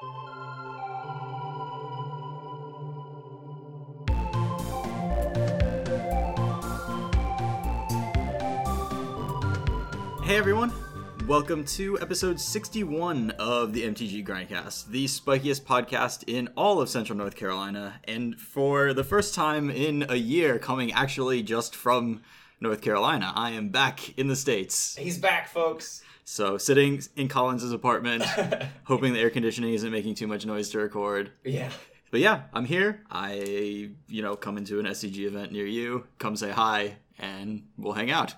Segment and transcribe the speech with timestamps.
[0.00, 0.06] Hey
[10.38, 10.72] everyone,
[11.26, 17.18] welcome to episode 61 of the MTG Grindcast, the spikiest podcast in all of Central
[17.18, 22.22] North Carolina, and for the first time in a year, coming actually just from
[22.58, 23.34] North Carolina.
[23.36, 24.96] I am back in the States.
[24.96, 26.02] He's back, folks.
[26.30, 28.22] So, sitting in Collins's apartment,
[28.84, 31.32] hoping the air conditioning isn't making too much noise to record.
[31.42, 31.70] Yeah.
[32.12, 33.02] But yeah, I'm here.
[33.10, 37.94] I, you know, come into an SCG event near you, come say hi, and we'll
[37.94, 38.36] hang out.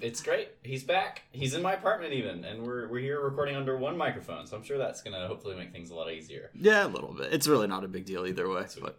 [0.00, 0.48] It's great.
[0.62, 1.24] He's back.
[1.30, 4.46] He's in my apartment even, and we're we're here recording under one microphone.
[4.46, 6.50] So I'm sure that's gonna hopefully make things a lot easier.
[6.54, 7.34] Yeah, a little bit.
[7.34, 8.64] It's really not a big deal either way.
[8.80, 8.98] But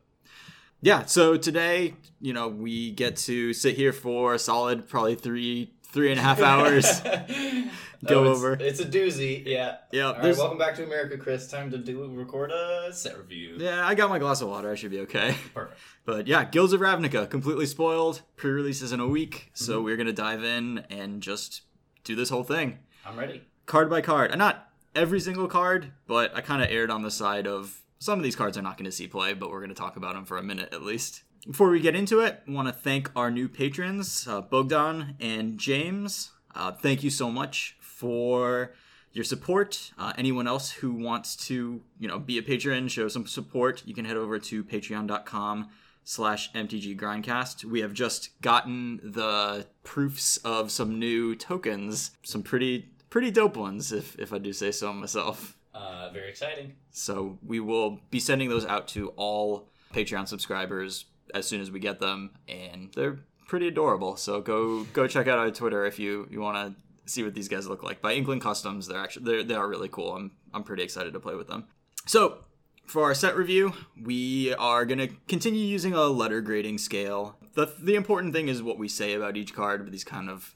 [0.79, 5.73] yeah, so today, you know, we get to sit here for a solid probably three
[5.97, 7.01] three and a half hours.
[8.05, 8.53] Go Oh, it's- over.
[8.53, 9.43] It's a doozy.
[9.43, 9.77] Yeah.
[9.91, 10.37] Yeah, All right.
[10.37, 11.47] Welcome back to America, Chris.
[11.47, 13.55] Time to do record a set review.
[13.57, 14.71] Yeah, I got my glass of water.
[14.71, 15.35] I should be okay.
[15.55, 15.79] Perfect.
[16.05, 18.21] But yeah, Guilds of Ravnica completely spoiled.
[18.35, 19.63] Pre-releases in a week, Mm-hmm.
[19.65, 21.61] so we're gonna dive in and just
[22.03, 23.41] do this whole thing, I'm ready.
[23.65, 24.29] card by card.
[24.29, 28.19] And not every single card, but I kind of erred on the side of some
[28.19, 30.13] of these cards are not going to see play, but we're going to talk about
[30.13, 31.23] them for a minute at least.
[31.47, 35.57] Before we get into it, I want to thank our new patrons, uh, Bogdan and
[35.57, 36.31] James.
[36.53, 38.73] Uh, thank you so much for
[39.13, 39.91] your support.
[39.97, 43.93] Uh, anyone else who wants to, you know, be a patron, show some support, you
[43.93, 45.69] can head over to patreon.com
[46.03, 52.87] slash mtg grindcast we have just gotten the proofs of some new tokens some pretty
[53.09, 56.71] pretty dope ones if if i do say so myself Uh, very exciting.
[56.91, 61.79] so we will be sending those out to all patreon subscribers as soon as we
[61.79, 66.27] get them and they're pretty adorable so go go check out our twitter if you
[66.29, 66.81] you want to
[67.11, 69.87] see what these guys look like by inkling customs they're actually they're, they are really
[69.87, 71.65] cool i'm i'm pretty excited to play with them
[72.05, 72.39] so
[72.87, 77.35] for our set review, we are going to continue using a letter grading scale.
[77.53, 80.55] The, the important thing is what we say about each card, but these kind of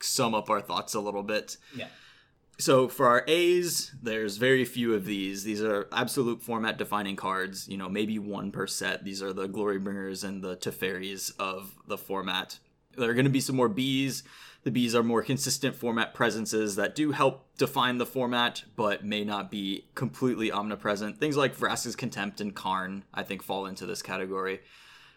[0.00, 1.56] sum up our thoughts a little bit.
[1.76, 1.88] Yeah.
[2.58, 5.42] So for our A's, there's very few of these.
[5.42, 9.04] These are absolute format defining cards, you know, maybe one per set.
[9.04, 12.58] These are the Glorybringers and the Teferis of the format.
[12.96, 14.22] There are going to be some more B's.
[14.64, 19.24] The B's are more consistent format presences that do help define the format, but may
[19.24, 21.18] not be completely omnipresent.
[21.18, 24.60] Things like Vraska's Contempt and Karn, I think, fall into this category.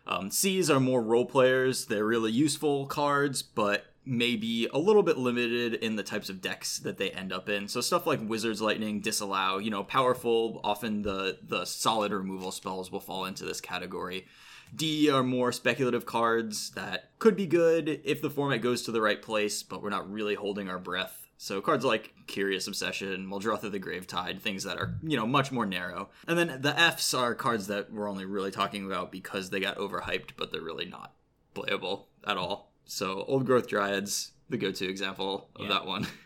[0.07, 1.85] Um, C's are more role players.
[1.85, 6.79] They're really useful cards, but maybe a little bit limited in the types of decks
[6.79, 7.67] that they end up in.
[7.67, 10.61] So stuff like Wizard's Lightning, Disallow, you know, powerful.
[10.63, 14.27] Often the the solid removal spells will fall into this category.
[14.75, 19.01] D are more speculative cards that could be good if the format goes to the
[19.01, 21.25] right place, but we're not really holding our breath.
[21.37, 25.65] So cards like Curious Obsession, Muldrotha the Gravetide, things that are, you know, much more
[25.65, 26.09] narrow.
[26.27, 29.77] And then the Fs are cards that we're only really talking about because they got
[29.77, 31.13] overhyped, but they're really not
[31.53, 32.71] playable at all.
[32.85, 35.69] So Old Growth Dryads, the go-to example of Yeah.
[35.69, 36.07] that one.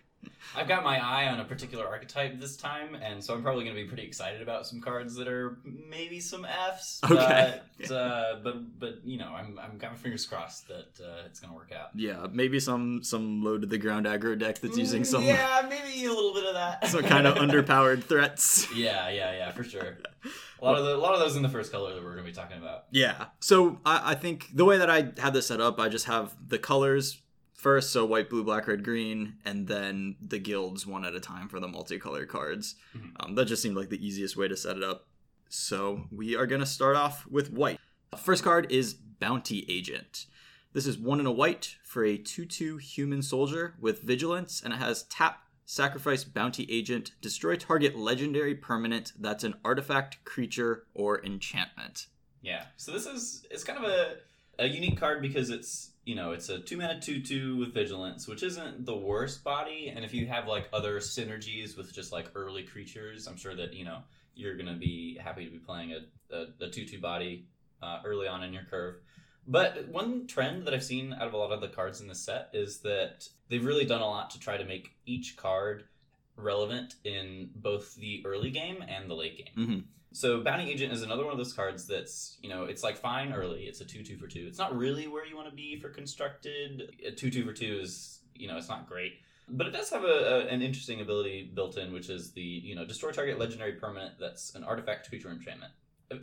[0.56, 3.76] I've got my eye on a particular archetype this time, and so I'm probably going
[3.76, 7.02] to be pretty excited about some cards that are maybe some Fs.
[7.10, 7.60] Okay.
[7.80, 11.40] But, uh, but but you know, I'm I'm got my fingers crossed that uh, it's
[11.40, 11.90] going to work out.
[11.96, 15.66] yeah, maybe some some low to the ground aggro deck that's using some Mm, Yeah,
[15.70, 16.88] maybe a little bit of that.
[16.88, 18.68] some kind of underpowered threats.
[18.76, 20.00] Yeah, yeah, yeah, for sure.
[20.62, 22.26] A lot of the, a lot of those in the first color that we're going
[22.26, 22.86] to be talking about.
[22.92, 23.28] Yeah.
[23.40, 26.36] So I, I think the way that I have this set up, I just have
[26.46, 27.22] the colors
[27.60, 31.50] first, so white, blue, black, red, green, and then the guilds one at a time
[31.50, 32.76] for the multicolored cards.
[32.96, 33.12] Mhm.
[33.20, 35.08] Um, that just seemed like the easiest way to set it up.
[35.50, 37.78] So we are going to start off with white.
[38.18, 40.26] First card is Bounty Agent.
[40.72, 44.74] This is one in a white for a 2 2 human soldier with vigilance, and
[44.74, 51.24] it has tap, sacrifice Bounty Agent, destroy target legendary permanent that's an artifact, creature, or
[51.26, 52.08] enchantment.
[52.42, 52.68] Yeah.
[52.78, 54.18] So this is it's kind of a
[54.60, 58.28] a unique card because it's you know it's a two mana two two with vigilance,
[58.28, 59.92] which isn't the worst body.
[59.96, 63.74] And if you have like other synergies with just like early creatures, I'm sure that
[63.74, 64.00] you know
[64.36, 67.48] you're gonna be happy to be playing a a, two two body
[67.82, 68.96] uh, early on in your curve.
[69.48, 72.20] But one trend that I've seen out of a lot of the cards in this
[72.20, 75.86] set is that they've really done a lot to try to make each card
[76.36, 79.68] relevant in both the early game and the late game.
[79.68, 79.84] Mhm.
[80.12, 83.32] So Bounty Agent is another one of those cards that's, you know, it's like fine
[83.32, 83.64] early.
[83.64, 84.46] It's a 2 2 for 2.
[84.48, 86.96] It's not really where you want to be for constructed.
[87.06, 89.14] A 2 2 for 2 is, you know, it's not great.
[89.48, 92.76] But it does have a, a, an interesting ability built in, which is the, you
[92.76, 95.74] know, destroy target legendary permanent that's an artifact, creature, enchantment.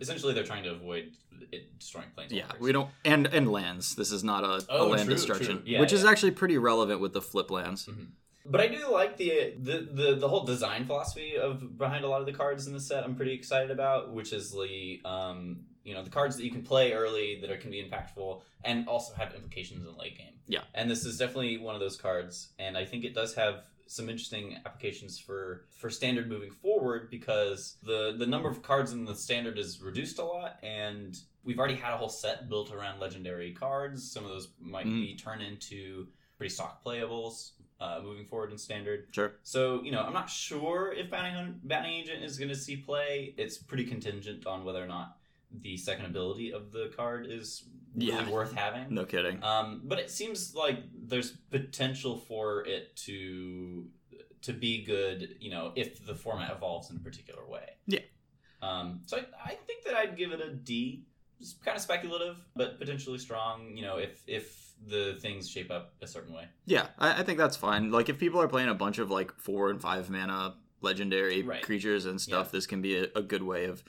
[0.00, 1.12] Essentially, they're trying to avoid
[1.52, 2.32] it destroying planes.
[2.32, 3.94] Yeah, we don't and and lands.
[3.94, 5.62] This is not a, a Oh, land true, destruction, true.
[5.64, 7.86] Yeah, which is actually pretty relevant with the flip lands.
[7.86, 8.08] Mhm.
[8.48, 12.20] But I do like the, the the the whole design philosophy of behind a lot
[12.20, 13.04] of the cards in the set.
[13.04, 16.62] I'm pretty excited about, which is the um you know the cards that you can
[16.62, 20.32] play early that are can be impactful and also have implications in late game.
[20.48, 20.60] Yeah.
[20.74, 24.08] and this is definitely one of those cards, and I think it does have some
[24.08, 29.14] interesting applications for for standard moving forward because the the number of cards in the
[29.14, 33.52] standard is reduced a lot and we've already had a whole set built around legendary
[33.52, 35.00] cards some of those might Mhm.
[35.02, 39.34] be turned into pretty stock playables uh, moving forward in standard Sure.
[39.42, 42.76] so you know i'm not sure if bounty, Hun- bounty agent is going to see
[42.76, 45.18] play it's pretty contingent on whether or not
[45.52, 47.64] the second ability of the card is
[47.94, 48.30] really Yeah.
[48.30, 49.42] worth having No kidding.
[49.42, 53.86] um, but it seems like there's potential for it to
[54.42, 57.70] to be good, you know, if the format evolves in a particular way.
[57.86, 58.00] Yeah.
[58.62, 61.04] Um, so I, I think that I'd give it a D.
[61.40, 63.76] It's kind of speculative, but potentially strong.
[63.76, 66.48] You know, if if the things shape up a certain way.
[66.64, 67.90] Yeah, I, I think that's fine.
[67.90, 71.62] Like if people are playing a bunch of like four and five mana legendary Right.
[71.62, 72.52] creatures and stuff, Yeah.
[72.52, 73.82] this can be a, a good way of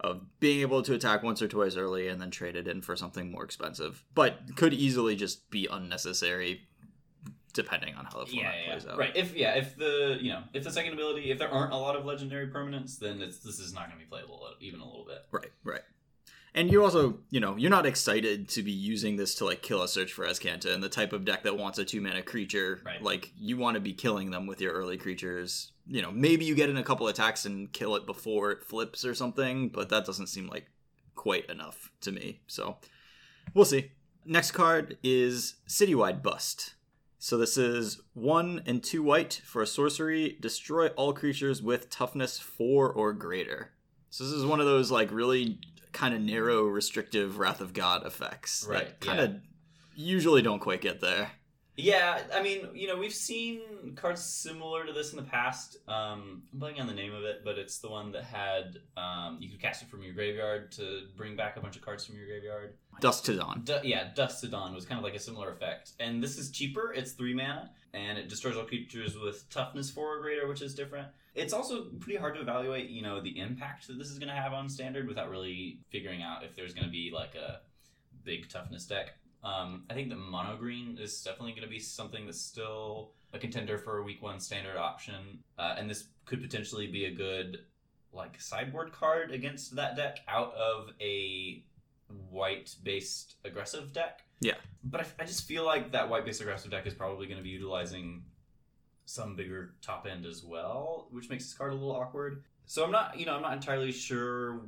[0.00, 2.96] of being able to attack once or twice early and then trade it in for
[2.96, 4.02] something more expensive.
[4.14, 6.62] But could easily just be unnecessary
[7.52, 8.98] depending on how the format plays out.
[8.98, 9.14] Right.
[9.14, 11.94] If yeah, if the you know if the second ability, if there aren't a lot
[11.94, 15.04] of legendary permanents, then it's this is not going to be playable even a little
[15.04, 15.18] bit.
[15.30, 15.82] Right, right.
[16.54, 19.82] And you also, you know, you're not excited to be using this to like kill
[19.82, 22.82] a search for Escanta and the type of deck that wants a two mana creature.
[22.84, 23.02] Right.
[23.02, 25.72] Like you want to be killing them with your early creatures.
[25.86, 29.04] You know, maybe you get in a couple attacks and kill it before it flips
[29.04, 30.66] or something, but that doesn't seem like
[31.14, 32.40] quite enough to me.
[32.46, 32.76] So
[33.54, 33.92] we'll see.
[34.26, 36.74] Next card is Citywide Bust.
[37.18, 40.36] So this is one and two white for a sorcery.
[40.40, 43.70] Destroy all creatures with toughness four or greater.
[44.10, 45.58] So this is one of those like really
[45.92, 48.66] kind of narrow, restrictive Wrath of God effects.
[48.68, 49.36] Right, That kind of
[49.94, 51.30] usually don't quite get there.
[51.74, 55.78] Yeah, I mean, you know, we've seen cards similar to this in the past.
[55.88, 59.38] Um, I'm blanking on the name of it, but it's the one that had um,
[59.40, 62.16] you could cast it from your graveyard to bring back a bunch of cards from
[62.16, 62.74] your graveyard.
[63.00, 63.62] Dusk to Dawn.
[63.64, 65.92] Du- yeah, Dusk to Dawn was kind of like a similar effect.
[65.98, 70.18] And this is cheaper, it's 3 mana, and it destroys all creatures with toughness 4
[70.18, 71.08] or greater, which is different.
[71.34, 74.34] It's also pretty hard to evaluate, you know, the impact that this is going to
[74.34, 77.60] have on standard without really figuring out if there's going to be like a
[78.24, 79.12] big toughness deck.
[79.42, 83.38] Um, I think the mono green is definitely going to be something that's still a
[83.38, 87.58] contender for a week one standard option, uh, and this could potentially be a good
[88.12, 91.64] like sideboard card against that deck out of a
[92.30, 94.20] white based aggressive deck.
[94.40, 94.54] Yeah.
[94.84, 97.42] But I, I just feel like that white based aggressive deck is probably going to
[97.42, 98.22] be utilizing
[99.04, 102.44] some bigger top end as well, which makes this card a little awkward.
[102.66, 104.60] So I'm not, you know, I'm not entirely sure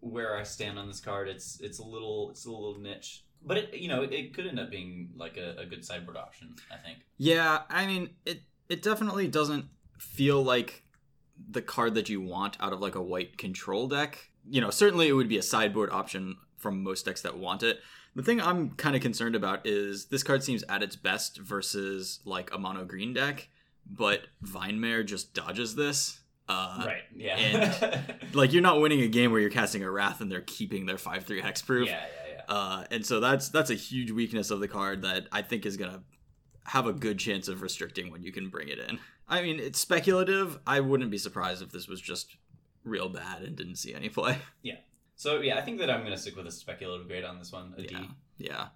[0.00, 1.28] where I stand on this card.
[1.28, 4.58] It's it's a little it's a little niche, but it you know it could end
[4.58, 6.54] up being like a, a good sideboard option.
[6.72, 6.98] I think.
[7.18, 9.66] Yeah, I mean, it it definitely doesn't
[9.98, 10.84] feel like
[11.50, 14.30] the card that you want out of like a white control deck.
[14.48, 17.80] You know, certainly it would be a sideboard option from most decks that want it.
[18.14, 22.20] The thing I'm kind of concerned about is this card seems at its best versus
[22.24, 23.48] like a mono green deck,
[23.90, 26.20] but Vine Mare just dodges this.
[26.48, 27.02] Uh, right.
[27.14, 27.36] Yeah.
[27.36, 30.86] and- Like you're not winning a game where you're casting a Wrath and they're keeping
[30.86, 31.86] their five three hexproof.
[31.86, 31.92] yeah.
[31.92, 32.32] Yeah.
[32.48, 32.54] Yeah.
[32.54, 35.76] Uh, and so that's that's a huge weakness of the card that I think is
[35.76, 36.02] gonna
[36.64, 38.98] have a good chance of restricting when you can bring it in.
[39.28, 40.58] I mean, it's speculative.
[40.66, 42.36] I wouldn't be surprised if this was just
[42.84, 44.38] real bad and didn't see any play.
[44.62, 44.74] Yeah.
[45.16, 47.74] So yeah, I think that I'm gonna stick with a speculative grade on this one.
[47.78, 47.96] A D.
[48.38, 48.68] Yeah.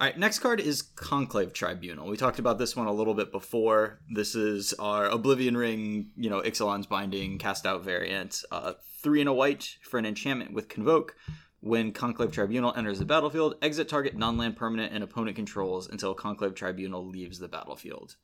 [0.00, 2.08] All right, next card is Conclave Tribunal.
[2.08, 3.98] We talked about this one a little bit before.
[4.08, 8.42] This is our Oblivion Ring, you know, Ixalan's Binding cast out variant.
[8.50, 11.16] Uh, three and a white for an enchantment with Convoke.
[11.60, 16.14] When Conclave Tribunal enters the battlefield, exit target non land permanent and opponent controls until
[16.14, 18.16] Conclave Tribunal leaves the battlefield.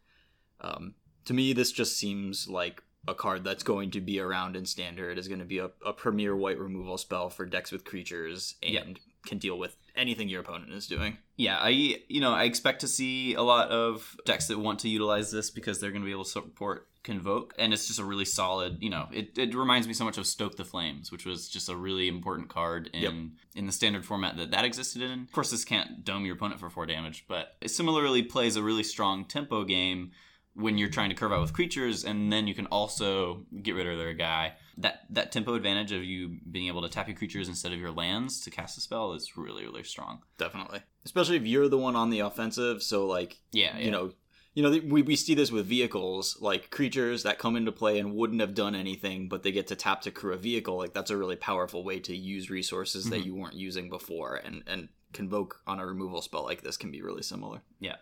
[0.63, 0.95] Um,
[1.27, 5.19] to me, this just seems like a card that's going to be around in standard,
[5.19, 8.73] is going to be a, a premier white removal spell for decks with creatures, and
[8.73, 8.85] Yeah.
[9.27, 11.19] can deal with anything your opponent is doing.
[11.37, 11.69] Yeah, I
[12.09, 15.51] you know I expect to see a lot of decks that want to utilize this
[15.51, 18.79] because they're going to be able to support Convoke, and it's just a really solid.
[18.81, 21.69] You know, it, it reminds me so much of Stoke the Flames, which was just
[21.69, 23.13] a really important card in Yep.
[23.55, 25.23] in the standard format that that existed in.
[25.23, 28.63] Of course, this can't dome your opponent for four damage, but it similarly plays a
[28.63, 30.11] really strong tempo game
[30.55, 33.87] when you're trying to curve out with creatures, and then you can also get rid
[33.87, 34.55] of their guy.
[34.79, 37.91] That that tempo advantage of you being able to tap your creatures instead of your
[37.93, 40.23] lands to cast a spell is really really strong.
[40.39, 42.83] Definitely, especially if you're the one on the offensive.
[42.83, 44.13] So like, Yeah, you know.
[44.55, 48.15] You know, we, we see this with vehicles, like creatures that come into play and
[48.15, 50.79] wouldn't have done anything, but they get to tap to crew a vehicle.
[50.79, 53.27] Like, that's a really powerful way to use resources that Mhm.
[53.27, 54.37] you weren't using before.
[54.37, 57.61] And, and Convoke on a removal spell like this can be really similar.
[57.81, 57.97] Yeah,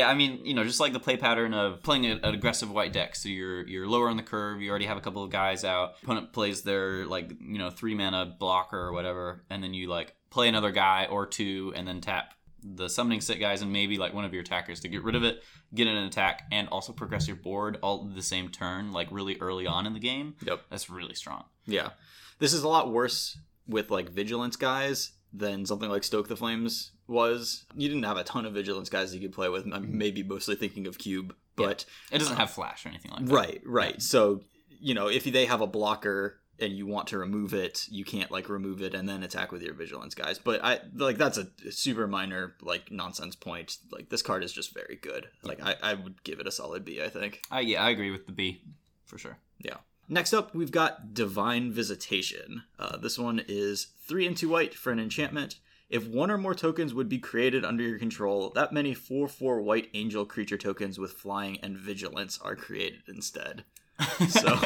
[0.00, 2.92] I mean, you know, just like the play pattern of playing a- an aggressive white
[2.92, 3.14] deck.
[3.14, 4.62] So you're you're lower on the curve.
[4.62, 5.94] You already have a couple of guys out.
[6.02, 10.14] Opponent plays their like you know three mana blocker or whatever, and then you like
[10.30, 12.34] play another guy or two, and then tap
[12.64, 15.24] the summoning set guys and maybe like one of your attackers to get rid of
[15.24, 15.42] it,
[15.74, 19.66] get an attack, and also progress your board all the same turn, like really early
[19.66, 20.36] on in the game.
[20.46, 20.62] Yep.
[20.70, 21.44] That's really strong.
[21.66, 21.90] Yeah.
[22.38, 26.92] This is a lot worse with like vigilance guys than something like Stoke the Flames
[27.06, 27.64] was.
[27.74, 29.64] You didn't have a ton of vigilance guys you could play with.
[29.66, 29.98] I'm mm-hmm.
[29.98, 33.34] maybe mostly thinking of Cube, but It doesn't have flash or anything like that.
[33.34, 34.02] right, right.
[34.02, 38.04] So, you know, if they have a blocker and you want to remove it, you
[38.04, 40.38] can't like remove it and then attack with your vigilance guys.
[40.38, 43.78] But I like that's a super minor like nonsense point.
[43.90, 45.28] Like this card is just very good.
[45.42, 47.42] Like I, I would give it a solid B, I think.
[47.50, 48.62] I, yeah, I agree with the B
[49.04, 49.38] for sure.
[49.58, 49.76] Yeah.
[50.08, 52.64] Next up, we've got Divine Visitation.
[52.78, 55.56] Uh, this one is three and two white for an enchantment.
[55.88, 59.60] If one or more tokens would be created under your control, that many 4 4
[59.60, 63.64] white angel creature tokens with flying and vigilance are created instead.
[64.28, 64.58] So-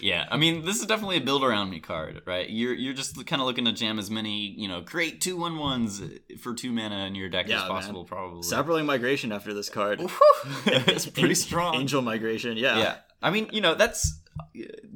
[0.00, 2.48] yeah, I mean, this is definitely a build around me card, right?
[2.50, 5.56] You're you're just kind of looking to jam as many, you know, create two one
[5.58, 6.02] ones
[6.40, 7.68] for two mana in your deck Yeah, as man.
[7.70, 8.42] possible, probably.
[8.42, 10.00] Saproling Migration after this card.
[10.66, 11.76] it's pretty strong.
[11.76, 12.78] Angel Migration, yeah.
[12.78, 14.18] yeah, I mean, you know, that's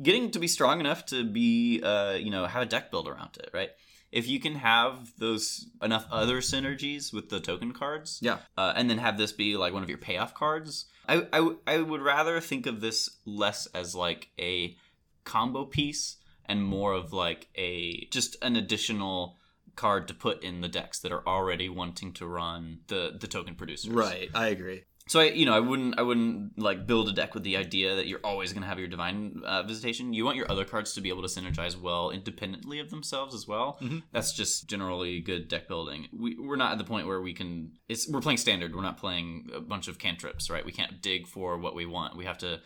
[0.03, 3.37] getting to be strong enough to be, uh, you know, have a deck build around
[3.39, 3.71] it, right?
[4.13, 8.39] If you can have those enough other synergies with the token cards, Yeah.
[8.59, 10.87] uh, and then have this be like one of your payoff cards.
[11.09, 14.77] I, I, I would rather think of this less as like a
[15.25, 16.17] combo piece
[16.47, 19.37] and more of like a just an additional
[19.77, 23.55] card to put in the decks that are already wanting to run the the token
[23.55, 23.91] producers.
[23.91, 24.83] Right, I agree.
[25.11, 27.97] So I, you know, I wouldn't, I wouldn't like build a deck with the idea
[27.97, 30.13] that you're always going to have your divine uh, visitation.
[30.13, 33.45] You want your other cards to be able to synergize well independently of themselves as
[33.49, 33.77] well.
[33.83, 34.05] Mhm.
[34.13, 36.07] That's just generally good deck building.
[36.17, 37.73] We, we're not at the point where we can.
[37.89, 38.73] It's we're playing standard.
[38.73, 40.65] We're not playing a bunch of cantrips, right?
[40.65, 42.17] We can't dig for what we want.
[42.17, 42.61] We have to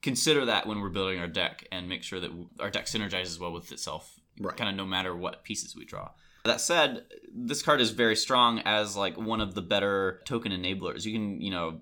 [0.00, 2.30] consider that when we're building our deck and make sure that
[2.60, 4.56] our deck synergizes well with itself Right.
[4.56, 6.08] kind of no matter what pieces we draw.
[6.44, 7.04] That said,
[7.34, 11.04] this card is very strong as like one of the better token enablers.
[11.04, 11.80] You can, you know,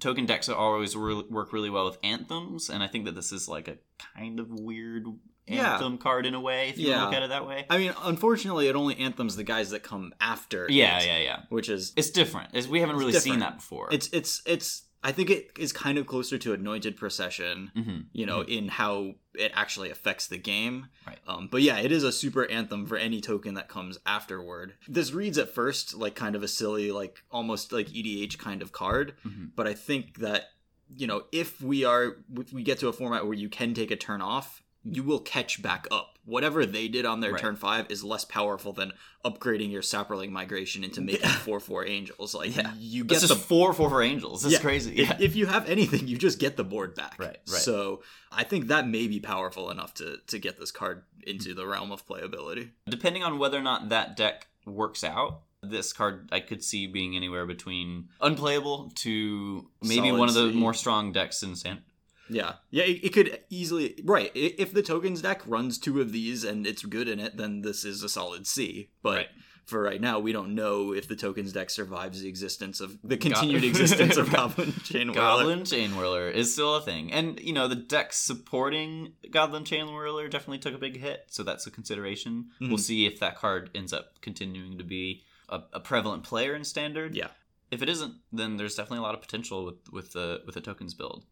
[0.00, 3.48] token decks always re- work really well with anthems, and I think that this is
[3.48, 3.76] like a
[4.16, 5.06] kind of weird
[5.46, 5.74] Yeah.
[5.74, 7.04] anthem card in a way, if you Yeah.
[7.04, 7.66] look at it that way.
[7.68, 10.66] I mean, unfortunately, it only anthems the guys that come after.
[10.70, 11.40] Yeah, it, yeah, yeah.
[11.48, 12.50] Which is It's different.
[12.54, 13.34] It's, we haven't really different.
[13.34, 13.88] seen that before.
[13.92, 14.84] it's it's it's.
[15.04, 17.70] I think it is kind of closer to anointed procession.
[17.74, 20.88] hmm you know, in how it actually affects the game.
[21.06, 21.18] Right.
[21.26, 24.74] Um, but yeah, it is a super anthem for any token that comes afterward.
[24.86, 28.72] This reads at first like kind of a silly, like almost like EDH kind of
[28.72, 29.14] card.
[29.26, 29.50] Mhm.
[29.56, 30.50] But I think that
[30.94, 33.90] you know, if we are if we get to a format where you can take
[33.90, 36.11] a turn off, you will catch back up.
[36.24, 37.40] Whatever they did on their Right.
[37.40, 38.92] turn five is less powerful than
[39.24, 42.32] upgrading your Saproling migration into making four four angels.
[42.34, 42.72] Like Yeah.
[42.78, 44.42] you get the just four four angels.
[44.42, 44.60] That's Yeah.
[44.60, 44.92] crazy.
[44.98, 45.16] if, Yeah.
[45.18, 47.16] if you have anything, you just get the board back.
[47.18, 47.48] Right, right.
[47.48, 51.66] So I think that may be powerful enough to to get this card into the
[51.66, 52.70] realm of playability.
[52.88, 57.16] Depending on whether or not that deck works out, this card I could see being
[57.16, 61.82] anywhere between unplayable to maybe Solid one of the more strong decks in San.
[62.28, 64.30] Yeah, yeah, it, it could easily right.
[64.34, 67.84] If the tokens deck runs two of these and it's good in it, then this
[67.84, 68.90] is a solid C.
[69.02, 69.28] But Right.
[69.66, 73.16] for right now, we don't know if the tokens deck survives the existence of the
[73.16, 75.14] continued existence of Goblin Chainwhirler.
[75.14, 77.12] Goblin Chainwhirler is still a thing.
[77.12, 81.66] And, you know, the deck supporting Goblin Chainwhirler definitely took a big hit, so that's
[81.66, 82.50] a consideration.
[82.60, 82.68] Mhm.
[82.68, 86.64] We'll see if that card ends up continuing to be a, a prevalent player in
[86.64, 87.14] Standard.
[87.14, 87.28] Yeah.
[87.70, 90.60] If it isn't, then there's definitely a lot of potential with, with the with the
[90.60, 91.24] tokens build.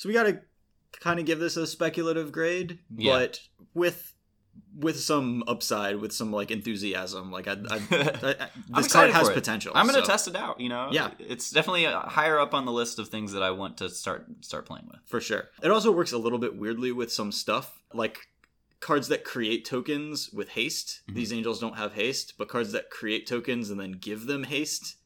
[0.00, 0.40] So we got to
[0.98, 3.18] kind of give this a speculative grade, Yeah.
[3.18, 3.40] but
[3.74, 4.14] with
[4.74, 7.30] with some upside, with some like enthusiasm.
[7.30, 9.72] Like I, I, I, this card has potential.
[9.74, 10.58] I'm gonna so- test it out.
[10.58, 11.10] You know, Yeah.
[11.18, 14.24] it's definitely uh, higher up on the list of things that I want to start
[14.40, 15.00] start playing with.
[15.04, 15.50] for sure.
[15.62, 18.20] It also works a little bit weirdly with some stuff like
[18.80, 21.02] cards that create tokens with haste.
[21.10, 21.14] Mhm.
[21.14, 24.96] These angels don't have haste, but cards that create tokens and then give them haste,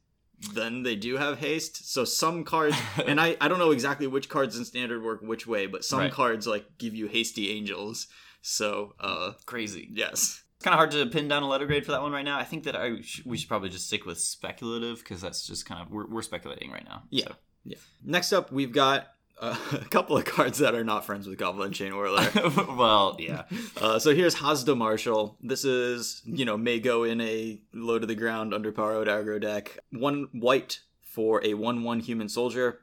[0.53, 1.91] then they do have haste.
[1.93, 2.77] So some cards,
[3.07, 6.01] and I I don't know exactly which cards in standard work which way, but some
[6.01, 6.13] Right.
[6.13, 8.07] cards like give you hasty angels.
[8.43, 9.89] So uh Crazy.
[9.93, 10.43] yes.
[10.57, 12.39] It's kind of hard to pin down a letter grade for that one right now.
[12.39, 15.67] I think that I sh- we should probably just stick with speculative because that's just
[15.67, 17.03] kind of we're, we're speculating right now.
[17.11, 17.25] Yeah.
[17.27, 17.35] So.
[17.65, 17.79] Yeah.
[18.05, 19.09] Next up, we've got
[19.41, 22.77] uh, a couple of cards that are not friends with Goblin Chainwhirler.
[22.77, 23.45] well, yeah.
[23.81, 25.37] Uh, so here's Haazda Marshal.
[25.43, 29.79] This is, you know, may go in a low to the ground underpowered aggro deck.
[29.91, 32.81] One white for a 1 1 human soldier.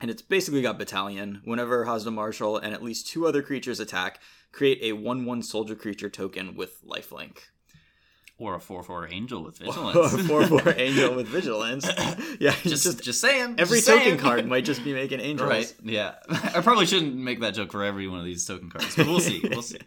[0.00, 1.40] And it's basically got battalion.
[1.44, 4.20] Whenever Haazda Marshal and at least two other creatures attack,
[4.52, 7.38] create a 1 1 soldier creature token with lifelink.
[8.40, 10.12] Or a four four angel with or vigilance.
[10.14, 11.88] a four four angel with vigilance.
[12.40, 13.56] Yeah, just, just, just saying.
[13.58, 14.18] every just token saying.
[14.18, 15.48] card might just be making angels.
[15.50, 15.74] Right.
[15.82, 16.14] Yeah.
[16.30, 19.18] I probably shouldn't make that joke for every one of these token cards, but we'll
[19.18, 19.40] see.
[19.42, 19.78] We'll see.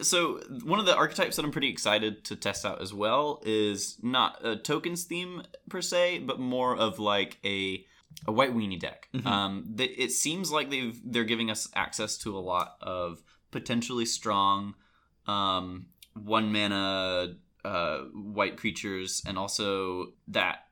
[0.00, 3.98] So one of the archetypes that I'm pretty excited to test out as well is
[4.02, 7.84] not a tokens theme per se, but more of like a
[8.26, 9.08] a white weenie deck.
[9.14, 9.26] Mhm.
[9.26, 14.74] Um, it seems like they've they're giving us access to a lot of potentially strong
[15.26, 20.64] um, one mana uh, white creatures, and also that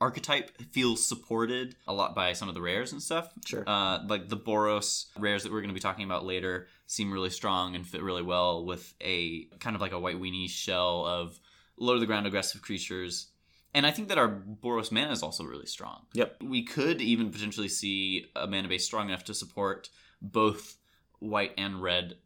[0.00, 3.30] archetype feels supported a lot by some of the rares and stuff.
[3.46, 3.62] Sure.
[3.66, 7.30] Uh, like the Boros rares that we're going to be talking about later seem really
[7.30, 11.38] strong and fit really well with a kind of like a white weenie shell of
[11.76, 13.28] low to the ground aggressive creatures.
[13.74, 16.02] And I think that our Boros mana is also really strong.
[16.14, 16.42] Yep.
[16.42, 19.88] We could even potentially see a mana base strong enough to support
[20.20, 20.76] both
[21.20, 22.16] white and red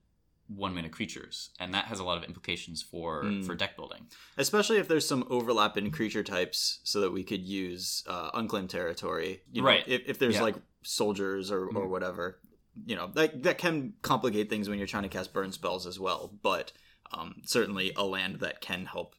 [0.48, 3.44] one mana creatures, and that has a lot of implications for Mm.
[3.44, 4.06] for deck building.
[4.36, 8.70] Especially if there's some overlap in creature types, so that we could use uh, unclaimed
[8.70, 9.42] territory.
[9.52, 9.84] You know, Right.
[9.86, 10.42] If, if there's Yeah.
[10.42, 11.90] like soldiers or, or Mhm.
[11.90, 12.38] whatever,
[12.84, 15.98] you know, that that can complicate things when you're trying to cast burn spells as
[15.98, 16.38] well.
[16.42, 16.72] But
[17.12, 19.14] um, certainly a land that can help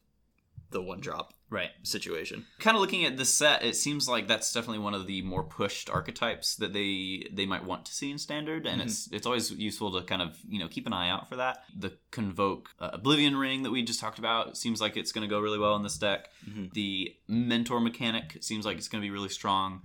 [0.70, 1.70] the one drop Right.
[1.82, 2.44] situation.
[2.58, 5.42] kind of looking at the set, it seems like that's definitely one of the more
[5.42, 9.50] pushed archetypes that they they might want to see in standard, and it's it's always
[9.52, 11.62] useful to kind of you know keep an eye out for that.
[11.74, 15.34] The convoke uh, Oblivion Ring that we just talked about seems like it's going to
[15.34, 16.28] go really well in this deck.
[16.46, 16.70] Mhm.
[16.74, 19.80] The mentor mechanic seems like it's going to be really strong.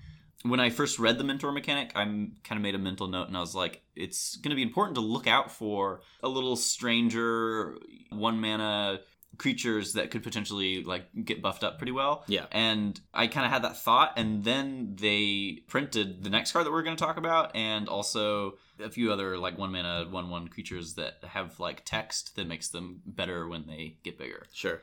[0.45, 3.37] When I first read the mentor mechanic, I kind of made a mental note and
[3.37, 7.77] I was like, it's going to be important to look out for a little stranger
[8.09, 8.99] one mana
[9.37, 12.23] creatures that could potentially like get buffed up pretty well.
[12.27, 12.45] Yeah.
[12.51, 16.71] And I kind of had that thought, and then they printed the next card that
[16.71, 20.47] we're going to talk about, and also a few other like one mana, one one
[20.47, 24.45] creatures that have like text that makes them better when they get bigger.
[24.53, 24.81] Sure.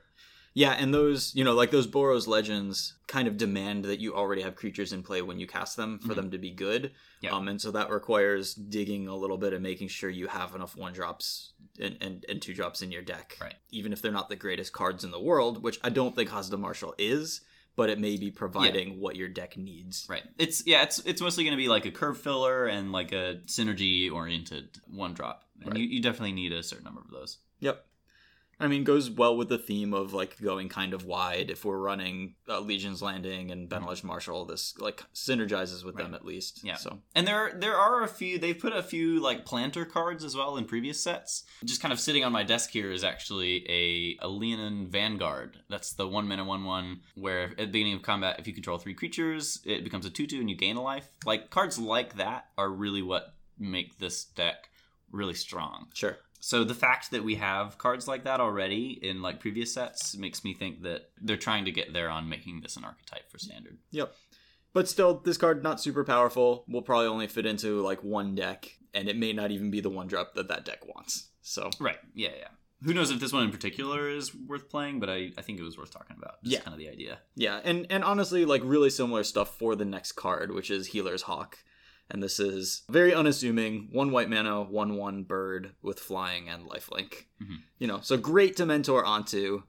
[0.52, 4.42] Yeah, and those, you know, like those Boros legends kind of demand that you already
[4.42, 6.16] have creatures in play when you cast them for Mhm.
[6.16, 6.92] them to be good.
[7.21, 7.30] Yeah.
[7.30, 10.76] Um, and so that requires digging a little bit and making sure you have enough
[10.76, 13.37] one drops and, and, and two drops in your deck.
[13.40, 13.55] Right.
[13.70, 16.59] Even if they're not the greatest cards in the world, which I don't think Haazda
[16.59, 17.42] Marshal is,
[17.77, 20.07] but it may be providing what your deck needs.
[20.11, 20.24] Right.
[20.37, 20.83] It's yeah.
[20.83, 24.79] It's it's mostly going to be like a curve filler and like a synergy oriented
[24.88, 25.81] one drop, and Right.
[25.81, 27.38] you, you definitely need a certain number of those.
[27.61, 27.87] Yep.
[28.61, 31.51] I mean, goes well with the theme of like going kind of wide.
[31.51, 36.14] If we're running uh, Legion's Landing and Benalish Marshal, this like synergizes with them Mm-hmm.
[36.14, 36.64] At least.
[36.64, 36.75] Yeah.
[36.75, 38.38] So And there there are a few.
[38.38, 41.44] They've put a few like planter cards as well in previous sets.
[41.64, 45.59] Just kind of sitting on my desk here is actually a a Leonin Vanguard.
[45.68, 48.79] That's the one mana one one where at the beginning of combat, if you control
[48.79, 51.09] three creatures, it becomes a two two and you gain a life.
[51.25, 54.68] Like cards like that are really what make this deck
[55.12, 55.87] really strong.
[55.94, 56.16] sure.
[56.40, 60.42] So the fact that we have cards like that already in like previous sets makes
[60.42, 63.76] me think that they're trying to get there on making this an archetype for standard.
[63.90, 64.14] Yep.
[64.72, 66.64] But still, this card not super powerful.
[66.68, 69.90] Will probably only fit into like one deck, and it may not even be the
[69.90, 71.29] one drop that that deck wants.
[71.42, 71.98] So Right.
[72.14, 72.48] Yeah, yeah.
[72.85, 75.62] Who knows if this one in particular is worth playing, but I, I think it
[75.62, 76.42] was worth talking about.
[76.42, 76.61] Just Yeah.
[76.61, 77.18] kind of the idea.
[77.35, 81.22] yeah, and and honestly, like really similar stuff for the next card, which is Healer's
[81.22, 81.59] Hawk.
[82.11, 83.88] And this is very unassuming.
[83.92, 87.27] One white mana, one one bird with flying and lifelink.
[87.42, 87.59] Mhm.
[87.79, 89.62] You know, so great to mentor onto,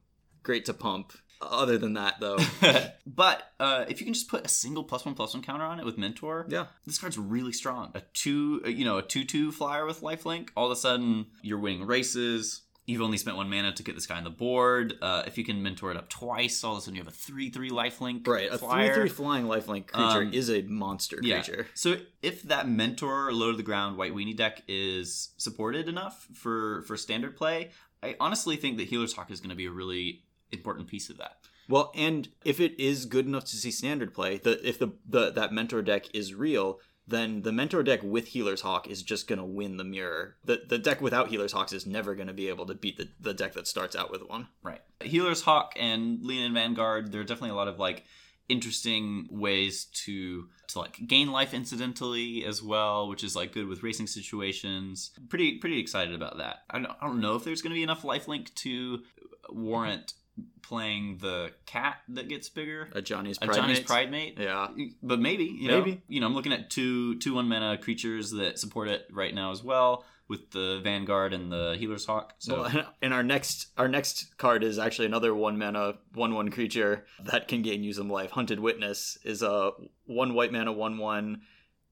[0.44, 1.14] great to pump.
[1.44, 2.38] Other than that, though,
[3.08, 5.80] but uh, if you can just put a single plus one plus one counter on
[5.80, 7.90] it with Mentor, yeah, this card's really strong.
[7.96, 10.50] A two, uh, you know, a two-two flyer with lifelink.
[10.56, 12.62] All of a sudden, you're winning races.
[12.88, 14.96] You've only spent one mana to get this guy on the board.
[15.02, 17.16] Uh, if you can mentor it up twice, all of a sudden you have a
[17.16, 18.28] three-three lifelink.
[18.28, 18.50] right.
[18.52, 21.42] A three three flying lifelink creature Um, is a monster Yeah.
[21.42, 21.68] creature.
[21.76, 26.82] So if that mentor low to the ground white weenie deck is supported enough for
[26.88, 27.70] for standard play,
[28.02, 31.18] I honestly think that Healer's Hawk is going to be a really important piece of
[31.20, 31.38] that.
[31.70, 35.32] Well, and if it is good enough to see standard play, the if the, the
[35.32, 36.80] that mentor deck is real,
[37.12, 40.38] then the mentor deck with Healer's Hawk is just gonna win the mirror.
[40.44, 43.34] The the deck without Healer's Hawks is never gonna be able to beat the, the
[43.34, 44.48] deck that starts out with one.
[44.64, 44.82] Right.
[45.02, 48.06] Healer's Hawk and Leonin Vanguard, there are definitely a lot of like
[48.50, 53.84] interesting ways to to like gain life incidentally as well, which is like good with
[53.84, 55.12] racing situations.
[55.30, 56.64] Pretty pretty excited about that.
[56.70, 59.00] I don't, I don't know if there's going to be enough lifelink to
[59.50, 60.14] warrant
[60.62, 62.90] playing the cat that gets bigger.
[62.94, 63.88] Ajani's A Pride Johnny's Mates.
[63.88, 64.38] Pride Mate.
[64.40, 64.70] Yeah.
[65.04, 68.60] But maybe, you know, you know, I'm looking at two two one mana creatures that
[68.60, 72.36] support it right now as well, with the Vanguard and the Healer's Hawk.
[72.40, 76.50] So Well, and our next our next card is actually another one mana one one
[76.52, 78.32] creature that can gain you some life.
[78.32, 79.72] Hunted Witness is a
[80.06, 81.42] one white mana one one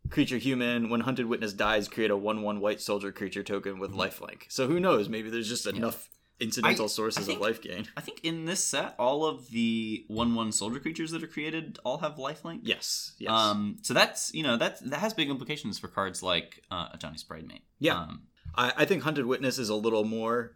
[0.10, 0.90] creature human.
[0.90, 3.98] When Hunted Witness dies, create a one one white soldier creature token with Mhm.
[3.98, 4.42] lifelink.
[4.48, 5.10] So who knows?
[5.10, 7.86] Maybe there's just enough incidental I sources think- of life gain.
[7.98, 11.98] I think in this set, all of the one-one soldier creatures that are created all
[12.00, 12.62] have lifelink.
[12.64, 13.32] Yes, yes.
[13.32, 17.24] Um, so that's you know that that has big implications for cards like uh, Ajani's
[17.24, 17.64] Pridemate.
[17.80, 17.96] Yeah.
[18.00, 18.24] Um,
[18.56, 20.56] I, I think Hunted Witness is a little more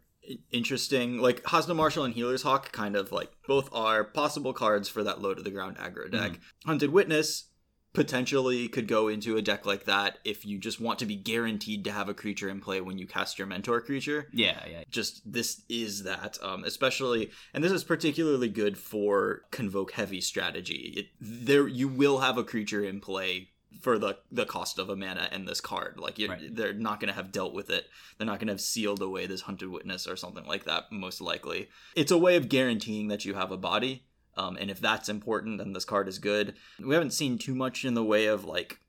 [0.51, 1.17] interesting.
[1.19, 5.21] Like Haazda Marshal and Healer's Hawk, kind of like both are possible cards for that
[5.21, 6.39] low to the ground aggro deck.
[6.65, 7.49] Hunted Witness
[7.93, 11.83] potentially could go into a deck like that if you just want to be guaranteed
[11.85, 14.27] to have a creature in play when you cast your mentor creature.
[14.33, 14.83] yeah, yeah.
[14.89, 20.93] Just this is that, um, especially, and this is particularly good for convoke heavy strategy.
[20.97, 23.49] It, there, you will have a creature in play
[23.81, 25.99] for the the cost of a mana and this card.
[25.99, 26.55] Like Right.
[26.55, 27.85] they're not going to have dealt with it.
[28.17, 30.91] They're not going to have sealed away this hunted witness or something like that.
[30.91, 34.05] Most likely, it's a way of guaranteeing that you have a body.
[34.35, 36.55] Um, and if that's important, then this card is good.
[36.79, 38.79] We haven't seen too much in the way of like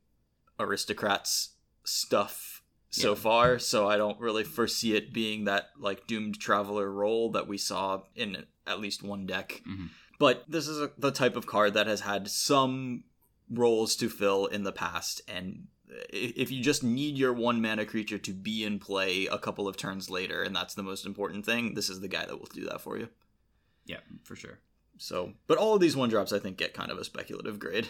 [0.59, 1.51] aristocrats
[1.85, 3.15] stuff so Yeah.
[3.17, 7.59] far, so I don't really foresee it being that like doomed traveler role that we
[7.59, 9.63] saw in at least one deck.
[9.67, 9.91] Mhm.
[10.19, 13.05] But this is a, the type of card that has had some
[13.51, 15.67] roles to fill in the past, and
[16.09, 19.77] if you just need your one mana creature to be in play a couple of
[19.77, 22.65] turns later, and that's the most important thing, this is the guy that will do
[22.65, 23.09] that for you.
[23.85, 24.61] Yeah, for sure.
[24.99, 27.89] So, but all of these one drops, I think, get kind of a speculative grade,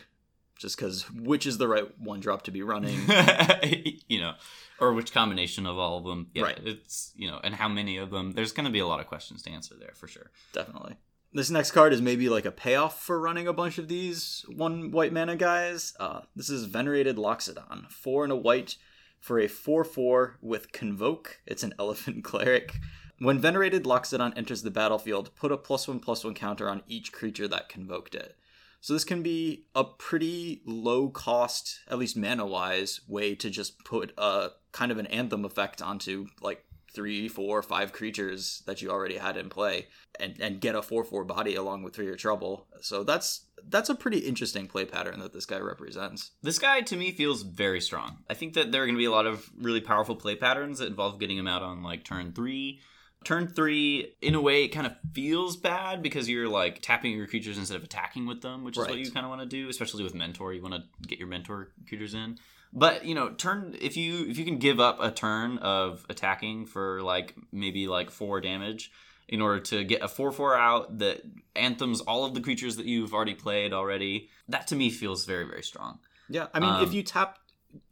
[0.58, 2.98] just because which is the right one drop to be running.
[4.08, 4.34] you know,
[4.80, 6.28] or which combination of all of them.
[6.34, 6.60] Yeah, Right.
[6.64, 8.32] It's you know, and how many of them.
[8.32, 10.30] There's going to be a lot of questions to answer there for sure.
[10.52, 10.96] Definitely.
[11.32, 14.92] This next card is maybe like a payoff for running a bunch of these one
[14.92, 15.92] white mana guys.
[15.98, 18.76] Uh, this is Venerated Loxodon, four and a white
[19.18, 21.40] for a four-four with Convoke.
[21.46, 22.78] It's an Elephant Cleric.
[23.18, 27.12] When Venerated Loxodon enters the battlefield, put a plus one plus one counter on each
[27.12, 28.37] creature that convoked it.
[28.81, 33.83] So this can be a pretty low cost, at least mana wise, way to just
[33.85, 38.90] put a kind of an anthem effect onto like three, four, five creatures that you
[38.90, 39.87] already had in play
[40.20, 42.66] and, and get a four four body along with three or trouble.
[42.81, 46.33] So that's that's a pretty interesting play pattern that this guy represents.
[46.42, 48.18] This guy to me feels very strong.
[48.29, 50.79] I think that there are going to be a lot of really powerful play patterns
[50.79, 52.81] that involve getting him out on like turn three.
[53.24, 57.26] Turn three, in a way, it kind of feels bad because you're like tapping your
[57.26, 59.68] creatures instead of attacking with them, which is what you kind of want to do,
[59.68, 60.52] especially with mentor.
[60.52, 62.38] You want to get your mentor creatures in.
[62.72, 66.66] But you know, turn if you if you can give up a turn of attacking
[66.66, 68.90] for like maybe like four damage
[69.28, 71.22] in order to get a four four out that
[71.56, 75.44] anthems all of the creatures that you've already played already, that to me feels very
[75.46, 76.00] very strong.
[76.28, 77.38] Yeah, I mean, Um, if you tap,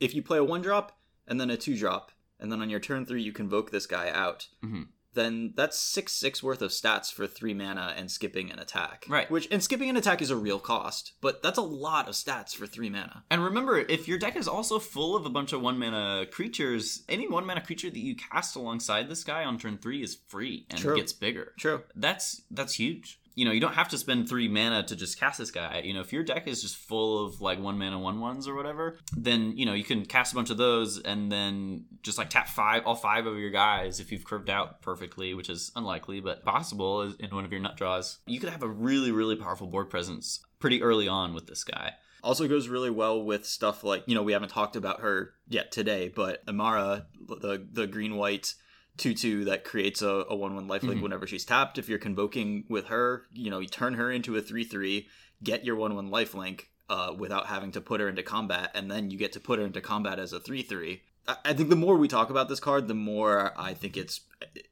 [0.01, 2.81] if you play a one drop and then a two drop, and then on your
[2.81, 4.89] turn three you convoke this guy out, Mhm.
[5.15, 9.05] Then that's six six worth of stats for three mana and skipping an attack.
[9.09, 9.31] Right.
[9.31, 12.55] Which and skipping an attack is a real cost, but that's a lot of stats
[12.55, 13.25] for three mana.
[13.31, 17.03] And remember, if your deck is also full of a bunch of one mana creatures,
[17.09, 20.67] any one mana creature that you cast alongside this guy on turn three is free
[20.71, 20.97] and True.
[20.97, 21.53] gets bigger.
[21.59, 21.83] True.
[21.95, 23.19] That's that's huge.
[23.35, 25.83] You know, you don't have to spend three mana to just cast this guy.
[25.85, 28.55] You know, if your deck is just full of like one mana one ones or
[28.55, 32.31] whatever, then you know you can cast a bunch of those and then just like
[32.31, 36.21] tap five all five of your guys if you've curved out perfectly, which is unlikely
[36.21, 38.19] but possible in one of your nut draws.
[38.27, 41.95] You could have a really really powerful board presence pretty early on with this guy.
[42.23, 45.73] Also goes really well with stuff like you know we haven't talked about her yet
[45.73, 48.55] today, but Emmara, the the green white
[48.97, 51.03] two two that creates a, a one one lifelink Mhm.
[51.03, 51.79] whenever she's tapped.
[51.79, 55.09] If you're convoking with her, you know you turn her into a three three,
[55.43, 59.11] get your one one lifelink uh, without having to put her into combat, and then
[59.11, 61.03] you get to put her into combat as a three three.
[61.27, 64.21] I I think the more we talk about this card, the more I think it's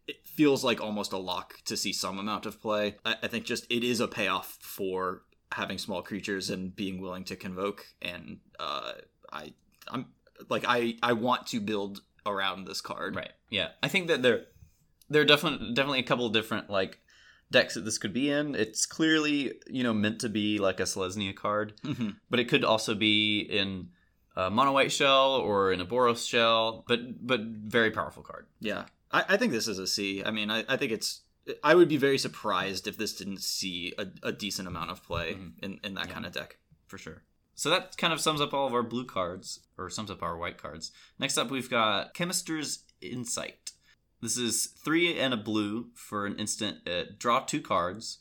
[0.07, 2.97] it feels like almost a lock to see some amount of play.
[3.05, 7.25] I, I think just it is a payoff for having small creatures and being willing
[7.25, 8.93] to convoke, and uh,
[9.33, 9.53] I
[9.89, 10.07] I'm
[10.49, 13.17] like I I want to build around this card.
[13.17, 13.33] Right.
[13.51, 13.69] Yeah.
[13.83, 14.47] I think that there
[15.09, 16.99] there are definitely definitely a couple of different like
[17.51, 18.55] decks that this could be in.
[18.55, 22.17] It's clearly, you know, meant to be like a Selesnya card, Mhm.
[22.31, 23.89] but it could also be in
[24.37, 28.47] a mono white shell or in a Boros shell, but but very powerful card.
[28.61, 30.23] Yeah, I, I think this is a C.
[30.25, 31.23] I mean, I, I think it's.
[31.65, 35.33] I would be very surprised if this didn't see a, a decent amount of play
[35.35, 35.53] Mhm.
[35.63, 36.13] in, in that Yeah.
[36.15, 36.59] kind of deck.
[36.87, 37.23] for sure.
[37.61, 40.35] So that kind of sums up all of our blue cards, or sums up our
[40.35, 40.93] white cards.
[41.19, 43.73] Next up, we've got Chemister's Insight.
[44.23, 46.89] This is three and a blue for an instant.
[46.89, 48.17] Uh, draw two cards.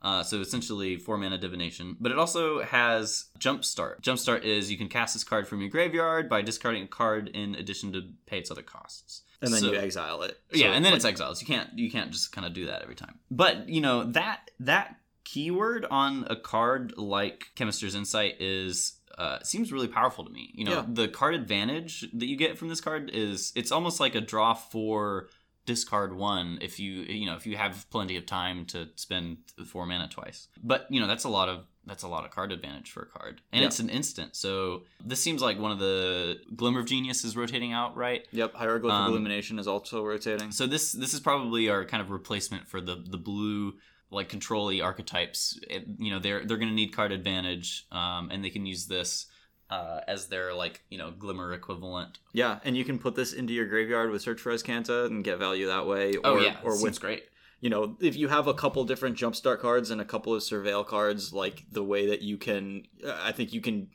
[0.00, 4.00] Uh, so essentially four mana divination, but it also has jumpstart.
[4.00, 7.56] Jumpstart is you can cast this card from your graveyard by discarding a card in
[7.56, 9.20] addition to pay its other costs.
[9.42, 10.40] And then So- you exile it.
[10.50, 11.42] yeah, and then like, it's exiles.
[11.42, 13.18] You can't you can't just kind of do that every time.
[13.30, 14.96] But you know that that
[15.32, 20.52] keyword on a card like Chemister's Insight is uh, seems really powerful to me.
[20.54, 20.84] You know, Yeah.
[20.88, 24.54] the card advantage that you get from this card is it's almost like a draw
[24.54, 25.28] four
[25.66, 29.84] discard one if you you know if you have plenty of time to spend four
[29.86, 30.48] mana twice.
[30.62, 33.06] But you know that's a lot of that's a lot of card advantage for a
[33.06, 33.66] card, and Yeah.
[33.66, 34.36] it's an instant.
[34.36, 38.26] So this seems like one of the Glimmer of Genius is rotating out, right?
[38.30, 40.52] Yep, hieroglyphic Um, illumination is also rotating.
[40.52, 43.74] So this this is probably our kind of replacement for the the blue
[44.10, 45.58] like control archetypes.
[45.68, 48.86] It, you know they're they're going to need card advantage, um, and they can use
[48.86, 49.26] this
[49.70, 52.18] uh, as their like you know glimmer equivalent.
[52.32, 55.38] Yeah, and you can put this into your graveyard with Search for Azcanta and get
[55.38, 56.14] value that way.
[56.22, 57.24] Oh or, yeah, or seems with great.
[57.60, 60.86] you know, if you have a couple different jumpstart cards and a couple of surveil
[60.86, 63.88] cards, like the way that you can, I think you can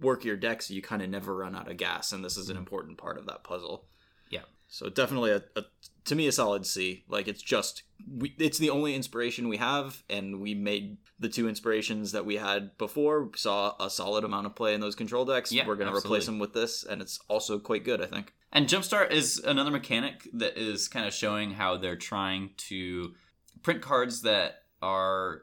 [0.00, 2.50] work your deck so you kind of never run out of gas, and this is
[2.50, 3.86] an important part of that puzzle.
[4.28, 4.42] Yeah.
[4.68, 5.62] So definitely a, a
[6.08, 7.04] to me a solid C.
[7.08, 7.84] Like it's just
[8.16, 12.36] we, it's the only inspiration we have, and we made the two inspirations that we
[12.36, 13.24] had before.
[13.24, 15.52] We saw a solid amount of play in those control decks.
[15.52, 16.16] Yeah, We're gonna absolutely.
[16.16, 18.34] replace them with this, and it's also quite good, I think.
[18.52, 23.14] And Jumpstart is another mechanic that is kind of showing how they're trying to
[23.62, 25.42] print cards that are.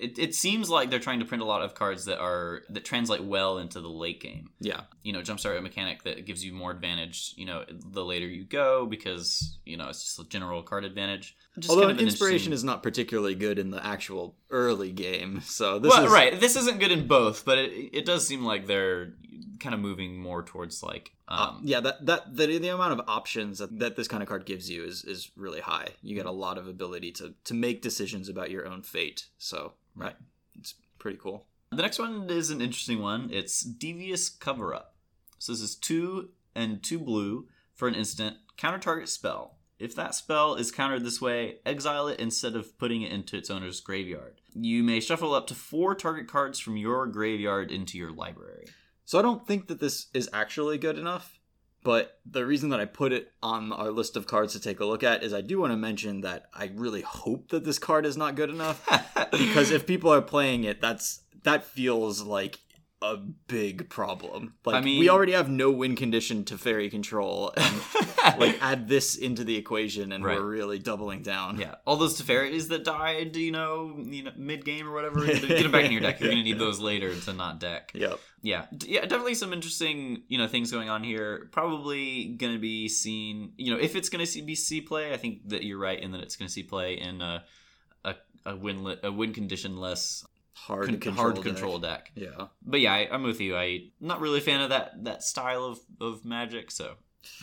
[0.00, 2.84] It, it seems like they're trying to print a lot of cards that are that
[2.84, 4.50] translate well into the late game.
[4.60, 4.82] Yeah.
[5.02, 7.34] You know, Jumpstart a mechanic that gives you more advantage.
[7.36, 11.36] You know, the later you go because you know it's just a general card advantage.
[11.58, 15.40] Just Although kind of inspiration interesting- is not particularly good in the actual early game,
[15.40, 16.38] so this well, is right.
[16.38, 19.14] This isn't good in both, but it, it does seem like they're
[19.60, 23.08] kind of moving more towards like Uh, um, yeah, that that the, the amount of
[23.08, 25.88] options that, that this kind of card gives you is is really high.
[26.02, 29.26] You get a lot of ability to to make decisions about your own fate.
[29.38, 30.16] So right,
[30.58, 31.46] it's pretty cool.
[31.70, 33.28] The next one is an interesting one.
[33.30, 34.94] It's Devious Cover Up.
[35.38, 38.38] So this is two and two blue for an instant.
[38.56, 39.58] Counter target spell.
[39.78, 43.48] If that spell is countered this way, exile it instead of putting it into its
[43.48, 44.40] owner's graveyard.
[44.52, 48.66] You may shuffle up to four target cards from your graveyard into your library.
[49.08, 51.40] So I don't think that this is actually good enough.
[51.82, 54.84] But the reason that I put it on our list of cards to take a
[54.84, 58.04] look at is I do want to mention that I really hope that this card
[58.04, 58.86] is not good enough.
[59.30, 62.58] because if people are playing it, that's that feels like
[63.00, 64.54] a big problem.
[64.64, 67.80] Like I mean- we already have no win condition Teferi control, and
[68.40, 70.36] like add this into the equation, and Right.
[70.36, 71.58] we're really doubling down.
[71.60, 75.62] yeah, all those Teferis that died, you know, you know, mid game or whatever, get
[75.62, 76.18] them back in your deck.
[76.20, 77.92] You're gonna need those later to not deck.
[77.94, 78.18] Yep.
[78.42, 83.52] yeah yeah definitely some interesting you know things going on here probably gonna be seen
[83.56, 86.12] you know if it's gonna see, be see play i think that you're right in
[86.12, 87.42] that it's gonna see play in a
[88.04, 88.14] a,
[88.46, 90.24] a win a win condition less
[90.66, 91.14] Hard con- control.
[91.24, 91.44] hard deck.
[91.44, 92.48] control deck Yeah.
[92.64, 95.64] but yeah I, i'm with you i not really a fan of that that style
[95.64, 96.94] of of magic so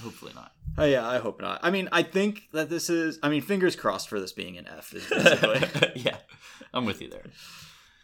[0.01, 1.61] hopefully not Oh yeah, I hope not.
[1.63, 3.17] I mean, I think that this is.
[3.23, 4.93] I mean, fingers crossed for this being an F.
[5.95, 6.17] Yeah
[6.73, 7.23] i'm with you there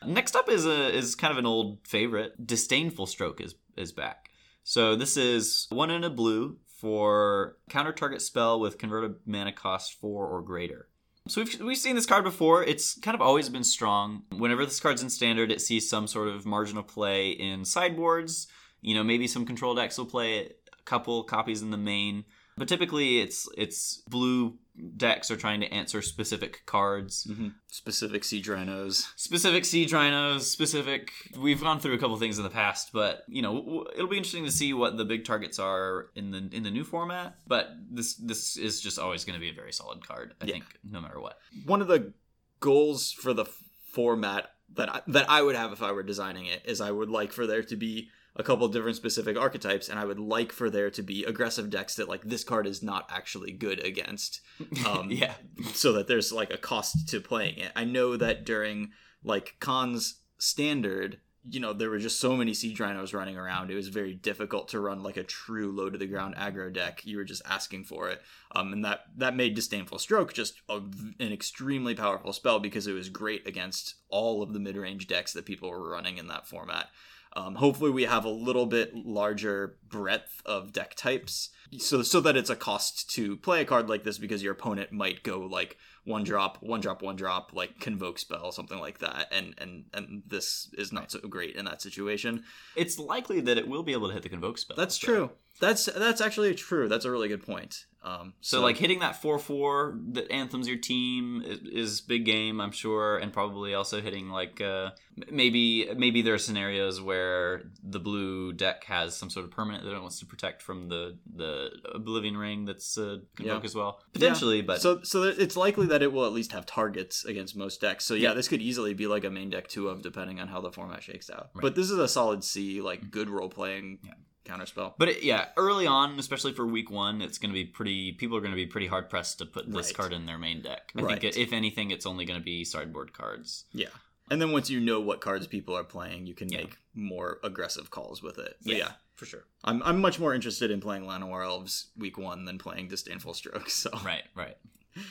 [0.06, 4.30] next up is a is kind of an old favorite disdainful stroke is is back
[4.64, 10.00] so this is one in a blue for counter target spell with converted mana cost
[10.00, 10.88] four or greater
[11.28, 12.64] so we've, we've seen this card before.
[12.64, 14.24] It's kind of always been strong.
[14.36, 18.48] Whenever this card's in standard it sees some sort of margin of play in sideboards.
[18.82, 22.26] You know maybe some control decks will play it a couple copies in the main.
[22.58, 24.58] But typically it's it's blue
[24.98, 27.54] decks are trying to answer specific cards Mhm.
[27.68, 29.08] Specific siege rhinos.
[29.18, 33.42] specific siege rhinos specific we've gone through a couple things in the past but you
[33.42, 36.64] know w- it'll be interesting to see what the big targets are in the in
[36.64, 40.06] the new format but this this is just always going to be a very solid
[40.08, 40.54] card i Yeah.
[40.54, 42.14] think no matter what One of the
[42.62, 43.46] goals for the
[43.92, 47.10] format that I, that I would have if I were designing it is I would
[47.10, 50.70] like for there to be a couple different specific archetypes, and I would like for
[50.70, 54.42] there to be aggressive decks that like this card is not actually good against.
[54.88, 55.34] Um, yeah
[55.74, 57.72] so that there's like a cost to playing it.
[57.76, 58.92] I know that during
[59.24, 63.72] like Khan's standard, you know, there were just so many siege rhinos running around.
[63.72, 67.02] It was very difficult to run like a true low to the ground aggro deck.
[67.04, 68.22] You were just asking for it,
[68.56, 72.94] um, and that that made disdainful stroke just a, an extremely powerful spell because it
[72.94, 76.48] was great against all of the mid range decks that people were running in that
[76.48, 76.88] format.
[77.34, 82.36] Um, hopefully, we have a little bit larger breadth of deck types, so so that
[82.36, 85.78] it's a cost to play a card like this because your opponent might go like
[86.04, 90.24] one drop, one drop, one drop, like convoke spell, something like that, and and and
[90.28, 92.44] this is not so great in that situation.
[92.76, 95.30] it's likely that it will be able to hit the convoke spell That's so- true.
[95.60, 96.88] That's that's actually true.
[96.90, 97.86] That's a really good point.
[98.04, 101.60] Um, so, like hitting that 4-4 that anthems your team is,
[101.92, 104.90] is big game i'm sure and probably also hitting like uh,
[105.30, 109.94] maybe maybe there are scenarios where the blue deck has some sort of permanent that
[109.96, 113.66] it wants to protect from the the oblivion ring that's uh, convoke Yeah.
[113.66, 117.24] as well potentially but so so it's likely that it will at least have targets
[117.26, 118.04] against most decks.
[118.06, 118.34] So yeah, Yeah.
[118.34, 121.04] this could easily be like a main deck two of depending on how the format
[121.04, 121.50] shakes out.
[121.54, 121.62] Right.
[121.62, 124.14] But this is a solid C, like good role playing Yeah.
[124.46, 124.94] Counterspell.
[124.98, 128.12] But it, yeah, early on, especially for week one, it's going to be pretty.
[128.14, 129.96] People are going to be pretty hard pressed to put this Right.
[129.96, 130.92] card in their main deck.
[130.98, 131.22] I Right.
[131.22, 133.66] think, if anything, it's only going to be sideboard cards.
[133.72, 133.88] Yeah.
[134.30, 136.60] And then once you know what cards people are playing, you can Yeah.
[136.60, 138.56] make more aggressive calls with it.
[138.62, 138.78] Yeah.
[138.78, 139.44] yeah, for sure.
[139.64, 143.74] I'm, I'm much more interested in playing Llanowar Elves week one than playing Disdainful Strokes.
[143.74, 143.90] So.
[144.06, 144.58] Right, right.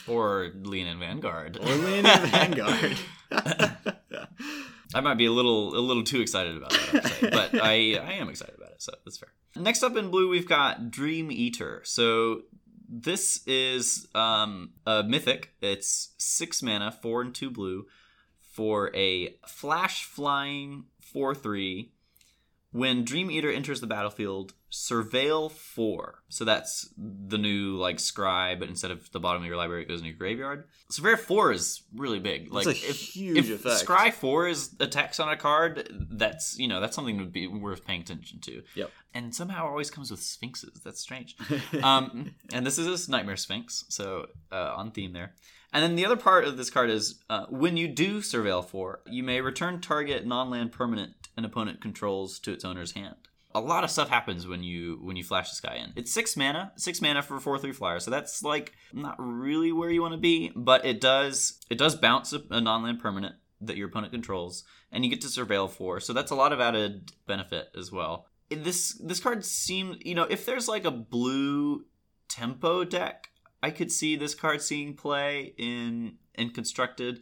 [0.06, 1.56] Or Leonin Vanguard.
[1.58, 2.96] Or Lean in Vanguard.
[4.94, 8.28] I might be a little a little too excited about that, but I I am
[8.28, 9.32] excited about it, so that's fair.
[9.56, 11.82] Next up in blue, we've got Dream Eater.
[11.84, 12.42] So
[12.88, 15.52] this is um, a mythic.
[15.60, 17.86] It's six mana, four and two blue,
[18.40, 21.92] for a flash flying four three.
[22.72, 26.22] When Dream Eater enters the battlefield, surveil four.
[26.28, 29.88] So that's the new like scribe, but instead of the bottom of your library, it
[29.88, 30.64] goes in your graveyard.
[30.92, 32.52] Surveil four is really big.
[32.52, 33.84] Like a if, huge if effect.
[33.84, 37.48] Scry four is a text on a card, that's you know that's something to be
[37.48, 38.62] worth paying attention to.
[38.76, 38.90] Yep.
[39.14, 40.80] And somehow it always comes with sphinxes.
[40.84, 41.36] That's strange.
[41.82, 45.34] um, and this is this Nightmare Sphinx, so uh, on theme there.
[45.72, 49.02] And then the other part of this card is uh, when you do Surveil 4,
[49.06, 53.16] you may return target non land permanent an opponent controls to its owner's hand.
[53.52, 55.92] A lot of stuff happens when you when you flash this guy in.
[55.96, 59.90] It's six mana, six mana for four three flyer, so that's like not really where
[59.90, 63.34] you want to be, but it does it does bounce a, a non land permanent
[63.60, 66.60] that your opponent controls, and you get to surveil four, so that's a lot of
[66.60, 68.26] added benefit as well.
[68.50, 71.86] This this card seems you know if there's like a blue
[72.28, 73.29] tempo deck,
[73.62, 77.20] I could see this card seeing play in in constructed,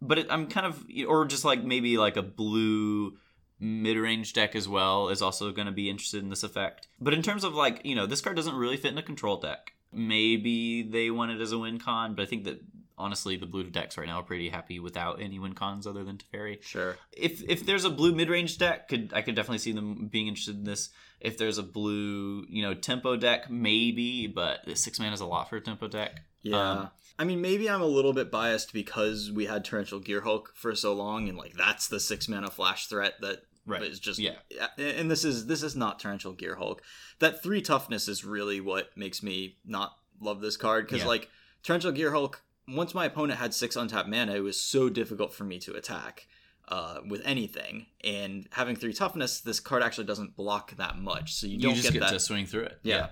[0.00, 3.16] but it, I'm kind of or just like maybe like a blue
[3.58, 6.88] mid-range deck as well is also going to be interested in this effect.
[7.00, 9.36] But in terms of like you know this card doesn't really fit in a control
[9.38, 9.72] deck.
[9.92, 12.62] Maybe they want it as a win con, but I think that
[12.98, 16.18] honestly the blue decks right now are pretty happy without any win cons other than
[16.18, 16.96] Teferi sure.
[17.12, 20.28] if if there's a blue mid range deck, could I could definitely see them being
[20.28, 20.90] interested in this.
[21.20, 25.48] If there's a blue, you know, tempo deck, maybe, but six mana is a lot
[25.48, 26.20] for a tempo deck.
[26.42, 26.70] Yeah.
[26.70, 30.74] Um, I mean, maybe I'm a little bit biased because we had Torrential Gearhulk for
[30.74, 33.82] so long, and like that's the six mana flash threat that Right.
[33.84, 34.32] is just Yeah.
[34.76, 36.80] And this is this is not Torrential Gearhulk.
[37.20, 41.08] That three toughness is really what makes me not love this card because Yeah.
[41.08, 41.28] like
[41.62, 42.36] Torrential Gearhulk.
[42.68, 46.26] Once my opponent had six untapped mana, it was so difficult for me to attack
[46.68, 47.86] uh, with anything.
[48.04, 51.74] And having three toughness, this card actually doesn't block that much, so you You, don't
[51.74, 52.78] just get, get, that to swing through it.
[52.82, 53.08] yeah.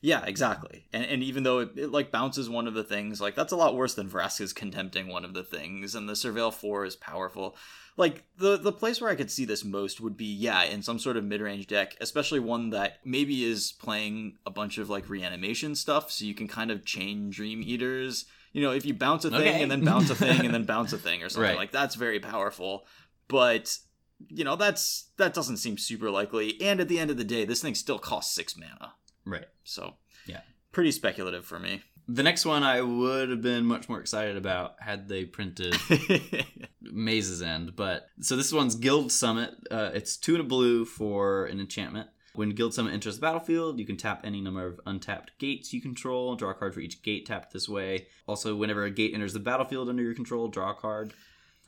[0.00, 0.84] Yeah, exactly.
[0.92, 3.56] And, and even though it, it like bounces one of the things, like that's a
[3.56, 7.56] lot worse than Vraska's contempting one of the things, and the Surveil 4 is powerful.
[7.96, 10.98] Like the the place where I could see this most would be yeah, in some
[10.98, 15.74] sort of mid-range deck, especially one that maybe is playing a bunch of like reanimation
[15.74, 18.26] stuff, so you can kind of chain Dream Eaters.
[18.54, 19.62] You know, if you bounce a thing Okay.
[19.62, 21.56] and then bounce a thing and then bounce a thing or something, Right.
[21.58, 22.86] like that's very powerful.
[23.28, 23.76] But
[24.28, 26.58] you know, that's that doesn't seem super likely.
[26.62, 28.94] And at the end of the day, this thing still costs six mana.
[29.26, 29.46] Right.
[29.64, 30.40] So Yeah.
[30.72, 31.82] pretty speculative for me.
[32.06, 35.74] The next one I would have been much more excited about had they printed
[36.82, 37.74] Maze's End.
[37.76, 39.54] But so this one's Guild Summit.
[39.70, 42.08] Uh, it's two and a blue for an enchantment.
[42.34, 46.34] When Guild enters the battlefield, you can tap any number of untapped gates you control.
[46.34, 48.08] Draw a card for each gate tapped this way.
[48.26, 51.14] Also, whenever a gate enters the battlefield under your control, draw a card.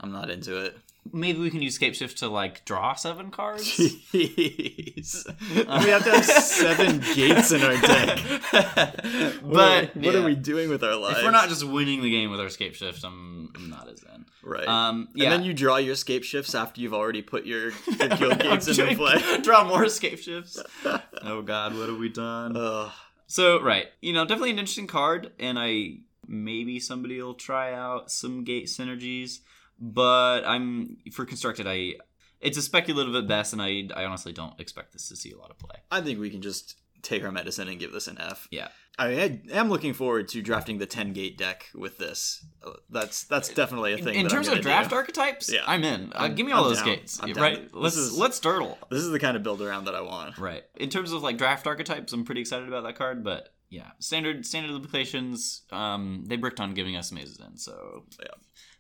[0.01, 0.77] I'm not into it.
[1.13, 3.65] Maybe we can use Scape Shift to like draw seven cards.
[3.65, 5.27] Jeez.
[5.85, 8.19] we have to have seven gates in our deck.
[8.53, 10.21] but what, what yeah.
[10.21, 11.19] are we doing with our lives?
[11.19, 14.03] If we're not just winning the game with our Scape Shift, I'm, I'm not as
[14.03, 14.25] in.
[14.43, 14.67] right.
[14.67, 15.25] Um, yeah.
[15.25, 18.69] And then you draw your Scape Shifts after you've already put your, your guild gates
[18.69, 19.41] into play.
[19.43, 20.63] Draw more Scape Shifts.
[20.85, 22.57] oh God, what have we done?
[22.57, 22.93] Ugh.
[23.27, 28.11] So right, you know, definitely an interesting card, and I maybe somebody will try out
[28.11, 29.41] some gate synergies,
[29.79, 31.67] but I'm for constructed.
[31.67, 31.95] I
[32.41, 35.39] it's a speculative at best, and I I honestly don't expect this to see a
[35.39, 35.77] lot of play.
[35.91, 38.49] I think we can just take our medicine and give this an F.
[38.51, 38.69] Yeah.
[38.99, 42.45] I mean, I am looking forward to drafting the 10 gate deck with this.
[42.67, 44.15] Uh, That's that's definitely a thing.
[44.15, 44.97] in I'm terms of draft do.
[44.97, 45.61] archetypes, Yeah.
[45.67, 46.13] I'm in.
[46.15, 46.87] Uh, I'm- give me all I'm those down.
[46.87, 47.63] gates, I'm right?
[47.65, 48.79] This Let's is- let's turtle.
[48.91, 50.39] This is the kind of build around that I want.
[50.39, 50.65] Right.
[50.77, 54.47] In terms of like draft archetypes, I'm pretty excited about that card, but yeah, standard
[54.47, 55.63] standard implications.
[55.71, 58.29] Um, they bricked on giving us Maze's End, so Yeah.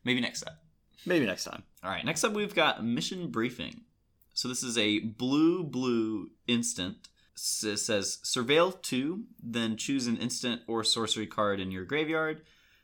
[0.02, 0.54] maybe next step.
[1.06, 1.62] Maybe next time.
[1.84, 3.82] All right, next up we've got mission briefing.
[4.34, 7.08] So this is a blue blue instant.
[7.34, 7.40] It
[7.78, 12.42] says surveil two, then choose an instant or sorcery card in your graveyard.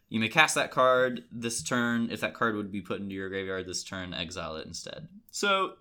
[0.09, 2.11] You may cast that card this turn.
[2.11, 5.09] If that card would be put into your graveyard this turn, exile it instead.
[5.31, 5.73] So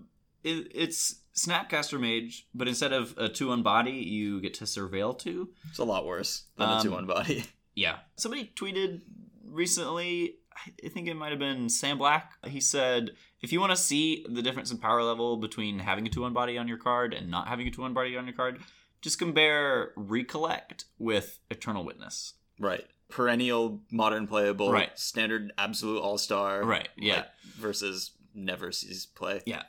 [0.43, 5.17] it, it's Snapcaster Mage, but instead of a two on body, you get to surveil
[5.17, 5.49] two.
[5.69, 7.43] It's a lot worse than a Um, 2 1 body.
[7.75, 7.99] Yeah.
[8.17, 9.01] Somebody tweeted
[9.45, 10.35] recently,
[10.65, 12.33] I think it might have been Sam Black.
[12.45, 16.09] He said, If you want to see the difference in power level between having a
[16.09, 18.35] 2 1 body on your card and not having a 2 1 body on your
[18.35, 18.59] card,
[19.01, 22.33] just compare Recollect with Eternal Witness.
[22.59, 22.85] Right.
[23.09, 24.71] Perennial modern playable.
[24.71, 24.97] Right.
[24.97, 26.63] Standard absolute all star.
[26.63, 27.25] Right, yeah.
[27.57, 29.41] versus never sees play.
[29.45, 29.63] Yeah.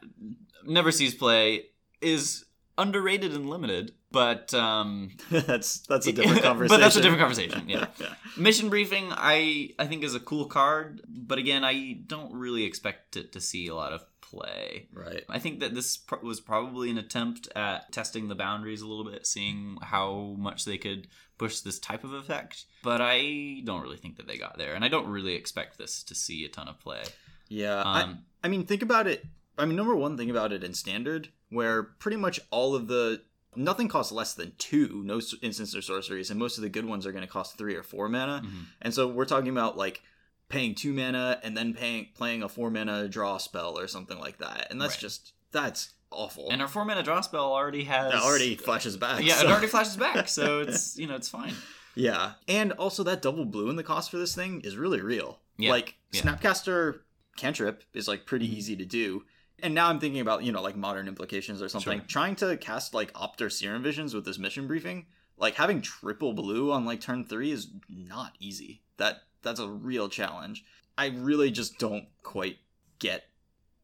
[0.64, 1.66] Never Sees Play
[2.00, 2.44] is
[2.78, 6.78] underrated and limited, but um, that's that's a different conversation.
[6.78, 7.68] but that's a different conversation.
[7.68, 7.86] Yeah.
[7.98, 8.14] yeah.
[8.36, 13.16] Mission Briefing, I I think is a cool card, but again, I don't really expect
[13.16, 14.88] it to see a lot of play.
[14.94, 15.24] Right.
[15.28, 19.04] I think that this pr- was probably an attempt at testing the boundaries a little
[19.04, 21.08] bit, seeing how much they could
[21.38, 22.64] push this type of effect.
[22.82, 26.02] But I don't really think that they got there, and I don't really expect this
[26.04, 27.02] to see a ton of play.
[27.48, 27.80] Yeah.
[27.80, 29.24] Um, I, I mean, think about it.
[29.58, 33.22] I mean, number one, think about it in standard, where pretty much all of the
[33.54, 37.06] nothing costs less than two, no instants or sorceries, and most of the good ones
[37.06, 38.42] are going to cost three or four mana.
[38.44, 38.64] Mhm.
[38.80, 40.02] And so we're talking about like
[40.48, 44.38] paying two mana and then paying playing a four mana draw spell or something like
[44.38, 45.00] that, and that's Right.
[45.00, 46.48] just that's awful.
[46.50, 49.22] And our four mana draw spell already has that already flashes back.
[49.24, 51.54] yeah, so- it already flashes back, so it's you know it's fine.
[51.94, 55.40] Yeah, and also that double blue in the cost for this thing is really real.
[55.58, 56.22] Yeah, Like yeah.
[56.22, 57.00] Snapcaster
[57.36, 58.52] cantrip is like pretty Mhm.
[58.54, 59.24] easy to do.
[59.62, 62.00] And now I'm thinking about, you know, like modern implications or something.
[62.00, 62.08] Sure.
[62.08, 65.06] Trying to cast like Opt or Serum Visions with this mission briefing,
[65.36, 68.82] like having triple blue on like turn 3 is not easy.
[68.96, 70.64] That that's a real challenge.
[70.98, 72.58] I really just don't quite
[72.98, 73.24] get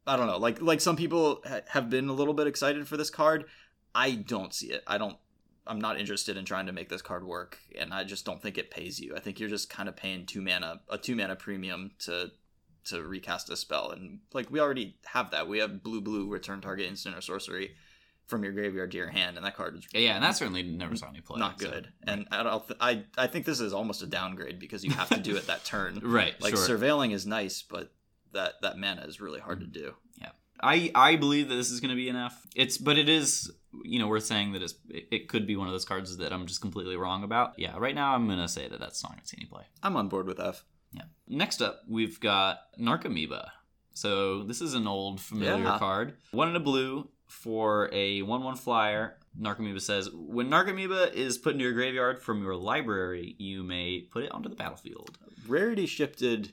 [0.06, 0.38] I don't know.
[0.38, 3.44] Like like some people ha- have been a little bit excited for this card.
[3.94, 4.82] I don't see it.
[4.86, 5.16] I don't
[5.68, 8.56] I'm not interested in trying to make this card work, and I just don't think
[8.56, 9.14] it pays you.
[9.14, 12.32] I think you're just kind of paying two mana, a two mana premium to
[12.88, 15.48] to recast a spell, and like we already have that.
[15.48, 17.72] We have blue blue return target instant or sorcery
[18.26, 20.94] from your graveyard to your hand, and that card is Yeah, and that certainly never
[20.96, 21.38] saw any play.
[21.38, 21.88] not so- good.
[22.06, 22.66] And I don't.
[22.66, 25.46] Th- I I think this is almost a downgrade because you have to do it
[25.46, 26.00] that turn.
[26.02, 26.68] right, Like sure.
[26.78, 27.92] surveilling is nice, but
[28.32, 29.86] that that mana is really hard to mm-hmm.
[29.86, 29.94] do.
[30.20, 30.30] Yeah.
[30.60, 32.46] I I believe that this is going to be an F.
[32.54, 33.50] It's but it is
[33.84, 36.32] you know worth saying that it's it, it could be one of those cards that
[36.32, 37.54] I'm just completely wrong about.
[37.56, 39.64] Yeah, right now I'm going to say that that's not going to see any play.
[39.82, 40.64] I'm on board with F.
[40.92, 41.02] Yeah.
[41.26, 43.48] Next up, we've got Narcomoeba.
[43.94, 45.78] So this is an old familiar Yeah.
[45.78, 46.14] card.
[46.30, 49.18] One in a blue for a one-one flyer.
[49.38, 54.24] Narcomoeba says, when Narcomoeba is put into your graveyard from your library, you may put
[54.24, 55.18] it onto the battlefield.
[55.46, 56.52] Rarity shifted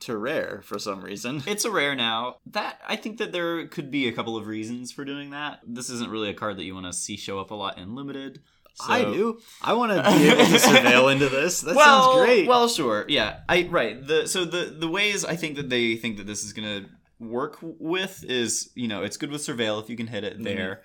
[0.00, 1.42] to rare for some reason.
[1.46, 2.36] It's a rare now.
[2.46, 5.60] That I think that there could be a couple of reasons for doing that.
[5.66, 7.94] This isn't really a card that you want to see show up a lot in
[7.94, 8.40] limited.
[8.74, 9.40] So- I do.
[9.62, 11.60] I want to be able to surveil into this.
[11.60, 12.48] That well, sounds great.
[12.48, 13.04] Well, sure.
[13.08, 13.40] Yeah.
[13.48, 14.04] I right.
[14.06, 16.88] The so the the ways I think that they think that this is going to
[17.18, 20.44] work with is, you know, it's good with surveil if you can hit it Mhm.
[20.44, 20.82] there.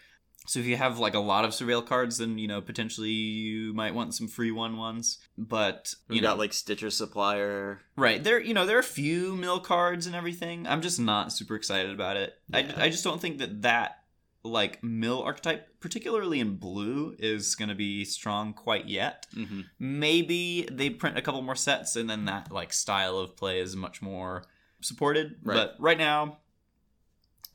[0.47, 3.73] So if you have like a lot of surveil cards then, you know, potentially you
[3.73, 5.17] might want some free one ones.
[5.37, 7.79] But, you you know, got like Stitcher Supplier.
[7.95, 8.23] right.
[8.23, 10.67] There, you know, there are a few mill cards and everything.
[10.67, 12.33] I'm just not super excited about it.
[12.49, 12.73] Yeah.
[12.77, 13.99] I I just don't think that that
[14.45, 19.61] like mill archetype particularly in blue is going to be strong quite yet Mm-hmm.
[19.79, 23.75] maybe they print a couple more sets and then that like style of play is
[23.75, 24.43] much more
[24.81, 25.55] supported Right.
[25.55, 26.37] but right now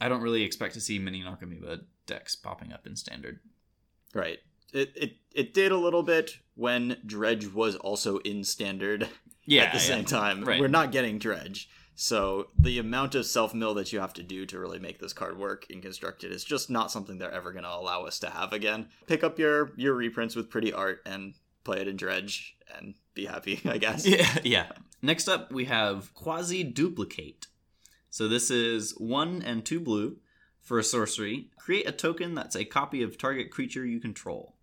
[0.01, 3.39] i don't really expect to see mini narcomoeba decks popping up in standard
[4.13, 4.39] Right.
[4.73, 9.09] It, it it did a little bit when Dredge was also in standard
[9.45, 10.45] yeah at the same time.
[10.45, 10.61] Right.
[10.61, 11.69] We're not getting Dredge.
[12.01, 15.13] So the amount of self mill that you have to do to really make this
[15.13, 18.31] card work in constructed is just not something they're ever going to allow us to
[18.31, 18.89] have again.
[19.07, 23.27] Pick up your your reprints with pretty art and play it in Dredge and be
[23.27, 24.07] happy, I guess.
[24.07, 24.73] yeah yeah.
[25.03, 27.49] Next up we have Quasiduplicate
[28.09, 30.17] so this is one and two blue
[30.63, 31.51] for a sorcery.
[31.59, 34.57] Create a token that's a copy of target creature you control.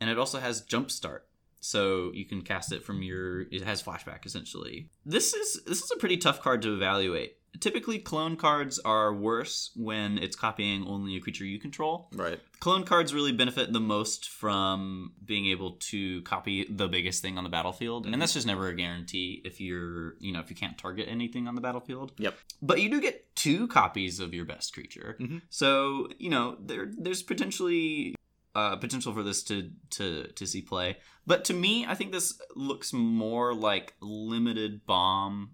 [0.00, 1.20] And it also has jumpstart
[1.64, 5.90] so you can cast it from your it has flashback essentially this is this is
[5.92, 11.16] a pretty tough card to evaluate typically clone cards are worse when it's copying only
[11.16, 12.40] a creature you control Right.
[12.60, 17.44] clone cards really benefit the most from being able to copy the biggest thing on
[17.44, 18.14] the battlefield Mhm.
[18.14, 21.46] and that's just never a guarantee if you're you know if you can't target anything
[21.46, 22.38] on the battlefield Yep.
[22.62, 25.42] but you do get two copies of your best creature Mhm.
[25.50, 28.14] so you know there there's potentially
[28.54, 32.38] uh, potential for this to to to see play but to me i think this
[32.54, 35.52] looks more like limited bomb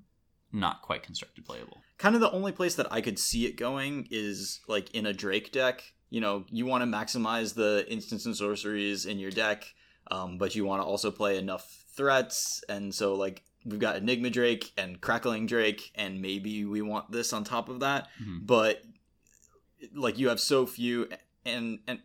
[0.53, 4.07] not quite constructed playable kind of the only place that I could see it going
[4.11, 5.83] is like in a Drake deck.
[6.11, 9.65] You know, you want to maximize the instants and sorceries in your deck,
[10.11, 12.63] um, but you want to also play enough threats.
[12.69, 17.33] And so, like, we've got Enigma Drake and Crackling Drake, and maybe we want this
[17.33, 18.09] on top of that.
[18.23, 18.47] Mhm.
[18.47, 18.83] But
[19.95, 21.09] like, you have so few,
[21.45, 22.01] and and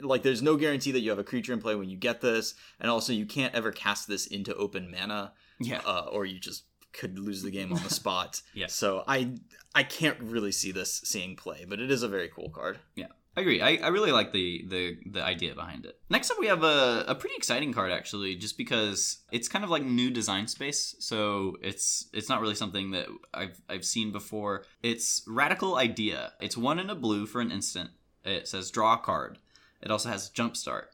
[0.00, 2.54] like, there's no guarantee that you have a creature in play when you get this,
[2.80, 6.64] and also you can't ever cast this into open mana yeah uh, or you just
[6.92, 8.40] could lose the game on the spot.
[8.54, 8.68] Yeah.
[8.68, 9.34] So I
[9.74, 12.78] I can't really see this seeing play, but it is a very cool card.
[12.94, 13.08] Yeah.
[13.36, 13.60] I agree.
[13.60, 15.98] I, I really like the, the the idea behind it.
[16.08, 19.70] Next up, we have a, a pretty exciting card actually, just because it's kind of
[19.70, 20.94] like new design space.
[21.00, 24.64] So it's it's not really something that I've I've seen before.
[24.84, 26.34] It's Radical Idea.
[26.40, 27.90] It's one in a blue for an instant.
[28.24, 29.38] It says draw a card.
[29.84, 30.86] It also has jumpstart.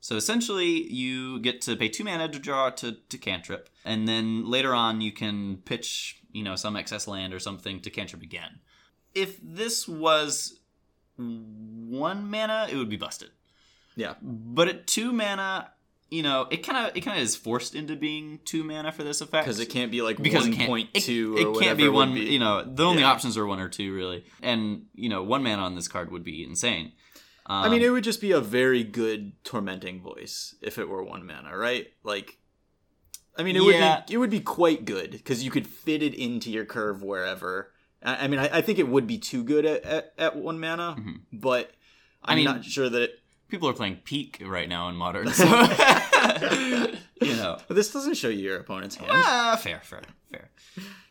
[0.00, 4.50] So essentially, you get to pay two mana to draw to, to cantrip, and then
[4.50, 8.58] later on you can pitch, you know, some excess land or something to cantrip again.
[9.14, 10.58] If this was
[11.16, 13.30] one mana, it would be busted.
[13.96, 14.14] Yeah.
[14.22, 15.70] But at two mana,
[16.10, 19.04] you know, it kind of it kind of is forced into being two mana for
[19.04, 21.36] this effect Because it can't be like because one it it, two.
[21.38, 22.14] it or can't be it one.
[22.14, 22.20] be.
[22.22, 23.10] You know, the only Yeah.
[23.10, 26.24] options are one or two really, and you know, one mana on this card would
[26.24, 26.92] be insane.
[27.46, 31.02] Um, I mean, it would just be a very good tormenting voice if it were
[31.02, 31.88] one mana, right?
[32.04, 32.38] Like,
[33.36, 33.96] I mean, it Yeah.
[33.96, 37.02] would be it would be quite good because you could fit it into your curve
[37.02, 37.72] wherever.
[38.02, 40.60] I, I mean, I, I think it would be too good at, at, at one
[40.60, 41.20] mana, Mhm.
[41.32, 41.72] but
[42.22, 43.02] I I'm mean- not sure that.
[43.02, 43.18] It,
[43.48, 45.44] people are playing Peek right now in modern, so
[47.20, 47.58] you know.
[47.68, 49.10] but this doesn't show you your opponent's hand.
[49.12, 50.48] Ah, fair, fair, fair.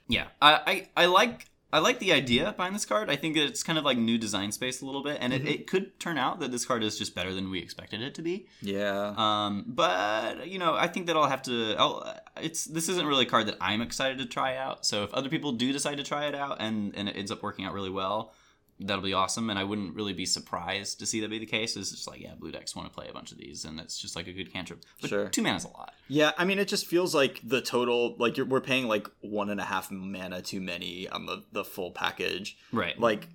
[0.08, 3.10] Yeah, I, I, I like I like the idea behind this card.
[3.10, 5.48] I think it's kind of like new design space a little bit, and Mm-hmm.
[5.48, 8.14] it, it could turn out that this card is just better than we expected it
[8.16, 8.48] to be.
[8.62, 9.14] Yeah.
[9.18, 11.76] Um, but you know, I think that I'll have to.
[11.78, 14.86] I'll, it's this isn't really a card that I'm excited to try out.
[14.86, 17.42] So if other people do decide to try it out and and it ends up
[17.44, 18.34] working out really well,
[18.82, 19.50] that'll be awesome.
[19.50, 21.76] And I wouldn't really be surprised to see that be the case.
[21.78, 23.98] It's just like yeah, blue decks want to play a bunch of these, and it's
[23.98, 24.84] just like a good cantrip.
[25.00, 25.30] But Sure.
[25.30, 25.94] two mana's a lot.
[26.08, 29.50] Yeah, I mean, it just feels like the total, like you're, we're paying like one
[29.50, 32.58] and a half mana too many on the, the full package.
[32.74, 33.00] Right.
[33.00, 33.28] Like,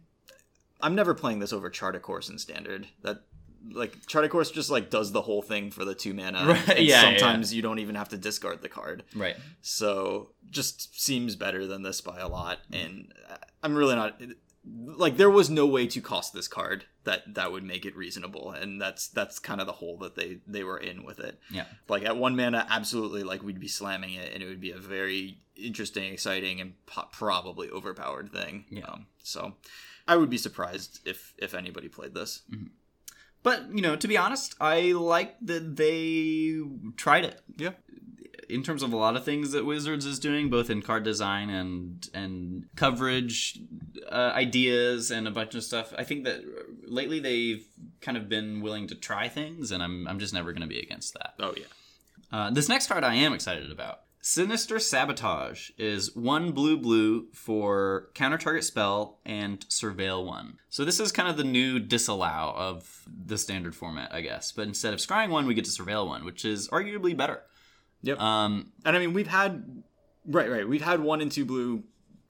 [0.80, 2.86] I'm never playing this over Chart a Course in Standard.
[3.02, 3.22] That,
[3.72, 6.44] like, Chart a Course just like does the whole thing for the two mana.
[6.46, 9.04] Right, and yeah, sometimes you don't even have to discard the card.
[9.14, 9.36] right.
[9.62, 12.58] So, just seems better than this by a lot.
[12.72, 14.20] And uh, I'm really not.
[14.68, 18.50] Like there was no way to cost this card that that would make it reasonable,
[18.50, 21.66] and that's that's kind of the hole that they they were in with it Yeah.
[21.88, 24.78] like at one mana absolutely like we'd be slamming it and it would be a
[24.78, 28.86] very interesting exciting and po- probably overpowered thing Yeah.
[28.86, 29.54] um, so
[30.08, 32.42] i would be surprised if if anybody played this
[33.44, 36.60] But you know, to be honest, I like that they
[36.96, 37.40] tried it.
[37.56, 37.74] Yeah.
[38.48, 41.50] In terms of a lot of things that Wizards is doing, both in card design
[41.50, 43.58] and and coverage
[44.10, 46.42] uh, ideas and a bunch of stuff, I think that
[46.86, 47.66] lately they've
[48.00, 50.78] kind of been willing to try things, and I'm I'm just never going to be
[50.80, 51.34] against that.
[51.40, 51.66] oh yeah
[52.32, 54.00] Uh, this next card I am excited about.
[54.20, 60.58] Sinister Sabotage is one blue blue for counter target spell and surveil one.
[60.68, 64.50] So this is kind of the new disallow of the standard format, I guess.
[64.50, 67.42] But instead of scrying one, we get to surveil one, which is arguably better.
[68.06, 68.20] Yep.
[68.20, 69.82] Um, and i mean we've had
[70.26, 71.82] right right we've had one and two blue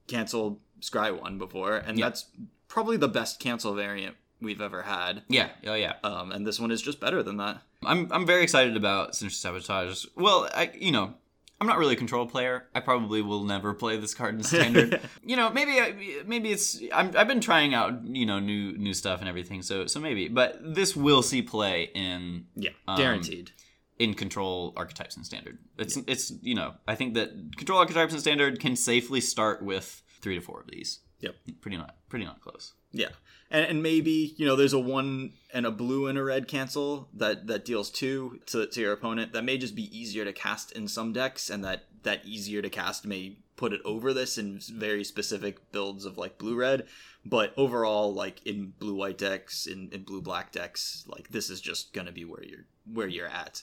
[0.06, 2.06] cancel scry one before and Yeah.
[2.06, 2.26] that's
[2.68, 5.94] probably the best cancel variant we've ever had yeah, oh yeah.
[6.04, 9.38] um, and this one is just better than that I'm I'm very excited about Sinister
[9.38, 10.06] Sabotage.
[10.16, 11.14] Well, I you know.
[11.58, 12.66] I'm not really a control player.
[12.74, 15.00] I probably will never play this card in standard.
[15.24, 19.20] you know, maybe maybe it's I'm, I've been trying out you know new new stuff
[19.20, 19.62] and everything.
[19.62, 23.52] So so maybe, but this will see play in yeah Um, guaranteed
[23.98, 25.58] in control archetypes and standard.
[25.78, 30.02] It's it's you know I think that control archetypes and standard can safely start with
[30.20, 31.00] three to four of these.
[31.20, 31.34] Yep.
[31.60, 32.74] Pretty not pretty not close.
[32.92, 33.08] Yeah,
[33.50, 37.08] and, and maybe you know there's a one and a blue and a red cancel
[37.14, 39.32] that that deals two to, to your opponent.
[39.32, 42.70] That may just be easier to cast in some decks, and that that easier to
[42.70, 46.86] cast may put it over this in very specific builds of like blue red.
[47.24, 51.60] But overall, like in blue white decks, in, in blue black decks, like this is
[51.60, 53.62] just gonna be where you're where you're at.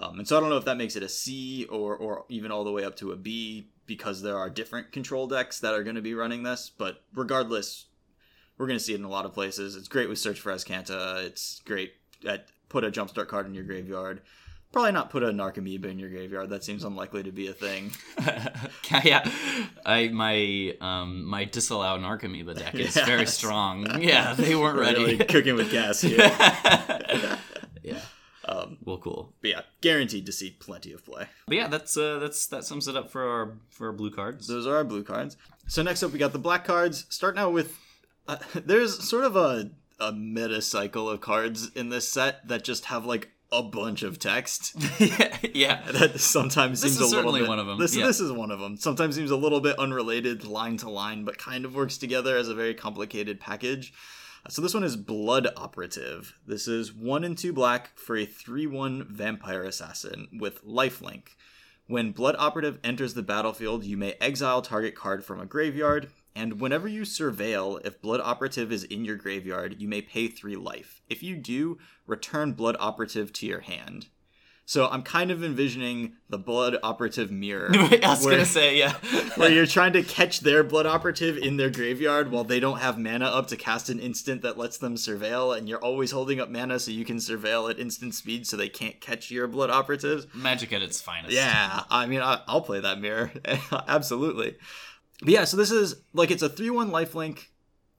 [0.00, 2.50] Um, and so I don't know if that makes it a C or or even
[2.50, 5.82] all the way up to a B because there are different control decks that are
[5.82, 6.70] going to be running this.
[6.76, 7.86] But regardless,
[8.58, 9.76] we're going to see it in a lot of places.
[9.76, 11.24] It's great with Search for Azcanta.
[11.24, 11.92] It's great
[12.26, 14.22] at put a jumpstart card in your graveyard.
[14.72, 16.50] Probably not put a Narcomoeba in your graveyard.
[16.50, 17.92] That seems unlikely to be a thing.
[19.04, 19.30] yeah,
[19.86, 24.02] I my um my disallow Narcomoeba deck is very strong.
[24.02, 25.04] Yeah, they weren't ready.
[25.04, 26.18] Really cooking with gas here.
[27.84, 28.00] yeah.
[28.46, 29.32] Um, Well, cool.
[29.40, 31.26] but yeah, guaranteed to see plenty of play.
[31.46, 34.46] But yeah, that's uh that's that sums it up for our for our blue cards.
[34.46, 35.36] Those are our blue cards.
[35.66, 37.06] So next up, we got the black cards.
[37.08, 37.78] Starting out with,
[38.28, 39.70] uh, there's sort of a
[40.00, 44.18] a meta cycle of cards in this set that just have like a bunch of
[44.18, 44.74] text.
[44.98, 45.82] yeah, yeah.
[45.92, 47.78] that sometimes This seems a little certainly bit, one them.
[47.78, 48.06] This, yeah.
[48.06, 48.76] this is one of them.
[48.76, 52.48] Sometimes seems a little bit unrelated line to line, but kind of works together as
[52.48, 53.92] a very complicated package.
[54.50, 56.38] So this one is Blood Operative.
[56.46, 61.28] This is one and two black for a three-one vampire assassin with lifelink.
[61.86, 66.10] When Blood Operative enters the battlefield, you may exile target card from a graveyard.
[66.36, 70.56] And whenever you surveil, if Blood Operative is in your graveyard, you may pay three
[70.56, 71.00] life.
[71.08, 74.08] If you do, return Blood Operative to your hand.
[74.66, 77.68] So I'm kind of envisioning the Blood Operative mirror.
[77.74, 78.92] I was where- gonna say yeah.
[79.36, 82.96] where you're trying to catch their blood operative in their graveyard while they don't have
[82.98, 86.48] mana up to cast an instant that lets them surveil, and you're always holding up
[86.48, 90.26] mana so you can surveil at instant speed so they can't catch your blood operatives.
[90.34, 91.34] Magic at its finest.
[91.34, 93.30] Yeah, I mean, I, I'll play that mirror.
[93.86, 94.56] Absolutely.
[95.20, 97.48] But yeah, so this is like it's a 3 1 lifelink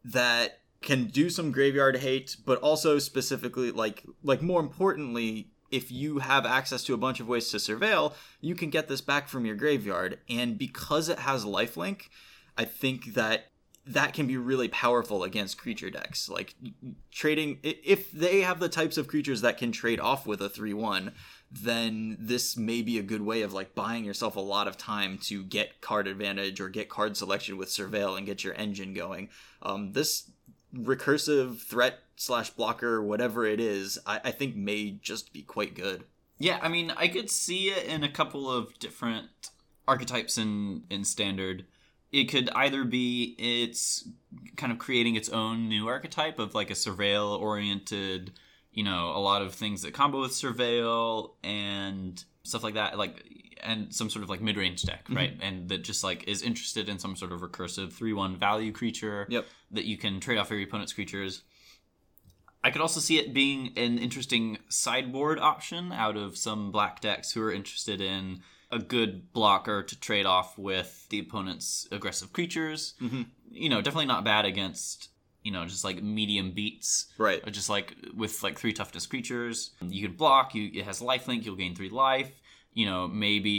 [0.04, 6.20] that can do some graveyard hate, but also specifically, like, like more importantly, if you
[6.20, 9.46] have access to a bunch of ways to surveil, you can get this back from
[9.46, 10.20] your graveyard.
[10.30, 12.10] And because it has lifelink,
[12.58, 13.48] I think that
[13.88, 16.28] that can be really powerful against creature decks.
[16.28, 16.56] Like
[17.12, 20.74] trading, if they have the types of creatures that can trade off with a 3
[20.74, 21.12] 1,
[21.52, 25.20] then this may be a good way of like buying yourself a lot of time
[25.20, 29.30] to get card advantage or get card selection with surveil and get your engine going.
[29.62, 30.32] Um, this
[30.76, 36.04] recursive threat slash blocker, whatever it is, I, I think may just be quite good.
[36.38, 39.30] Yeah, I mean, I could see it in a couple of different
[39.88, 41.66] archetypes in in standard.
[42.12, 44.08] It could either be it's
[44.56, 48.34] kind of creating its own new archetype of like a surveil oriented,
[48.72, 53.24] you know, a lot of things that combo with surveil and stuff like that, like
[53.64, 55.34] and some sort of like mid range deck, right?
[55.42, 59.26] And that just like is interested in some sort of recursive three one value creature
[59.30, 59.46] Yep.
[59.72, 61.44] that you can trade off your opponent's creatures.
[62.64, 67.32] I could also see it being an interesting sideboard option out of some black decks
[67.32, 68.42] who are interested in
[68.72, 72.96] a good blocker to trade off with the opponent's aggressive creatures.
[73.00, 73.22] Mm-hmm.
[73.52, 75.10] You know, definitely not bad against,
[75.44, 77.06] you know, just like medium beats.
[77.20, 77.40] Right.
[77.48, 79.72] Or just like with like three toughness creatures.
[79.88, 82.32] You can block, you it has lifelink, you'll gain three life.
[82.76, 83.50] You know, maybe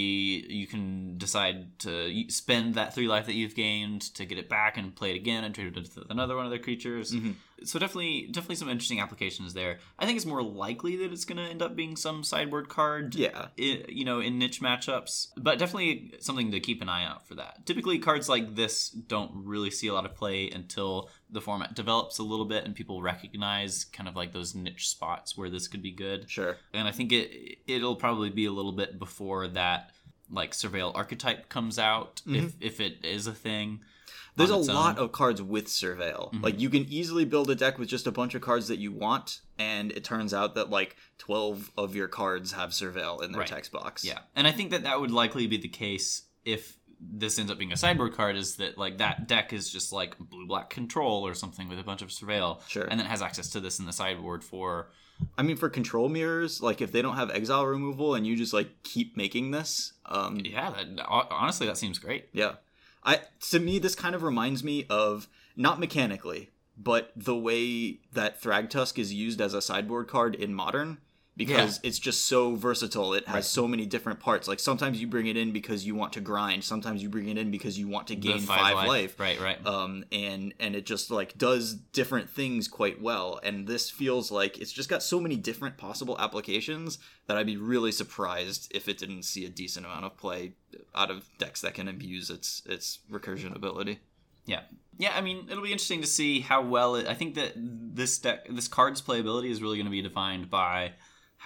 [0.48, 4.76] you can decide to spend that three life that you've gained to get it back
[4.76, 7.12] and play it again and trade it with another one of the creatures.
[7.12, 7.34] Mhm.
[7.64, 9.78] So definitely, definitely some interesting applications there.
[9.98, 13.14] I think it's more likely that it's going to end up being some sideboard card.
[13.14, 13.48] Yeah.
[13.58, 17.34] i- you know, in niche matchups, but definitely something to keep an eye out for
[17.36, 17.64] that.
[17.64, 22.18] Typically, cards like this don't really see a lot of play until the format develops
[22.18, 25.82] a little bit and people recognize kind of like those niche spots where this could
[25.82, 26.30] be good.
[26.30, 26.56] Sure.
[26.72, 29.90] And I think it it'll probably be a little bit before that
[30.30, 32.48] like surveil archetype comes out if mm-hmm.
[32.60, 33.80] if it is a thing.
[34.36, 35.04] There's a lot own.
[35.04, 36.32] of cards with surveil.
[36.32, 36.42] Mhm.
[36.42, 38.92] Like you can easily build a deck with just a bunch of cards that you
[38.92, 43.40] want, and it turns out that like twelve of your cards have surveil in their
[43.40, 43.48] Right.
[43.48, 44.04] text box.
[44.04, 47.58] Yeah, and I think that that would likely be the case if this ends up
[47.58, 48.36] being a sideboard card.
[48.36, 51.82] Is that like that deck is just like blue black control or something with a
[51.82, 52.84] bunch of surveil, Sure.
[52.84, 54.90] and then has access to this in the sideboard for
[55.38, 58.52] I mean, for control mirrors, like if they don't have exile removal and you just
[58.52, 60.70] like keep making this, um, yeah.
[60.72, 62.26] That honestly, that seems great.
[62.34, 62.56] Yeah.
[63.06, 68.42] I to me this kind of reminds me of not mechanically, but the way that
[68.42, 70.98] Thragtusk is used as a sideboard card in modern
[71.36, 73.12] because it's just so versatile.
[73.12, 73.44] It has Right.
[73.44, 74.48] so many different parts.
[74.48, 77.36] Like sometimes you bring it in because you want to grind, sometimes you bring it
[77.36, 79.20] in because you want to The gain 5 life.
[79.20, 79.38] right?
[79.40, 79.66] Right.
[79.66, 84.58] Um and and it just like does different things quite well and this feels like
[84.58, 88.96] it's just got so many different possible applications that I'd be really surprised if it
[88.98, 90.52] didn't see a decent amount of play
[90.94, 93.98] out of decks that can abuse its its recursion ability.
[94.46, 94.60] Yeah.
[94.98, 97.06] Yeah, I mean, it'll be interesting to see how well it.
[97.06, 100.92] I think that this deck, this card's playability is really going to be defined by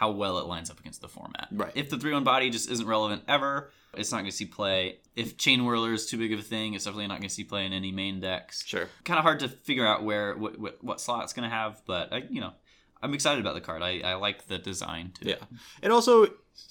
[0.00, 1.48] how well it lines up against the format.
[1.52, 1.72] Right.
[1.74, 4.96] If the 3 1 body just isn't relevant ever, it's not going to see play.
[5.14, 7.44] If Chain Whirler is too big of a thing, it's definitely not going to see
[7.44, 8.64] play in any main decks.
[8.66, 8.88] Sure.
[9.04, 11.82] Kind of hard to figure out where what, what, what slot it's going to have,
[11.84, 12.54] but I, you know,
[13.02, 13.82] I'm excited about the card.
[13.82, 15.28] I, I like the design too.
[15.28, 15.44] Yeah.
[15.82, 16.28] It also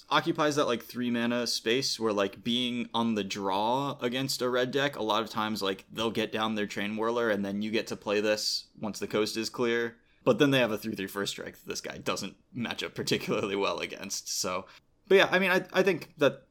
[0.08, 4.72] occupies that like three mana space where like being on the draw against a red
[4.72, 7.86] deck, a lot of times like they'll get down their Chainwhirler and then you get
[7.88, 9.98] to play this once the coast is clear.
[10.24, 12.94] But then they have a 3 3 first strike that this guy doesn't match up
[12.94, 14.40] particularly well against.
[14.40, 14.66] So,
[15.08, 16.42] but yeah, I mean, I, I think that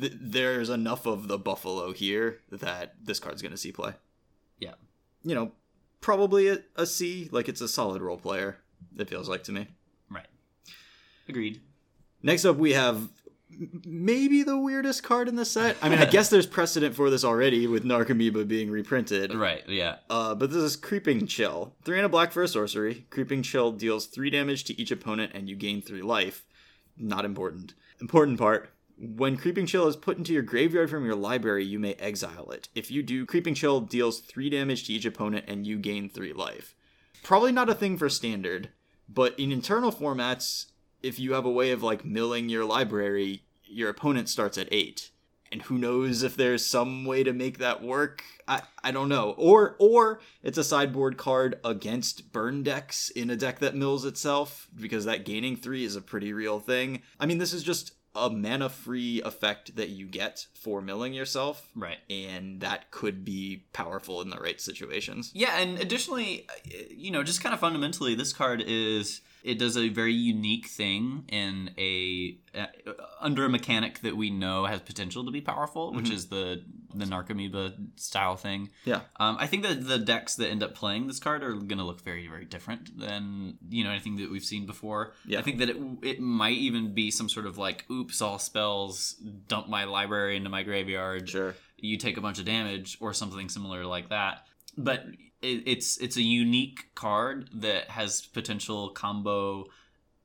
[0.00, 3.94] th- there's enough of the buffalo here that this card's going to see play.
[4.58, 4.74] Yeah.
[5.22, 5.52] You know,
[6.00, 7.28] probably a, a C.
[7.30, 8.58] Like it's a solid role player,
[8.96, 9.68] it feels like to me.
[10.10, 10.26] Right.
[11.28, 11.60] Agreed.
[12.22, 13.08] Next up, we have
[13.84, 15.76] maybe the weirdest card in the set.
[15.82, 19.34] I mean, I guess there's precedent for this already with Narcomoeba being reprinted.
[19.34, 19.62] Right.
[19.68, 19.96] Yeah.
[20.10, 21.74] Uh, but this is Creeping Chill.
[21.84, 23.06] Three and a black for a sorcery.
[23.10, 26.44] Creeping Chill deals three damage to each opponent and you gain three life.
[26.96, 27.74] Not important.
[28.00, 28.70] Important part.
[28.98, 32.68] When Creeping Chill is put into your graveyard from your library, you may exile it.
[32.74, 36.32] If you do, Creeping Chill deals three damage to each opponent and you gain three
[36.32, 36.76] life.
[37.22, 38.70] Probably not a thing for standard,
[39.08, 40.66] but in eternal formats,
[41.02, 45.10] if you have a way of like milling your library, your opponent starts at eight.
[45.50, 48.24] And who knows if there's some way to make that work?
[48.48, 49.34] I, I don't know.
[49.36, 54.68] Or or it's a sideboard card against burn decks in a deck that mills itself,
[54.74, 57.02] because that gaining three is a pretty real thing.
[57.20, 61.68] I mean, this is just a mana free effect that you get for milling yourself.
[61.74, 61.98] Right.
[62.08, 65.32] And that could be powerful in the right situations.
[65.34, 69.76] Yeah, and additionally, uh, you know, just kind of fundamentally, this card is it does
[69.76, 72.66] a very unique thing in a uh,
[73.20, 76.12] under a mechanic that we know has potential to be powerful, which Mhm.
[76.12, 76.64] is the
[76.94, 78.70] the Narcomoeba style thing.
[78.84, 79.00] Yeah.
[79.18, 81.84] Um, I think that the decks that end up playing this card are going to
[81.84, 85.14] look very, very different than you know anything that we've seen before.
[85.26, 85.38] Yeah.
[85.38, 89.14] I think that it it might even be some sort of like, oops, all spells,
[89.48, 91.54] dump my library into my graveyard Sure.
[91.78, 94.46] you take a bunch of damage or something similar like that.
[94.76, 95.06] But
[95.42, 99.66] it, it's it's a unique card that has potential combo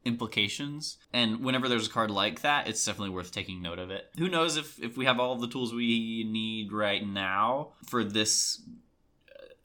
[0.06, 0.98] implications.
[1.12, 4.10] And whenever there's a card like that it's definitely worth taking note of it.
[4.18, 8.62] Who knows if if we have all the tools we need right now for this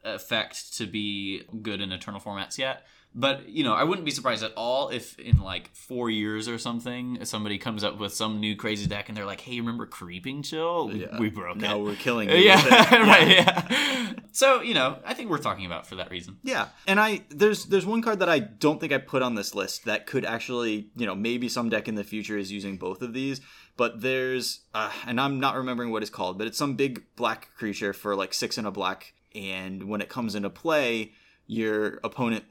[0.04, 2.84] uh, effect to be good in eternal formats yet
[3.14, 6.58] but you know i wouldn't be surprised at all if in like four years or
[6.58, 10.42] something somebody comes up with some new crazy deck and they're like hey remember creeping
[10.42, 11.18] chill we, Yeah.
[11.18, 12.90] we broke Now it we're killing you yeah, it.
[13.06, 13.28] right.
[13.28, 14.12] Yeah.
[14.34, 16.38] So you know, I think we're talking about for that reason.
[16.42, 19.54] Yeah, and I there's there's one card that I don't think I put on this
[19.54, 23.02] list that could actually you know maybe some deck in the future is using both
[23.02, 23.42] of these,
[23.76, 27.50] but there's uh, and I'm not remembering what it's called, but it's some big black
[27.54, 31.12] creature for like six and a black, and when it comes into play,
[31.46, 32.44] your opponent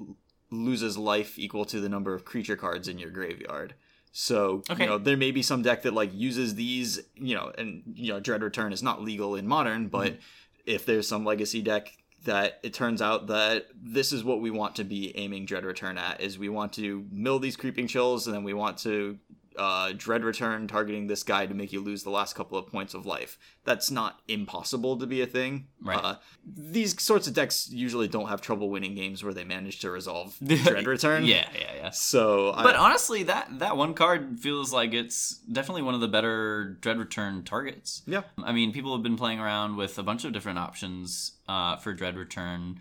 [0.51, 3.73] loses life equal to the number of creature cards in your graveyard.
[4.11, 4.83] So Okay.
[4.83, 8.11] you know there may be some deck that like uses these, you know, and you
[8.11, 10.21] know Dread Return is not legal in modern, but mm-hmm.
[10.65, 14.75] if there's some legacy deck that it turns out that this is what we want
[14.75, 18.35] to be aiming Dread Return at is we want to mill these creeping chills and
[18.35, 19.17] then we want to
[19.57, 22.93] uh, Dread Return targeting this guy to make you lose the last couple of points
[22.93, 23.37] of life.
[23.63, 25.67] That's not impossible to be a thing.
[25.83, 25.97] Right.
[26.03, 29.91] Uh, these sorts of decks usually don't have trouble winning games where they manage to
[29.91, 31.25] resolve Dread Return.
[31.25, 31.89] Yeah, yeah, yeah.
[31.91, 36.07] So, But I, honestly, that that one card feels like it's definitely one of the
[36.07, 38.01] better Dread Return targets.
[38.05, 41.75] yeah, I mean, people have been playing around with a bunch of different options uh,
[41.77, 42.79] for Dread Return.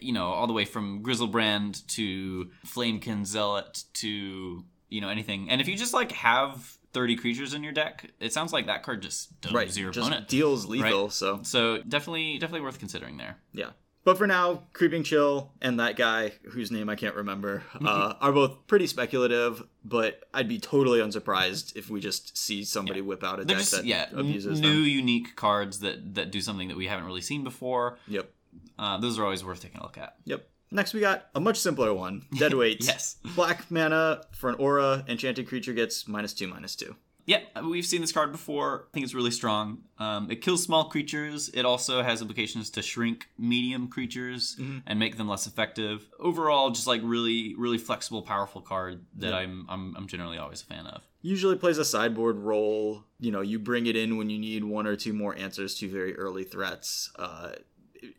[0.00, 5.50] You know, all the way from Griselbrand to Flamekin Zealot to you know anything.
[5.50, 8.82] And if you just like have thirty creatures in your deck, it sounds like that
[8.82, 9.76] card just does right.
[9.76, 10.28] your Just opponent.
[10.28, 11.04] deals lethal.
[11.04, 11.12] Right.
[11.12, 13.38] So So definitely, definitely worth considering there.
[13.52, 13.70] Yeah.
[14.04, 18.32] But for now, Creeping Chill and that guy, whose name I can't remember, uh, are
[18.32, 23.40] both pretty speculative, but I'd be totally unsurprised if we just see somebody whip out
[23.40, 24.84] a They're deck just that yeah, abuses new them.
[24.84, 27.96] unique cards that that do something that we haven't really seen before.
[28.06, 28.30] Yep.
[28.78, 30.16] Uh, those are always worth taking a look at.
[30.26, 30.46] Yep.
[30.74, 32.84] Next, we got a much simpler one Deadweight.
[32.84, 33.16] Yes.
[33.36, 36.96] Black mana for an aura, enchanted creature gets minus two, minus two.
[37.26, 38.86] Yeah, we've seen this card before.
[38.90, 39.78] I think it's really strong.
[39.98, 41.48] Um, it kills small creatures.
[41.54, 44.82] It also has implications to shrink medium creatures Mhm.
[44.86, 46.06] and make them less effective.
[46.20, 49.36] Overall, just like really, really flexible, powerful card that Yeah.
[49.36, 51.02] I'm, I'm I'm generally always a fan of.
[51.22, 53.04] Usually plays a sideboard role.
[53.20, 55.88] You know, you bring it in when you need one or two more answers to
[55.88, 57.10] very early threats.
[57.16, 57.52] Uh,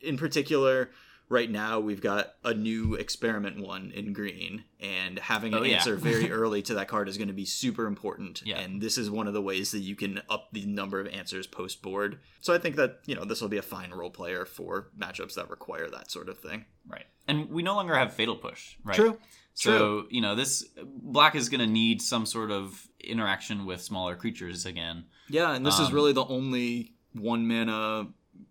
[0.02, 0.90] in particular,
[1.30, 5.76] right now we've got a new experiment one in green, and having an Oh, yeah.
[5.78, 8.42] answer very early to that card is going to be super important.
[8.46, 8.60] Yeah.
[8.60, 11.48] And this is one of the ways that you can up the number of answers
[11.48, 12.20] post board.
[12.42, 15.34] So I think that you know this will be a fine role player for matchups
[15.36, 16.66] that require that sort of thing.
[16.88, 17.06] Right.
[17.28, 18.96] And we no longer have Fatal Push, right?
[18.96, 19.18] True.
[19.58, 24.16] So, you know, this black is going to need some sort of interaction with smaller
[24.18, 25.06] creatures again.
[25.30, 28.08] Yeah, and this is Um, really the only one mana,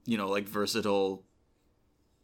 [0.07, 1.23] you know, like versatile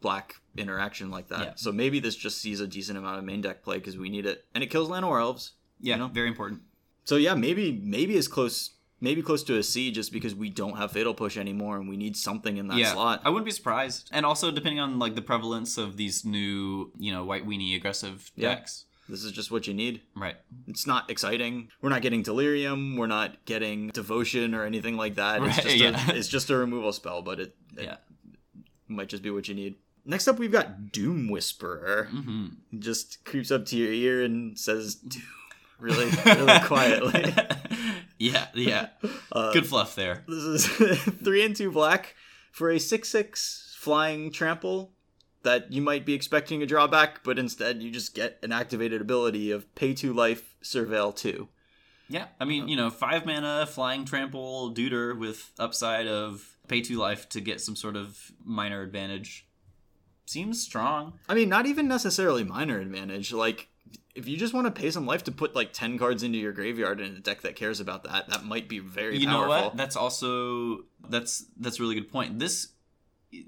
[0.01, 1.41] black interaction like that.
[1.41, 1.53] Yeah.
[1.57, 4.27] So maybe this just sees a decent amount of main deck play because we need
[4.27, 5.53] it, and it kills Llanowar Elves.
[5.81, 6.09] Yeah, You know?
[6.09, 6.63] very important.
[7.05, 8.71] So yeah, maybe maybe as close,
[9.01, 11.97] maybe close to a C, just because we don't have fatal push anymore, and we
[11.97, 13.23] need something in that yeah, slot.
[13.25, 14.09] I wouldn't be surprised.
[14.13, 18.31] And also, depending on like the prevalence of these new, you know, white weenie aggressive
[18.37, 18.55] Yeah.
[18.55, 20.03] decks, This is just what you need.
[20.15, 20.37] right?
[20.69, 21.69] It's not exciting.
[21.81, 22.97] We're not getting delirium.
[22.97, 25.43] We're not getting devotion or anything like that.
[25.43, 26.11] It's Right, just yeah.
[26.13, 27.97] a, it's just a removal spell, but it, it Yeah.
[28.87, 29.77] might just be what you need.
[30.11, 32.09] Next up, we've got Doom Whisperer.
[32.11, 32.49] hmm
[32.81, 35.23] just creeps up to your ear and says "Doom"
[35.79, 37.33] really really quietly.
[38.19, 38.89] yeah, yeah.
[39.31, 40.25] Uh, Good fluff there.
[40.27, 40.67] This is
[41.25, 42.17] three and two black
[42.51, 44.91] for a six six flying trample
[45.45, 49.53] that you might be expecting a drawback, but instead you just get an activated ability
[49.53, 51.47] of pay two life, surveil two.
[52.09, 56.97] Yeah, I mean, you know, five mana, flying trample, duder with upside of pay two
[56.99, 59.47] life to get some sort of minor advantage.
[60.31, 61.15] Seems strong.
[61.29, 63.33] I mean, not even necessarily minor advantage.
[63.33, 63.67] Like
[64.15, 66.53] if you just want to pay some life to put like 10 cards into your
[66.53, 69.49] graveyard in a deck that cares about that, that might be very you powerful.
[69.57, 69.77] know what?
[69.77, 72.39] That's also that's that's a really good point.
[72.39, 72.69] This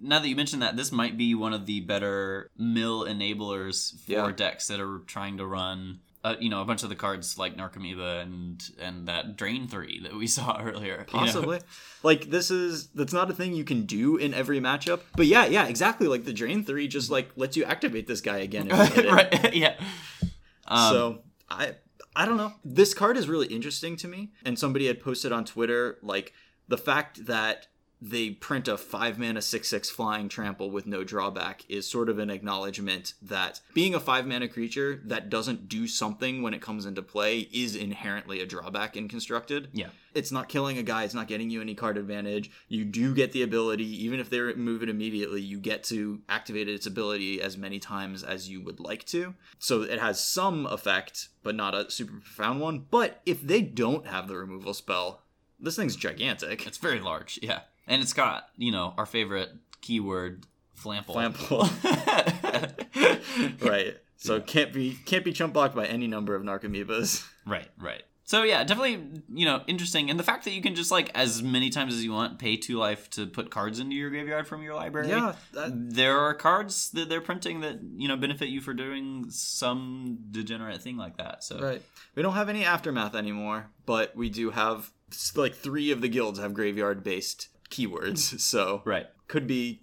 [0.01, 4.11] now that you mentioned that, this might be one of the better mill enablers for
[4.13, 4.33] Yeah.
[4.33, 6.01] decks that are trying to run.
[6.25, 9.99] Uh, you know, a bunch of the cards like Narcomoeba and and that Drain Three
[10.05, 11.05] that we saw earlier.
[11.13, 11.25] you know?
[11.27, 11.61] Possibly.
[12.05, 15.01] Like this is that's not a thing you can do in every matchup.
[15.17, 16.07] But yeah, yeah, exactly.
[16.07, 18.69] Like the drain three just like lets you activate this guy again.
[19.13, 19.55] Right?
[19.55, 19.75] yeah.
[20.69, 21.75] Um, so I
[22.15, 22.53] I don't know.
[22.65, 24.33] This card is really interesting to me.
[24.45, 26.33] And somebody had posted on Twitter like
[26.69, 27.67] the fact that
[28.03, 32.19] they print a five mana six six flying trample with no drawback is sort of
[32.19, 36.85] an acknowledgement that being a five mana creature that doesn't do something when it comes
[36.85, 39.69] into play is inherently a drawback in constructed.
[39.73, 39.91] Yeah.
[40.15, 42.51] It's not killing a guy, it's not getting you any card advantage.
[42.67, 46.69] You do get the ability, even if they remove it immediately, you get to activate
[46.69, 49.35] its ability as many times as you would like to.
[49.61, 52.87] So it has some effect, but not a super profound one.
[52.91, 55.23] But if they don't have the removal spell,
[55.61, 56.67] this thing's gigantic.
[56.67, 57.61] It's very large, yeah.
[57.87, 60.47] And it's got, you know, our favorite keyword,
[60.79, 61.69] flample.
[63.63, 63.97] right.
[64.17, 67.27] So it can't be can't be chump blocked by any number of Narcomoebas.
[67.47, 68.03] right, right.
[68.25, 70.09] So yeah, definitely, you know, interesting.
[70.09, 72.57] And the fact that you can just like as many times as you want pay
[72.57, 75.09] two life to put cards into your graveyard from your library.
[75.09, 79.27] Yeah, that, There are cards that they're printing that, you know, benefit you for doing
[79.29, 81.43] some degenerate thing like that.
[81.43, 81.83] So right.
[82.15, 84.91] We don't have any aftermath anymore, but we do have
[85.35, 88.39] like three of the guilds have graveyard based keywords.
[88.53, 89.07] So Right.
[89.29, 89.83] could be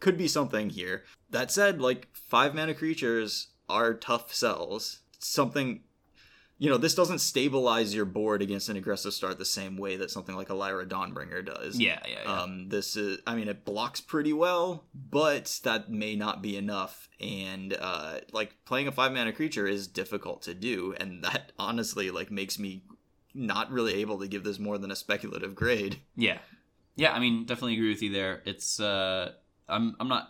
[0.00, 1.04] could be something here.
[1.30, 5.00] That said, like five mana creatures are tough sells.
[5.18, 5.82] Something
[6.60, 10.10] you know, this doesn't stabilize your board against an aggressive start the same way that
[10.10, 11.78] something like a Lyra Dawnbringer does.
[11.78, 12.42] Yeah, yeah, yeah.
[12.42, 17.08] Um, this is, I mean, it blocks pretty well, but that may not be enough.
[17.20, 22.10] And uh, like playing a five mana creature is difficult to do, and that honestly
[22.10, 22.82] like makes me
[23.34, 26.00] not really able to give this more than a speculative grade.
[26.16, 26.38] Yeah,
[26.98, 27.12] yeah.
[27.12, 28.42] I mean, definitely agree with you there.
[28.44, 29.32] It's uh,
[29.68, 30.28] I'm I'm not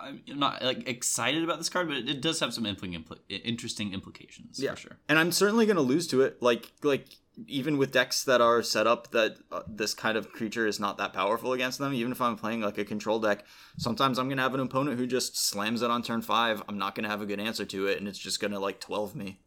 [0.00, 3.18] I'm not like excited about this card, but it, it does have some impl- impl-
[3.28, 4.72] interesting implications Yeah.
[4.72, 4.96] for sure.
[5.08, 6.42] and I'm certainly going to lose to it.
[6.42, 7.06] Like like
[7.46, 10.98] even with decks that are set up that uh, this kind of creature is not
[10.98, 11.92] that powerful against them.
[11.94, 13.44] Even if I'm playing like a control deck,
[13.76, 16.64] sometimes I'm going to have an opponent who just slams it on turn five.
[16.68, 18.58] I'm not going to have a good answer to it, and it's just going to
[18.58, 19.38] like twelve me.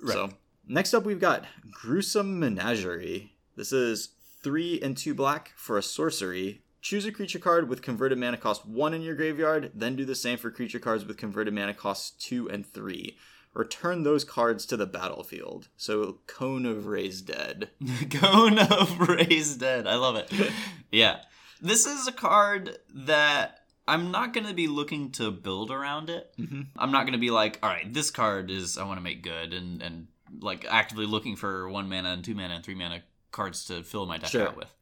[0.00, 0.12] Right.
[0.14, 0.30] So
[0.68, 3.32] next up, we've got gruesome menagerie.
[3.56, 4.10] This is
[4.42, 6.62] three and two black for a sorcery.
[6.82, 10.14] Choose a creature card with converted mana cost 1 in your graveyard, then do the
[10.14, 13.16] same for creature cards with converted mana costs 2 and 3.
[13.52, 15.68] Return those cards to the battlefield.
[15.76, 17.70] So, Cone of Raised Dead.
[18.10, 19.86] Cone of Raised Dead.
[19.86, 20.32] I love it.
[20.90, 21.18] yeah.
[21.60, 26.32] This is a card that I'm not going to be looking to build around it.
[26.38, 26.68] Mhm.
[26.76, 29.22] I'm not going to be like, all right, this card is I want to make
[29.22, 30.06] good and and
[30.40, 34.06] like actively looking for one mana and two mana and three mana cards to fill
[34.06, 34.48] my deck Sure.
[34.48, 34.72] out with.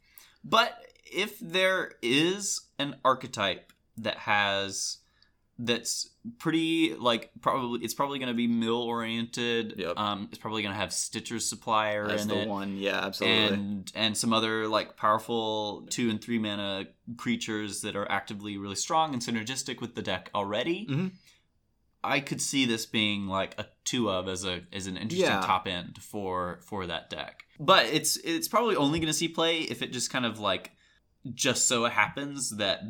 [0.45, 0.73] But
[1.05, 4.99] if there is an archetype that has
[5.61, 9.99] that's pretty like probably it's probably going to be mill oriented Yep.
[9.99, 12.77] um it's probably going to have stitcher's supplier That's in the it one.
[12.77, 13.55] Yeah, absolutely.
[13.55, 16.87] and and some other like powerful two and three mana
[17.17, 20.87] creatures that are actively really strong and synergistic with the deck already.
[20.89, 21.13] Mhm.
[22.05, 25.41] I could see this being like a two of as a as an interesting Yeah.
[25.41, 27.47] top end for for that deck.
[27.59, 30.73] But it's it's probably only going to see play if it just kind of like
[31.35, 32.81] just so happens that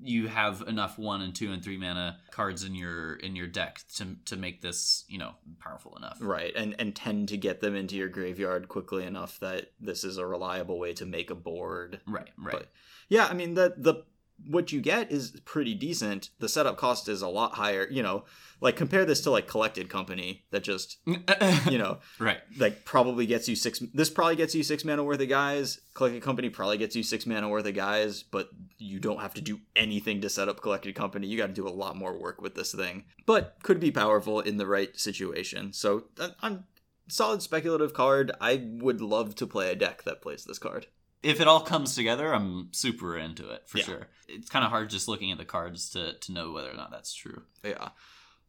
[0.00, 3.80] you have enough one and two and three mana cards in your in your deck
[3.96, 6.18] to to make this you know powerful enough.
[6.20, 10.18] Right, and and tend to get them into your graveyard quickly enough that this is
[10.18, 12.00] a reliable way to make a board.
[12.06, 12.52] Right, right.
[12.52, 12.70] But
[13.08, 14.04] yeah, I mean the the
[14.46, 16.30] what you get is pretty decent.
[16.38, 17.88] The setup cost is a lot higher.
[17.90, 18.24] You know,
[18.60, 22.38] like compare this to like Collected Company that just you know right.
[22.56, 23.80] like probably gets you six.
[23.94, 25.80] This probably gets you six mana worth of guys.
[25.94, 29.40] Collected Company probably gets you six mana worth of guys, but you don't have to
[29.40, 31.26] do anything to set up Collected Company.
[31.26, 34.40] You got to do a lot more work with this thing, but could be powerful
[34.40, 35.72] in the right situation.
[35.72, 36.64] So uh, I'm
[37.08, 38.32] solid speculative card.
[38.40, 40.86] I would love to play a deck that plays this card.
[41.22, 43.84] If it all comes together, I'm super into it for Yeah.
[43.84, 44.08] sure.
[44.28, 46.90] It's kind of hard just looking at the cards to to know whether or not
[46.90, 47.42] that's true.
[47.64, 47.90] Yeah.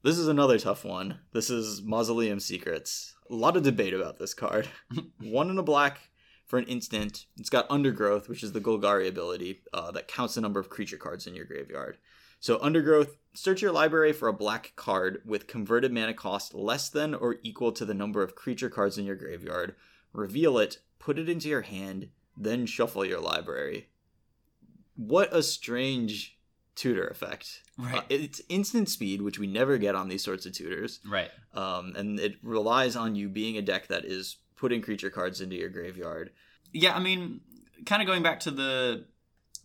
[0.01, 1.19] This is another tough one.
[1.33, 3.15] This is Mausoleum Secrets.
[3.29, 4.67] A lot of debate about this card.
[5.21, 6.09] one in a black
[6.45, 7.25] for an instant.
[7.37, 10.97] It's got Undergrowth, which is the Golgari ability uh, that counts the number of creature
[10.97, 11.97] cards in your graveyard.
[12.39, 17.13] So, Undergrowth, search your library for a black card with converted mana cost less than
[17.13, 19.75] or equal to the number of creature cards in your graveyard.
[20.13, 22.07] Reveal it, put it into your hand,
[22.39, 23.89] then shuffle your library.
[24.95, 26.39] What a strange
[26.75, 27.61] tutor effect.
[27.77, 27.99] Right.
[27.99, 30.99] Uh, it's instant speed, which we never get on these sorts of tutors.
[31.05, 31.29] right.
[31.53, 35.57] Um, and it relies on you being a deck that is putting creature cards into
[35.57, 36.31] your graveyard.
[36.71, 37.41] Yeah, I mean,
[37.85, 39.05] kind of going back to the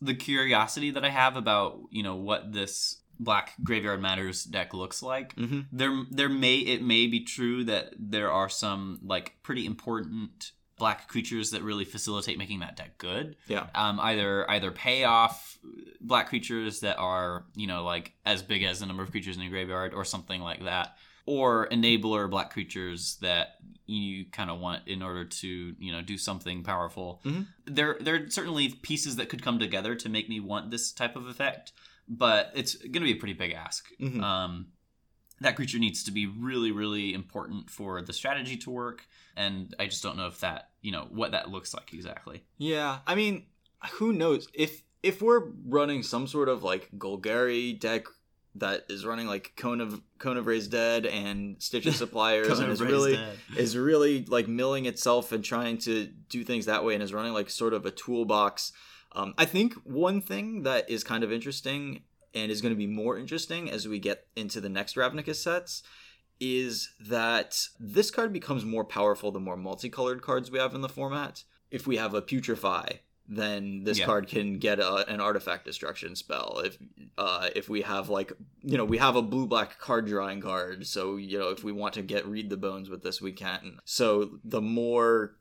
[0.03, 5.03] the curiosity that I have about you know what this black graveyard matters deck looks
[5.03, 5.37] like.
[5.37, 5.61] Mm-hmm.
[5.73, 11.09] There, there may it may be true that there are some like pretty important black
[11.09, 13.37] creatures that really facilitate making that deck good.
[13.47, 13.67] Yeah.
[13.75, 15.59] Um, either either pay off
[16.01, 19.43] black creatures that are you know like as big as the number of creatures in
[19.43, 20.97] your graveyard or something like that,
[21.27, 23.57] or enabler black creatures that
[23.87, 27.21] you kind of want in order to you know do something powerful.
[27.25, 27.47] Mhm.
[27.67, 31.17] There, there are certainly pieces that could come together to make me want this type
[31.17, 31.73] of effect,
[32.09, 33.87] but it's going to be a pretty big ask.
[34.01, 34.23] Mhm.
[34.23, 34.69] Um,
[35.45, 39.87] that creature needs to be really, really important for the strategy to work, and I
[39.87, 42.43] just don't know if that you know what that looks like exactly.
[42.59, 43.47] Yeah, I mean,
[43.93, 48.05] who knows if if we're running some sort of like Golgari deck
[48.57, 52.71] that is running like Cone of Cone of Raised Dead and Stitch of Suppliers and
[52.71, 53.19] is really
[53.57, 57.33] is really like milling itself and trying to do things that way and is running
[57.33, 58.73] like sort of a toolbox.
[59.13, 62.03] Um, I think one thing that is kind of interesting
[62.35, 65.83] and is going to be more interesting as we get into the next Ravnica sets
[66.41, 70.89] is that this card becomes more powerful the more multicolored cards we have in the
[70.89, 71.45] format.
[71.71, 74.07] If we have a Putrefy, then this Yeah.
[74.07, 76.61] card can get a, an artifact destruction spell.
[76.65, 76.77] If
[77.17, 78.33] uh, if we have like
[78.63, 81.73] you know we have a blue black card drawing card, so you know if we
[81.73, 83.79] want to get read the bones with this, we can.
[83.85, 85.37] So the more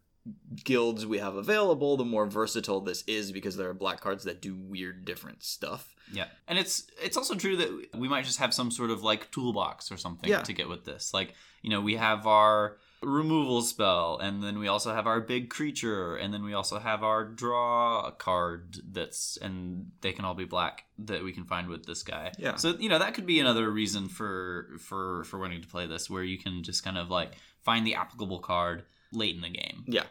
[0.64, 4.41] guilds we have available, the more versatile this is because there are black cards that
[4.41, 5.93] do weird different stuff.
[6.12, 9.32] Yeah, and it's it's also true that we might just have some sort of like
[9.32, 10.41] toolbox or something Yeah.
[10.41, 11.14] to get with this.
[11.14, 15.49] Like you know, we have our removal spell, and then we also have our big
[15.49, 20.45] creature, and then we also have our draw card that's and they can all be
[20.45, 22.32] black that we can find with this guy.
[22.38, 22.56] Yeah.
[22.56, 26.10] So you know that could be another reason for for for wanting to play this,
[26.10, 27.32] where you can just kind of like
[27.64, 29.84] find the applicable card late in the game.
[29.88, 30.04] Yeah.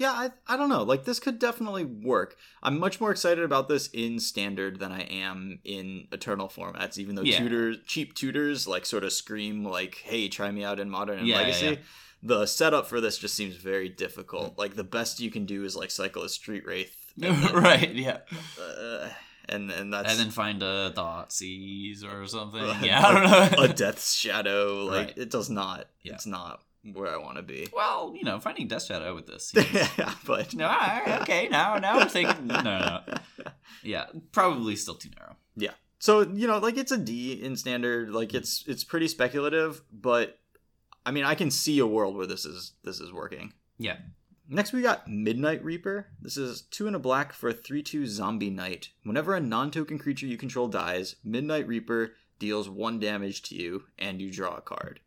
[0.00, 0.82] Yeah, I, I don't know.
[0.82, 2.36] Like, this could definitely work.
[2.62, 7.16] I'm much more excited about this in standard than I am in eternal formats, even
[7.16, 7.38] though Yeah.
[7.38, 11.28] tutors, cheap tutors, like, sort of scream, like, hey, try me out in modern and
[11.28, 11.66] Yeah, legacy.
[11.66, 11.74] yeah.
[12.22, 14.56] The setup for this just seems very difficult.
[14.58, 16.96] Like, the best you can do is, like, cycle a Street Wraith.
[17.18, 17.94] then- right.
[17.94, 18.20] Yeah.
[18.58, 19.10] uh,
[19.50, 20.12] and, and that's.
[20.12, 22.62] And then find a Thoughtseize or something.
[22.82, 23.64] Yeah, I don't know.
[23.64, 24.84] a Death's Shadow.
[24.86, 25.18] Like, Right.
[25.18, 25.88] it does not.
[26.04, 27.68] It's not where I want to be.
[27.72, 29.52] Well, you know, finding Death Shadow with this.
[29.72, 30.54] yeah, but.
[30.54, 32.46] no, all right, okay, now now I'm thinking.
[32.46, 33.14] No, no, no.
[33.82, 35.36] Yeah, probably still too narrow.
[35.56, 35.70] Yeah,
[36.00, 38.10] so you know, like it's a D in standard.
[38.10, 40.38] Like it's it's pretty speculative, but
[41.04, 43.52] I mean, I can see a world where this is this is working.
[43.78, 43.96] Yeah.
[44.48, 46.08] Next, we got Midnight Reaper.
[46.20, 48.88] This is two and a black for a three-two zombie knight.
[49.04, 54.20] Whenever a non-token creature you control dies, Midnight Reaper deals one damage to you, and
[54.20, 54.98] you draw a card.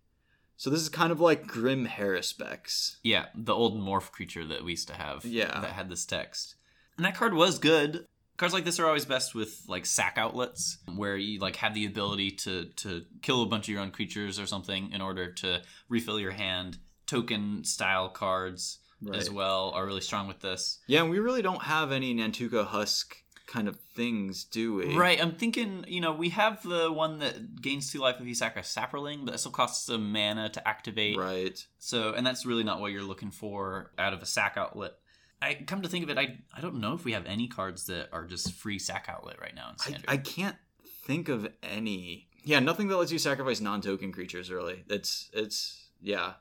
[0.63, 2.95] So this is kind of like Grim Haruspex.
[3.03, 5.25] Yeah, the old morph creature that we used to have.
[5.25, 5.59] Yeah.
[5.59, 6.55] that had this text,
[6.95, 8.07] and that card was good.
[8.37, 11.85] Cards like this are always best with like sack outlets, where you like have the
[11.85, 15.61] ability to to kill a bunch of your own creatures or something in order to
[15.89, 16.77] refill your hand.
[17.07, 18.79] Token style cards
[19.13, 20.79] as well are really strong with this.
[20.87, 23.17] Yeah, and we really don't have any Nantuko Husk
[23.47, 24.95] kind of things, do we?
[24.95, 28.35] Right, I'm thinking, you know, we have the one that gains two life if you
[28.35, 31.17] sacrifice Saproling, but that still costs some mana to activate.
[31.17, 31.65] Right.
[31.79, 34.93] So, and that's really not what you're looking for out of a sack outlet.
[35.41, 37.85] I come to think of it, I I don't know if we have any cards
[37.87, 40.13] that are just free sack outlet right now in I.
[40.13, 40.55] I can't
[41.05, 42.29] think of any.
[42.45, 44.49] Yeah, nothing that lets you sacrifice non-token creatures.
[44.49, 46.33] Really, it's it's yeah.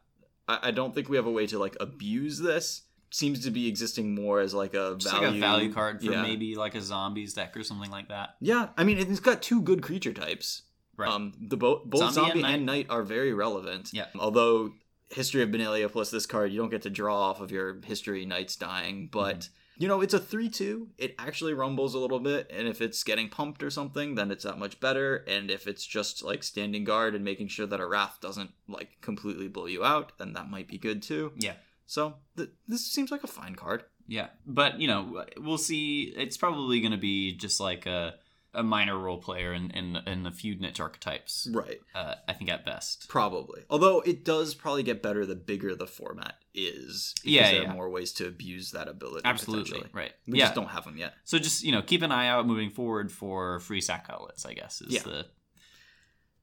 [0.47, 2.83] I, I don't think we have a way to like abuse this.
[3.13, 6.11] Seems to be existing more as like a just value like a value card for
[6.11, 6.23] yeah.
[6.23, 8.37] maybe like a zombies deck or something like that.
[8.41, 10.63] Yeah, I mean it's got two good creature types.
[10.97, 11.11] Right.
[11.11, 12.87] Um, the bo- both Zombie zombie, and knight.
[12.91, 13.91] are very relevant.
[13.93, 14.07] Yeah.
[14.19, 14.73] Although
[15.11, 18.27] history of Benalia plus this card, you don't get to draw off of your history
[18.27, 19.41] knights dying, but.
[19.41, 19.53] Mm-hmm.
[19.79, 20.91] You know, it's a 3 2.
[20.99, 24.45] It actually rumbles a little bit, and if it's getting pumped or something, then it's
[24.45, 25.25] that much better.
[25.27, 29.01] And if it's just like standing guard and making sure that a Wrath doesn't like
[29.01, 31.33] completely blow you out, then that might be good too.
[31.37, 31.55] Yeah.
[31.93, 33.85] So th- this seems like a fine card.
[34.09, 34.29] Yeah.
[34.47, 36.05] But, you know, we'll see.
[36.17, 38.15] It's probably going to be just like a,
[38.55, 41.81] a minor role player in, in, in a few niche archetypes, Right.
[41.95, 43.11] uh, I think at best.
[43.11, 43.65] Probably.
[43.69, 47.13] Although it does probably get better the bigger the format is.
[47.17, 47.71] Because Yeah, there yeah.
[47.71, 49.27] are more ways to abuse that ability.
[49.27, 49.85] Absolutely.
[49.93, 50.13] Right.
[50.27, 50.47] We yeah.
[50.47, 51.13] just don't have them yet.
[51.25, 54.47] So just you know, keep an eye out moving forward for free sack outlets.
[54.47, 55.03] I guess is Yeah.
[55.03, 55.27] the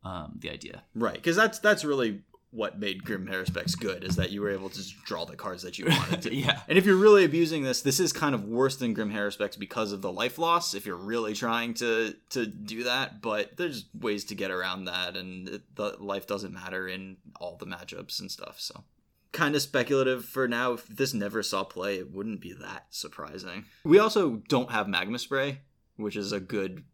[0.07, 0.83] um, the idea.
[0.93, 1.15] Right.
[1.15, 2.21] Because that's that's really
[2.51, 5.61] what made Grim Haruspex good is that you were able to just draw the cards
[5.61, 6.35] that you wanted to.
[6.35, 6.61] yeah.
[6.67, 9.91] And if you're really abusing this, this is kind of worse than Grim Haruspex because
[9.91, 10.73] of the life loss.
[10.73, 15.15] If you're really trying to to do that, but there's ways to get around that,
[15.15, 18.59] and it, the life doesn't matter in all the matchups and stuff.
[18.59, 18.83] So,
[19.31, 20.73] kind of speculative for now.
[20.73, 23.65] If this never saw play, it wouldn't be that surprising.
[23.83, 25.59] We also don't have Magma Spray,
[25.97, 26.83] which is a good.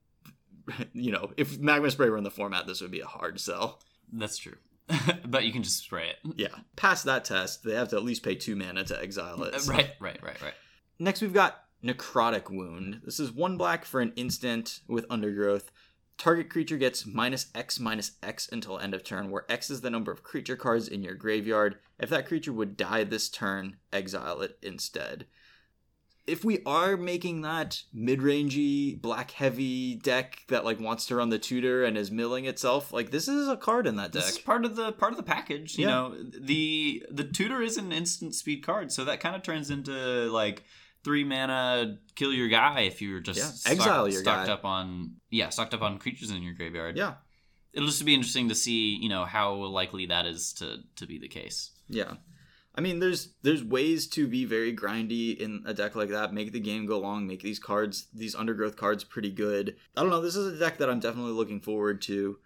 [0.93, 3.83] You know, if Magma Spray were in the format, this would be a hard sell.
[4.11, 4.55] That's true.
[5.25, 6.17] but you can just spray it.
[6.35, 6.49] Yeah.
[6.75, 9.59] Pass that test, they have to at least pay two mana to exile it.
[9.61, 10.53] so- Right, right, right, right.
[10.99, 13.01] Next, we've got Necrotic Wound.
[13.03, 15.71] This is one black for an instant with Undergrowth.
[16.17, 19.89] Target creature gets minus X minus X until end of turn, where X is the
[19.89, 21.75] number of creature cards in your graveyard.
[21.99, 25.25] If that creature would die this turn, exile it instead.
[26.27, 31.37] If we are making that mid-rangey, black heavy deck that like wants to run the
[31.39, 34.23] tutor and is milling itself, like this is a card in that deck.
[34.23, 35.77] This is part of the part of the package.
[35.77, 35.91] You Yeah.
[35.91, 39.91] know, the the tutor is an instant speed card, so that kind of turns into
[40.31, 40.63] like
[41.03, 44.53] three mana kill your guy if you're just Yeah, stock- exile your stocked guy.
[44.53, 46.97] up on yeah stocked up on creatures in your graveyard.
[46.97, 47.15] yeah.
[47.73, 51.19] it'll just be interesting to see you know how likely that is to to be
[51.19, 51.69] the case.
[51.87, 52.15] Yeah.
[52.77, 56.51] I mean there's there's ways to be very grindy in a deck like that, make
[56.51, 59.75] the game go long, make these cards these undergrowth cards pretty good.
[59.95, 62.37] I don't know, this is a deck that I'm definitely looking forward to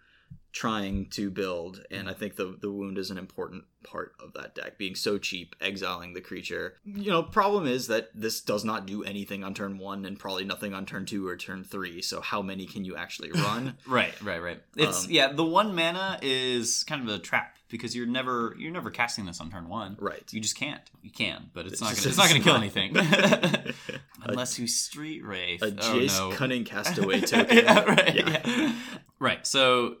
[0.52, 4.54] trying to build and I think the the wound is an important part of that
[4.54, 6.74] deck being so cheap exiling the creature.
[6.84, 10.44] You know, problem is that this does not do anything on turn 1 and probably
[10.44, 13.76] nothing on turn 2 or turn 3, so how many can you actually run?
[13.86, 14.60] Right, right, right.
[14.76, 18.72] It's Um, yeah, the one mana is kind of a trap because you're never you're
[18.72, 19.96] never casting this on turn one.
[19.98, 20.22] right.
[20.32, 20.82] You just can't.
[21.02, 23.74] You can, but it's, It's not gonna, it's not going to kill anything
[24.24, 25.62] unless you street wraith.
[25.62, 26.36] a oh, Jace no.
[26.36, 27.56] Cunning Castaway token.
[27.56, 28.14] yeah, right.
[28.14, 28.42] Yeah.
[28.44, 28.72] yeah.
[29.18, 29.46] Right.
[29.46, 29.96] So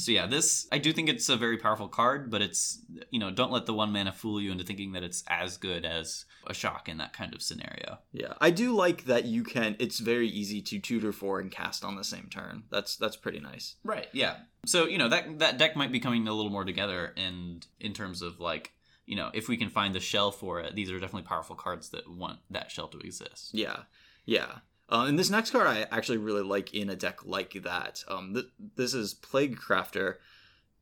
[0.00, 2.80] so yeah, this I do think it's a very powerful card, but it's
[3.10, 5.84] you know, don't let the one mana fool you into thinking that it's as good
[5.84, 7.98] as a shock in that kind of scenario.
[8.12, 9.76] Yeah, I do like that you can.
[9.78, 12.64] It's very easy to tutor for and cast on the same turn.
[12.70, 13.76] That's that's pretty nice.
[13.84, 14.08] Right.
[14.12, 14.36] Yeah.
[14.64, 17.92] So you know that that deck might be coming a little more together, and in
[17.92, 18.72] terms of like
[19.04, 21.90] you know if we can find the shell for it, these are definitely powerful cards
[21.90, 23.50] that want that shell to exist.
[23.52, 23.80] Yeah,
[24.24, 24.60] yeah.
[24.90, 28.02] Uh, and this next card I actually really like in a deck like that.
[28.08, 30.16] Um, th- this is Plaguecrafter.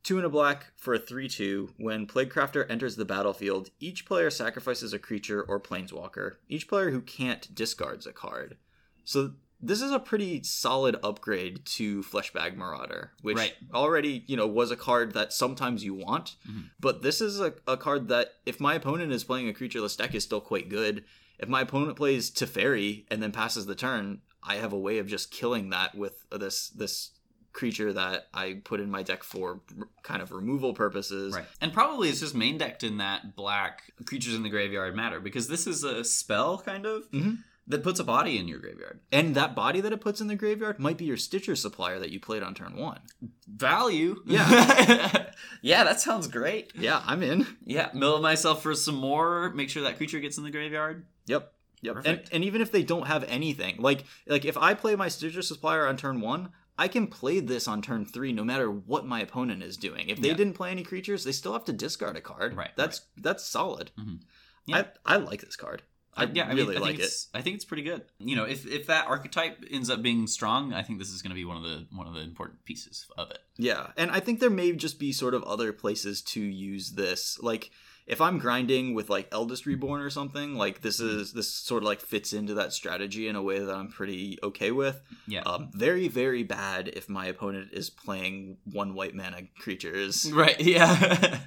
[0.01, 1.73] Two and a black for a 3 2.
[1.77, 6.35] When Plaguecrafter enters the battlefield, each player sacrifices a creature or planeswalker.
[6.47, 8.55] Each player who can't discards a card.
[9.03, 13.53] So this is a pretty solid upgrade to Fleshbag Marauder, which Right.
[13.73, 16.37] already, you know, was a card that sometimes you want.
[16.49, 16.69] Mhm.
[16.79, 20.15] But this is a, a card that, if my opponent is playing a creatureless deck,
[20.15, 21.03] is still quite good.
[21.39, 25.07] If my opponent plays Teferi and then passes the turn, I have a way of
[25.07, 27.11] just killing that with this this
[27.51, 31.33] creature that I put in my deck for r- kind of removal purposes.
[31.33, 31.45] Right.
[31.59, 35.47] And probably it's just main decked in that black creatures in the graveyard matter because
[35.47, 37.39] this is a spell kind of Mhm.
[37.69, 38.99] That puts a body in your graveyard.
[39.11, 42.09] And that body that it puts in the graveyard might be your Stitcher's Supplier that
[42.09, 42.99] you played on turn one.
[43.47, 44.21] Value.
[44.25, 45.25] Yeah.
[45.61, 46.71] yeah, that sounds great.
[46.75, 47.45] Yeah, I'm in.
[47.63, 51.05] Yeah, mill myself for some more, make sure that creature gets in the graveyard.
[51.27, 51.53] Yep.
[51.81, 51.95] Yep.
[51.95, 52.29] And, Perfect.
[52.33, 55.87] and even if they don't have anything, like like if I play my Stitcher's Supplier
[55.87, 59.63] on turn one, I can play this on turn three no matter what my opponent
[59.63, 60.09] is doing.
[60.09, 60.33] If they Yeah.
[60.35, 62.55] didn't play any creatures, they still have to discard a card.
[62.57, 63.91] Right, That's that's solid.
[63.99, 64.19] Mhm.
[64.65, 64.83] Yeah.
[65.05, 65.83] I I like this card.
[66.23, 67.11] I yeah, I really mean, I like it.
[67.33, 68.03] I think it's pretty good.
[68.19, 71.31] You know, if if that archetype ends up being strong, I think this is going
[71.31, 73.39] to be one of the one of the important pieces of it.
[73.57, 77.39] Yeah, and I think there may just be sort of other places to use this.
[77.41, 77.71] Like
[78.07, 81.19] if I'm grinding with like Eldest Reborn or something, like this Mm-hmm.
[81.19, 84.39] is this sort of like fits into that strategy in a way that I'm pretty
[84.41, 84.99] okay with.
[85.27, 85.41] Yeah.
[85.41, 90.31] Um, very very bad if my opponent is playing one white mana creatures.
[90.33, 90.59] Right.
[90.69, 91.39] Yeah.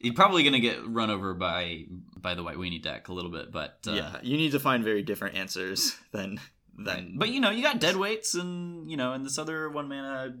[0.00, 1.84] You're probably going to get run over by
[2.16, 4.82] by the white weenie deck a little bit, but uh, yeah, you need to find
[4.82, 6.40] very different answers than
[6.76, 7.14] than.
[7.16, 10.34] But you know, you got dead weights and you know, and this other one mana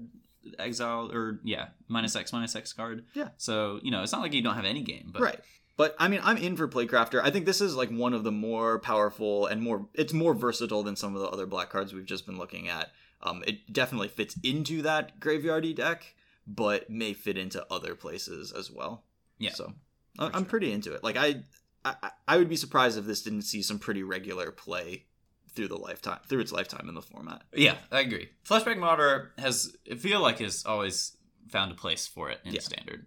[0.58, 3.04] exile or yeah, minus X minus X card.
[3.14, 3.28] Yeah.
[3.36, 5.40] So you know, it's not like you don't have any game, but right.
[5.76, 7.22] But I mean, I'm in for Plaguecrafter.
[7.22, 9.88] I think this is like one of the more powerful and more.
[9.94, 12.90] It's more versatile than some of the other black cards we've just been looking at.
[13.22, 16.14] Um, it definitely fits into that graveyardy deck,
[16.46, 19.04] but may fit into other places as well.
[19.40, 19.72] Yeah, So
[20.18, 20.44] I- I'm sure.
[20.44, 21.02] pretty into it.
[21.02, 21.42] Like I,
[21.84, 25.06] I, I would be surprised if this didn't see some pretty regular play
[25.54, 27.42] through the lifetime through its lifetime in the format.
[27.52, 28.28] Yeah, I agree.
[28.46, 31.16] Fleshbag Marauder has I feel like has always
[31.48, 32.60] found a place for it in Yeah.
[32.60, 33.06] standard.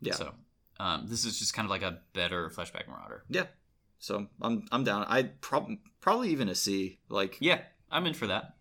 [0.00, 0.14] Yeah.
[0.14, 0.34] So
[0.80, 3.22] um, this is just kind of like a better Fleshbag Marauder.
[3.28, 3.44] Yeah.
[4.00, 5.04] So I'm I'm down.
[5.08, 6.98] I probably probably even a C.
[7.08, 8.54] Like Yeah, I'm in for that.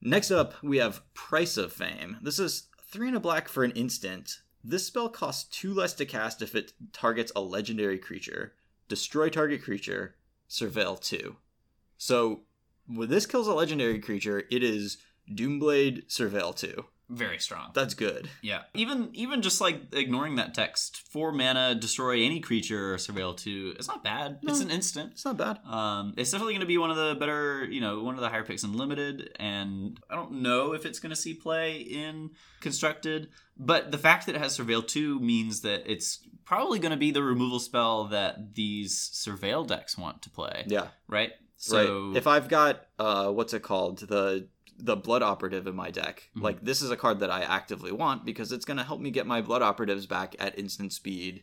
[0.00, 2.18] Next up, we have Price of Fame.
[2.22, 4.38] This is three and a black for an instant.
[4.64, 8.54] This spell costs two less to cast if it targets a legendary creature.
[8.88, 10.16] Destroy target creature.
[10.48, 11.36] Surveil two.
[11.96, 12.42] So
[12.86, 14.98] when this kills a legendary creature, it is
[15.30, 16.86] Doomblade Surveil two.
[17.10, 17.70] Very strong.
[17.74, 18.28] That's good.
[18.42, 18.62] Yeah.
[18.74, 23.74] Even even just like ignoring that text, four mana, destroy any creature, or surveil two.
[23.78, 24.40] It's not bad.
[24.42, 25.12] It's an instant.
[25.12, 25.58] It's not bad.
[25.66, 28.28] Um, it's definitely going to be one of the better, you know, one of the
[28.28, 32.30] higher picks in limited, and I don't know if it's going to see play in
[32.60, 33.30] constructed.
[33.56, 37.10] But the fact that it has surveil two means that it's probably going to be
[37.10, 40.88] the removal spell that these surveil decks want to play, Yeah.
[41.08, 41.32] right?
[41.56, 42.16] So right.
[42.16, 44.46] If I've got uh, what's it called the
[44.78, 46.42] the blood operative in my deck, Mhm.
[46.42, 49.10] like this is a card that I actively want because it's going to help me
[49.10, 51.42] get my blood operatives back at instant speed.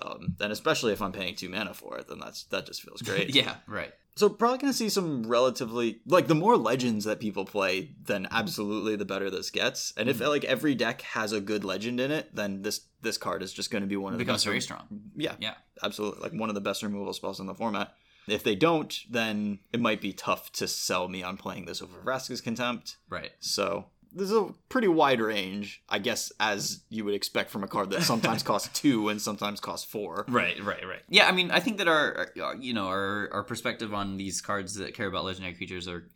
[0.00, 3.00] Um, and especially if I'm paying two mana for it, then that's that just feels
[3.02, 3.30] great.
[3.34, 3.92] yeah, right.
[4.14, 8.28] So probably going to see some relatively like the more legends that people play, then
[8.30, 9.92] absolutely the better this gets.
[9.96, 10.28] And if Mhm.
[10.28, 13.70] like every deck has a good legend in it, then this this card is just
[13.70, 15.10] going to be one It of the becomes best very strong.
[15.16, 15.54] Yeah, Yeah.
[15.82, 16.20] absolutely.
[16.22, 17.94] Like one of the best removal spells in the format.
[18.28, 21.98] If they don't, then it might be tough to sell me on playing this over
[21.98, 22.96] Vraska's Contempt.
[23.08, 23.30] Right.
[23.40, 27.90] So there's a pretty wide range, I guess, as you would expect from a card
[27.90, 30.24] that sometimes costs two and sometimes costs four.
[30.28, 31.02] Right, right, right.
[31.08, 34.40] Yeah, I mean, I think that our, our you know, our our perspective on these
[34.40, 36.08] cards that care about legendary creatures are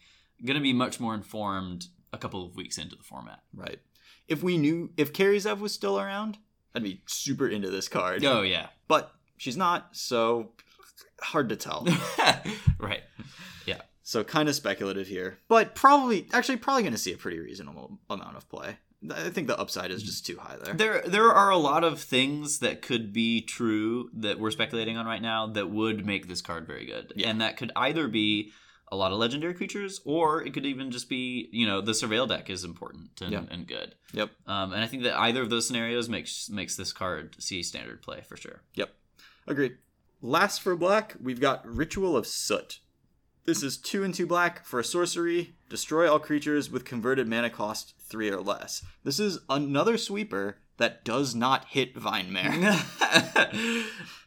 [0.44, 3.40] going to be much more informed a couple of weeks into the format.
[3.54, 3.78] Right.
[4.26, 6.38] If we knew if Kari Zev was still around,
[6.74, 8.24] I'd be super into this card.
[8.24, 10.52] Oh yeah, But she's not, so
[11.22, 11.86] hard to tell.
[12.78, 13.02] right.
[13.66, 13.80] Yeah.
[14.02, 15.38] So kind of speculative here.
[15.48, 18.78] But probably actually probably gonna see a pretty reasonable amount of play.
[19.14, 20.74] I think the upside is just too high there.
[20.74, 25.06] There there are a lot of things that could be true that we're speculating on
[25.06, 27.30] right now that would make this card very good, Yeah.
[27.30, 28.52] and that could either be
[28.92, 32.28] a lot of legendary creatures, or it could even just be you know the surveil
[32.28, 33.44] deck is important and, Yeah.
[33.50, 33.94] and good.
[34.12, 34.30] Yep.
[34.46, 38.02] Um, and I think that either of those scenarios makes makes this card see standard
[38.02, 38.62] play for sure.
[38.74, 38.90] Yep.
[39.46, 39.78] Agreed.
[40.22, 42.80] Last for black, we've got Ritual of Soot.
[43.46, 45.54] This is two and two black for a sorcery.
[45.70, 48.84] Destroy all creatures with converted mana cost three or less.
[49.02, 52.52] This is another sweeper that does not hit Vine Mare.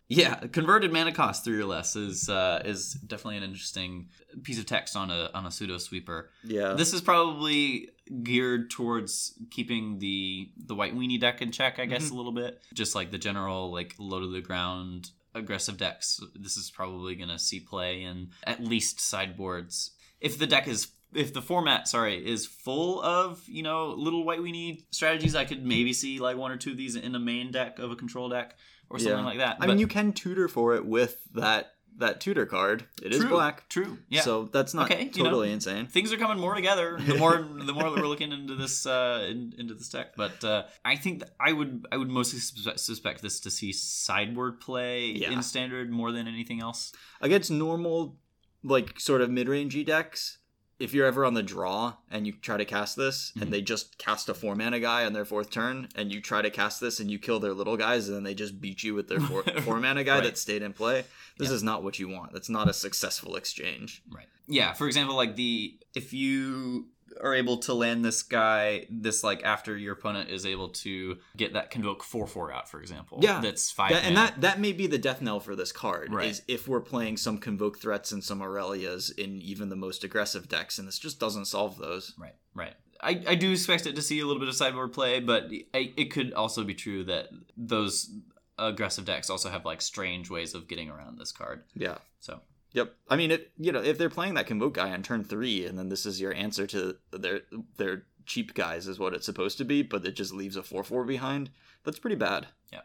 [0.07, 4.09] yeah, converted mana cost three or less is uh, is definitely an interesting
[4.41, 6.31] piece of text on a on a pseudo sweeper.
[6.43, 6.73] yeah.
[6.73, 7.89] This is probably
[8.23, 12.11] geared towards keeping the the white weenie deck in check, I guess, Mhm.
[12.11, 12.61] a little bit.
[12.73, 16.19] Just like the general like low to the ground aggressive decks.
[16.35, 19.91] This is probably gonna see play in at least sideboards.
[20.19, 24.39] If the deck is if the format, sorry, is full of, you know, little white
[24.39, 27.51] weenie strategies, I could maybe see like one or two of these in a main
[27.51, 28.55] deck of a control deck
[28.89, 29.23] or something Yeah.
[29.25, 29.57] like that.
[29.59, 32.85] I mean, you can tutor for it with that that tutor card.
[33.01, 33.69] It is True, black.
[33.69, 33.97] True.
[34.09, 34.21] Yeah.
[34.21, 35.85] So that's not Okay, you know, totally insane.
[35.87, 39.27] things are coming more together the more the more that we're looking into this uh
[39.29, 42.79] in, into this deck but uh i think that i would i would mostly suspe-
[42.79, 45.31] suspect this to see sideboard play Yeah.
[45.31, 48.17] in standard more than anything else Against normal,
[48.63, 50.39] like sort of mid rangey decks,
[50.79, 53.41] if you're ever on the draw and you try to cast this Mhm.
[53.43, 56.41] and they just cast a four mana guy on their fourth turn, and you try
[56.41, 58.93] to cast this and you kill their little guys, and then they just beat you
[58.95, 60.23] with their four, four mana guy Right.
[60.23, 61.05] that stayed in play,
[61.37, 61.55] this Yeah.
[61.55, 62.33] is not what you want.
[62.33, 64.01] That's not a successful exchange.
[64.11, 66.89] right yeah for example like the if you
[67.21, 71.53] are able to land this guy this like after your opponent is able to get
[71.53, 73.39] that convoke 4-4 out for example Yeah.
[73.41, 76.29] that's five That- and that that may be the death knell for this card Right.
[76.29, 80.47] is if we're playing some convoke threats and some Aurelias in even the most aggressive
[80.47, 82.13] decks, and this just doesn't solve those.
[82.17, 82.73] Right, right.
[83.01, 85.93] I, I do expect it to see a little bit of sideboard play, but I,
[85.97, 88.09] it could also be true that those
[88.57, 91.63] aggressive decks also have like strange ways of getting around this card.
[91.75, 91.97] Yeah.
[92.19, 92.39] So
[92.73, 92.95] Yep.
[93.07, 93.51] I mean, it.
[93.57, 96.19] You know, if they're playing that convoke guy on turn three, and then this is
[96.19, 97.41] your answer to their
[97.77, 100.83] their cheap guys, is what it's supposed to be, but it just leaves a four
[100.83, 101.51] four behind.
[101.83, 102.47] That's pretty bad.
[102.71, 102.81] Yeah.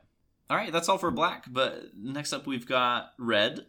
[0.51, 1.47] All right, that's all for black.
[1.49, 3.67] But next up we've got red.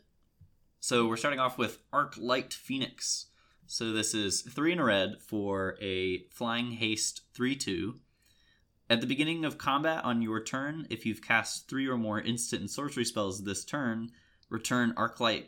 [0.81, 3.27] So we're starting off with Arclight Phoenix.
[3.67, 7.99] So this is three in a red for a flying haste three two.
[8.89, 12.61] At the beginning of combat on your turn, if you've cast three or more instant
[12.61, 14.09] and sorcery spells this turn,
[14.49, 15.45] return Arclight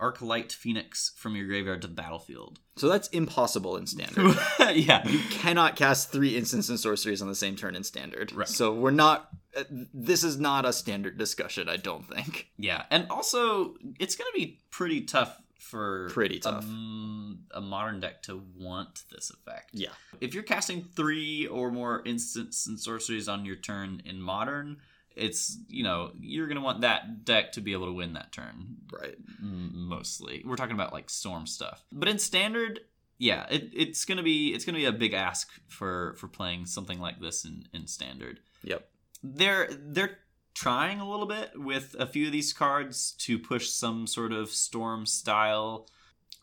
[0.00, 2.58] Arclight Phoenix from your graveyard to the battlefield.
[2.78, 4.36] So that's impossible in standard.
[4.72, 5.04] yeah.
[5.08, 8.30] you cannot cast three instants and sorceries on the same turn in standard.
[8.32, 8.46] Right.
[8.46, 9.30] So we're not.
[9.56, 11.68] uh, This is not a standard discussion.
[11.68, 12.46] I don't think.
[12.56, 12.84] Yeah.
[12.92, 16.62] And also it's gonna be pretty tough for Pretty tough.
[16.62, 19.70] um, a modern deck to want this effect.
[19.72, 19.90] Yeah.
[20.20, 24.76] If you're casting three or more instants and sorceries on your turn in modern,
[25.18, 28.76] it's you know you're gonna want that deck to be able to win that turn
[28.92, 29.16] Right.
[29.40, 30.42] mostly.
[30.46, 32.80] We're talking about like storm stuff, but in standard,
[33.18, 36.98] yeah, it, it's gonna be it's gonna be a big ask for for playing something
[37.00, 38.40] like this in in standard.
[38.62, 38.88] Yep.
[39.22, 40.18] they're they're
[40.54, 44.50] trying a little bit with a few of these cards to push some sort of
[44.50, 45.86] storm style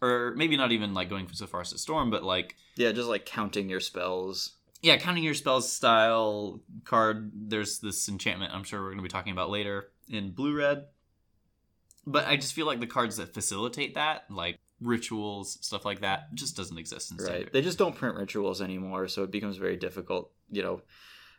[0.02, 3.10] or maybe not even like going so far as to storm but like Yeah, just
[3.10, 4.54] like counting your spells.
[4.86, 9.10] Yeah counting your spells style card there's this enchantment i'm sure we're going to be
[9.10, 10.86] talking about later in blue red
[12.06, 16.34] but i just feel like the cards that facilitate that like rituals stuff like that
[16.34, 17.54] just doesn't exist in standard Right.
[17.54, 20.32] They just don't print rituals anymore, so it becomes very difficult.
[20.50, 20.82] You know,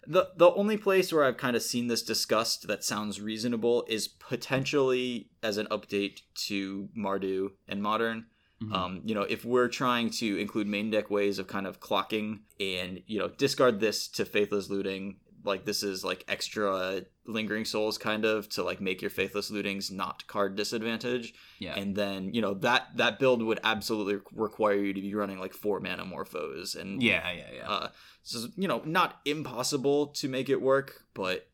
[0.07, 4.09] the the only place where I've kind of seen this discussed that sounds reasonable is
[4.09, 8.27] potentially as an update to Mardu and Modern.
[8.63, 8.73] Mhm.
[8.73, 12.41] Um, you know, if we're trying to include main deck ways of kind of clocking
[12.59, 17.99] and you know discard this to faithless looting, like this is like extra lingering souls
[17.99, 22.41] kind of to like make your faithless lootings not card disadvantage yeah and then you
[22.41, 27.03] know that that build would absolutely require you to be running like four Manamorphose and
[27.03, 27.89] yeah yeah yeah uh
[28.23, 31.49] so you know not impossible to make it work but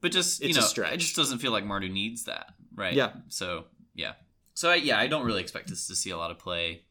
[0.00, 0.92] but just you know, stretch.
[0.92, 2.92] it just doesn't feel like Mardu needs that, right?
[2.92, 3.12] Yeah.
[3.28, 3.64] So
[3.94, 4.12] yeah,
[4.56, 6.82] so I, yeah, I don't really expect us to see a lot of play,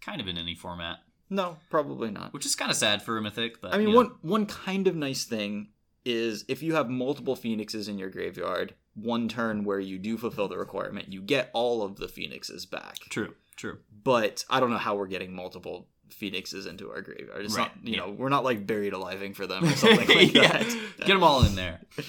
[0.00, 0.98] kind of in any format,
[1.30, 3.60] no probably not which is kind of sad for a mythic.
[3.60, 4.00] But i mean you know.
[4.00, 5.68] one one kind of nice thing
[6.04, 10.48] is if you have multiple phoenixes in your graveyard one turn where you do fulfill
[10.48, 13.78] the requirement you get all of the phoenixes back true, true.
[14.02, 17.86] but i don't know how we're getting multiple phoenixes into our graveyard it's Right, not
[17.86, 17.98] you yeah.
[18.00, 20.48] know we're not like buried aliving for them or something like Yeah.
[20.58, 21.80] that Get them all in there.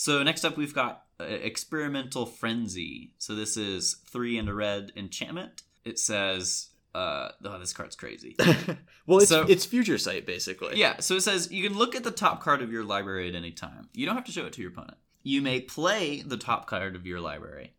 [0.00, 3.12] So next up, we've got uh, experimental frenzy.
[3.18, 5.60] So this is three and a red enchantment.
[5.84, 8.34] It says, uh, oh, this card's crazy.
[9.06, 10.78] well, it's So- it's future sight basically.
[10.78, 13.34] Yeah, so it says you can look at the top card of your library at
[13.34, 13.90] any time.
[13.92, 14.96] You don't have to show it to your opponent.
[15.22, 17.74] You may play the top card of your library.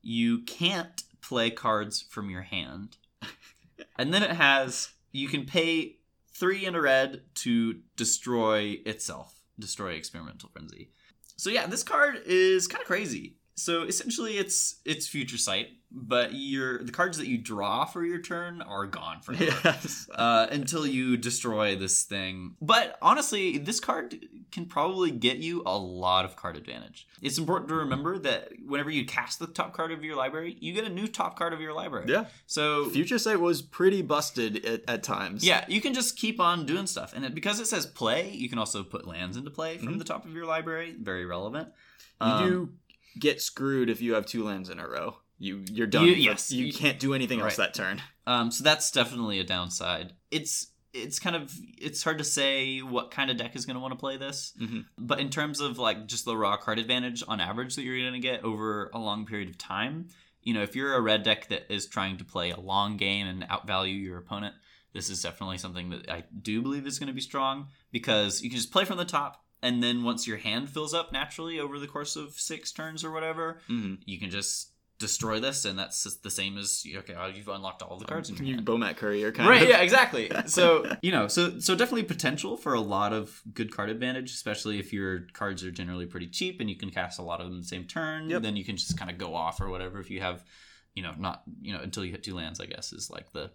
[0.00, 2.98] You can't play cards from your hand.
[3.98, 5.96] And then it has you can pay
[6.32, 10.90] three and a red to destroy itself, destroy experimental frenzy.
[11.44, 13.34] So yeah, this card is kind of crazy.
[13.56, 18.20] So essentially, it's it's future sight, but your the cards that you draw for your
[18.20, 20.08] turn are gone forever Yes.
[20.14, 22.56] uh, until you destroy this thing.
[22.60, 27.06] But honestly, this card can probably get you a lot of card advantage.
[27.22, 30.72] It's important to remember that whenever you cast the top card of your library, you
[30.72, 32.06] get a new top card of your library.
[32.08, 32.24] yeah.
[32.46, 35.44] So Future sight was pretty busted at, at times.
[35.44, 38.48] yeah, you can just keep on doing stuff, and it, because it says play, you
[38.48, 39.98] can also put lands into play from Mhm.
[39.98, 40.94] the top of your library.
[41.00, 41.68] Very relevant.
[42.20, 42.72] You Um, do
[43.18, 45.16] get screwed if you have two lands in a row.
[45.38, 46.06] You you're done.
[46.06, 46.50] You- yes.
[46.50, 48.02] You You- can't do anything else that turn.
[48.26, 50.12] Um, so that's definitely a downside.
[50.30, 53.80] It's it's kind of it's hard to say what kind of deck is going to
[53.80, 54.84] want to play this, Mhm.
[54.96, 58.12] but in terms of like just the raw card advantage on average that you're going
[58.12, 60.08] to get over a long period of time,
[60.42, 63.26] you know, if you're a red deck that is trying to play a long game
[63.26, 64.54] and outvalue your opponent,
[64.92, 68.48] this is definitely something that I do believe is going to be strong because you
[68.48, 69.43] can just play from the top.
[69.64, 73.10] And then once your hand fills up naturally over the course of six turns or
[73.10, 73.98] whatever, Mhm.
[74.04, 74.70] you can just
[75.00, 78.46] destroy this, and that's the same as okay, you've unlocked all the cards in your
[78.46, 78.66] You hand.
[78.66, 79.68] Bomat Courier kind Right, of.
[79.68, 80.30] yeah, exactly.
[80.46, 80.64] So
[81.02, 84.92] you know, so so definitely potential for a lot of good card advantage, especially if
[84.92, 87.66] your cards are generally pretty cheap and you can cast a lot of them the
[87.66, 88.30] same turn.
[88.30, 88.42] Yep.
[88.42, 89.98] Then you can just kind of go off or whatever.
[89.98, 90.44] If you have,
[90.94, 93.50] you know, not you know until you hit two lands, I guess is like the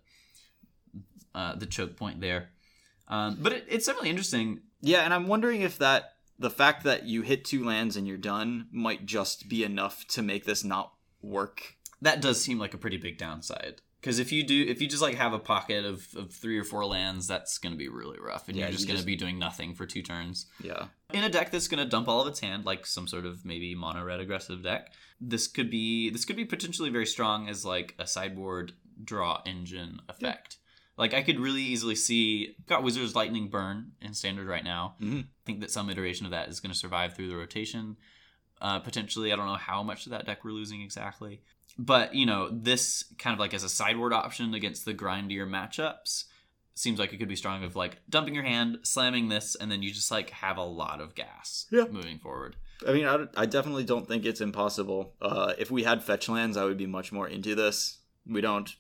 [1.36, 2.50] uh, the choke point there.
[3.08, 4.60] Um, but it, it's definitely interesting.
[4.82, 8.18] Yeah, and I'm wondering if that the fact that you hit two lands and you're
[8.18, 11.76] done might just be enough to make this not work.
[12.02, 13.82] That does seem like a pretty big downside.
[14.00, 16.64] Because if you do, if you just like have a pocket of, of three or
[16.64, 19.06] four lands, that's going to be really rough, and Yeah, you're just you going to
[19.06, 20.46] be doing nothing for two turns.
[20.64, 20.86] Yeah.
[21.14, 23.44] in a deck that's going to dump all of its hand like some sort of
[23.44, 27.66] maybe mono red aggressive deck this could be this could be potentially very strong as
[27.66, 28.74] like a sideboard
[29.04, 30.58] draw engine effect
[31.00, 35.24] like i could really easily see got wizards lightning burn in standard right now Mhm.
[35.24, 37.98] i think that some iteration of that is going to survive through the rotation
[38.62, 41.42] uh, potentially i don't know how much of that deck we're losing exactly
[41.78, 46.26] but you know this kind of like as a sideboard option against the grindier matchups
[46.76, 49.84] seems like it could be strong of like dumping your hand, slamming this, and then
[49.84, 51.84] you just like have a lot of gas Yeah.
[51.92, 52.56] moving forward.
[52.88, 55.14] I mean, I, I definitely don't think it's impossible.
[55.22, 57.98] Uh, if we had fetch lands, I would be much more into this.
[58.26, 58.74] We don't,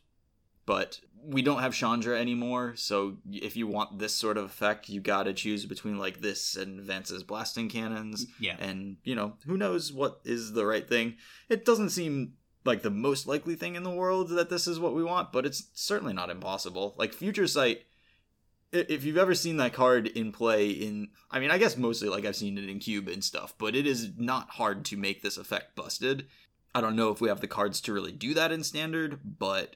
[0.66, 2.74] but we don't have Chandra anymore.
[2.76, 6.56] So if you want this sort of effect, you got to choose between like this
[6.56, 8.26] and Vance's blasting cannons.
[8.40, 8.56] Yeah.
[8.60, 11.16] And you know, who knows what is the right thing?
[11.50, 12.34] It doesn't seem
[12.66, 15.46] like the most likely thing in the world that this is what we want, but
[15.46, 16.96] it's certainly not impossible.
[16.98, 17.84] Like Future Sight,
[18.72, 22.26] if you've ever seen that card in play in I mean, I guess mostly like
[22.26, 25.38] I've seen it in Cube and stuff, but it is not hard to make this
[25.38, 26.28] effect busted.
[26.74, 29.76] I don't know if we have the cards to really do that in standard, but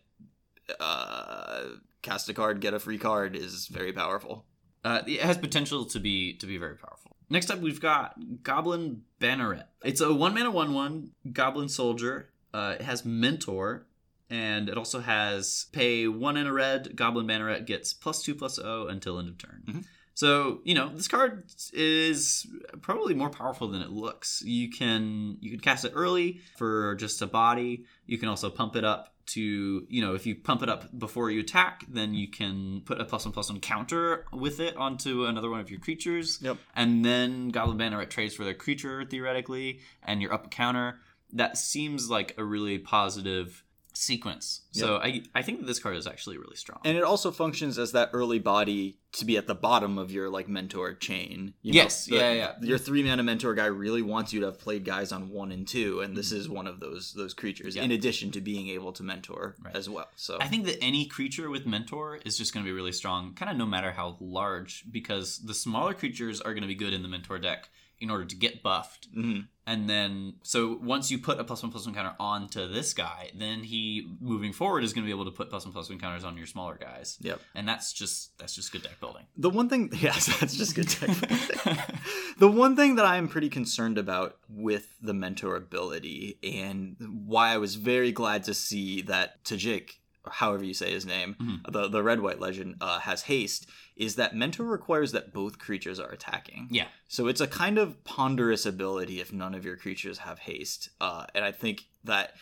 [0.80, 1.62] uh
[2.02, 4.46] cast a card, get a free card is very powerful.
[4.84, 7.16] Uh, it has potential to be to be very powerful.
[7.30, 9.64] Next up, we've got Goblin Banneret.
[9.84, 12.30] It's a one mana one one Goblin Soldier.
[12.54, 13.88] Uh, it has Mentor,
[14.30, 16.96] and it also has pay one in a red.
[16.96, 19.64] Goblin Banneret gets plus two plus O until end of turn.
[19.68, 19.86] Mhm.
[20.16, 22.48] So you know this card is
[22.82, 24.44] probably more powerful than it looks.
[24.46, 27.86] You can you can cast it early for just a body.
[28.06, 31.32] You can also pump it up to you know if you pump it up before
[31.32, 35.26] you attack, then you can put a plus one plus one counter with it onto
[35.26, 36.40] another one of your creatures.
[36.42, 36.58] Yep.
[36.76, 41.00] And then Goblin Banneret trades for their creature theoretically, and you're up a counter.
[41.32, 43.63] That seems like a really positive
[43.96, 44.62] sequence.
[44.72, 46.80] So I I think that this card is actually really strong.
[46.84, 50.30] And it also functions as that early body to be at the bottom of your
[50.30, 51.54] like mentor chain.
[51.62, 52.54] You Yes, the- yeah, yeah.
[52.62, 55.68] Your three mana mentor guy really wants you to have played guys on one and
[55.68, 57.76] two, and this is one of those those creatures.
[57.76, 57.84] Yeah.
[57.84, 59.76] In addition to being able to mentor Right.
[59.76, 60.08] as well.
[60.16, 63.34] So I think that any creature with mentor is just going to be really strong,
[63.36, 66.94] kind of no matter how large, because the smaller creatures are going to be good
[66.94, 69.08] in the mentor deck in order to get buffed.
[69.16, 69.48] Mhm.
[69.66, 73.32] And then, so once you put a plus one plus one counter onto this guy,
[73.34, 76.00] then he moving forward is going to be able to put plus one plus one
[76.00, 77.18] counters on your smaller guys.
[77.22, 77.40] Yep.
[77.56, 79.24] And that's just that's just good deck building.
[79.38, 81.10] The one thing, yes, that's just good tech.
[82.38, 87.54] the one thing that I am pretty concerned about with the mentor ability, and why
[87.54, 89.92] I was very glad to see that Tajic,
[90.32, 91.72] however you say his name, Mhm.
[91.72, 96.00] the the red white legend, uh, has haste, is that mentor requires that both creatures
[96.00, 96.68] are attacking.
[96.72, 96.88] Yeah.
[97.08, 101.26] So it's a kind of ponderous ability if none of your creatures have haste, uh,
[101.36, 102.36] and I think that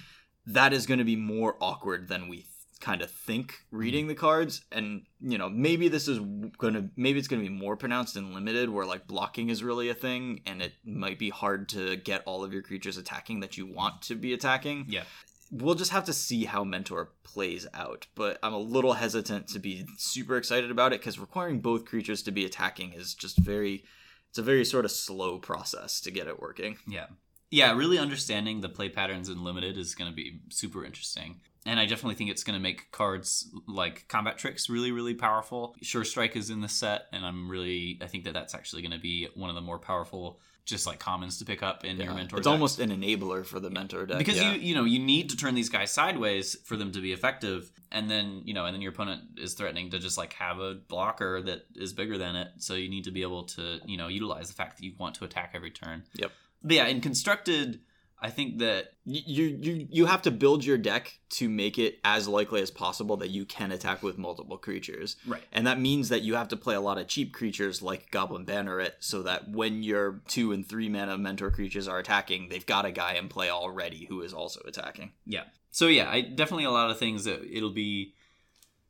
[0.45, 2.45] that is going to be more awkward than we
[2.79, 6.17] kind of think reading the cards and you know maybe this is
[6.57, 9.93] gonna maybe it's gonna be more pronounced in limited where like blocking is really a
[9.93, 13.67] thing and it might be hard to get all of your creatures attacking that you
[13.67, 15.03] want to be attacking Yeah.
[15.51, 19.59] We'll just have to see how mentor plays out but i'm a little hesitant to
[19.59, 23.83] be super excited about it because requiring both creatures to be attacking is just very
[24.29, 27.07] it's a very sort of slow process to get it working Yeah.
[27.51, 31.41] Yeah, really understanding the play patterns in limited is going to be super interesting.
[31.65, 35.75] And I definitely think it's going to make cards like combat tricks really, really powerful.
[35.81, 38.93] Sure Strike is in the set, and I'm really, I think that that's actually going
[38.93, 42.13] to be one of the more powerful, just like commons to pick up in your
[42.13, 42.37] mentor.
[42.37, 44.53] it's almost an enabler for the mentor deck because yeah.
[44.53, 47.71] you you know you need to turn these guys sideways for them to be effective
[47.91, 50.75] and then you know and then your opponent is threatening to just like have a
[50.87, 54.07] blocker that is bigger than it so you need to be able to you know
[54.07, 56.31] utilize the fact that you want to attack every turn Yep.
[56.63, 57.79] but yeah in constructed
[58.21, 62.27] i think that you you you have to build your deck to make it as
[62.27, 65.15] likely as possible that you can attack with multiple creatures.
[65.25, 65.41] Right.
[65.51, 68.45] And that means that you have to play a lot of cheap creatures like goblin
[68.45, 72.85] banneret so that when your two and three mana mentor creatures are attacking they've got
[72.85, 75.13] a guy in play already who is also attacking.
[75.25, 75.45] Yeah.
[75.71, 78.13] So yeah i definitely a lot of things that it'll be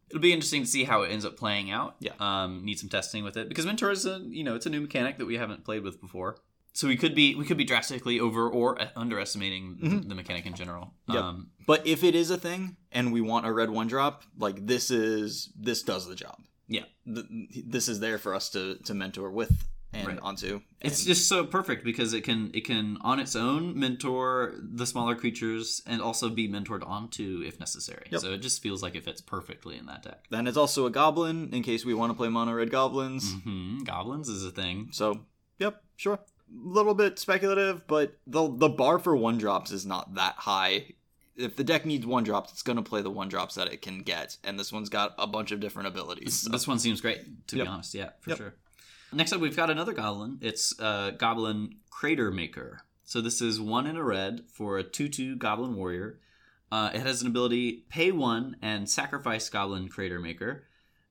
[0.09, 1.95] it'll be interesting to see how it ends up playing out.
[1.99, 2.13] Yeah.
[2.19, 4.81] um need some testing with it because mentor is a you know it's a new
[4.81, 6.37] mechanic that we haven't played with before
[6.73, 10.09] so we could be we could be drastically over or underestimating Mhm.
[10.09, 11.23] the mechanic in general Yep.
[11.23, 14.65] um but if it is a thing and we want a red one drop like
[14.67, 16.37] this is this does the job
[16.67, 16.85] Yeah.
[17.05, 17.25] Th-
[17.65, 20.19] this is there for us to to mentor with and Right.
[20.21, 24.85] onto It's just so perfect because it can it can on its own mentor the
[24.85, 28.07] smaller creatures and also be mentored onto if necessary.
[28.09, 28.21] Yep.
[28.21, 30.27] So it just feels like it fits perfectly in that deck.
[30.29, 33.79] then it's also a goblin in case we want to play mono red goblins hmm
[33.83, 34.87] Goblins is a thing.
[34.93, 35.25] So,
[35.59, 36.19] yep, sure.
[36.53, 40.93] Little bit speculative, but the the bar for one drops is not that high.
[41.37, 43.99] If the deck needs one drops, it's gonna play the one drops that it can
[44.03, 46.25] get, and this one's got a bunch of different abilities.
[46.25, 47.65] This, so- this one seems great to Yep.
[47.65, 47.93] be honest.
[47.93, 48.37] Yeah, for Yep.
[48.37, 48.53] sure.
[49.13, 50.37] Next up, we've got another goblin.
[50.41, 52.79] It's uh, Goblin Cratermaker.
[53.03, 56.19] So this is one in a red for a two-two Goblin Warrior.
[56.71, 60.61] Uh, it has an ability: pay one and sacrifice Goblin Cratermaker.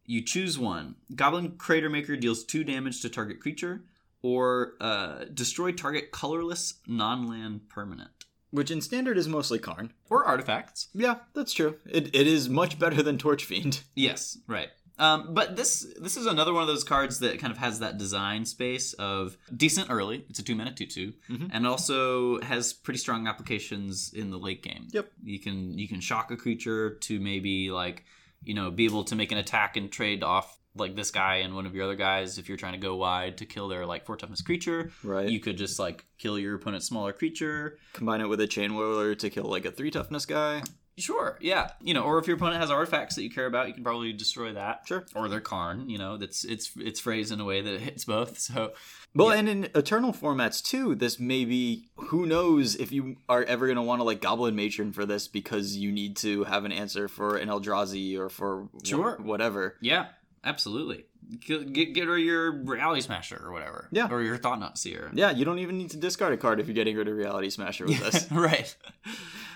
[0.06, 0.96] You choose one.
[1.14, 3.84] Goblin Cratermaker deals two damage to target creature,
[4.22, 8.10] or uh, destroy target colorless non-land permanent
[8.50, 9.92] Which in standard is mostly Karn.
[10.08, 10.88] or artifacts.
[10.94, 11.76] Yeah, that's true.
[11.86, 13.80] It, it is much better than Torch Fiend.
[13.94, 14.68] Yes, right.
[14.98, 17.96] Um, but this this is another one of those cards that kind of has that
[17.96, 20.26] design space of decent early.
[20.28, 21.48] It's a two mana two two, Mhm.
[21.54, 24.88] and also has pretty strong applications in the late game.
[24.92, 25.10] Yep.
[25.24, 28.04] You can you can shock a creature to maybe like
[28.44, 31.54] you know be able to make an attack and trade off like this guy and
[31.54, 34.04] one of your other guys if you're trying to go wide to kill their like
[34.06, 34.90] four toughness creature.
[35.04, 35.28] Right.
[35.28, 37.78] You could just like kill your opponent's smaller creature.
[37.92, 40.62] combine it with a Chainwhirler to kill like a three toughness guy.
[40.98, 43.72] Sure, yeah, you know, or if your opponent has artifacts that you care about, you
[43.72, 44.82] can probably destroy that.
[44.86, 45.06] Sure.
[45.14, 45.88] or their Karn.
[45.88, 48.38] You know, that's it's it's phrased in a way that it hits both.
[48.38, 48.72] So
[49.14, 49.36] Well, Yeah.
[49.38, 53.76] and in Eternal formats too, this may be who knows if you are ever going
[53.76, 57.08] to want to like Goblin Matron for this because you need to have an answer
[57.08, 59.16] for an Eldrazi or for wh- Sure.
[59.22, 59.76] whatever.
[59.80, 60.08] yeah,
[60.44, 61.04] absolutely.
[61.40, 63.88] get, get, rid of your reality smasher or whatever.
[63.92, 64.08] Yeah.
[64.10, 65.10] Or your Thought-Knot Seer.
[65.14, 67.50] Yeah, you don't even need to discard a card if you're getting rid of Reality
[67.50, 68.30] Smasher with this.
[68.32, 68.74] right.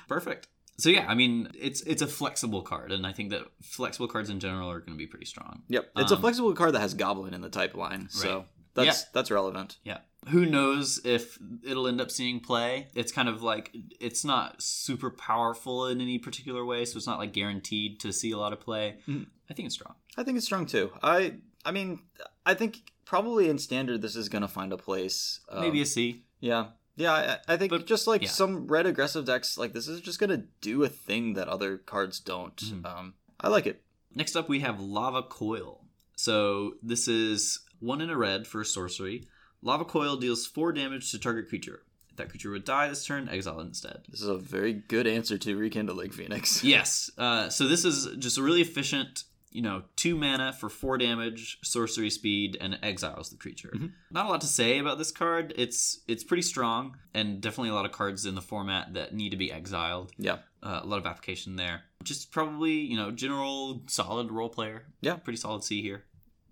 [0.09, 0.49] Perfect.
[0.77, 4.29] So yeah, I mean, it's it's a flexible card, and I think that flexible cards
[4.29, 5.63] in general are going to be pretty strong.
[5.69, 8.47] Yep, it's a Um, flexible card that has Goblin in the type line, so Right.
[8.75, 9.79] that's that's relevant.
[9.85, 9.99] Yeah.
[10.31, 12.89] Who knows if it'll end up seeing play?
[12.95, 13.71] It's kind of like
[14.01, 18.33] it's not super powerful in any particular way, so it's not like guaranteed to see
[18.33, 18.97] a lot of play.
[19.07, 19.27] Mhm.
[19.49, 19.95] I think it's strong.
[20.17, 20.91] I think it's strong too.
[21.03, 21.35] I
[21.65, 22.01] I mean,
[22.47, 25.41] I think probably in standard this is gonna find a place.
[25.49, 26.25] Um, Maybe a C.
[26.41, 26.67] yeah.
[26.97, 27.13] Yeah,
[27.49, 28.29] I, I think But- just like yeah.
[28.29, 32.21] some red aggressive decks, like this is just gonna do a thing that other cards
[32.21, 32.57] don't.
[32.57, 32.87] Mhm.
[32.87, 33.83] Um, I like it.
[34.15, 35.85] Next up, we have Lava Coil.
[36.15, 39.27] So this is one in a red for a sorcery.
[39.61, 41.83] Lava Coil deals four damage to target creature.
[42.11, 44.05] If that creature would die this turn, exile it instead.
[44.09, 46.63] This is a very good answer to Rekindling Phoenix.
[46.63, 47.11] Yes.
[47.19, 49.25] Uh, so this is just a really efficient,
[49.55, 53.73] you know, two mana for four damage, sorcery speed, and exiles the creature.
[53.75, 53.93] Mhm.
[54.11, 55.55] Not a lot to say about this card.
[55.57, 59.31] It's it's pretty strong, and definitely a lot of cards in the format that need
[59.31, 60.13] to be exiled.
[60.19, 60.39] Yeah.
[60.63, 61.83] Uh, a lot of application there.
[62.03, 64.87] Just probably, you know, general solid role player.
[65.01, 65.15] Yeah.
[65.17, 66.05] Pretty solid C here.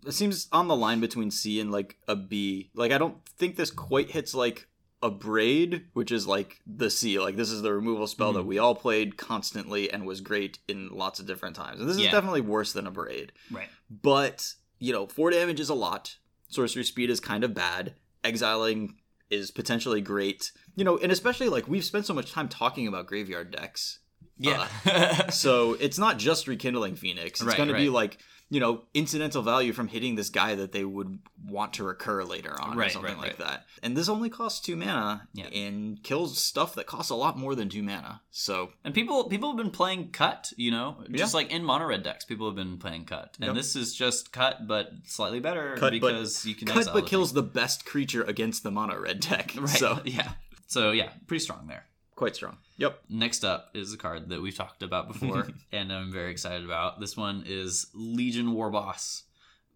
[0.07, 2.70] It seems on the line between C and like a B.
[2.74, 4.69] Like I don't think this quite hits like
[5.03, 7.19] Abrade, which is like the C.
[7.19, 8.47] Like this is the removal spell that Mhm.
[8.47, 11.81] we all played constantly and was great in lots of different times.
[11.81, 13.31] And this is definitely worse than Abrade.
[13.51, 13.69] Right.
[13.91, 16.16] But, you know, four damage is a lot.
[16.49, 17.95] Sorcery speed is kind of bad.
[18.23, 18.97] Exiling
[19.31, 20.53] is potentially great.
[20.77, 23.99] You know, and especially like we've spent so much time talking about graveyard decks.
[24.38, 24.66] Yeah.
[24.86, 27.40] Uh, so it's not just rekindling Phoenix.
[27.40, 28.18] It's Right, going to be like,
[28.50, 32.54] you know, incidental value from hitting this guy that they would want to recur later
[32.60, 33.48] on or something right, like right.
[33.48, 33.64] that.
[33.82, 35.46] And this only costs two mana Yeah.
[35.46, 38.20] and kills stuff that costs a lot more than two mana.
[38.30, 41.38] So And people people have been playing cut, you know, just Yeah.
[41.38, 43.54] like in mono red decks, people have been playing cut, and Yep.
[43.54, 47.32] this is just cut, but slightly better Cut, but- because you can cut but kills
[47.32, 49.54] the best creature against the mono red deck.
[49.59, 49.68] right.
[49.70, 50.32] So yeah,
[50.66, 51.86] so yeah, pretty strong there.
[52.23, 52.59] Quite strong.
[52.77, 53.01] Yep.
[53.09, 57.01] Next up is a card that we've talked about before, and I'm very excited about.
[57.01, 59.23] This one is Legion Warboss,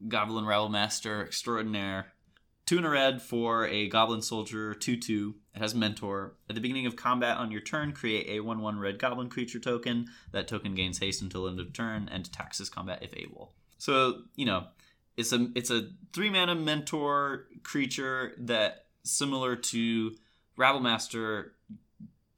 [0.07, 2.13] Goblin Rabblemaster Extraordinaire.
[2.65, 5.35] Two in a red for a Goblin Soldier 2 2.
[5.57, 6.37] It has Mentor.
[6.49, 9.59] At the beginning of combat on your turn, create a 1 1 red Goblin creature
[9.59, 10.07] token.
[10.31, 13.55] That token gains haste until end of turn and attacks this combat if able.
[13.79, 14.69] So, you know,
[15.17, 20.15] it's a it's a three mana mentor creature that similar to
[20.57, 21.51] Rabblemaster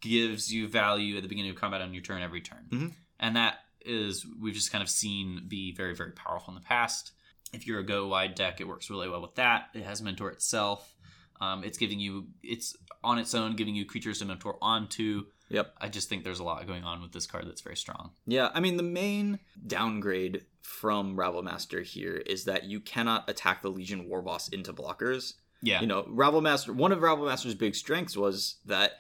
[0.01, 2.67] gives you value at the beginning of combat on your turn every turn.
[2.71, 2.95] Mhm.
[3.19, 7.13] And that is we've just kind of seen be very, very powerful in the past.
[7.53, 9.71] If you're a go wide deck, it works really well with that.
[9.75, 10.95] It has mentor itself.
[11.41, 15.27] Um, it's giving you it's on its own giving you creatures to mentor onto.
[15.51, 15.75] Yep.
[15.81, 18.11] I just think there's a lot going on with this card that's very strong.
[18.27, 23.71] Yeah, I mean the main downgrade from Rabblemaster here is that you cannot attack the
[23.71, 25.35] Legion Warboss into blockers.
[25.63, 25.81] Yeah.
[25.81, 28.99] You know, Rabblemaster one of Rabblemaster's big strengths was that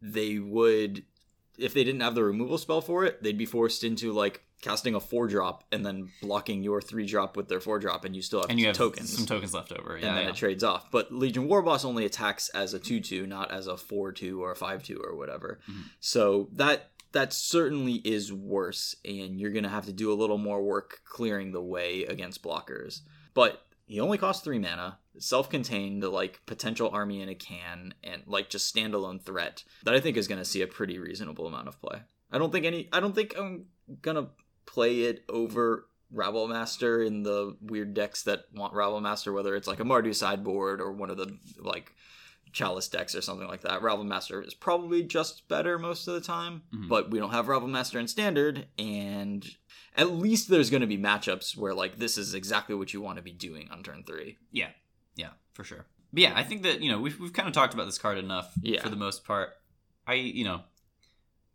[0.00, 1.04] they would
[1.58, 4.94] if they didn't have the removal spell for it, they'd be forced into like casting
[4.94, 8.22] a four drop and then blocking your three drop with their four drop and you
[8.22, 9.14] still have, and you have tokens.
[9.14, 9.94] some tokens left over.
[9.94, 10.30] and then yeah.
[10.30, 10.90] it trades off.
[10.90, 14.52] But Legion Warboss only attacks as a 2 2, not as a 4 2 or
[14.52, 15.60] a 5 2 or whatever.
[15.68, 15.84] Mhm.
[16.00, 20.38] So that that certainly is worse, and you're going to have to do a little
[20.38, 23.00] more work clearing the way against blockers.
[23.32, 28.22] But he only costs 3 mana, self contained, like potential army in a can, and
[28.26, 31.68] like just standalone threat that I think is going to see a pretty reasonable amount
[31.68, 32.02] of play.
[32.30, 33.66] I don't think any, I don't think I'm
[34.02, 34.30] going to
[34.66, 39.84] play it over Rabblemaster in the weird decks that want Rabblemaster, whether it's like a
[39.84, 41.92] Mardu sideboard or one of the like
[42.52, 43.80] Chalice decks or something like that.
[43.80, 46.88] Rabblemaster is probably just better most of the time, Mhm.
[46.88, 49.46] but we don't have Rabblemaster in standard, and
[49.94, 53.16] at least there's going to be matchups where like this is exactly what you want
[53.16, 54.38] to be doing on turn three.
[54.52, 54.70] Yeah,
[55.16, 55.86] yeah, for sure.
[56.12, 58.18] But yeah, I think that you know we've we've kind of talked about this card
[58.18, 58.82] enough Yeah.
[58.82, 59.50] for the most part.
[60.06, 60.60] I you know,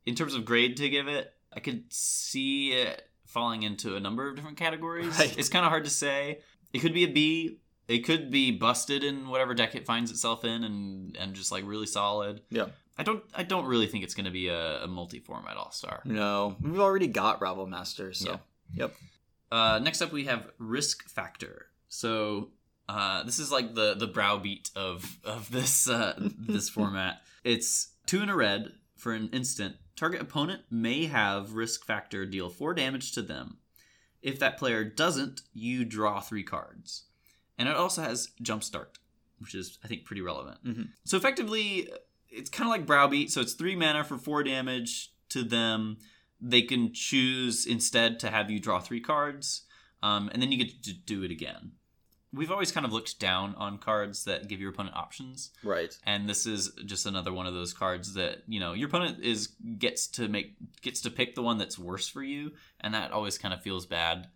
[0.05, 4.27] in terms of grade to give it, I could see it falling into a number
[4.27, 5.17] of different categories.
[5.17, 5.37] Right.
[5.37, 6.39] It's kind of hard to say.
[6.73, 7.59] It could be a B.
[7.87, 11.63] It could be busted in whatever deck it finds itself in, and and just like
[11.65, 12.41] really solid.
[12.49, 12.67] Yeah.
[12.97, 16.01] I don't I don't really think it's going to be a, a multi-format all star.
[16.05, 18.37] No, we've already got Rabblemaster, so Yeah.
[18.75, 18.95] yep.
[19.51, 21.67] Uh, next up, we have risk factor.
[21.89, 22.49] So
[22.91, 27.21] uh, this is like the the browbeat of of this uh, this format.
[27.43, 29.75] It's two in a red for an instant.
[29.95, 33.57] Target opponent may have risk factor deal four damage to them.
[34.21, 37.05] If that player doesn't, you draw three cards.
[37.57, 38.97] And it also has jumpstart,
[39.39, 40.63] which is I think pretty relevant.
[40.63, 40.89] Mhm.
[41.05, 41.89] So effectively,
[42.29, 43.31] it's kind of like browbeat.
[43.31, 45.97] So it's three mana for four damage to them.
[46.39, 49.63] They can choose instead to have you draw three cards,
[50.01, 51.73] um, and then you get to do it again.
[52.33, 55.51] We've always kind of looked down on cards that give your opponent options.
[55.63, 55.97] Right.
[56.05, 59.47] and this is just another one of those cards that you know your opponent is
[59.77, 63.37] gets to make gets to pick the one that's worse for you and that always
[63.37, 64.27] kind of feels bad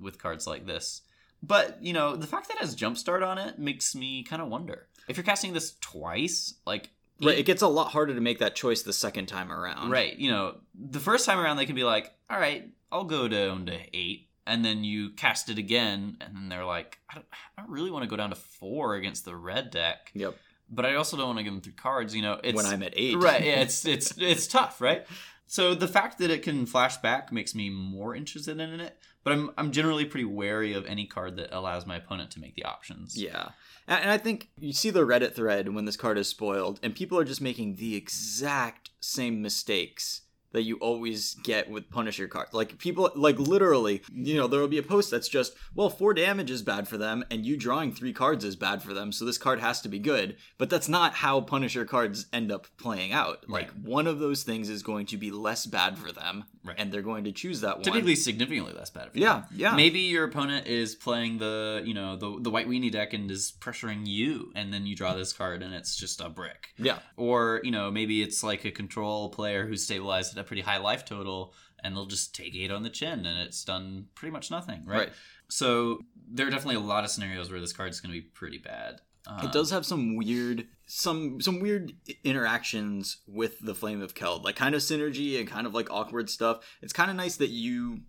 [0.00, 1.02] with cards like this
[1.42, 4.48] but you know the fact that it has jumpstart on it makes me kind of
[4.48, 7.32] wonder if you're casting this twice like Right.
[7.34, 9.90] eight- It gets a lot harder to make that choice the second time around.
[9.90, 13.26] right you know the first time around they can be like all right i'll go
[13.26, 17.14] down um, to eight and then you cast it again and then they're like i
[17.14, 17.26] don't,
[17.56, 20.34] I don't really want to go down to four against the red deck Yep.
[20.70, 22.14] but I also don't want to give them three cards.
[22.14, 23.16] You know, it's when I'm at eight.
[23.16, 23.42] right.
[23.44, 25.06] Yeah, it's it's it's tough, right?
[25.46, 28.98] So the fact that it can flash back makes me more interested in it.
[29.24, 32.54] But I'm I'm generally pretty wary of any card that allows my opponent to make
[32.54, 33.16] the options.
[33.20, 33.48] Yeah.
[33.86, 36.94] And and I think you see the Reddit thread when this card is spoiled, and
[36.94, 40.22] people are just making the exact same mistakes
[40.52, 42.54] that you always get with Punisher cards.
[42.54, 46.14] Like people, like literally, you know, there will be a post that's just, well, four
[46.14, 49.24] damage is bad for them, and you drawing three cards is bad for them, so
[49.24, 50.36] this card has to be good.
[50.56, 53.48] But that's not how Punisher cards end up playing out.
[53.48, 53.78] Like Right.
[53.84, 56.76] one of those things is going to be less bad for them, Right.
[56.78, 57.82] and they're going to choose that one.
[57.84, 59.12] Typically significantly less bad.
[59.12, 62.90] For yeah, yeah, Maybe your opponent is playing the you know the the white weenie
[62.92, 66.28] deck and is pressuring you, and then you draw this card and it's just a
[66.28, 66.68] brick.
[66.78, 66.98] yeah.
[67.16, 70.78] Or you know maybe it's like a control player who's stabilized at a pretty high
[70.78, 74.50] life total, and they'll just take eight on the chin, and it's done pretty much
[74.50, 74.98] nothing, right?
[74.98, 75.12] Right.
[75.50, 76.00] So
[76.30, 78.58] there are definitely a lot of scenarios where this card is going to be pretty
[78.58, 79.00] bad.
[79.26, 81.92] Uh, It does have some weird some some weird
[82.24, 86.30] interactions with the Flame of Keld, like kind of synergy and kind of like awkward
[86.30, 86.64] stuff.
[86.82, 88.00] It's kind of nice that you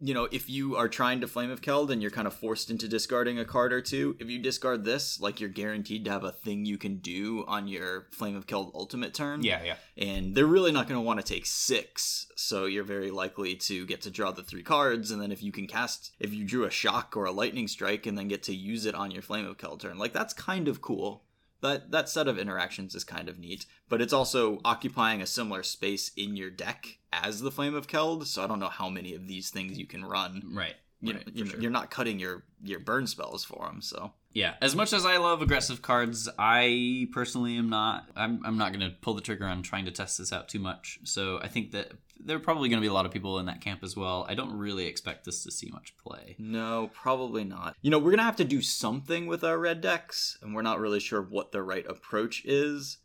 [0.00, 2.68] you know, if you are trying to Flame of Keld and you're kind of forced
[2.68, 6.24] into discarding a card or two, if you discard this, like you're guaranteed to have
[6.24, 9.42] a thing you can do on your Flame of Keld ultimate turn.
[9.42, 9.76] Yeah, yeah.
[9.96, 13.86] And they're really not going to want to take six, so you're very likely to
[13.86, 15.10] get to draw the three cards.
[15.10, 18.06] And then if you can cast, if you drew a shock or a lightning strike,
[18.06, 20.68] and then get to use it on your Flame of Keld turn, like that's kind
[20.68, 21.22] of cool.
[21.60, 25.62] That that set of interactions is kind of neat, but it's also occupying a similar
[25.62, 28.26] space in your deck as the Flame of Keld.
[28.26, 30.42] So I don't know how many of these things you can run.
[30.52, 30.74] Right.
[31.00, 31.60] You right, know, for you, sure.
[31.60, 33.80] you're not cutting your your burn spells for them.
[33.80, 38.06] So Yeah, as much as I love aggressive cards, I personally am not.
[38.16, 40.58] I'm, I'm not going to pull the trigger on trying to test this out too
[40.58, 40.98] much.
[41.04, 43.46] So I think that there are probably going to be a lot of people in
[43.46, 44.26] that camp as well.
[44.28, 46.34] I don't really expect this to see much play.
[46.38, 47.76] No, probably not.
[47.80, 50.80] You know, we're gonna have to do something with our red decks, and we're not
[50.80, 52.98] really sure what the right approach is.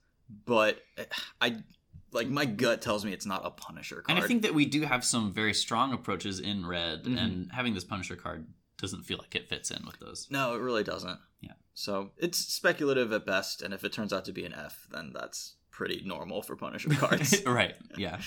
[0.45, 1.05] But eh,
[1.41, 1.57] I
[2.11, 4.17] like my gut tells me it's not a Punisher card.
[4.17, 7.17] And I think that we do have some very strong approaches in red, Mhm.
[7.23, 8.47] and having this Punisher card
[8.79, 10.27] doesn't feel like it fits in with those.
[10.29, 11.19] no, it really doesn't.
[11.41, 11.53] Yeah.
[11.73, 15.11] So it's speculative at best, and if it turns out to be an F, then
[15.13, 17.41] that's pretty normal for Punisher cards.
[17.45, 17.75] right.
[17.97, 18.19] Yeah.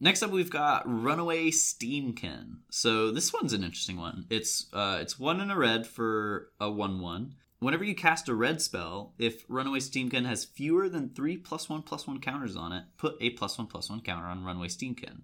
[0.00, 2.56] Next up, we've got Runaway Steamkin.
[2.70, 4.26] So this one's an interesting one.
[4.30, 7.34] It's uh, it's one in a red for a one-one.
[7.60, 11.82] Whenever you cast a red spell, if Runaway Steamkin has fewer than three plus one
[11.82, 15.22] plus one counters on it, put a plus one plus one counter on Runaway Steamkin.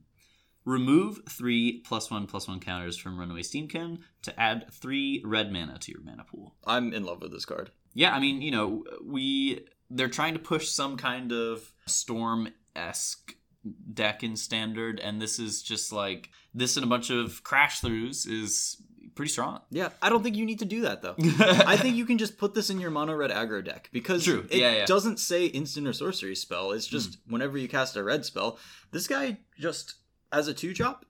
[0.64, 5.78] Remove three plus one plus one counters from Runaway Steamkin to add three red mana
[5.78, 6.54] to your mana pool.
[6.66, 7.70] I'm in love with this card.
[7.94, 13.34] Yeah, I mean, you know, we they're trying to push some kind of storm esque
[13.92, 18.28] deck in standard, and this is just like this and a bunch of crash throughs
[18.28, 18.76] is
[19.14, 19.60] pretty strong.
[19.70, 21.16] Yeah, I don't think you need to do that though.
[21.18, 24.46] I think you can just put this in your mono red aggro deck because True.
[24.50, 24.86] it Yeah, yeah.
[24.86, 26.70] doesn't say instant or sorcery spell.
[26.72, 27.32] It's just Hmm.
[27.32, 28.58] whenever you cast a red spell,
[28.92, 29.94] this guy just
[30.32, 31.04] as a two drop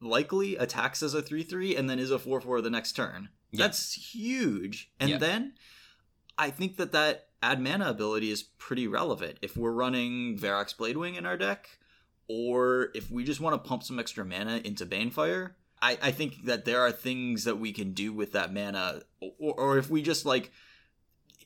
[0.00, 3.28] likely attacks as a three three and then is a four four the next turn.
[3.50, 3.64] Yeah.
[3.66, 4.90] That's huge.
[4.98, 5.18] And Yeah.
[5.18, 5.54] then
[6.38, 11.16] I think that that add mana ability is pretty relevant if we're running Verix Bladewing
[11.16, 11.78] in our deck,
[12.28, 15.52] or if we just want to pump some extra mana into Banefire.
[15.82, 19.00] I, I think that there are things that we can do with that mana,
[19.38, 20.52] or, or if we just like,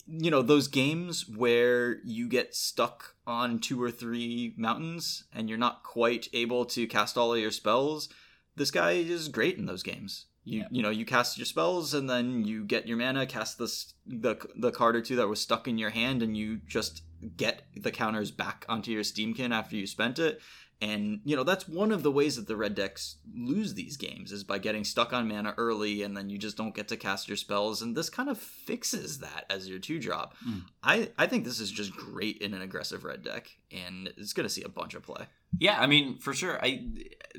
[0.06, 5.58] you know, those games where you get stuck on two or three mountains and you're
[5.58, 8.08] not quite able to cast all of your spells.
[8.56, 10.26] This guy is great in those games.
[10.44, 10.68] You Yeah.
[10.70, 13.72] you know you cast your spells and then you get your mana, cast the
[14.06, 17.02] the the card or two that was stuck in your hand, and you just
[17.38, 20.40] get the counters back onto your Steamkin after you spent it.
[20.80, 24.32] And you know that's one of the ways that the red decks lose these games
[24.32, 27.28] is by getting stuck on mana early, and then you just don't get to cast
[27.28, 27.80] your spells.
[27.80, 30.34] And this kind of fixes that as your two drop.
[30.46, 30.62] Mm.
[30.82, 34.48] I I think this is just great in an aggressive red deck, and it's gonna
[34.48, 35.26] see a bunch of play.
[35.58, 36.58] Yeah, I mean, for sure.
[36.62, 36.84] I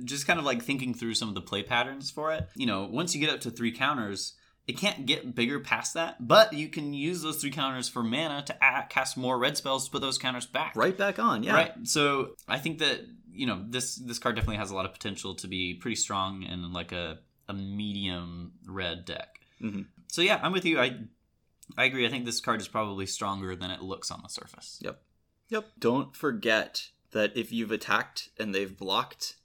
[0.03, 2.47] just kind of like thinking through some of the play patterns for it.
[2.55, 4.33] You know, once you get up to three counters,
[4.67, 8.43] it can't get bigger past that, but you can use those three counters for mana
[8.47, 10.75] to add, cast more red spells to put those counters back.
[10.75, 11.53] Right back on, yeah.
[11.53, 11.71] Right.
[11.83, 13.01] So I think that
[13.35, 16.43] you know this this card definitely has a lot of potential to be pretty strong
[16.43, 19.39] in like a a medium red deck.
[19.61, 19.85] Mhm.
[20.07, 20.79] So yeah, I'm with you.
[20.79, 20.97] I
[21.77, 22.05] I agree.
[22.05, 24.79] I think this card is probably stronger than it looks on the surface.
[24.81, 25.01] Yep.
[25.49, 25.71] Yep.
[25.79, 29.35] Don't forget that if you've attacked and they've blocked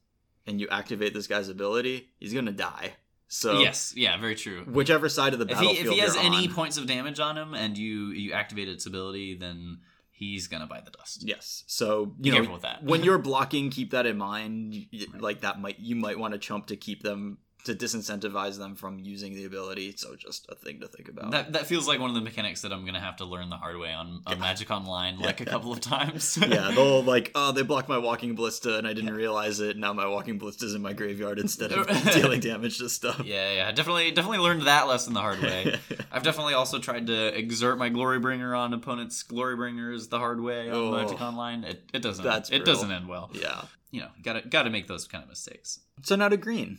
[0.46, 2.94] and you activate this guy's ability, he's going to die.
[3.28, 4.64] So yes, yeah, very true.
[4.66, 7.20] whichever side of the If he, battlefield if he has any on- points of damage
[7.20, 9.80] on him and you you activate its ability, then
[10.20, 11.24] he's gonna bite the dust.
[11.26, 11.64] Yes.
[11.66, 12.84] So Be you know careful with that.
[12.84, 14.86] when you're blocking, keep that in mind.
[14.92, 18.74] Y- Like that might you might want to chump to keep them to disincentivize them
[18.74, 19.94] from using the ability.
[19.96, 21.30] So just a thing to think about.
[21.32, 23.56] That, that feels like one of the mechanics that I'm gonna have to learn the
[23.56, 26.36] hard way on, on Magic Online, like a couple of times.
[26.40, 29.76] yeah, they'll like, oh, they blocked my walking Ballista, and I didn't realize it.
[29.76, 33.22] Now my walking ballista's in my graveyard instead of dealing damage to stuff.
[33.24, 35.78] yeah, yeah, definitely, definitely learned that lesson the hard way.
[36.10, 40.76] I've definitely also tried to exert my Glorybringer on opponents' Glorybringers the hard way on
[40.76, 40.90] Oh.
[40.92, 41.64] Magic Online.
[41.64, 42.24] It, it doesn't.
[42.24, 42.74] That's it brutal.
[42.74, 43.30] doesn't end well.
[43.34, 43.62] yeah.
[43.92, 45.80] You know, gotta gotta make those kind of mistakes.
[46.02, 46.78] So now to green.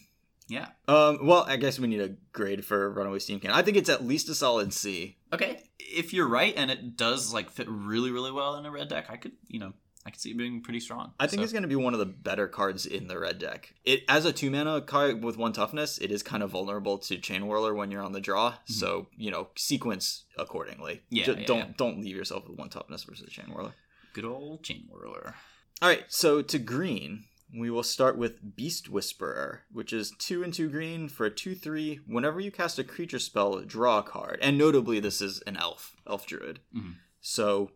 [0.52, 0.68] Yeah.
[0.88, 3.49] Um, well, I guess we need a grade for Runaway Steamkin.
[3.52, 5.18] I think it's at least a solid C.
[5.32, 8.90] Okay, if you're right and it does like fit really really well in a red
[8.90, 9.73] deck, I could you know
[10.06, 11.14] I could see it being pretty strong.
[11.19, 13.38] I think So- it's going to be one of the better cards in the red
[13.40, 13.73] deck.
[13.86, 17.18] It as a two mana card with one toughness, it is kind of vulnerable to
[17.18, 18.56] Chainwhirler when you're on the draw.
[18.65, 20.95] So you know, sequence accordingly.
[20.95, 21.15] Mm-hmm.
[21.15, 21.73] Yeah, Ju- yeah, don't yeah.
[21.78, 23.73] don't leave yourself with one toughness versus Chainwhirler.
[24.14, 25.34] good old Chainwhirler.
[25.82, 27.23] All right, so to green,
[27.56, 31.56] we will start with Beast Whisperer, which is two and two green for a two
[31.56, 31.99] three.
[32.06, 35.95] Whenever you cast a creature spell, draw a card, and notably, this is an elf,
[36.07, 36.60] elf druid.
[36.76, 36.95] Mhm.
[37.19, 37.72] So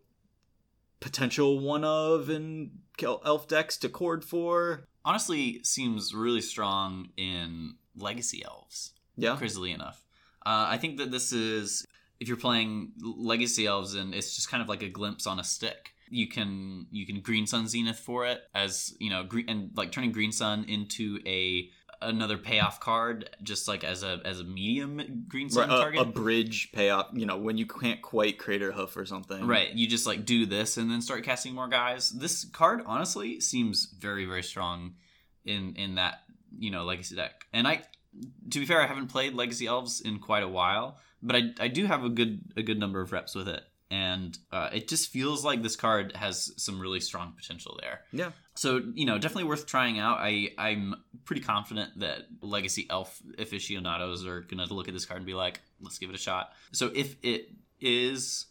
[0.99, 4.87] potential one of in elf decks to cord for.
[5.03, 8.93] Honestly, seems really strong in legacy elves.
[9.15, 10.05] Yeah, crazily enough.
[10.45, 11.85] Uh, I think that this is
[12.19, 15.43] if you're playing Legacy Elves and it's just kind of like a glimpse on a
[15.43, 15.94] stick.
[16.09, 19.91] You can you can Green Sun Zenith for it as you know green and like
[19.91, 21.69] turning Green Sun into a
[22.01, 26.01] another payoff card just like as a as a medium Green Sun Right, a, target.
[26.01, 27.07] a bridge payoff.
[27.13, 29.47] You know, when you can't quite Craterhoof or something.
[29.47, 32.09] Right, you just like do this and then start casting more guys.
[32.11, 34.95] This card honestly seems very very strong
[35.45, 36.19] in in that
[36.57, 37.45] you know legacy deck.
[37.53, 37.81] And I,
[38.51, 41.67] to be fair, I haven't played Legacy Elves in quite a while, but I I
[41.69, 45.11] do have a good a good number of reps with it, and uh, it just
[45.11, 48.01] feels like this card has some really strong potential there.
[48.11, 48.31] Yeah.
[48.55, 50.17] So you know, definitely worth trying out.
[50.19, 50.95] I I'm
[51.25, 55.61] pretty confident that Legacy Elf aficionados are gonna look at this card and be like,
[55.81, 56.51] let's give it a shot.
[56.71, 57.49] So if it
[57.79, 58.47] is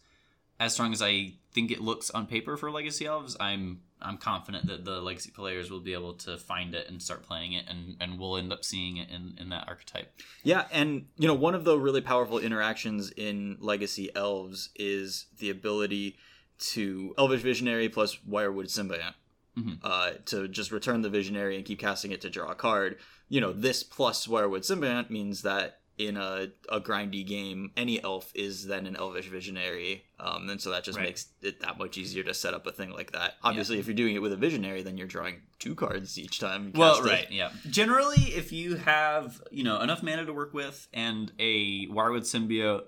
[0.59, 4.67] as strong as I think it looks on paper for Legacy Elves, I'm I'm confident
[4.67, 7.97] that the Legacy players will be able to find it and start playing it, and
[7.99, 10.13] and we'll end up seeing it in in that archetype.
[10.43, 15.49] Yeah, and you know, one of the really powerful interactions in Legacy Elves is the
[15.49, 16.17] ability
[16.57, 19.13] to Elvish Visionary plus Wirewood Symbiont.
[19.57, 19.79] Mhm.
[19.81, 22.97] Uh, to just return the Visionary and keep casting it to draw a card.
[23.29, 28.29] You know, this plus Wirewood Symbiont means that in a, a grindy game, any elf
[28.35, 30.03] is then an Elvish Visionary.
[30.19, 31.05] Um, and so that just Right.
[31.07, 33.35] makes it that much easier to set up a thing like that.
[33.43, 36.73] Obviously, if you're doing it with a Visionary, then you're drawing two cards each time.
[36.75, 37.09] Well, cast it.
[37.11, 37.51] right, yeah.
[37.69, 42.83] Generally, if you have you know enough mana to work with and a Wirewood Symbiont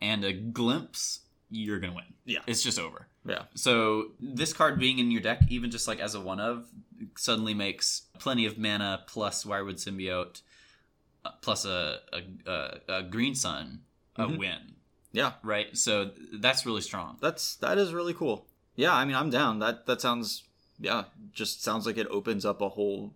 [0.00, 2.04] and a glimpse, you're gonna win.
[2.26, 2.40] Yeah.
[2.46, 3.06] it's just over.
[3.24, 3.44] Yeah.
[3.54, 6.68] So this card being in your deck, even just like as a one of,
[7.16, 10.42] suddenly makes plenty of mana plus Wirewood Symbiont
[11.40, 13.80] plus a a, a, a green sun
[14.16, 14.38] a Mhm.
[14.38, 14.74] win.
[15.12, 15.32] Yeah.
[15.42, 15.76] Right.
[15.76, 17.16] So that's really strong.
[17.20, 18.46] That's that is really cool.
[18.76, 19.58] Yeah, I mean, I'm down.
[19.58, 20.44] That that sounds
[20.78, 23.14] yeah, just sounds like it opens up a whole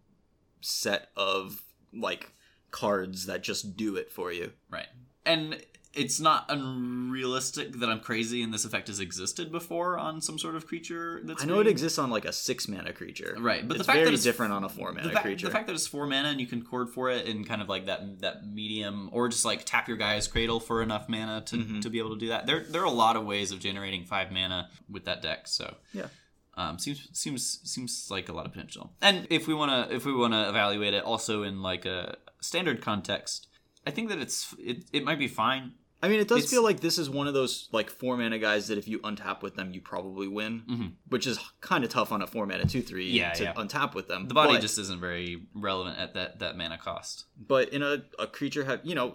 [0.61, 1.63] set of
[1.93, 2.33] like
[2.71, 4.53] cards that just do it for you.
[4.71, 4.89] Right.
[5.25, 5.63] And
[5.95, 10.55] it's not unrealistic that I'm crazy and this effect has existed before on some sort
[10.55, 13.37] of creature that's I know it exists on like a six mana creature.
[13.39, 15.25] Right, but it's the fact very that it's different on a four the mana fact,
[15.25, 15.47] creature.
[15.47, 17.69] the fact that it's four mana and you can cord for it in kind of
[17.69, 21.57] like that that medium, or just like tap your Gaea's Cradle for enough mana to,
[21.57, 21.83] Mhm.
[21.83, 22.47] to be able to do that.
[22.47, 25.47] There there are a lot of ways of generating five mana with that deck.
[25.47, 26.07] So Yeah.
[26.55, 28.95] um, seems seems seems like a lot of potential.
[29.03, 33.49] And if we wanna if we wanna evaluate it also in like a standard context,
[33.87, 35.73] I think that it's it, it might be fine.
[36.03, 38.67] I mean, it does feel like this is one of those like four mana guys
[38.69, 40.93] that if you untap with them, you probably win, Mhm.
[41.09, 43.55] which is kind of tough on a four mana two three Yeah, to yeah.
[43.55, 44.27] untap with them.
[44.27, 47.27] The body But- just isn't very relevant at that that mana cost.
[47.39, 49.15] but in a, a creature have you know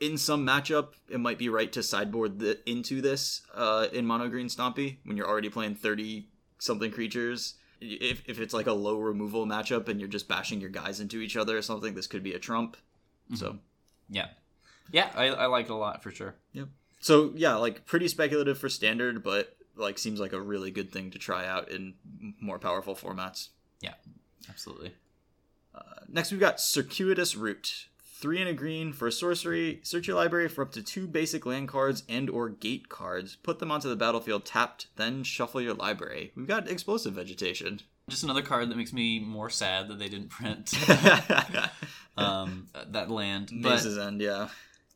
[0.00, 4.28] in some matchup it might be right to sideboard the, into this uh, in mono
[4.28, 6.28] green stompy when you're already playing 30
[6.58, 10.70] something creatures if, if it's like a low removal matchup and you're just bashing your
[10.70, 12.76] guys into each other or something this could be a trump
[13.34, 13.58] so
[14.08, 14.28] Yeah,
[14.92, 16.34] yeah, I, I like it a lot for sure.
[17.00, 21.10] so yeah like pretty speculative for standard but like seems like a really good thing
[21.12, 21.94] to try out in
[22.40, 23.50] more powerful formats
[23.80, 23.94] Yeah,
[24.48, 24.92] Absolutely.
[25.74, 27.86] Uh, next, we've got Circuitous Route.
[28.20, 29.78] three and a green for a sorcery.
[29.84, 33.36] Search your library for up to two basic land cards and or gate cards.
[33.36, 36.32] Put them onto the battlefield tapped, then shuffle your library.
[36.34, 37.80] We've got explosive vegetation.
[38.08, 40.72] Just another card that makes me more sad that they didn't print
[42.16, 43.50] um, that land.
[43.52, 44.48] But, Maze's End, yeah.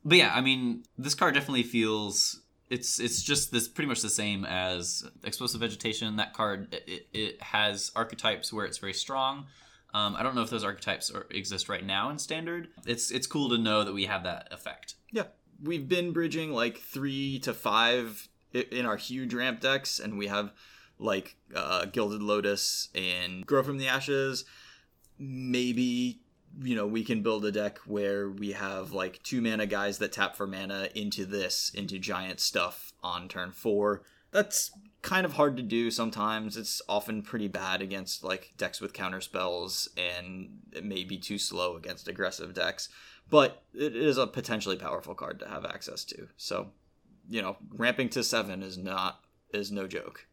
[0.05, 4.09] But yeah, I mean, this card definitely feels it's it's just this pretty much the
[4.09, 6.17] same as explosive vegetation.
[6.17, 9.47] That card it, it has archetypes where it's very strong.
[9.95, 12.69] Um, I don't know if those archetypes are, exist right now in standard.
[12.87, 14.95] It's it's cool to know that we have that effect.
[15.11, 15.25] Yeah.
[15.63, 20.53] We've been bridging like three to five in our huge ramp decks, and we have
[20.99, 24.45] like uh, Gilded Lotus and Grow from the Ashes.
[25.19, 26.22] Maybe,
[26.61, 30.13] you know, we can build a deck where we have like two mana guys that
[30.13, 34.03] tap for mana into this, into giant stuff on turn four.
[34.31, 34.71] That's
[35.03, 36.57] kind of hard to do sometimes.
[36.57, 41.39] It's often pretty bad against like decks with counter spells, and it may be too
[41.39, 42.89] slow against aggressive decks
[43.33, 46.29] but it is a potentially powerful card to have access to.
[46.37, 46.69] So,
[47.31, 49.21] you know, ramping to seven is not
[49.55, 50.27] is no joke.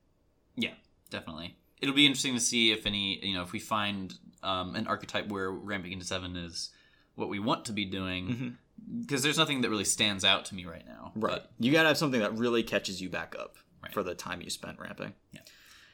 [0.58, 0.74] Yeah,
[1.10, 1.56] definitely.
[1.82, 4.14] It'll be interesting to see if any, you know, if we find
[4.44, 6.70] um, an archetype where ramping into seven is
[7.16, 8.58] what we want to be doing,
[9.02, 11.12] because there's nothing that really stands out to me right now.
[11.16, 13.94] But- You gotta have something that really catches you back up Right.
[13.94, 15.14] for the time you spent ramping.
[15.32, 15.42] Yeah.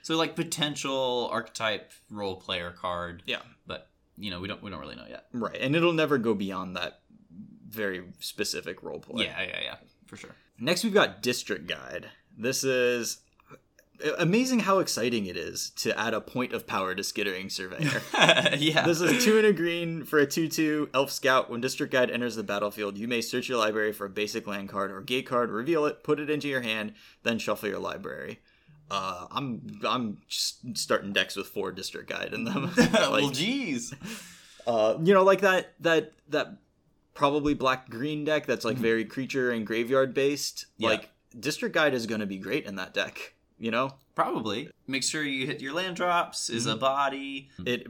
[0.04, 3.42] So like potential archetype role player card, Yeah.
[3.66, 5.26] but you know we don't we don't really know yet.
[5.34, 5.58] Right.
[5.60, 7.02] And it'll never go beyond that
[7.68, 9.26] very specific role play.
[9.26, 10.36] Yeah, yeah, yeah, for sure.
[10.60, 12.10] Next we've got District Guide.
[12.38, 13.20] This is
[14.18, 18.02] amazing how exciting it is to add a point of power to Skittering Surveyor.
[18.58, 18.86] yeah.
[18.86, 21.50] This is two and a green for a 2 2 Elf Scout.
[21.50, 24.70] When District Guide enters the battlefield, you may search your library for a basic land
[24.70, 26.94] card or gate card, reveal it, put it into your hand,
[27.24, 28.40] then shuffle your library.
[28.92, 32.72] Uh, I'm I'm just starting decks with four District Guide in them.
[32.94, 33.94] well, like, geez.
[34.68, 36.58] uh, you know, like that that that
[37.14, 38.82] probably black green deck that's like Mhm.
[38.82, 40.66] very creature and graveyard based.
[40.78, 40.90] Yeah.
[40.90, 41.10] Like
[41.40, 43.35] District Guide is going to be great in that deck.
[43.57, 44.69] You know, Probably.
[44.88, 46.49] Make sure you hit your land drops.
[46.49, 47.49] Is a body.
[47.65, 47.88] it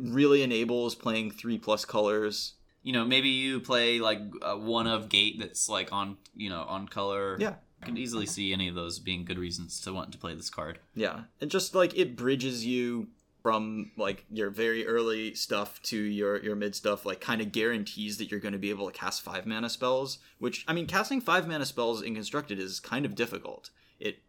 [0.00, 2.54] really enables playing three plus colors.
[2.82, 6.62] You know, maybe you play like uh, one of gate that's like on you know
[6.62, 7.36] on color.
[7.38, 7.54] Yeah.
[7.80, 10.50] I can easily see any of those being good reasons to want to play this
[10.50, 10.80] card.
[10.96, 13.08] Yeah, and just like it bridges you
[13.40, 18.18] from like your very early stuff to your your mid stuff, like kind of guarantees
[18.18, 20.18] that you're going to be able to cast five mana spells.
[20.38, 23.70] Which I mean, casting five mana spells in constructed is kind of difficult.
[24.00, 24.22] It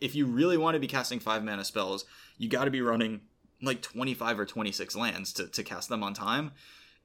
[0.00, 2.04] if you really want to be casting five mana spells,
[2.38, 3.20] you got to be running
[3.62, 6.52] like 25 or 26 lands to, to cast them on time.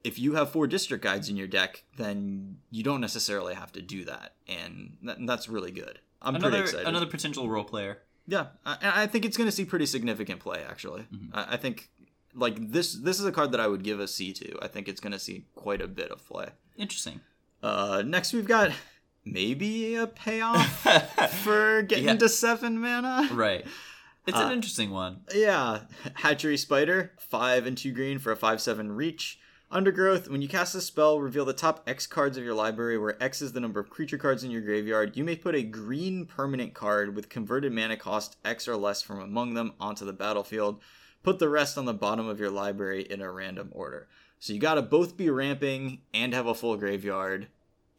[0.04, 3.80] If you have four district guides in your deck, then you don't necessarily have to
[3.82, 6.00] do that, and that, that's really good.
[6.20, 6.86] I'm pretty another excited.
[6.88, 7.98] another potential role player.
[8.26, 10.62] Yeah, I, I think it's going to see pretty significant play.
[10.68, 11.30] Actually, Mhm.
[11.32, 11.90] I, I think
[12.34, 14.58] like this this is a card that I would give a C to.
[14.60, 16.48] I think it's going to see quite a bit of play.
[16.76, 17.20] Interesting.
[17.62, 18.72] Uh, next we've got
[19.24, 20.82] maybe a payoff
[21.44, 22.16] for getting Yeah.
[22.16, 23.28] to seven mana.
[23.32, 23.64] right.
[24.26, 25.22] It's Uh, an interesting one.
[25.34, 25.80] Yeah,
[26.14, 29.38] Hatchery Spider, five and two green for a five seven reach.
[29.70, 30.28] Undergrowth.
[30.28, 33.40] When you cast a spell, reveal the top X cards of your library, where X
[33.40, 35.16] is the number of creature cards in your graveyard.
[35.16, 39.18] You may put a green permanent card with converted mana cost X or less from
[39.20, 40.80] among them onto the battlefield.
[41.22, 44.08] Put the rest on the bottom of your library in a random order.
[44.38, 47.48] So you gotta both be ramping and have a full graveyard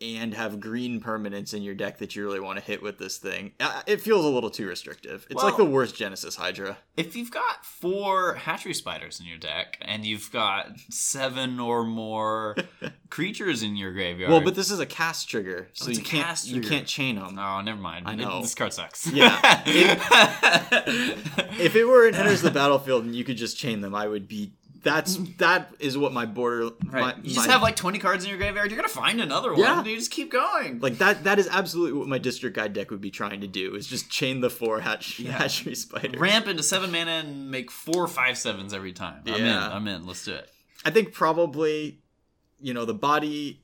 [0.04, 3.18] and have green permanents in your deck that you really want to hit with this
[3.18, 3.54] thing.
[3.60, 5.26] Uh, It feels a little too restrictive.
[5.30, 6.78] It's like the worst Genesis Hydra.
[6.98, 12.56] If you've got four hatchery spiders in your deck and you've got seven or more
[13.10, 16.26] creatures in your graveyard, Well, but this is a cast trigger, so it's you can't
[16.26, 17.38] cast you can't chain them.
[17.40, 18.08] oh, never mind.
[18.08, 18.42] I know.
[18.42, 19.08] this card sucks.
[19.12, 19.40] Yeah.
[21.60, 24.28] If it were it enters the battlefield and you could just chain them, I would
[24.28, 24.54] be.
[24.84, 26.66] That's that is what my border.
[26.86, 28.70] right, my- you just my- have like twenty cards in your graveyard.
[28.70, 29.62] You're gonna find another one.
[29.62, 29.80] Yeah.
[29.80, 30.80] and you just keep going.
[30.80, 31.24] like that.
[31.24, 33.74] That is absolutely what my district guide deck would be trying to do.
[33.76, 35.32] Is just chain the four hatch, Yeah.
[35.32, 36.20] hatchery spiders.
[36.20, 39.22] ramp into seven mana and make four five sevens every time.
[39.26, 39.46] I'm in.
[39.46, 39.70] Yeah.
[39.74, 40.06] I'm in.
[40.06, 40.50] Let's do it.
[40.86, 42.00] I think probably,
[42.60, 43.62] you know, the body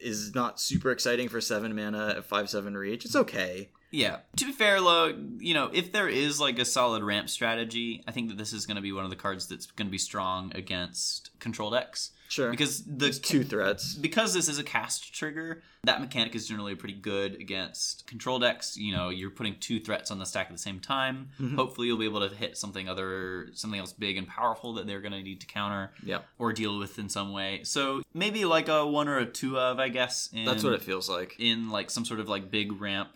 [0.00, 3.04] is not super exciting for seven mana at five seven reach.
[3.04, 3.70] It's okay.
[3.90, 4.18] Yeah.
[4.36, 8.12] To be fair, though, you know, if there is like a solid ramp strategy, I
[8.12, 9.98] think that this is going to be one of the cards that's going to be
[9.98, 12.50] strong against control decks Sure.
[12.50, 13.94] because the It's two threats.
[13.94, 18.76] because this is a cast trigger, that mechanic is generally pretty good against control decks.
[18.76, 21.30] You know, you're putting two threats on the stack at the same time.
[21.40, 21.54] Mhm.
[21.54, 25.00] Hopefully, you'll be able to hit something other, something else big and powerful that they're
[25.00, 26.18] going to need to counter Yeah.
[26.38, 27.62] or deal with in some way.
[27.64, 30.28] So maybe like a one or a two of, I guess.
[30.34, 31.36] In, That's what it feels like.
[31.38, 33.08] in like some sort of like big ramp.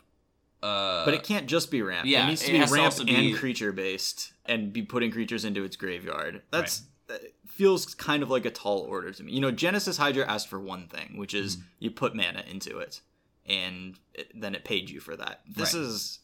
[0.62, 2.06] Uh, But it can't just be ramp.
[2.06, 5.10] yeah, it needs to it be to ramp be- and creature based, and be putting
[5.10, 6.42] creatures into its graveyard.
[6.50, 7.14] That's uh,
[7.48, 9.32] feels kind of like a tall order to me.
[9.32, 11.66] You know, Genesis Hydra asked for one thing, which is Mm-hmm.
[11.80, 13.00] you put mana into it,
[13.46, 15.40] and it, then it paid you for that.
[15.48, 15.82] This Right.
[15.82, 16.18] is,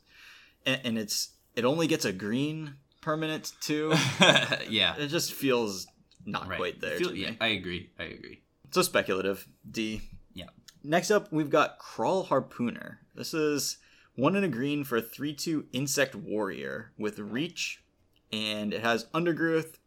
[0.64, 3.92] and, and it's it only gets a green permanent too.
[4.68, 4.94] yeah.
[4.96, 5.86] it just feels
[6.24, 6.58] not Right.
[6.58, 7.32] quite there Feel- to yeah.
[7.40, 7.90] I agree.
[7.98, 8.42] I agree.
[8.70, 9.48] So speculative.
[9.68, 10.02] D.
[10.34, 10.46] Yeah.
[10.84, 12.98] Next up, we've got Kraul Harpooner.
[13.16, 13.78] This is
[14.18, 17.84] one in a green for a 3 2 Insect Warrior with Reach,
[18.32, 19.78] and it has Undergrowth.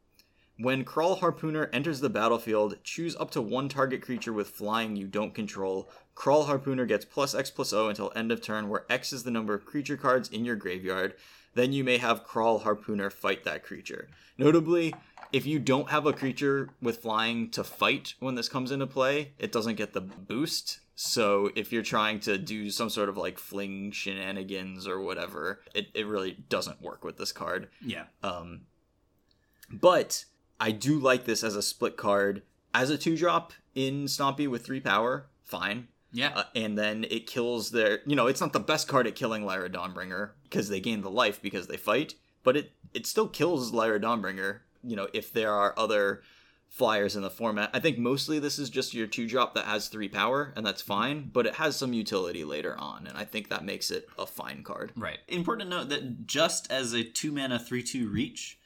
[0.58, 5.08] When Kraul Harpooner enters the battlefield, choose up to one target creature with flying you
[5.08, 5.90] don't control.
[6.16, 9.32] Kraul Harpooner gets plus X plus O until end of turn, where X is the
[9.32, 11.16] number of creature cards in your graveyard.
[11.54, 14.08] Then you may have Kraul Harpooner fight that creature.
[14.38, 14.96] Notably,
[15.34, 19.34] if you don't have a creature with flying to fight when this comes into play,
[19.38, 20.80] it doesn't get the boost.
[21.04, 25.88] So if you're trying to do some sort of like fling shenanigans or whatever, it,
[25.96, 27.70] it really doesn't work with this card.
[27.84, 28.04] Yeah.
[28.22, 28.62] Um,
[29.72, 30.26] but
[30.60, 32.44] I do like this as a split card.
[32.72, 35.88] As a two drop in Stompy with three power, fine.
[36.14, 36.34] Yeah.
[36.36, 38.02] Uh, and then it kills their.
[38.06, 41.10] You know, it's not the best card at killing Lyra Dawnbringer because they gain the
[41.10, 42.14] life because they fight,
[42.44, 44.60] but it it still kills Lyra Dawnbringer.
[44.84, 46.22] You know, if there are other
[46.72, 47.70] flyers in the format.
[47.74, 50.82] I think mostly this is just your two drop that has three power, and that's
[50.82, 50.94] mm-hmm.
[50.94, 51.30] fine.
[51.32, 54.64] But it has some utility later on, and I think that makes it a fine
[54.64, 54.94] card.
[54.96, 55.20] Right.
[55.28, 58.58] Important to note that just as a two mana three two reach,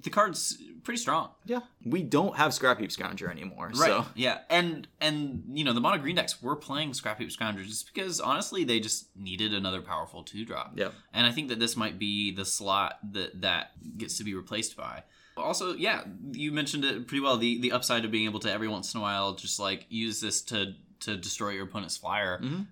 [0.00, 1.30] the card's pretty strong.
[1.44, 3.88] Yeah, we don't have Scrapheap Scrounger anymore, Right.
[3.88, 4.38] so Yeah.
[4.48, 8.20] And and you know the mono green decks were playing Scrap Heap Scoundrel just because
[8.20, 10.74] honestly they just needed another powerful two drop.
[10.76, 10.90] yeah.
[11.12, 14.76] And I think that this might be the slot that that gets to be replaced
[14.76, 15.02] by.
[15.36, 17.36] Also, yeah, you mentioned it pretty well.
[17.36, 20.20] The the upside of being able to every once in a while just like use
[20.20, 22.40] this to to destroy your opponent's flyer.
[22.42, 22.66] Mhm.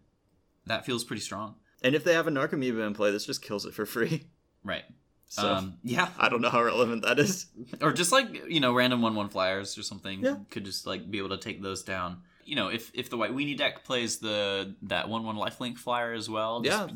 [0.67, 1.57] That feels pretty strong.
[1.83, 4.25] And if they have a Narcomoeba in play, this just kills it for free.
[4.65, 4.85] Right.
[5.27, 6.09] So um, yeah.
[6.19, 7.47] I don't know how relevant that is.
[7.81, 10.37] or just like you know random one one flyers or something Yeah.
[10.51, 13.33] could just like be able to take those down you know if if the white
[13.33, 16.95] weenie deck plays the that one one lifelink flyer as well just, Yeah.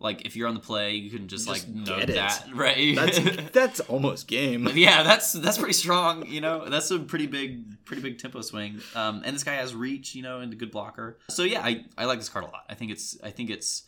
[0.00, 2.14] Like if you're on the play you can just, Just like it.
[2.14, 3.18] that right That's
[3.52, 4.68] that's almost game.
[4.74, 8.80] yeah that's that's pretty strong you know that's a pretty big pretty big tempo swing
[8.94, 11.84] um and this guy has reach you know and a good blocker so yeah i
[11.96, 13.82] i like this card a lot i think it's i think it's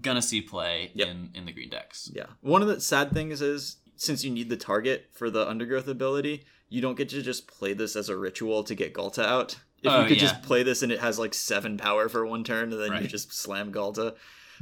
[0.00, 1.08] gonna see play Yep.
[1.08, 2.26] in in the green decks Yeah.
[2.40, 6.44] One of the sad things is since you need the target for the undergrowth ability,
[6.70, 9.56] you don't get to just play this as a ritual to get Ghalta out.
[9.82, 10.28] If Oh, you could yeah.
[10.28, 13.06] just play this and it has like seven power for one turn, and then you
[13.08, 14.14] just slam Ghalta.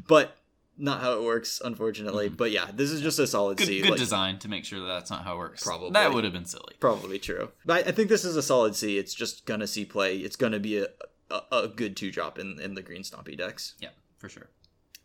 [0.08, 0.36] But
[0.80, 2.28] not how it works, unfortunately.
[2.28, 3.66] But yeah, this is just a solid Mm-hmm.
[3.66, 3.80] good, C.
[3.82, 5.90] good like, design to make sure that that's not how it works Probably.
[5.92, 7.50] that would have been silly Probably true.
[7.64, 8.98] But I think this is a solid C.
[8.98, 10.16] It's just gonna see play.
[10.18, 10.86] It's gonna be a,
[11.30, 13.74] a, a good two drop in, in the green stompy decks.
[13.80, 14.48] yeah for sure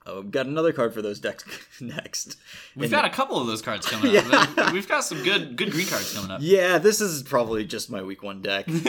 [0.08, 1.46] Oh, we've got another card for those decks
[1.82, 2.38] next.
[2.76, 4.46] We've And- got a couple of those cards coming Yeah.
[4.56, 4.72] up.
[4.72, 6.42] We've got some good good green cards coming up.
[6.44, 8.66] Yeah, this is probably just my week one deck.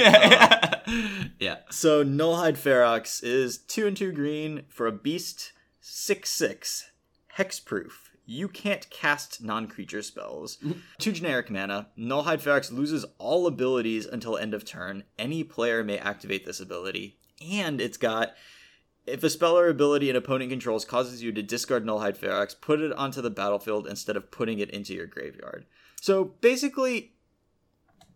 [1.39, 1.57] yeah.
[1.71, 5.53] So Nullhide Ferox is two and two green for a beast,
[5.89, 6.91] six six,
[7.37, 7.93] hexproof.
[8.25, 10.57] You can't cast non-creature spells.
[10.57, 10.81] Mm-hmm.
[10.99, 11.91] two generic mana.
[11.97, 15.05] Nullhide Ferox loses all abilities until end of turn.
[15.17, 18.35] Any player may activate this ability, and it's got.
[19.07, 22.81] If a spell or ability an opponent controls causes you to discard Nullhide Ferox, put
[22.81, 25.65] it onto the battlefield instead of putting it into your graveyard.
[26.01, 27.13] So basically,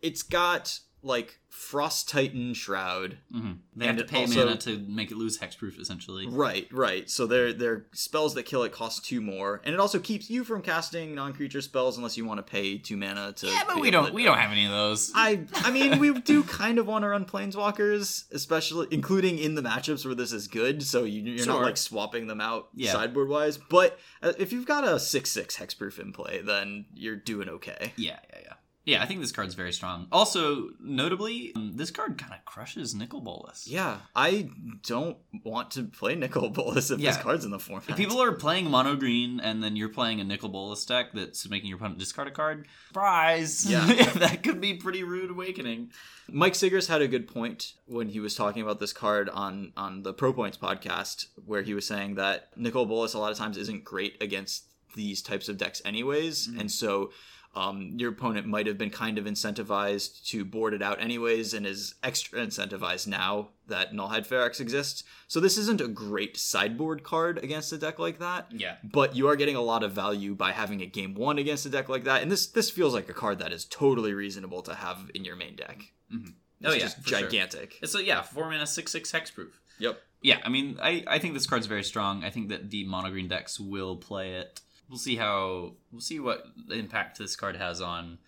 [0.02, 3.18] it's got like Frost Titan Shroud.
[3.32, 6.27] hmm They have to pay also- mana to make it lose hexproof, essentially.
[6.28, 7.09] Right, right.
[7.10, 10.44] So they're they're spells that kill it cost two more, and it also keeps you
[10.44, 13.47] from casting non-creature spells unless you want to pay two mana to.
[13.48, 15.10] Yeah, but we don't we don't have any of those.
[15.14, 19.62] I I mean we do kind of want to run planeswalkers, especially including in the
[19.62, 20.82] matchups where this is good.
[20.82, 22.93] So you, you're not like swapping them out Yeah.
[22.93, 23.59] sideboard wise.
[23.59, 27.93] But uh, if you've got a six six hexproof in play, then you're doing okay.
[27.97, 28.52] Yeah, yeah, yeah.
[28.90, 30.08] Yeah, I think this card's very strong.
[30.10, 33.66] Also, notably, um, this card kind of crushes Nicol Bolas.
[33.68, 34.50] Yeah, I
[34.86, 37.90] don't want to play Nicol Bolas if this card's in the format.
[37.90, 41.48] If people are playing mono green and then you're playing a Nicol Bolas deck that's
[41.48, 43.64] making your opponent discard a card, surprise!
[43.70, 43.84] Yeah.
[44.16, 45.90] that could be pretty rude awakening.
[46.28, 50.02] Mike Siggers had a good point when he was talking about this card on on
[50.02, 53.56] the Pro Points podcast, where he was saying that Nicol Bolas a lot of times
[53.56, 54.64] isn't great against
[54.96, 57.10] these types of decks, anyways, and so.
[57.52, 61.66] Um, your opponent might have been kind of incentivized to board it out anyways and
[61.66, 65.02] is extra incentivized now that Nullhide Ferox exists.
[65.27, 68.77] So this isn't a great sideboard card against a deck like that Yeah.
[68.85, 71.70] but you are getting a lot of value by having a game one against a
[71.70, 72.22] deck like that.
[72.22, 75.35] And this this feels like a card that is totally reasonable to have in your
[75.36, 75.93] main deck.
[76.12, 76.18] Oh,
[76.62, 77.20] It's yeah, just for sure.
[77.22, 77.78] gigantic.
[77.82, 79.51] It's a yeah, four mana, six six hexproof.
[79.81, 80.01] Yep.
[80.22, 82.22] Yeah, I mean, I, I think this card's very strong.
[82.22, 84.60] I think that the mono green decks will play it.
[84.90, 88.18] We'll see how we'll see what impact this card has on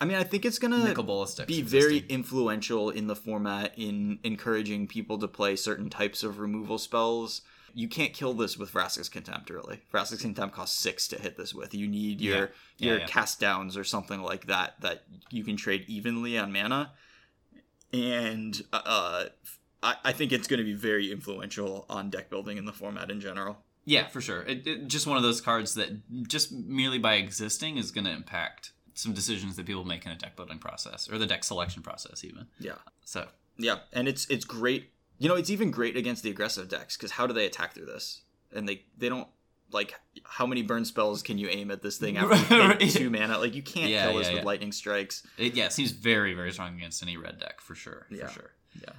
[0.00, 0.94] I mean, I think it's gonna
[1.46, 6.78] be very influential in the format in encouraging people to play certain types of removal
[6.78, 7.42] spells.
[7.72, 9.82] You can't kill this with Vraska's Contempt, really.
[9.92, 11.74] Vraska's Contempt costs six to hit this with.
[11.74, 12.46] You need your Yeah.
[12.78, 13.06] Yeah, your yeah.
[13.06, 16.92] cast downs or something like that that you can trade evenly on mana.
[17.92, 19.26] And uh,
[19.82, 23.10] I, I think it's going to be very influential on deck building in the format
[23.10, 23.58] in general.
[23.86, 24.42] Yeah, for sure.
[24.42, 25.90] It, it, just one of those cards that
[26.28, 30.16] just merely by existing is going to impact some decisions that people make in a
[30.16, 32.46] deck building process or the deck selection process, even.
[32.58, 32.72] Yeah.
[33.04, 34.90] So Yeah, and it's it's great.
[35.18, 37.86] You know, it's even great against the aggressive decks because how do they attack through
[37.86, 38.22] this?
[38.52, 39.28] And they they don't
[39.72, 39.94] like
[40.24, 42.80] how many burn spells can you aim at this thing after Right.
[42.90, 43.38] two mana?
[43.38, 45.26] Like you can't Yeah, kill this yeah, with lightning strikes.
[45.38, 48.06] it, yeah, it seems very very strong against any red deck for sure.
[48.10, 48.26] Yeah.
[48.26, 48.50] For sure.
[48.82, 48.92] Yeah,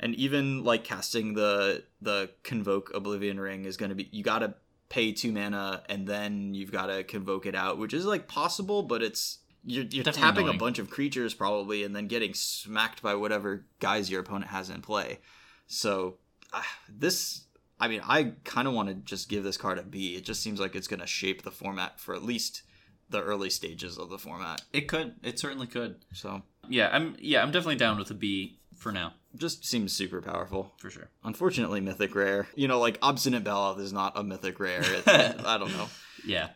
[0.00, 4.40] and even like casting the the convoke oblivion ring is going to be you got
[4.40, 4.54] to
[4.88, 8.82] pay two mana and then you've got to convoke it out, which is like possible,
[8.82, 13.02] but it's you're, you're Definitely tapping a bunch of creatures probably and then getting smacked
[13.02, 15.18] by whatever guys your opponent has in play.
[15.66, 16.16] So
[16.52, 17.44] ah, this,
[17.78, 20.16] I mean, I kind of want to just give this card a B.
[20.16, 22.62] It just seems like it's going to shape the format for at least
[23.10, 24.62] the early stages of the format.
[24.72, 25.14] It could.
[25.22, 25.96] It certainly could.
[26.14, 27.16] So Yeah, I'm.
[27.20, 30.72] Yeah, I'm definitely down with a B for now, just seems super powerful.
[30.78, 31.10] for sure.
[31.22, 32.48] Unfortunately, mythic rare.
[32.54, 34.82] You know, like obstinate Baloth is not a mythic rare.
[35.06, 35.88] It, I don't know.
[36.24, 36.48] Yeah.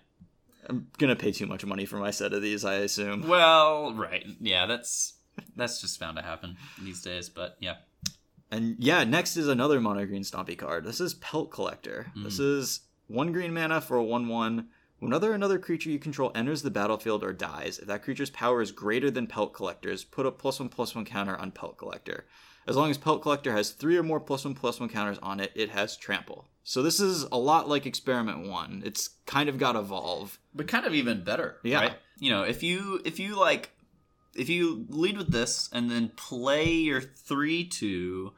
[0.68, 2.64] I'm gonna pay too much money for my set of these.
[2.64, 3.28] I assume.
[3.28, 4.24] Well, right.
[4.40, 5.14] Yeah, that's
[5.54, 7.28] that's just bound to happen these days.
[7.28, 7.76] But yeah,
[8.50, 10.84] And yeah, next is another mono green stompy card.
[10.84, 12.06] This is Pelt Collector.
[12.16, 12.44] This hmm.
[12.44, 14.68] is one green mana for a one-one.
[15.04, 18.72] Whenever another creature you control enters the battlefield or dies, if that creature's power is
[18.72, 22.26] greater than Pelt Collector's, put a plus one plus one counter on Pelt Collector.
[22.66, 25.38] As long as Pelt Collector has three or more plus one plus one counters on
[25.40, 26.48] it, it has trample.
[26.62, 28.82] So this is a lot like Experiment One.
[28.86, 30.38] It's kind of got evolve.
[30.54, 31.56] but kind of even better.
[31.62, 31.80] Yeah.
[31.80, 31.92] Right?
[32.18, 33.70] You know, if you if you like
[34.34, 38.32] if you lead with this and then play your three two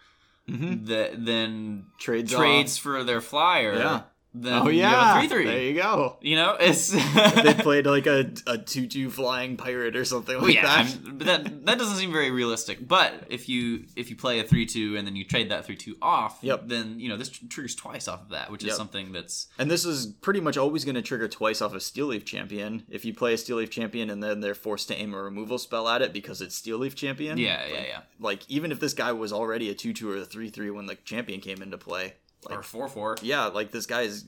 [0.48, 0.86] Mhm.
[0.86, 3.74] that then Trades trades for their flyer.
[3.78, 4.02] Yeah.
[4.38, 6.18] Then Oh yeah, a three There you go.
[6.20, 10.54] You know, it's they played like a a two two flying pirate or something like
[10.54, 10.78] yeah, that.
[10.86, 12.86] I'm- but that that doesn't seem very realistic.
[12.86, 15.76] But if you if you play a three two and then you trade that three
[15.76, 16.68] two off, Yep.
[16.68, 18.76] then you know this tr- triggers twice off of that, which is Yep.
[18.76, 22.06] something that's And this is pretty much always going to trigger twice off a Steel
[22.06, 22.82] Leaf Champion.
[22.90, 25.56] If you play a Steel Leaf Champion and then they're forced to aim a removal
[25.58, 27.38] spell at it because it's Steel Leaf Champion.
[27.38, 30.24] yeah yeah yeah Like even if this guy was already a two two or a
[30.24, 32.14] three three when the champion came into play,
[32.48, 33.16] like or four four.
[33.22, 34.24] yeah, like this guy is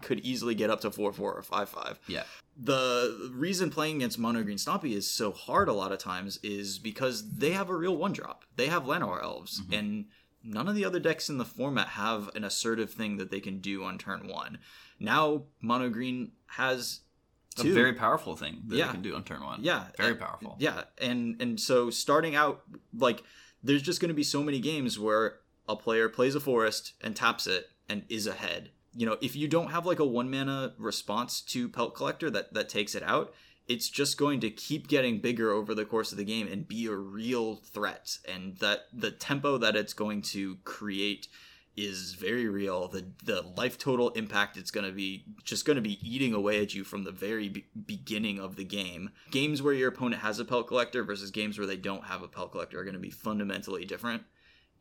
[0.00, 1.98] could easily get up to four four or five five.
[2.06, 2.22] Yeah.
[2.56, 6.78] The reason playing against Mono Green Stompy is so hard a lot of times is
[6.78, 8.44] because they have a real one drop.
[8.56, 9.72] They have Llanowar Elves, Mm-hmm.
[9.74, 10.04] and
[10.44, 13.60] none of the other decks in the format have an assertive thing that they can
[13.60, 14.58] do on turn one.
[14.98, 17.00] Now Mono Green has
[17.58, 17.74] A two.
[17.74, 18.86] very powerful thing that Yeah.
[18.86, 19.60] you can do on turn one.
[19.62, 20.56] yeah, very uh, powerful.
[20.58, 22.62] Yeah, and and so starting out
[22.96, 23.22] like
[23.62, 25.38] there's just going to be so many games where
[25.68, 28.70] a player plays a forest and taps it and is ahead.
[28.94, 32.52] You know, if you don't have like a one mana response to Pelt Collector that
[32.54, 33.32] that takes it out,
[33.68, 36.86] it's just going to keep getting bigger over the course of the game and be
[36.86, 38.18] a real threat.
[38.28, 41.28] And that the tempo that it's going to create
[41.76, 42.88] is very real.
[42.88, 46.60] The the life total impact it's going to be just going to be eating away
[46.60, 49.10] at you from the very be- beginning of the game.
[49.30, 52.28] Games where your opponent has a pelt collector versus games where they don't have a
[52.28, 54.22] pelt collector are going to be fundamentally different.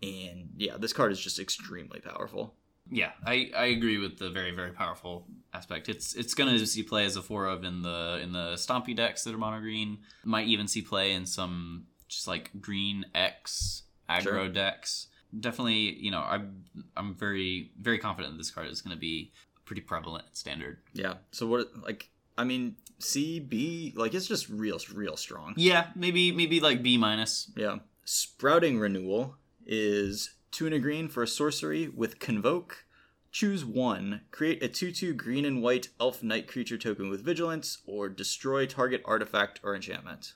[0.03, 2.55] And yeah, this card is just extremely powerful.
[2.89, 5.87] Yeah, I, I agree with the very very powerful aspect.
[5.87, 9.23] It's it's gonna see play as a four of in the in the stompy decks
[9.23, 9.99] that are mono green.
[10.23, 14.49] Might even see play in some just like green X aggro Sure.
[14.49, 15.07] decks.
[15.39, 16.65] Definitely, you know, I'm
[16.97, 19.31] I'm very very confident that this card is gonna be
[19.63, 20.79] pretty prevalent standard.
[20.93, 21.13] Yeah.
[21.31, 25.53] So what like I mean C B like it's just real real strong.
[25.55, 27.51] Yeah, maybe maybe like B minus.
[27.55, 27.77] Yeah.
[28.03, 32.85] Sprouting Renewal is two and a green for a sorcery with Convoke.
[33.31, 34.21] Choose one.
[34.31, 38.65] Create a 2 2 green and white elf knight creature token with vigilance, or destroy
[38.65, 40.33] target artifact or enchantment.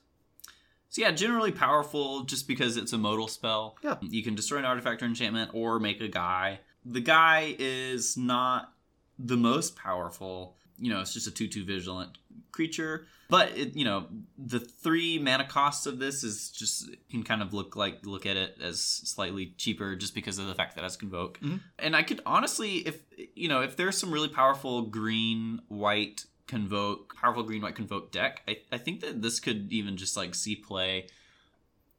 [0.90, 3.76] So yeah, generally powerful just because it's a modal spell.
[3.84, 3.98] Yeah.
[4.02, 6.62] You can destroy an artifact or enchantment or make a guy.
[6.86, 8.72] The guy is not
[9.20, 10.56] the most powerful.
[10.80, 12.18] You know, it's just a 2-2 vigilant
[12.52, 13.08] creature.
[13.28, 14.08] But it, you know,
[14.38, 18.38] the three mana costs of this is just can kind of look like look at
[18.38, 21.40] it as slightly cheaper just because of the fact that it has convoke.
[21.40, 21.60] Mhm.
[21.80, 23.02] And I could honestly, if
[23.36, 28.44] you know, if there's some really powerful green white convoke, powerful green white convoke deck,
[28.48, 31.08] I, I think that this could even just like see play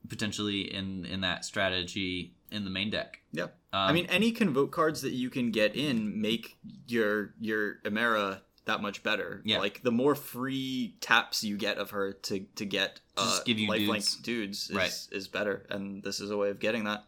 [0.09, 3.21] potentially in in that strategy in the main deck.
[3.33, 3.45] Yeah.
[3.45, 8.43] Um, I mean, any Convoke cards that you can get in make your your Emmara
[8.67, 9.41] that much better.
[9.45, 9.59] Yeah.
[9.59, 13.59] Like the more free taps you get of her to to get Just uh, give
[13.59, 14.93] you lifelink dudes, is, Right.
[15.11, 17.05] is better, and this is a way of getting that.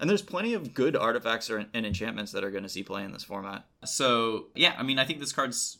[0.00, 3.04] And there's plenty of good artifacts or, and enchantments that are going to see play
[3.04, 3.64] in this format.
[3.84, 5.78] So yeah, I mean, I think this card's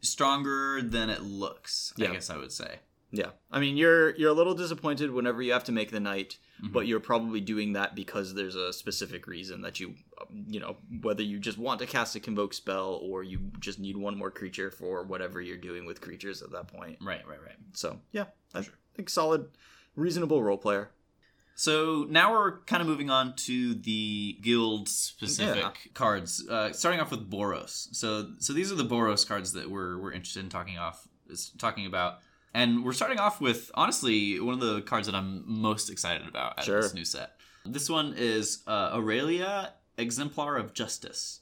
[0.00, 1.92] stronger than it looks.
[1.96, 2.10] Yeah.
[2.10, 2.80] I guess I would say.
[3.16, 6.36] Yeah, I mean you're you're a little disappointed whenever you have to make the knight,
[6.62, 6.72] Mhm.
[6.72, 10.76] but you're probably doing that because there's a specific reason that you, um, you know,
[11.02, 14.30] whether you just want to cast a convoke spell or you just need one more
[14.30, 16.98] creature for whatever you're doing with creatures at that point.
[17.00, 17.56] Right, right, right.
[17.74, 18.64] So yeah, I
[18.94, 19.48] think solid,
[19.94, 20.90] reasonable role player.
[21.58, 25.56] So now we're kind of moving on to the guild specific
[25.86, 25.92] Yeah.
[25.94, 26.46] cards.
[26.46, 27.88] Uh, starting off with Boros.
[27.94, 31.50] So so these are the Boros cards that we're we're interested in talking off is
[31.58, 32.18] talking about.
[32.56, 36.58] And we're starting off with honestly one of the cards that I'm most excited about
[36.58, 36.78] out Sure.
[36.78, 37.32] of this new set.
[37.66, 41.40] This one is uh, Aurelia, Exemplar of Justice.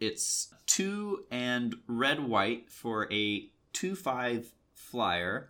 [0.00, 5.48] It's two and red white for a two five flyer,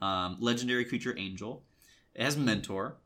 [0.00, 1.64] um, legendary creature angel.
[2.14, 2.98] It has mentor.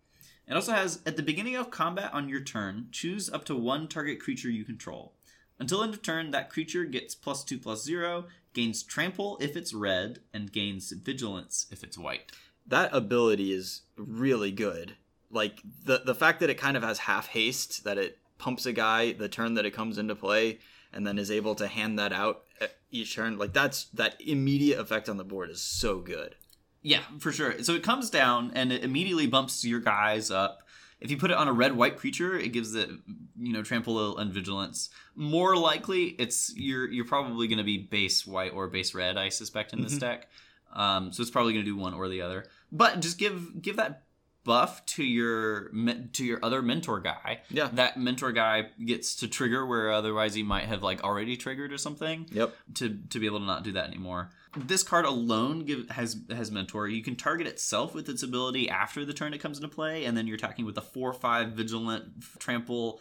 [0.47, 3.89] It also has at the beginning of combat on your turn, choose up to one
[3.89, 5.15] target creature you control.
[5.59, 9.75] Until end of turn, that creature gets plus two plus zero, gains trample if it's
[9.75, 12.33] red, and gains vigilance if it's white.
[12.67, 14.97] That ability is really good.
[15.31, 18.73] Like the the fact that it kind of has half haste, that it pumps a
[18.73, 20.59] guy the turn that it comes into play,
[20.93, 22.45] and then is able to hand that out
[22.91, 23.39] each turn.
[23.39, 26.37] Like that's that immediate effect on the board is so good.
[26.83, 27.63] Yeah, for sure.
[27.63, 30.63] So it comes down and it immediately bumps your guys up.
[31.01, 32.91] If you put it on a red white creature, it gives it
[33.39, 34.91] you know trample and vigilance.
[35.15, 39.17] More likely, it's you're you're probably going to be base white or base red.
[39.17, 40.01] I suspect in this Mhm.
[40.01, 40.29] deck.
[40.75, 42.47] Um, so it's probably going to do one or the other.
[42.73, 44.03] But just give give that
[44.45, 45.71] buff to your
[46.15, 47.41] to your other mentor guy.
[47.51, 47.69] Yeah.
[47.73, 51.79] That mentor guy gets to trigger where otherwise he might have like already triggered or
[51.79, 52.57] something Yep.
[52.77, 54.31] to to be able to not do that anymore.
[54.57, 56.89] This card alone give, has has mentor.
[56.89, 60.17] You can target itself with its ability after the turn it comes into play, and
[60.17, 62.05] then you're attacking with a four five vigilant
[62.39, 63.01] trample,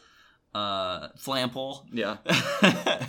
[0.53, 1.85] uh, flample.
[1.91, 2.17] Yeah.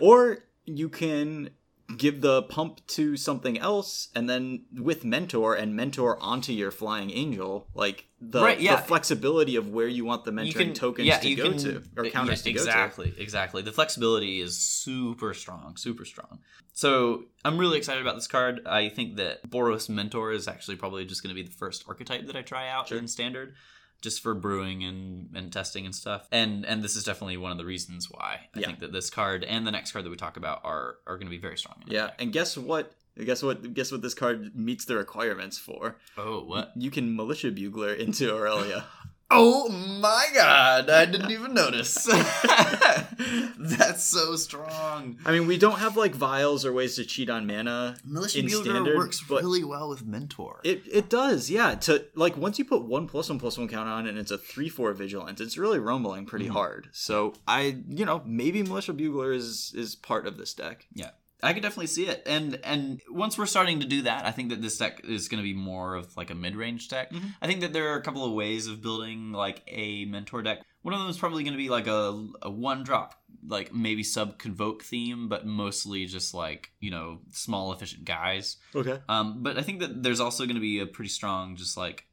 [0.00, 1.50] Or you can
[1.96, 7.10] give the pump to something else and then with mentor and mentor onto your flying
[7.10, 8.76] angel like the, Right, yeah.
[8.76, 12.44] the flexibility of where you want the mentoring tokens to go can- to or counters
[12.44, 13.62] yeah, to go to exactly, exactly.
[13.62, 16.40] The flexibility is super strong, super strong.
[16.72, 18.66] So I'm really excited about this card.
[18.66, 22.26] I think that Boros Mentor is actually probably just going to be the first archetype
[22.26, 22.98] that I try out Sure.
[22.98, 23.54] in Standard,
[24.00, 26.28] just for brewing and, and testing and stuff.
[26.30, 28.66] And and this is definitely one of the reasons why I Yeah.
[28.68, 31.26] think that this card and the next card that we talk about are are going
[31.26, 31.82] to be very strong.
[31.86, 32.16] Yeah deck.
[32.20, 32.92] and guess what
[33.24, 36.72] guess what guess what this card meets the requirements for Oh what?
[36.76, 38.84] you can militia bugler into aurelia
[39.30, 40.88] Oh my god!
[40.88, 42.04] I didn't even notice.
[43.58, 45.18] That's so strong.
[45.26, 48.46] i mean we don't have like vials or ways to cheat on mana Militia in
[48.46, 50.60] Builder standard, works but- really well with Mentor.
[50.64, 51.74] It it does, yeah.
[51.74, 54.30] To like once you put one plus one plus one count on it and it's
[54.30, 56.52] a three four vigilance, it's really rumbling pretty Mhm.
[56.52, 56.88] hard.
[56.92, 60.86] So I you know, maybe Militia Bugler is is part of this deck.
[61.42, 64.48] I could definitely see it, and and once we're starting to do that, I think
[64.50, 67.12] that this deck is going to be more of like a mid range deck.
[67.12, 67.34] Mhm.
[67.40, 70.62] I think that there are a couple of ways of building like a mentor deck.
[70.82, 73.14] One of them is probably going to be like a, a one drop,
[73.46, 78.56] like maybe sub convoke theme, but mostly just like you know small efficient guys.
[78.74, 78.98] Okay.
[79.08, 82.04] Um, but I think that there's also going to be a pretty strong, just like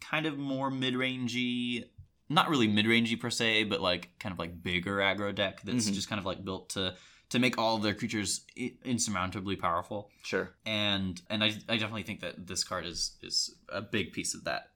[0.00, 1.84] kind of more mid rangey,
[2.28, 5.88] not really mid rangey per se, but like kind of like bigger aggro deck that's
[5.88, 5.94] Mhm.
[5.94, 6.94] just kind of like built to
[7.30, 8.42] to make all of their creatures
[8.84, 10.10] insurmountably powerful.
[10.22, 10.54] Sure.
[10.64, 14.44] And and I, I definitely think that this card is is a big piece of
[14.44, 14.70] that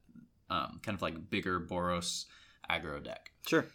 [0.51, 2.27] um, kind of like bigger Boros
[2.69, 3.31] aggro deck.
[3.47, 3.67] Sure.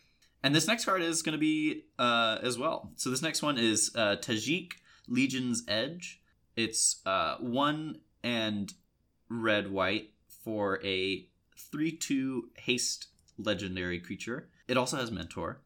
[0.43, 2.91] And this next card is going to be uh, as well.
[2.97, 4.73] So this next one is uh, Tajic
[5.07, 6.21] Legion's Edge.
[6.55, 8.73] It's uh, one and
[9.29, 10.11] red white
[10.43, 11.27] for a
[11.57, 13.07] three two haste
[13.37, 14.49] legendary creature.
[14.67, 15.61] It also has mentor,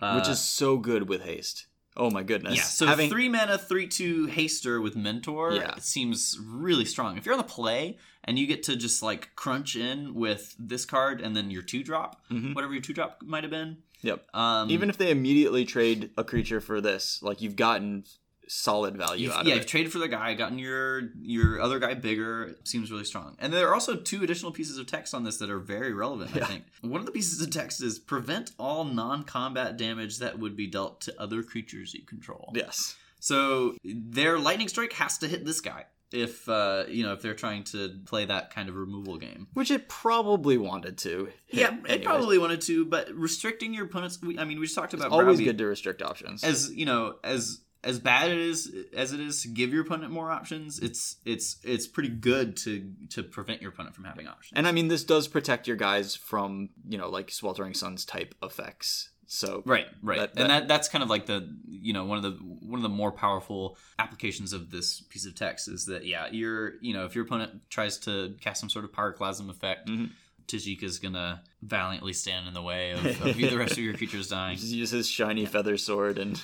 [0.00, 1.66] uh, Which is so good with haste.
[1.96, 2.56] Oh my goodness.
[2.56, 2.62] yeah.
[2.62, 5.74] So having three mana three two haster with mentor Yeah.
[5.78, 7.16] seems really strong.
[7.18, 10.84] If you're on the play and you get to just like crunch in with this
[10.84, 12.54] card and then your two drop, Mhm.
[12.54, 13.78] whatever your two drop might have been.
[14.02, 14.26] Yep.
[14.34, 18.04] Um, even if they immediately trade a creature for this, like you've gotten
[18.48, 19.68] solid value You've, out yeah, of you've it.
[19.68, 22.56] traded for the guy, gotten your your other guy bigger.
[22.64, 23.36] Seems really strong.
[23.38, 26.36] And there are also two additional pieces of text on this that are very relevant.
[26.36, 30.56] I think one of the pieces of text is prevent all non-combat damage that would
[30.56, 32.52] be dealt to other creatures you control.
[32.54, 32.96] Yes.
[33.20, 37.34] So their lightning strike has to hit this guy if uh, you know if they're
[37.34, 39.46] trying to play that kind of removal game.
[39.54, 41.28] Which it probably wanted to.
[41.50, 42.04] yeah, it anyways.
[42.04, 44.20] probably wanted to, but restricting your opponents.
[44.20, 46.44] We, I mean, we just talked about It's always browbeat good to restrict options.
[46.44, 50.12] as you know as as bad it is as it is to give your opponent
[50.12, 54.52] more options, it's it's it's pretty good to to prevent your opponent from having options.
[54.56, 58.34] And I mean, this does protect your guys from you know like sweltering suns type
[58.42, 59.08] effects.
[59.26, 62.22] So Right, right, That- and that that's kind of like the you know one of
[62.22, 66.26] the one of the more powerful applications of this piece of text is that yeah
[66.30, 70.10] you're you know if your opponent tries to cast some sort of pyroclasm effect, Mhm.
[70.48, 74.28] Tajic is gonna valiantly stand in the way of, of the rest of your creatures
[74.38, 74.58] dying.
[74.58, 76.38] just use his shiny feather sword and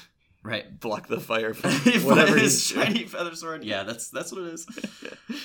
[0.48, 1.70] Right, block the fire from
[2.04, 3.64] whatever his shiny feather sword.
[3.64, 4.66] Yeah, that's that's what it is.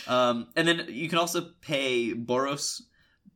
[0.08, 2.82] Um, and then you can also pay Boros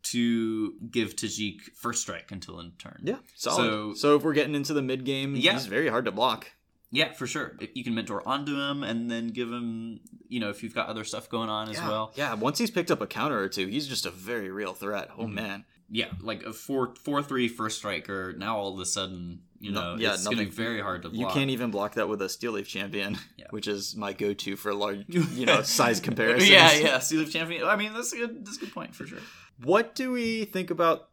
[0.03, 3.01] to give Tajic first strike until end turn.
[3.03, 3.57] Yeah, solid.
[3.57, 5.53] So- So, if we're getting into the mid game, Yeah.
[5.53, 6.51] he's very hard to block.
[6.89, 7.57] Yeah, for sure.
[7.73, 9.99] You can mentor onto him and then give him,
[10.29, 12.13] you know, if you've got other stuff going on as well.
[12.15, 15.09] Yeah, once he's picked up a counter or two, he's just a very real threat.
[15.17, 15.33] Oh Mhm.
[15.33, 15.65] man.
[15.89, 18.33] Yeah, like a four four three first striker.
[18.37, 21.09] Now all of a sudden, you No- know, yeah, it's gonna be very hard to
[21.09, 21.19] Block.
[21.19, 23.45] You can't even block that with a Steel Leaf Champion, Yeah.
[23.51, 26.49] which is my go-to for large, you know, size comparisons.
[26.49, 26.99] yeah, yeah.
[26.99, 27.63] Steel Leaf Champion.
[27.65, 28.45] I mean, that's a good.
[28.45, 29.19] That's a good point for sure.
[29.63, 31.09] What do we think about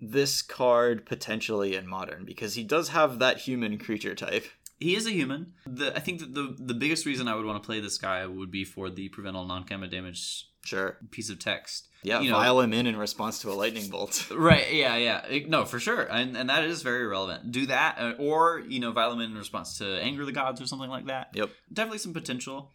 [0.00, 2.24] this card potentially in modern?
[2.24, 4.46] Because he does have that human creature type.
[4.80, 5.52] He is a human.
[5.66, 8.26] The I think that the the biggest reason I would want to play this guy
[8.26, 10.96] would be for the prevent all non-combat damage Sure.
[11.10, 11.88] piece of text.
[12.04, 14.30] Yeah, You know- vial him in in response to a lightning bolt.
[14.30, 14.72] Right.
[14.72, 14.96] Yeah.
[14.96, 15.46] Yeah.
[15.48, 17.50] No, for sure, and and that is very relevant.
[17.50, 20.66] Do that, uh, or you know, Violin in in response to Anger the Gods or
[20.66, 21.30] something like that.
[21.34, 21.50] Yep.
[21.72, 22.70] Definitely some potential.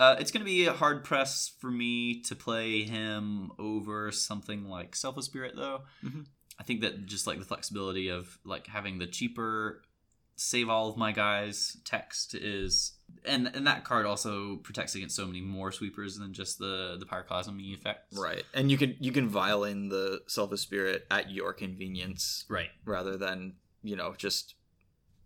[0.00, 4.64] Uh, it's going to be a hard press for me to play him over something
[4.68, 5.82] like Selfless Spirit, though.
[6.04, 6.26] Mhm.
[6.58, 9.82] I think that just like the flexibility of like having the cheaper
[10.34, 12.94] save all of my guys text is
[13.24, 17.06] and and that card also protects against so many more sweepers than just the the
[17.06, 18.44] pyroclasm effects Right.
[18.54, 23.16] And you can you can vial in the Selfless Spirit at your convenience right rather
[23.16, 24.54] than, you know, just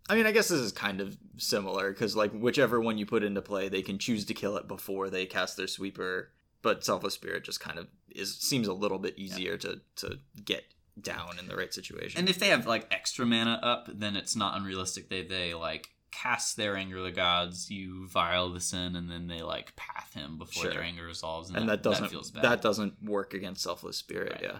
[0.09, 3.23] I mean, I guess this is kind of similar because, like, whichever one you put
[3.23, 6.31] into play, they can choose to kill it before they cast their sweeper.
[6.61, 10.63] But Selfless Spirit just kind of is seems a little bit easier to to get
[10.99, 12.19] down in the right situation.
[12.19, 15.09] And if they have like extra mana up, then it's not unrealistic.
[15.09, 15.89] They they like
[16.21, 20.37] cast their anger the gods, you vile the sin, and then they like path him
[20.37, 20.71] before Sure.
[20.73, 22.43] their anger resolves, and that doesn't feels bad.
[22.43, 24.33] that doesn't work against Selfless Spirit.
[24.33, 24.41] Right.
[24.43, 24.59] Yeah.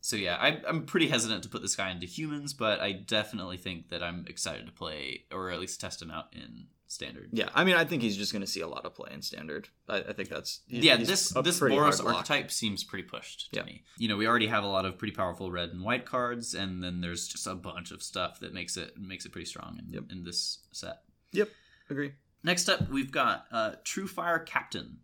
[0.00, 3.56] so yeah, I, I'm pretty hesitant to put this guy into humans, but I definitely
[3.56, 7.28] think that I'm excited to play or at least test him out in standard.
[7.32, 9.22] Yeah, I mean, I think he's just going to see a lot of play in
[9.22, 9.68] standard.
[9.88, 13.52] I, I think that's he's- yeah, he's this this pretty Boros archetype seems pretty pushed
[13.52, 13.66] to Yeah.
[13.66, 13.84] me.
[13.98, 16.82] You know, we already have a lot of pretty powerful red and white cards, and
[16.82, 19.92] then there's just a bunch of stuff that makes it makes it pretty strong in,
[19.92, 20.04] Yep.
[20.10, 21.02] in this set.
[21.32, 21.50] Yep,
[21.90, 22.12] agree.
[22.42, 24.98] Next up, we've got uh, Truefire Captain.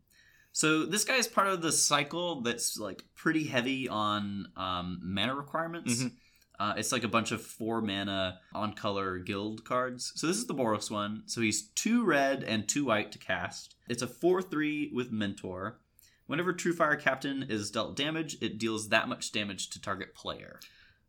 [0.52, 5.34] So this guy is part of the cycle that's like pretty heavy on um, mana
[5.34, 6.02] requirements.
[6.04, 6.12] Mhm.
[6.58, 10.12] Uh, it's like a bunch of four mana on color guild cards.
[10.14, 11.22] So this is the Boros one.
[11.26, 13.74] So he's two red and two white to cast.
[13.88, 15.80] It's a four three with Mentor.
[16.26, 20.58] Whenever Truefire Captain is dealt damage, it deals that much damage to target player.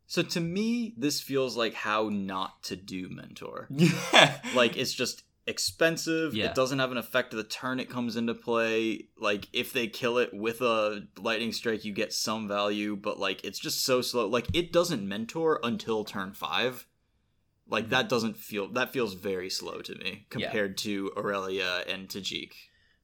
[0.06, 3.66] So to me, this feels like how not to do mentor.
[3.70, 4.38] Yeah.
[4.54, 6.34] Like it's just expensive.
[6.34, 6.46] Yeah.
[6.46, 9.08] It doesn't have an effect of the turn it comes into play.
[9.18, 13.44] Like if they kill it with a lightning strike, you get some value, but like
[13.44, 14.26] it's just so slow.
[14.28, 16.86] Like it doesn't mentor until turn five.
[17.68, 17.90] Like Mhm.
[17.90, 20.26] that doesn't feel that feels very slow to me Yeah.
[20.30, 22.52] compared to Aurelia and Tajic.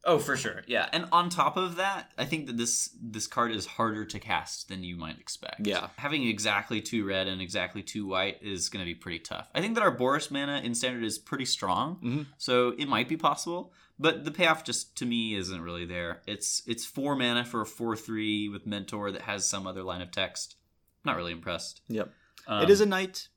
[0.05, 0.63] Oh, for sure.
[0.67, 0.89] Yeah.
[0.93, 4.69] And on top of that, I think that this this card is harder to cast
[4.69, 5.65] than you might expect.
[5.67, 5.91] Yeah.
[5.97, 9.49] Having exactly two red and exactly two white is going to be pretty tough.
[9.55, 12.27] I think that our Boros mana in standard is pretty strong, Mhm.
[12.37, 13.73] so it might be possible.
[13.99, 16.23] But the payoff just to me isn't really there.
[16.27, 20.03] It's it's four mana for a four three with mentor that has some other line
[20.03, 20.57] of text.
[21.05, 21.81] Not really impressed.
[21.89, 22.13] Yep.
[22.49, 23.29] Um, it is a knight.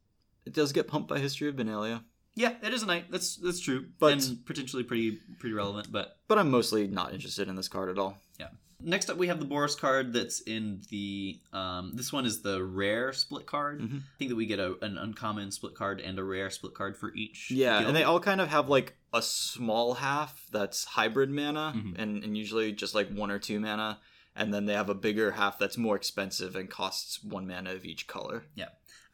[0.45, 2.03] It does get pumped by History of Benalia.
[2.35, 3.05] Yeah, it is a knight.
[3.11, 5.91] That's that's true, But- and potentially pretty pretty relevant.
[5.91, 8.17] But But I'm mostly not interested in this card at all.
[8.39, 8.49] Yeah.
[8.81, 11.39] Next up, we have the Boros card that's in the.
[11.53, 13.79] Um, this one is the rare split card.
[13.81, 13.99] Mhm.
[13.99, 16.97] I think that we get a, an uncommon split card and a rare split card
[16.97, 17.49] for each.
[17.51, 17.87] Yeah, guild.
[17.87, 21.95] and they all kind of have like a small half that's hybrid mana, Mhm.
[21.97, 23.99] and, and usually just like one or two mana,
[24.35, 27.85] and then they have a bigger half that's more expensive and costs one mana of
[27.85, 28.43] each color.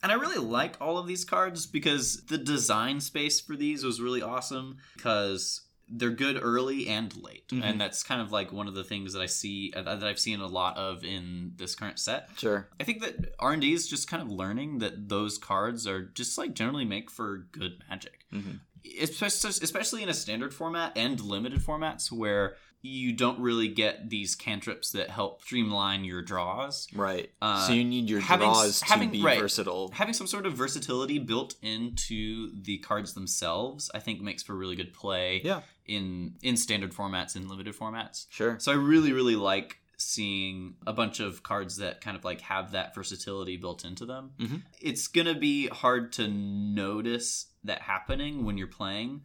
[0.04, 4.02] And I really like all of these cards because the design space for these was
[4.02, 5.62] really awesome because
[5.94, 7.50] they're good early and late.
[7.50, 7.64] Mhm.
[7.64, 10.20] And that's kind of like one of the things that I see uh, that I've
[10.20, 12.30] seen a lot of in this current set.
[12.38, 12.70] Sure.
[12.80, 16.54] I think that R&D is just kind of learning that those cards are just like
[16.54, 18.26] generally make for good magic.
[18.34, 18.62] Mhm.
[19.00, 24.34] especially especially in a standard format and limited formats where you don't really get these
[24.36, 26.88] cantrips that help streamline your draws.
[26.96, 27.32] Right.
[27.42, 29.40] Uh, so you need your having draws to having- be right.
[29.40, 29.92] versatile.
[29.94, 34.76] Having some sort of versatility built into the cards themselves, I think makes for really
[34.76, 35.62] good play Yeah.
[35.86, 38.26] in in standard formats and limited formats.
[38.30, 38.58] Sure.
[38.60, 42.72] So I really, really like seeing a bunch of cards that kind of like have
[42.72, 44.32] that versatility built into them.
[44.40, 44.64] Mhm.
[44.82, 49.22] It's gonna be hard to notice that happening when you're playing,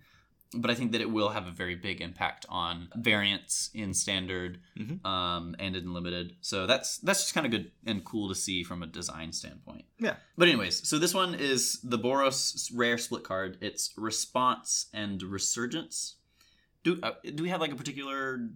[0.55, 4.61] but I think that it will have a very big impact on variants in standard
[4.79, 5.05] Mhm.
[5.05, 6.37] um, and in limited.
[6.41, 9.85] So that's that's just kind of good and cool to see from a design standpoint.
[9.99, 10.17] Yeah.
[10.39, 13.59] But anyways, so this one is the Boros rare split card.
[13.61, 16.17] It's response and resurgence.
[16.85, 18.49] Do uh, do we have like a particular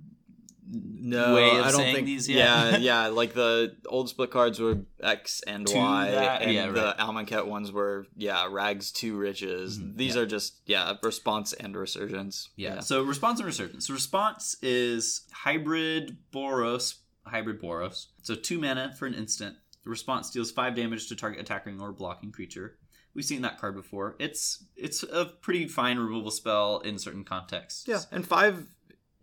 [0.72, 2.72] No, way of I don't saying think these yet?
[2.72, 3.06] Yeah, yeah.
[3.08, 6.98] Like the old split cards were X and To Y, that- and yeah, the right.
[6.98, 9.78] Amonkhet ones were yeah, rags to riches.
[9.80, 10.20] Mhm, These yeah.
[10.22, 12.50] are just yeah, response and resurgence.
[12.56, 12.80] Yeah.
[12.80, 13.90] So response and resurgence.
[13.90, 18.06] Response is hybrid Boros, hybrid Boros.
[18.22, 19.56] So two mana for an instant.
[19.82, 22.76] The response deals five damage to target attacking or blocking creature.
[23.12, 24.14] We've seen that card before.
[24.20, 27.88] It's it's a pretty fine removal spell in certain contexts.
[27.88, 28.66] yeah, and five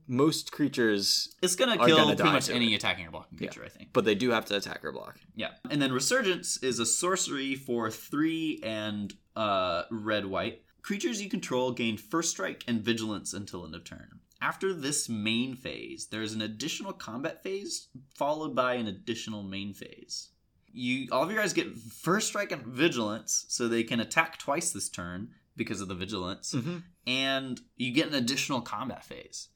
[0.07, 2.77] most creatures, It's gonna kill gonna pretty much any it.
[2.77, 3.47] attacking or blocking Yeah.
[3.49, 3.89] creature, I think.
[3.93, 5.19] but they do have to attack or block.
[5.35, 5.53] Yeah.
[5.69, 10.63] And then Resurgence is a sorcery for three and uh, red white.
[10.81, 14.19] Creatures you control gain first strike and vigilance until end of turn.
[14.41, 20.29] After this main phase, there's an additional combat phase followed by an additional main phase.
[20.71, 24.71] You all of you guys get first strike and vigilance, so they can attack twice
[24.71, 26.77] this turn because of the vigilance Mm-hmm.
[27.07, 29.49] and you get an additional combat phase.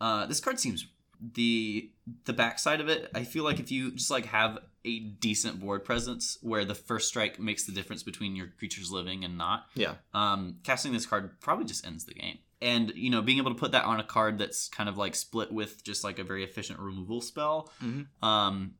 [0.00, 0.86] Uh, this card seems
[1.34, 1.90] the
[2.24, 3.10] the backside of it.
[3.14, 7.08] I feel like if you just like have a decent board presence where the first
[7.08, 11.40] strike makes the difference between your creatures living and not, Yeah, um, casting this card
[11.40, 12.38] probably just ends the game.
[12.62, 15.14] And you know, being able to put that on a card that's kind of like
[15.14, 17.72] split with just like a very efficient removal spell.
[17.82, 18.06] Mhm.
[18.22, 18.74] Um,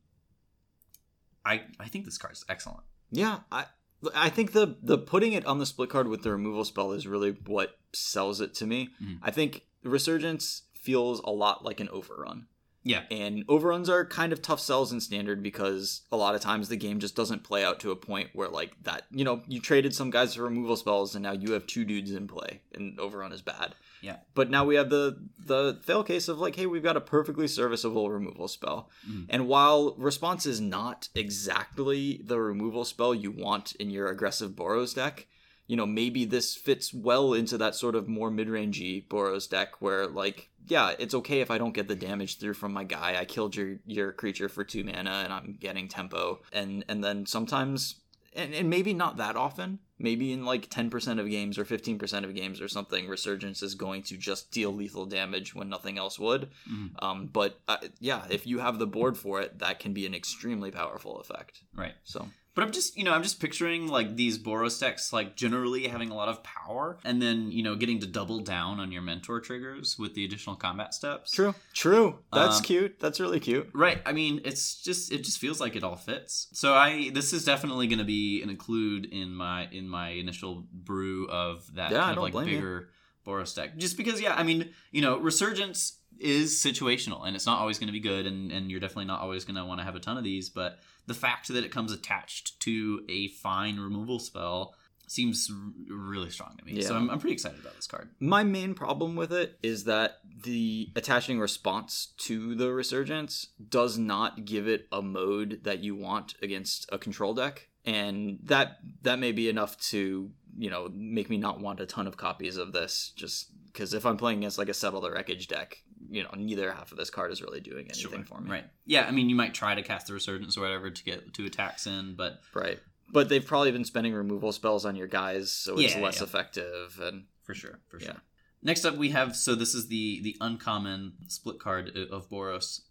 [1.45, 2.83] I I think this card is excellent.
[3.11, 3.39] yeah.
[3.51, 3.65] I
[4.13, 7.07] I think the the putting it on the split card with the removal spell is
[7.07, 8.89] really what sells it to me.
[9.01, 9.19] Mhm.
[9.23, 12.47] I think resurgence feels a lot like an overrun.
[12.83, 13.03] Yeah.
[13.11, 16.77] And overruns are kind of tough sells in standard because a lot of times the
[16.77, 19.93] game just doesn't play out to a point where like that, you know, you traded
[19.93, 23.33] some guys for removal spells and now you have two dudes in play and overrun
[23.33, 23.75] is bad.
[24.01, 24.17] Yeah.
[24.33, 27.49] But now we have the the fail case of like, hey, we've got a perfectly
[27.49, 28.89] serviceable removal spell.
[29.05, 29.25] Mhm.
[29.27, 34.95] And while response is not exactly the removal spell you want in your aggressive Boros
[34.95, 35.27] deck,
[35.67, 40.07] you know, maybe this fits well into that sort of more mid-rangey Boros deck where
[40.07, 43.17] like, yeah, it's okay if I don't get the damage through from my guy.
[43.19, 46.41] I killed your your creature for two mana and I'm getting tempo.
[46.51, 47.95] And and then sometimes
[48.35, 52.35] and, and maybe not that often, maybe in like 10% of games or 15% of
[52.35, 56.49] games or something, Resurgence is going to just deal lethal damage when nothing else would.
[56.69, 56.91] Mhm.
[57.01, 60.13] Um, but uh, yeah, if you have the board for it, that can be an
[60.13, 61.63] extremely powerful effect.
[61.75, 61.95] Right.
[62.03, 62.27] So
[62.57, 66.09] But I'm just, you know, I'm just picturing like these Boros decks like generally having
[66.09, 69.39] a lot of power and then, you know, getting to double down on your mentor
[69.39, 71.29] triggers with the additional combat steps.
[71.29, 72.17] true, true.
[72.33, 72.99] That's Um, cute.
[72.99, 73.69] That's really cute.
[73.75, 74.01] Right.
[74.07, 76.47] I mean, it's just it just feels like it all fits.
[76.53, 80.65] So I this is definitely going to be an include in my in my initial
[80.73, 82.55] brew of that Yeah, kind of like blame you.
[82.55, 82.89] bigger
[83.23, 83.77] Boros deck.
[83.77, 87.85] Just because yeah, I mean, you know, Resurgence is situational and it's not always going
[87.87, 89.99] to be good and and you're definitely not always going to want to have a
[89.99, 94.75] ton of these, but the fact that it comes attached to a fine removal spell
[95.07, 96.81] seems r- really strong to me.
[96.81, 98.09] So I'm, I'm pretty excited about this card.
[98.19, 104.45] My main problem with it is that the attaching response to the resurgence does not
[104.45, 109.31] give it a mode that you want against a control deck, and that that may
[109.31, 113.13] be enough to you know make me not want a ton of copies of this.
[113.15, 115.77] Just because if I'm playing against like a settle the wreckage deck,
[116.09, 118.49] you know neither half of this card is really doing anything for me.
[118.51, 118.65] Right.
[118.85, 121.45] Yeah, I mean, you might try to cast the Resurgence or whatever to get two
[121.45, 122.79] attacks in, but Right.
[123.09, 126.23] But they've probably been spending removal spells on your guys, so it's Yeah, less yeah.
[126.23, 126.99] effective.
[127.01, 128.19] And for sure for sure Yeah.
[128.61, 132.81] next up we have so this is the the uncommon split card of boros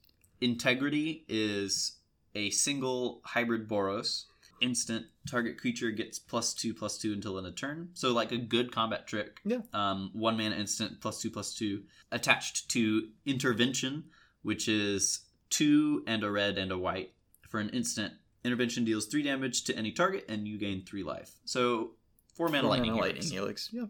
[0.41, 1.99] integrity is
[2.35, 4.25] a single hybrid boros
[4.61, 8.37] instant target creature gets plus two plus two until end of turn so like a
[8.39, 9.59] good combat trick Yeah.
[9.75, 14.05] um one mana instant plus two plus two attached to intervention
[14.43, 15.21] which is
[15.51, 17.13] two and a red and a white
[17.49, 18.15] for an instant
[18.45, 21.93] intervention deals three damage to any target and you gain three life so
[22.35, 23.31] four mana lightning, Mana helix.
[23.31, 23.71] helix.
[23.73, 23.87] Yeah.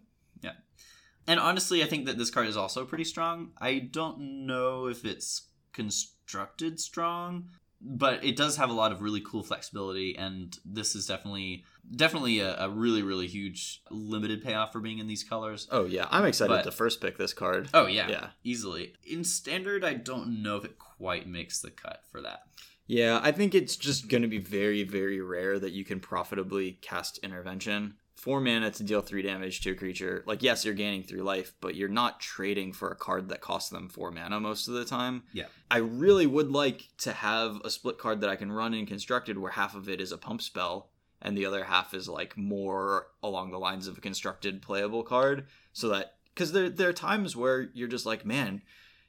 [1.29, 3.51] And honestly, I think that this card is also pretty strong.
[3.59, 7.49] I don't know if it's constructed strong.
[7.81, 12.41] But it does have a lot of really cool flexibility, and this is definitely definitely
[12.41, 15.69] a, a really really huge limited payoff for being in these colors.
[15.71, 17.69] Oh yeah, I'm excited But- to first pick this card.
[17.75, 18.27] Oh yeah, Yeah.
[18.45, 18.95] easily.
[19.05, 22.43] In standard, I don't know if it quite makes the cut for that.
[22.89, 26.79] Yeah, I think it's just going to be very, very rare that you can profitably
[26.83, 27.95] cast Intervention.
[28.17, 30.25] Four mana to deal three damage to a creature.
[30.27, 33.69] Like, yes, you're gaining three life, but you're not trading for a card that costs
[33.69, 35.25] them four mana most of the time.
[35.35, 35.45] Yeah.
[35.71, 39.37] I really would like to have a split card that I can run in constructed
[39.37, 40.89] where half of it is a pump spell
[41.21, 45.47] and the other half is like more along the lines of a constructed playable card.
[45.75, 48.63] So that, because there, there are times where you're just like, man,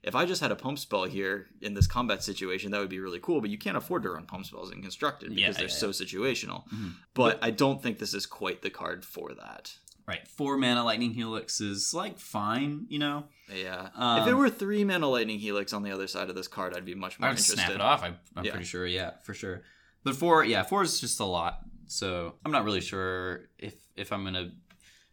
[0.08, 3.00] if I just had a pump spell here in this combat situation, that would be
[3.00, 3.42] really cool.
[3.42, 5.90] But you can't afford to run pump spells in constructed because Yeah, they're yeah, so
[5.90, 6.68] situational.
[6.70, 6.94] Mhm.
[7.14, 9.76] But I don't think this is quite the card for that.
[10.08, 13.26] Right, four mana lightning helix is like fine, you know.
[13.54, 13.90] Yeah.
[13.94, 16.74] Um, if it were three mana lightning helix on the other side of this card,
[16.76, 17.56] I'd be much more I'd interested.
[17.58, 18.04] snap it off.
[18.04, 18.52] I, I'm Yeah.
[18.52, 18.86] pretty sure.
[18.88, 19.64] Yeah, for sure.
[20.04, 21.60] But four, yeah, four is just a lot.
[21.88, 24.52] So I'm not really sure if if I'm gonna,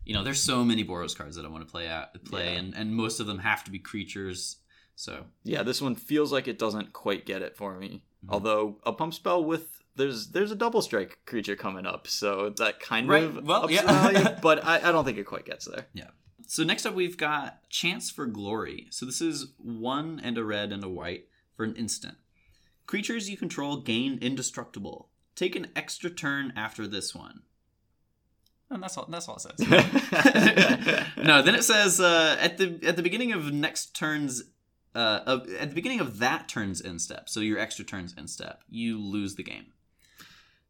[0.05, 2.59] you know, there's so many Boros cards that I want to play out play, Yeah.
[2.61, 4.59] and and most of them have to be creatures.
[4.97, 8.03] So Yeah, this one feels like it doesn't quite get it for me.
[8.25, 8.29] Mhm.
[8.33, 12.81] Although a pump spell with there's there's a double strike creature coming up, so that
[12.81, 13.83] kind Right, of well, yeah.
[14.11, 15.87] value, but I, I don't think it quite gets there.
[15.93, 16.11] Yeah.
[16.47, 18.89] So next up, we've got Chance for Glory.
[18.91, 22.17] So this is one and a red and a white for an instant.
[22.87, 25.09] Creatures you control gain indestructible.
[25.37, 27.43] Take an extra turn after this one.
[28.71, 29.07] And that's all.
[29.09, 29.59] That's all it says.
[31.17, 34.43] no, then it says uh, at the at the beginning of next turn's
[34.95, 37.29] uh, of, at the beginning of that turn's end step.
[37.29, 39.67] So your extra turn's end step, you lose the game.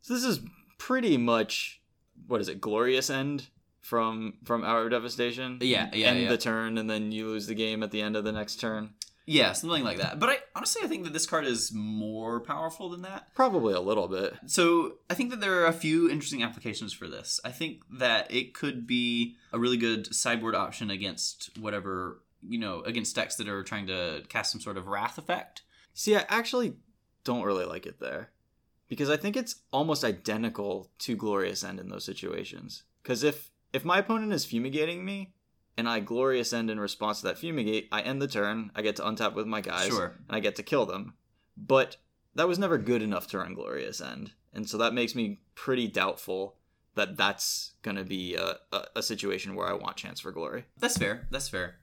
[0.02, 0.40] So this is
[0.78, 1.80] pretty much
[2.26, 2.60] what is it?
[2.60, 3.48] Glorious end
[3.80, 5.58] from from Hour of Devastation.
[5.60, 6.28] Yeah, yeah, End yeah.
[6.28, 8.90] the turn, and then you lose the game at the end of the next turn.
[9.26, 10.20] Yeah, something like that.
[10.20, 13.34] But I honestly I think that this card is more powerful than that.
[13.34, 14.34] Probably a little bit.
[14.46, 17.40] So I think that there are a few interesting applications for this.
[17.44, 22.80] I think that it could be a really good sideboard option against whatever you know
[22.82, 25.62] against decks that are trying to cast some sort of wrath effect.
[25.92, 26.74] See, I actually
[27.24, 28.30] don't really like it there
[28.88, 32.82] because I think it's almost identical to Glorious End in those situations.
[33.02, 35.32] Because if if my opponent is fumigating me
[35.76, 38.70] and I Glorious End in response to that fumigate, I end the turn.
[38.74, 40.14] I get to untap with my guys, Sure.
[40.28, 41.14] and I get to kill them.
[41.56, 41.96] But
[42.34, 45.86] that was never good enough to run Glorious End, and so that makes me pretty
[45.88, 46.56] doubtful
[46.96, 50.64] that that's going to be a, a, a situation where I want Chance for Glory.
[50.78, 51.26] That's fair.
[51.30, 51.76] That's fair.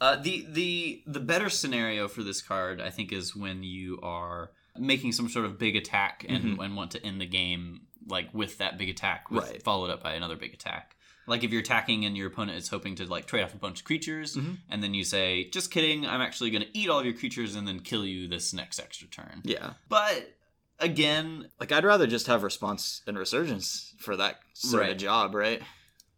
[0.00, 4.50] Uh, the the the better scenario for this card, I think, is when you are
[4.78, 8.58] making some sort of big attack and, and want to end the game like with
[8.58, 9.62] that big attack, with, Right.
[9.62, 10.96] followed up by another big attack.
[11.26, 13.80] Like if you're attacking and your opponent is hoping to like trade off a bunch
[13.80, 14.58] of creatures, Mhm.
[14.68, 17.54] and then you say, "Just kidding, I'm actually going to eat all of your creatures
[17.56, 19.72] and then kill you this next extra turn." Yeah.
[19.88, 20.36] But
[20.78, 24.92] again, Like I'd rather just have response and resurgence for that sort Right.
[24.92, 25.62] of job, right?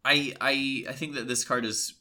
[0.04, 1.94] I I I think that this card is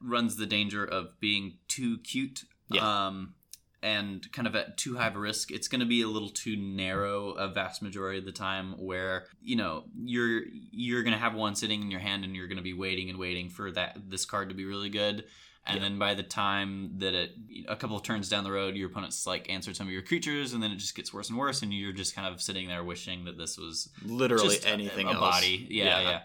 [0.00, 2.44] runs the danger of being too cute.
[2.70, 3.06] Yeah.
[3.06, 3.34] Um
[3.82, 5.50] and kind of at too high of a risk.
[5.50, 9.24] It's going to be a little too narrow a vast majority of the time where,
[9.42, 12.58] you know, you're you're going to have one sitting in your hand and you're going
[12.58, 15.24] to be waiting and waiting for that this card to be really good.
[15.66, 15.82] And Yeah.
[15.88, 17.30] then by the time that it
[17.68, 20.52] a couple of turns down the road, your opponent's like answered some of your creatures
[20.52, 22.84] and then it just gets worse and worse and you're just kind of sitting there
[22.84, 25.20] wishing that this was Literally a- anything a, else.
[25.20, 25.66] body.
[25.70, 26.20] Yeah, yeah,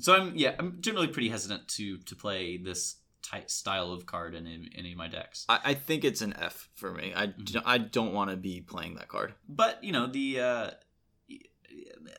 [0.00, 4.34] So I'm yeah, I'm generally pretty hesitant to to play this type style of card
[4.34, 5.46] in any, any of my decks.
[5.48, 7.12] I, I think it's an F for me.
[7.16, 7.44] I, Mhm.
[7.44, 9.34] d- I don't want to be playing that card.
[9.48, 10.70] But you know the uh,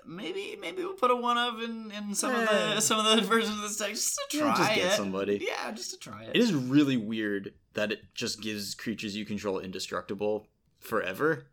[0.05, 2.75] maybe maybe we'll put a one of in, in some of Eh.
[2.75, 4.95] the some of the versions of this deck just to try Yeah, just get it.
[4.95, 5.45] somebody.
[5.47, 6.35] Yeah, just to try it.
[6.35, 10.47] It is really weird that it just gives creatures you control indestructible
[10.79, 11.47] forever.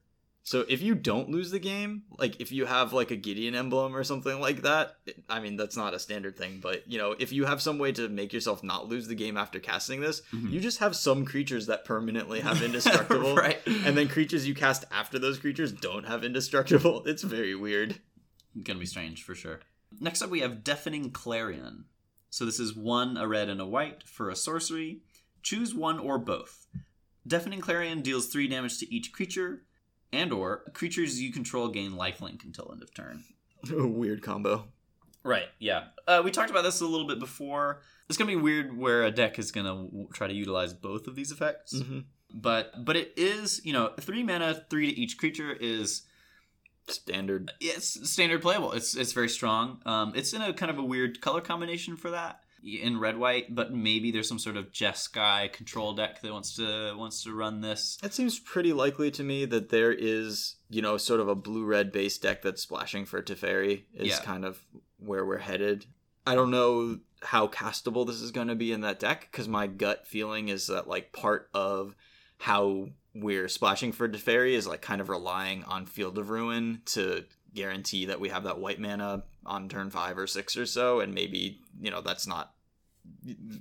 [0.45, 3.95] So if you don't lose the game, like if you have like a Gideon emblem
[3.95, 4.97] or something like that,
[5.29, 7.93] I mean that's not a standard thing, but you know, if you have some way
[7.93, 10.51] to make yourself not lose the game after casting this, Mhm.
[10.51, 13.37] you just have some creatures that permanently have indestructible.
[13.37, 13.61] right?
[13.67, 17.05] And then creatures you cast after those creatures don't have indestructible.
[17.07, 18.01] It's very weird.
[18.57, 19.61] It's Gonna be strange for sure.
[20.01, 21.85] Next up, we have Deafening Clarion.
[22.31, 25.03] So this is one a red and a white for a sorcery.
[25.43, 26.67] Choose one or both.
[27.27, 29.63] Deafening Clarion deals three damage to each creature,
[30.13, 33.25] and or creatures you control gain lifelink until end of turn.
[33.71, 34.65] weird combo.
[35.25, 35.47] Right.
[35.59, 35.85] Yeah.
[36.07, 37.83] Uh, we talked about this a little bit before.
[38.09, 41.15] It's gonna be weird where a deck is gonna w- try to utilize both of
[41.15, 42.01] these effects, Mm-hmm.
[42.35, 46.03] but but it is you know three mana, three to each creature is
[46.89, 47.53] Standard.
[47.61, 48.73] it's standard playable.
[48.73, 49.81] It's it's very strong.
[49.87, 52.41] Um, it's in a kind of a weird color combination for that.
[52.65, 56.95] In red white, but maybe there's some sort of Jeskai control deck that wants to
[56.97, 57.99] wants to run this.
[58.03, 61.65] It seems pretty likely to me that there is, you know, sort of a blue
[61.65, 64.21] red base deck that's splashing for Teferi is Yeah.
[64.21, 64.61] kind of
[64.99, 65.87] where we're headed.
[66.27, 69.67] I don't know how castable this is going to be in that deck because my
[69.67, 71.97] gut feeling is that like part of
[72.39, 77.25] how we're splashing for Teferi is like kind of relying on Field of Ruin to
[77.55, 81.15] guarantee that we have that white mana on turn five or six or so, and
[81.15, 82.55] maybe you know that's not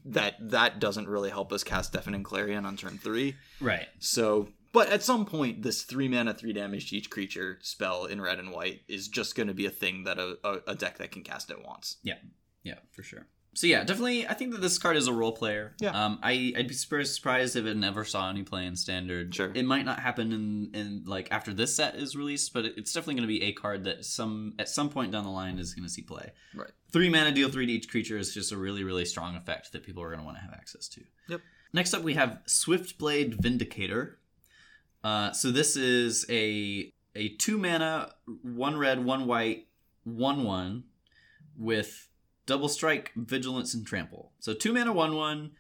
[0.05, 3.35] that that doesn't really help us cast Deafening Clarion on turn three.
[3.59, 3.87] Right.
[3.99, 8.21] So, but at some point, this three mana, three damage to each creature spell in
[8.21, 10.97] red and white is just going to be a thing that a, a, a deck
[10.99, 11.97] that can cast it wants.
[12.03, 12.17] Yeah,
[12.63, 13.27] Yeah, for sure.
[13.53, 14.25] So yeah, definitely.
[14.25, 15.75] I think that this card is a role player.
[15.79, 15.89] Yeah.
[15.89, 19.35] Um, I I'd be super surprised if it never saw any play in standard.
[19.35, 19.51] Sure.
[19.53, 23.15] It might not happen in in like after this set is released, but it's definitely
[23.15, 25.85] going to be a card that some at some point down the line is going
[25.85, 26.31] to see play.
[26.55, 26.71] Right.
[26.91, 29.83] Three mana, deal three to each creature is just a really really strong effect that
[29.83, 31.01] people are going to want to have access to.
[31.27, 31.41] Yep.
[31.73, 34.19] Next up, we have Swiftblade Vindicator.
[35.03, 38.13] Uh, so this is a a two mana,
[38.43, 39.67] one red, one white,
[40.05, 40.85] one one,
[41.57, 42.07] with
[42.51, 44.31] double strike, vigilance, and trample.
[44.39, 45.51] So two mana, one one.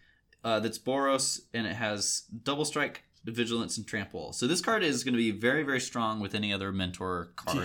[0.43, 4.33] Uh, that's Boros, and it has double strike, vigilance, and trample.
[4.33, 7.57] So this card is going to be very very strong with any other mentor card.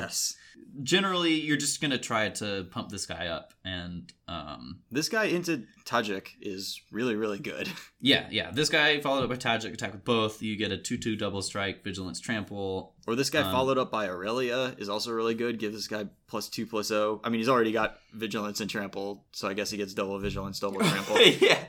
[0.82, 5.24] Generally, you're just going to try to pump this guy up, and um, This guy
[5.24, 7.68] into Tajic is really, really good.
[8.00, 8.50] yeah, yeah.
[8.52, 10.42] This guy followed up by Tajic attack with both.
[10.42, 12.94] You get a two-two double strike, vigilance, trample.
[13.06, 15.58] Or this guy Um, followed up by Aurelia is also really good.
[15.60, 17.20] Give this guy plus two plus O.
[17.22, 20.58] I mean, he's already got Vigilance and Trample, so I guess he gets double Vigilance,
[20.58, 21.20] double Trample.
[21.20, 21.62] yeah.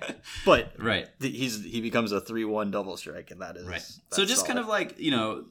[0.46, 1.08] but Right.
[1.20, 3.86] th- he's he becomes a three one double strike, and that is Right.
[4.12, 5.46] So just kind of like, you know,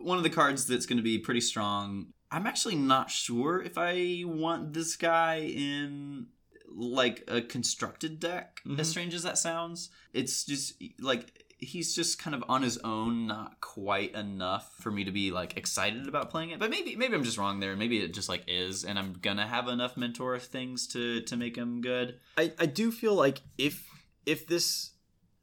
[0.00, 2.08] one of the cards that's going to be pretty strong.
[2.30, 6.26] I'm actually not sure if I want this guy in
[6.70, 8.78] like a constructed deck, Mhm.
[8.78, 9.90] as strange as that sounds.
[10.12, 15.04] It's just like he's just kind of on his own, not quite enough for me
[15.04, 16.58] to be like excited about playing it.
[16.58, 17.76] But maybe maybe I'm just wrong there.
[17.76, 21.56] Maybe it just like is and I'm to have enough mentor things to to make
[21.56, 22.18] him good.
[22.36, 23.86] I, I do feel like if
[24.24, 24.92] if this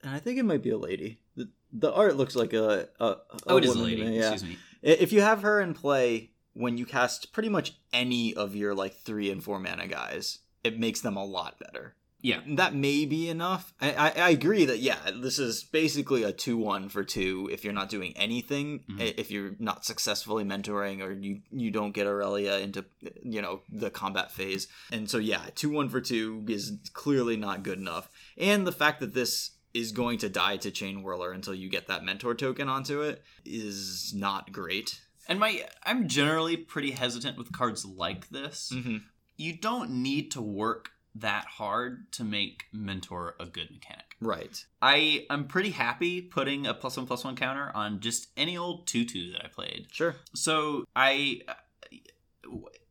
[0.04, 1.20] and I think it might be a lady.
[1.36, 3.18] The, the art looks like a, a, a
[3.48, 4.04] Oh, it is a lady.
[4.04, 4.32] me, yeah.
[4.32, 4.58] Excuse me.
[4.82, 8.96] If you have her in play when you cast pretty much any of your like
[8.96, 11.96] three and four mana guys, it makes them a lot better.
[12.26, 12.40] Yeah.
[12.56, 13.72] That may be enough.
[13.80, 17.64] I, I, I agree that yeah, this is basically a two one for two if
[17.64, 18.84] you're not doing anything.
[18.90, 19.14] Mhm.
[19.16, 22.84] If you're not successfully mentoring or you you don't get Aurelia into
[23.22, 27.62] you know the combat phase, and so yeah, two one for two is clearly not
[27.62, 28.10] good enough.
[28.38, 32.04] And the fact that this is going to die to Chainwhirler until you get that
[32.04, 35.00] mentor token onto it is not great.
[35.28, 38.72] And my I'm generally pretty hesitant with cards like this.
[38.74, 38.98] Mm-hmm.
[39.38, 44.16] You don't need to work that hard to make mentor a good mechanic.
[44.20, 44.66] Right.
[44.82, 48.86] I I'm pretty happy putting a plus one plus one counter on just any old
[48.88, 49.88] two two that I played.
[49.92, 50.16] Sure.
[50.34, 51.42] So I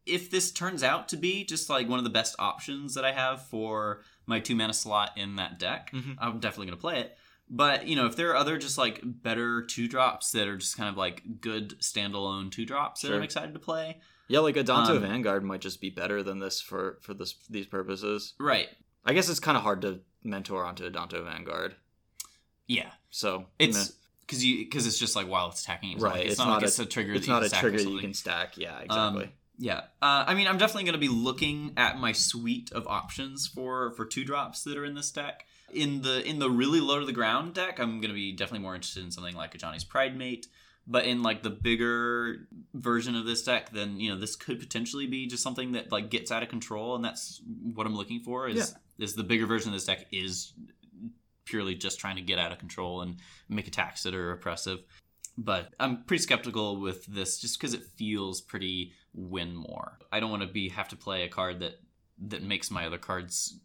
[0.06, 3.12] if this turns out to be just like one of the best options that I
[3.12, 6.16] have for my two mana slot in that deck, Mhm.
[6.18, 7.16] I'm definitely gonna play it.
[7.48, 10.76] But you know, if there are other just like better two drops that are just
[10.76, 13.16] kind of like good standalone two drops that Sure.
[13.16, 16.60] I'm excited to play, Yeah, like Adonto Um, Vanguard might just be better than this
[16.60, 18.34] for for this these purposes.
[18.38, 18.68] right?
[19.04, 21.76] I guess it's kind of hard to mentor onto Adanto Vanguard.
[22.66, 23.84] Yeah, So it's meh.
[24.20, 25.92] because you because it's just like while it's attacking.
[25.92, 27.12] It's Right, Not like, it's, it's not, not like a- it's a trigger.
[27.12, 28.56] it's that you not can a stack trigger you can stack.
[28.56, 28.82] Yeah, Um,
[29.18, 29.32] exactly.
[29.56, 33.46] Yeah, uh, I mean, I'm definitely going to be looking at my suite of options
[33.46, 35.46] for for two drops that are in this deck.
[35.72, 38.60] In the in the really low to the ground deck, I'm going to be definitely
[38.64, 40.46] more interested in something like a Ajani's Pridemate.
[40.86, 45.06] But in like the bigger version of this deck, then you know this could potentially
[45.06, 47.40] be just something that like gets out of control, and that's
[47.74, 48.48] what I'm looking for.
[48.48, 50.52] Is is the bigger version of this deck is
[51.44, 53.16] purely just trying to get out of control and
[53.48, 54.80] make attacks that are oppressive.
[55.36, 59.98] But I'm pretty skeptical with this just because it feels pretty win more.
[60.12, 61.80] I don't want to be have to play a card that
[62.26, 63.58] that makes my other cards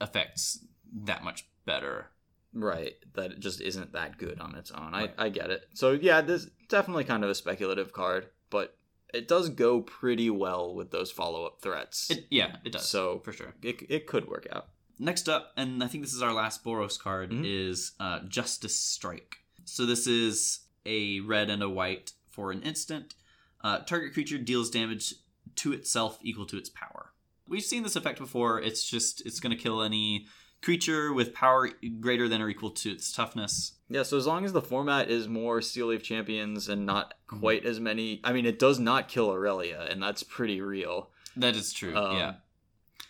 [0.00, 0.64] effects
[1.04, 2.10] that much better.
[2.54, 2.94] Right.
[3.14, 4.92] That it just isn't that good on its own.
[4.92, 5.12] Right.
[5.18, 5.62] I I get it.
[5.74, 8.76] So yeah, this definitely kind of a speculative card, but
[9.12, 12.10] it does go pretty well with those follow up threats.
[12.10, 12.88] It yeah, it does.
[12.88, 13.54] So- for sure.
[13.62, 14.68] it, it could work out.
[14.98, 17.42] Next up, and I think this is our last Boros card, Mhm.
[17.44, 19.38] is uh, Justice Strike.
[19.64, 23.14] So this is a red and a white for an instant.
[23.62, 25.14] Uh, target creature deals damage
[25.56, 27.12] to itself equal to its power.
[27.48, 28.60] We've seen this effect before.
[28.60, 30.26] It's just it's going to kill any
[30.64, 31.68] creature with power
[32.00, 33.72] greater than or equal to its toughness.
[33.88, 37.40] Yeah, so as long as the format is more Steel Leaf Champions and not Mm-hmm.
[37.40, 41.08] quite as many, I mean, it does not kill Aurelia, and that's pretty real.
[41.36, 41.96] That is true.
[41.96, 42.34] Um, yeah.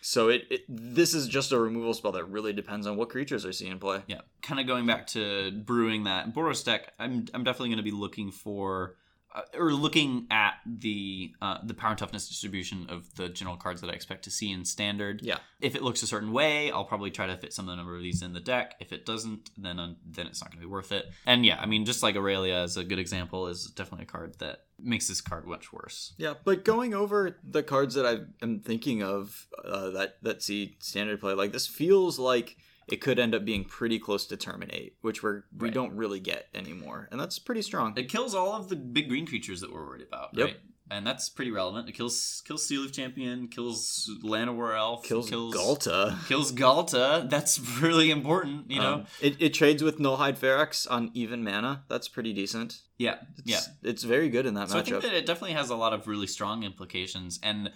[0.01, 3.45] So it, it this is just a removal spell that really depends on what creatures
[3.45, 4.03] are seeing play.
[4.07, 7.83] Yeah, kind of going back to brewing that Boros deck, I'm I'm definitely going to
[7.83, 8.97] be looking for
[9.35, 13.81] uh, or looking at the uh, the power and toughness distribution of the general cards
[13.81, 15.23] that I expect to see in standard.
[15.23, 15.39] Yeah.
[15.61, 17.97] If it looks a certain way, I'll probably try to fit some of the number
[17.97, 18.77] of these in the deck.
[18.81, 21.07] If it doesn't, then uh, then it's not going to be worth it.
[21.27, 24.39] And yeah, I mean, just like Aurelia is a good example, is definitely a card
[24.39, 26.13] that makes this card much worse.
[26.17, 30.77] Yeah, but going over the cards that I am thinking of uh, that that see
[30.79, 32.57] standard play, like this feels like
[32.89, 35.75] it could end up being pretty close to terminate, which we're we Right.
[35.75, 37.95] don't really get anymore, and that's pretty strong.
[37.97, 40.47] It kills all of the big green creatures that we're worried about, Yep.
[40.47, 40.57] right?
[40.91, 41.89] And that's pretty relevant.
[41.89, 46.19] It kills kills Steel Leaf Champion, kills Llanowar Elf, Kills, kills Ghalta.
[46.29, 47.29] kills Ghalta.
[47.31, 48.95] That's really important, you know.
[48.95, 51.85] Um, it, it trades with Nullhide Ferox on even mana.
[51.89, 52.83] That's pretty decent.
[52.99, 53.61] yeah, It's, yeah.
[53.91, 56.07] it's very good in that So I think that it definitely has a lot of
[56.07, 57.71] really strong implications, and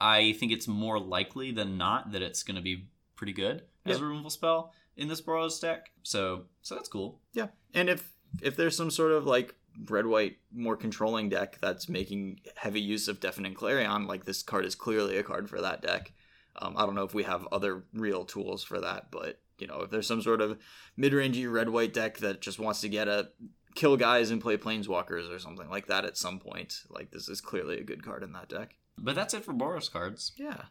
[0.00, 3.98] I think it's more likely than not that it's going to be pretty good as
[3.98, 4.04] Yeah.
[4.04, 5.90] a removal spell in this Boros deck.
[6.02, 7.20] So, so that's cool.
[7.32, 8.12] Yeah, and if
[8.42, 9.54] if there's some sort of like
[9.88, 14.64] red white more controlling deck that's making heavy use of Deafening Clarion, like this card
[14.64, 16.12] is clearly a card for that deck.
[16.56, 19.80] Um, I don't know if we have other real tools for that, but you know
[19.82, 20.58] if there's some sort of
[20.96, 23.30] mid-rangey red white deck that just wants to get a
[23.74, 27.40] kill guys and play planeswalkers or something like that at some point, like this is
[27.40, 28.76] clearly a good card in that deck.
[28.96, 30.30] But that's it for Boros cards.
[30.36, 30.66] Yeah.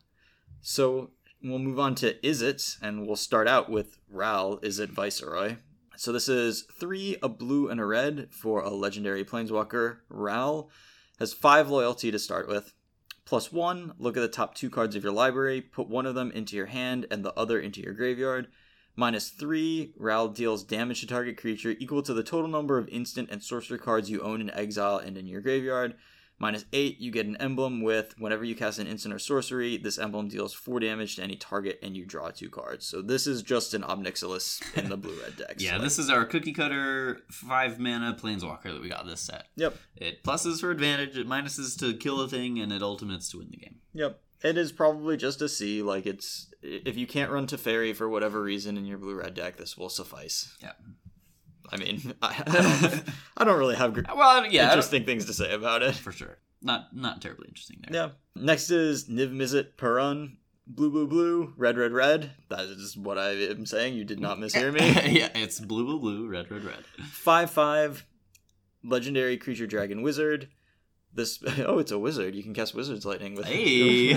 [0.61, 1.11] So
[1.43, 5.57] we'll move on to Izzet, and we'll start out with Ral Izzet Viceroy.
[5.97, 9.97] So this is three, a blue, and a red for a legendary planeswalker.
[10.09, 10.69] Ral
[11.19, 12.73] has five loyalty to start with.
[13.25, 16.31] Plus one, look at the top two cards of your library, put one of them
[16.31, 18.47] into your hand and the other into your graveyard.
[18.95, 23.29] Minus three, Ral deals damage to target creature equal to the total number of instant
[23.31, 25.95] and sorcery cards you own in exile and in your graveyard.
[26.43, 29.97] Minus 8, you get an emblem with whenever you cast an instant or sorcery, this
[29.97, 32.85] emblem deals 4 damage to any target and you draw 2 cards.
[32.85, 35.55] So this is just an Ob Nixilis in the blue red deck.
[35.59, 39.45] Yeah, So, this is our cookie cutter five mana planeswalker that we got this set.
[39.55, 39.77] Yep.
[39.95, 43.47] It pluses for advantage, it minuses to kill a thing, and it ultimates to win
[43.49, 43.77] the game.
[43.93, 44.19] Yep.
[44.43, 45.81] It is probably just a C.
[45.81, 46.47] Like, it's.
[46.61, 49.87] If you can't run Teferi for whatever reason in your blue red deck, this will
[49.87, 50.57] suffice.
[50.61, 50.73] Yeah.
[51.71, 53.03] I mean, I, I, don't,
[53.37, 55.95] I don't really have gr- Well, yeah, interesting things to say about it.
[55.95, 56.37] for sure.
[56.61, 57.93] Not not terribly interesting there.
[58.03, 58.09] Yeah.
[58.41, 60.37] Next is Niv-Mizzet Parun.
[60.65, 62.31] Blue, blue, blue, red, red, red.
[62.47, 63.95] That is what I am saying.
[63.95, 64.79] You did not mishear me.
[65.19, 66.85] yeah, it's blue, blue, blue, red, red, red.
[67.05, 68.05] Five five,
[68.81, 70.47] legendary creature dragon wizard.
[71.13, 72.33] This oh, it's a wizard.
[72.33, 73.45] You can cast wizard's lightning with.
[73.45, 74.13] Hey,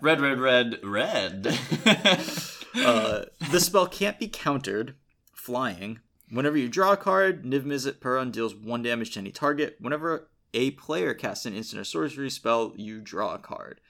[0.00, 1.58] red, red, red, red.
[2.76, 4.94] uh, this spell can't be countered.
[5.34, 5.98] Flying.
[6.30, 9.76] Whenever you draw a card, Niv-Mizzet Parun deals one damage to any target.
[9.78, 13.80] Whenever a player casts an instant or sorcery spell, you draw a card.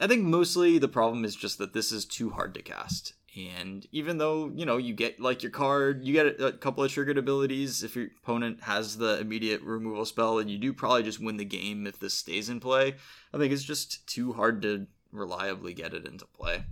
[0.00, 3.14] I think mostly the problem is just that this is too hard to cast.
[3.36, 6.82] And even though, you know, you get like your card, you get a, a couple
[6.82, 11.02] of triggered abilities if your opponent has the immediate removal spell, and you do probably
[11.02, 12.94] just win the game if this stays in play.
[13.32, 16.64] I think it's just too hard to reliably get it into play.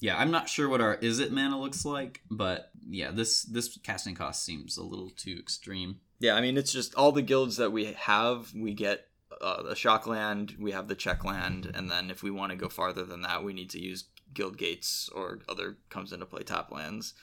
[0.00, 4.14] Yeah, I'm not sure what our Izzet mana looks like, but yeah, this this casting
[4.14, 6.00] cost seems a little too extreme.
[6.20, 9.06] Yeah, I mean, it's just all the guilds that we have, we get
[9.40, 12.56] uh, the shock land, we have the check land, and then if we want to
[12.56, 14.04] go farther than that, we need to use
[14.34, 17.14] guild gates or other comes into play tap lands.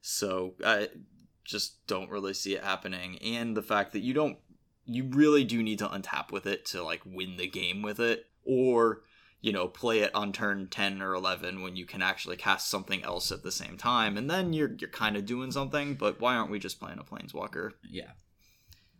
[0.00, 0.88] So I
[1.44, 3.18] just don't really see it happening.
[3.18, 4.38] And the fact that you don't,
[4.84, 8.26] you really do need to untap with it to like win the game with it,
[8.44, 9.02] or
[9.42, 13.02] you know, play it on turn 10 or 11 when you can actually cast something
[13.02, 14.16] else at the same time.
[14.16, 17.04] And then you're, you're kind of doing something, but why aren't we just playing a
[17.04, 17.72] Planeswalker?
[17.90, 18.12] Yeah.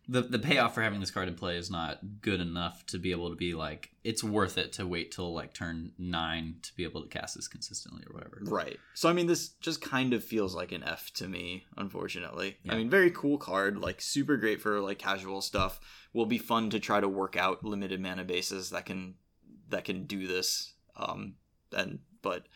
[0.08, 3.12] The, the payoff for having this card in play is not good enough to be
[3.12, 6.82] able to be like it's worth it to wait till like turn nine to be
[6.82, 8.40] able to cast this consistently or whatever.
[8.42, 8.80] Right.
[8.94, 12.56] So I mean this just kind of feels like an F to me, unfortunately.
[12.64, 12.72] Yeah.
[12.72, 15.78] I mean very cool card, like super great for like casual stuff.
[16.12, 19.14] Will be fun to try to work out limited mana bases that can
[19.73, 20.73] that can do this.
[20.97, 21.34] Um
[21.76, 22.47] and but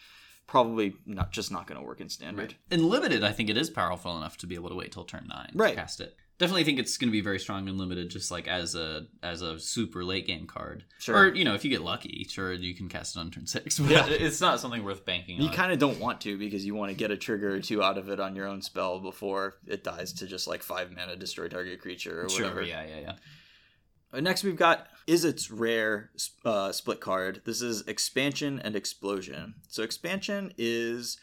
[0.47, 2.55] probably not just not going to work in standard.
[2.71, 5.27] In limited, I think it is powerful enough to be able to wait till turn
[5.29, 5.71] nine Right.
[5.71, 6.17] to cast it.
[6.39, 9.41] Definitely think it's going to be very strong in limited, just like as a as
[9.43, 10.85] a super late game card.
[10.99, 11.17] Sure.
[11.17, 13.79] Or you know, if you get lucky, sure you can cast it on turn six.
[13.79, 14.07] But Yeah.
[14.09, 15.55] it's not something worth banking You on.
[15.55, 17.97] kind of don't want to because you want to get a trigger or two out
[17.99, 21.49] of it on your own spell before it dies to just like 5 mana destroy
[21.49, 22.63] target creature or sure, whatever.
[22.63, 23.13] yeah, yeah, yeah.
[24.13, 26.11] Next, we've got Izzet's rare
[26.45, 27.43] uh, split card.
[27.45, 29.55] This is expansion and explosion.
[29.69, 31.19] So expansion is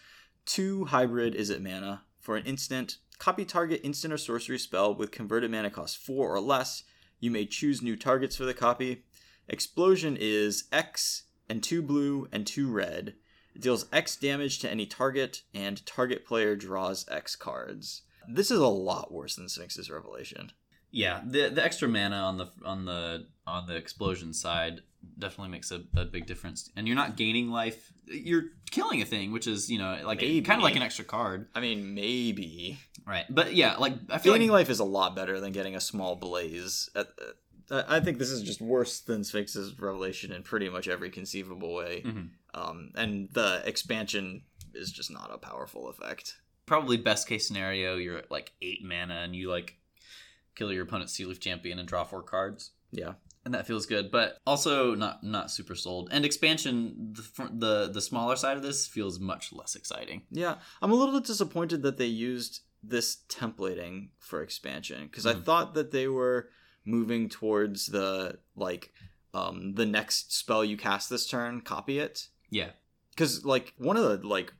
[0.45, 2.98] two hybrid Izzet mana for an instant.
[3.20, 6.84] Copy target instant or sorcery spell with converted mana cost four or less.
[7.20, 9.03] You may choose new targets for the copy.
[9.48, 13.16] Explosion is X and two blue and two red.
[13.56, 18.02] It deals X damage to any target, and target player draws X cards.
[18.28, 20.52] This is a lot worse than Sphinx's Revelation.
[20.94, 24.82] Yeah, the the extra mana on the on the on the explosion side
[25.20, 26.70] definitely makes a, a big difference.
[26.78, 30.52] And you're not gaining life; you're killing a thing, which is you know like kind
[30.52, 32.78] of like an extra card, I mean, maybe.
[33.08, 33.26] right?
[33.28, 35.82] But yeah, like I feel Gaining like life is a lot better than getting a
[35.82, 36.90] small blaze.
[36.96, 37.06] Uh,
[37.72, 41.74] uh, I think this is just worse than Sphinx's Revelation in pretty much every conceivable
[41.74, 42.04] way.
[42.06, 42.30] Mhm.
[42.54, 44.44] Um, and the expansion
[44.76, 46.38] is just not a powerful effect.
[46.68, 49.76] probably best case scenario, you're at like eight mana and you like
[50.56, 52.72] kill your opponent's Steel Leaf Champion and draw four cards.
[52.92, 53.14] Yeah.
[53.46, 58.02] and that feels good but also not not super sold and expansion the the the
[58.02, 61.98] smaller side of this feels much less exciting Yeah, I'm a little bit disappointed that
[61.98, 65.44] they used this templating for expansion because I Mhm.
[65.44, 66.50] thought that they were
[66.86, 68.94] moving towards the like
[69.34, 72.28] um the next spell you cast this turn, copy it.
[72.50, 72.72] yeah
[73.10, 74.54] Because like one of the like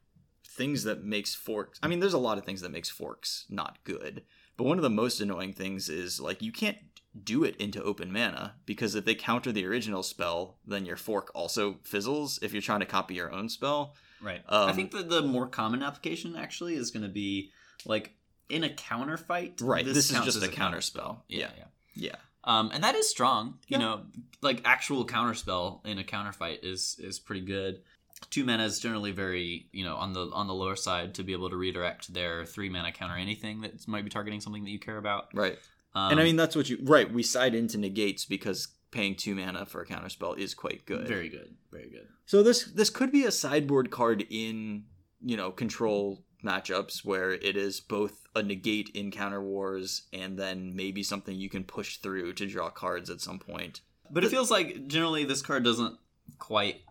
[0.48, 3.78] things that makes forks, I mean, there's a lot of things that makes forks not
[3.84, 4.24] good,
[4.64, 6.78] but one of the most annoying things is like you can't
[7.24, 11.32] do it into open mana because if they counter the original spell, then your fork
[11.36, 13.94] also fizzles if you're trying to copy your own spell.
[14.22, 17.52] right Um, i think that the more common application actually is going to be
[17.86, 18.16] like
[18.50, 21.24] in a counter fight Right, this is just as a counter spell.
[21.28, 21.50] yeah Yeah.
[21.58, 21.66] yeah
[22.10, 22.16] Yeah.
[22.46, 23.60] um, and that is strong.
[23.68, 23.78] Yeah.
[23.78, 24.02] You know,
[24.42, 27.82] like actual counter spell in a counterfight is is pretty good.
[28.30, 31.34] Two mana is generally very you know on the on the lower side to be
[31.34, 34.80] able to redirect their three mana counter anything that might be targeting something that you
[34.80, 35.28] care about.
[35.34, 35.58] Right.
[35.96, 39.36] Um, and I mean that's what you right, we side into negates because paying two
[39.36, 41.08] mana for a counterspell is quite good.
[41.08, 42.08] very good, very good.
[42.26, 44.86] So this this could be a sideboard card in,
[45.22, 50.76] you know, control matchups where it is both a negate in counter wars and then
[50.76, 53.82] maybe something you can push through to draw cards at some point.
[54.10, 55.98] But it feels like generally this card doesn't
[56.40, 56.82] quite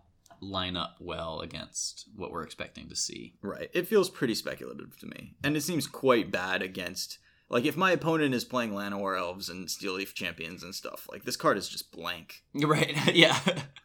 [0.43, 3.35] line up well against what we're expecting to see.
[3.41, 3.69] Right.
[3.73, 5.35] It feels pretty speculative to me.
[5.43, 9.69] And it seems quite bad against like if my opponent is playing Llanowar elves and
[9.69, 12.43] Steel Leaf champions and stuff, like this card is just blank.
[12.55, 12.95] Right.
[13.13, 13.39] yeah.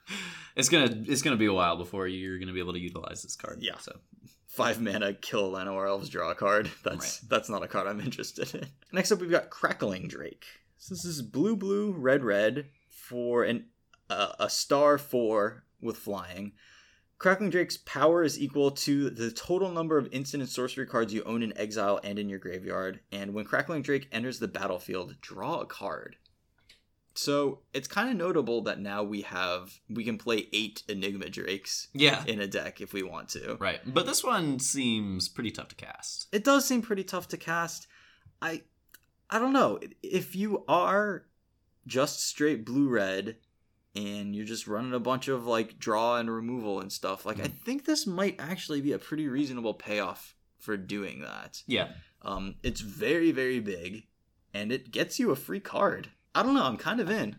[0.57, 3.37] it's gonna it's gonna be a while before you're gonna be able to utilize this
[3.37, 3.59] card.
[3.61, 3.79] Yeah.
[3.79, 3.99] So
[4.47, 6.71] five mana kill Llanowar elves draw a card.
[6.83, 8.67] That's that's not a card I'm interested in.
[8.93, 10.47] Next up, we've got Crackling Drake.
[10.79, 13.67] So this is blue, blue, red, red for an
[14.09, 16.53] uh, a star four with flying.
[17.19, 21.25] Crackling Drake's power is equal to the total number of instant and sorcery cards you
[21.25, 23.01] own in exile and in your graveyard.
[23.11, 26.17] And when Crackling Drake enters the battlefield, draw a card.
[27.15, 31.89] So it's kind of notable that now we have we can play eight Enigma Drakes
[31.93, 32.23] yeah.
[32.27, 33.57] in a deck if we want to.
[33.59, 33.81] Right.
[33.85, 36.29] But this one seems pretty tough to cast.
[36.31, 37.89] it does seem pretty tough to cast.
[38.41, 38.63] I
[39.29, 39.81] I don't know.
[40.01, 41.25] If you are
[41.89, 43.37] just straight blue red
[43.99, 47.49] and you're just running a bunch of like draw and removal and stuff, like I
[47.49, 51.63] think this might actually be a pretty reasonable payoff for doing that.
[51.67, 51.89] Yeah.
[52.23, 54.05] Um it's very very big
[54.55, 56.11] and it gets you a free card.
[56.35, 57.37] I don't know, I'm kind of in.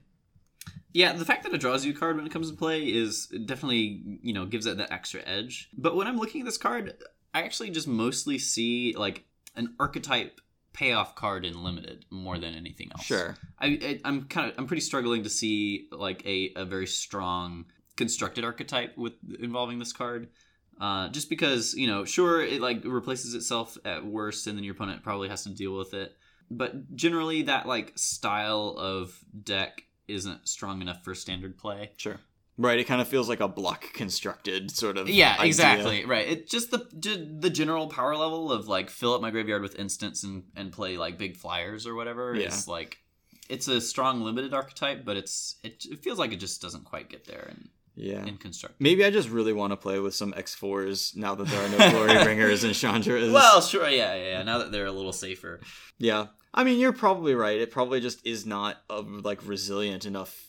[0.92, 3.28] Yeah, the fact that it draws you a card when it comes to play is
[3.46, 5.70] definitely, you know, gives it that extra edge.
[5.78, 6.96] But when I'm looking at this card,
[7.34, 9.24] I actually just mostly see like
[9.56, 10.42] an archetype
[10.80, 13.04] payoff card in limited more than anything else.
[13.04, 13.36] Sure.
[13.60, 17.66] I, I I'm kind of I'm pretty struggling to see like a, a very strong
[17.98, 20.30] constructed archetype with involving this card.
[20.80, 24.74] Uh, just because you know, sure, it like replaces itself at worst, and then your
[24.74, 26.16] opponent probably has to deal with it.
[26.50, 31.92] But generally, that like style of deck isn't strong enough for standard play.
[31.98, 32.20] Sure.
[32.62, 35.46] Right, it kind of feels like a block constructed sort of Yeah, idea.
[35.46, 36.04] exactly.
[36.06, 36.28] Right.
[36.28, 36.86] It just the
[37.40, 40.98] the general power level of like fill up my graveyard with instants and and play
[40.98, 42.48] like big flyers or whatever Yeah.
[42.48, 42.98] is like
[43.48, 47.10] it's a strong limited archetype, but it's it, it feels like it just doesn't quite
[47.10, 48.26] get there and Yeah.
[48.26, 48.76] in construct.
[48.80, 51.92] Maybe I just really want to play with some X4s now that there are no
[51.92, 53.32] Glory Bringers and Chandras.
[53.32, 54.44] Well, sure, yeah, yeah, yeah.
[54.44, 55.62] Now that they're a little safer.
[55.98, 56.28] yeah.
[56.54, 57.60] I mean, you're probably right.
[57.62, 60.49] It probably just is not a like resilient enough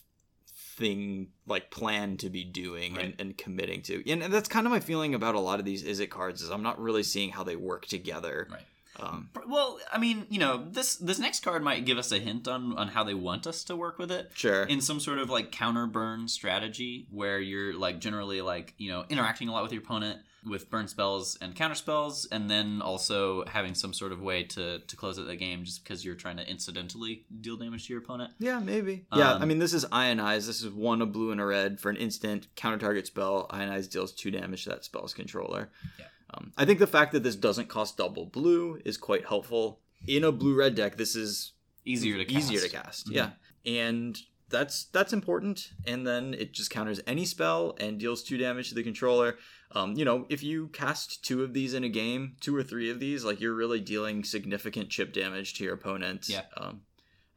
[0.77, 3.15] thing like plan to be doing and, Right.
[3.19, 4.09] and committing to.
[4.09, 6.63] And that's kind of my feeling about a lot of these Izzet cards is I'm
[6.63, 8.47] not really seeing how they work together.
[8.51, 8.61] Right.
[8.99, 12.47] Um, Well, I mean, you know, this this next card might give us a hint
[12.47, 14.31] on on how they want us to work with it.
[14.33, 14.63] sure.
[14.63, 19.05] in some sort of like counter burn strategy where you're like generally like you know
[19.09, 23.45] interacting a lot with your opponent with burn spells and counter spells and then also
[23.45, 26.37] having some sort of way to to close out the game just because you're trying
[26.37, 29.05] to incidentally deal damage to your opponent Yeah, maybe.
[29.15, 30.47] Yeah, Um, I mean, this is Ionize.
[30.47, 33.47] This is one a blue and a red for an instant counter target spell.
[33.51, 35.69] Ionize deals two damage to that spell's controller.
[35.99, 36.05] Yeah.
[36.33, 39.79] Um, I think the fact that this doesn't cost double blue is quite helpful.
[40.07, 41.51] In a blue red deck, this is
[41.85, 42.37] easier to cast.
[42.51, 43.09] easier to cast.
[43.09, 43.13] Mhm.
[43.13, 43.29] Yeah,
[43.65, 44.17] and
[44.49, 45.69] that's that's important.
[45.85, 49.37] And then it just counters any spell and deals two damage to the controller.
[49.73, 52.89] Um, you know, if you cast two of these in a game, two or three
[52.89, 56.27] of these, like you're really dealing significant chip damage to your opponent.
[56.27, 56.43] Yeah.
[56.57, 56.81] Um,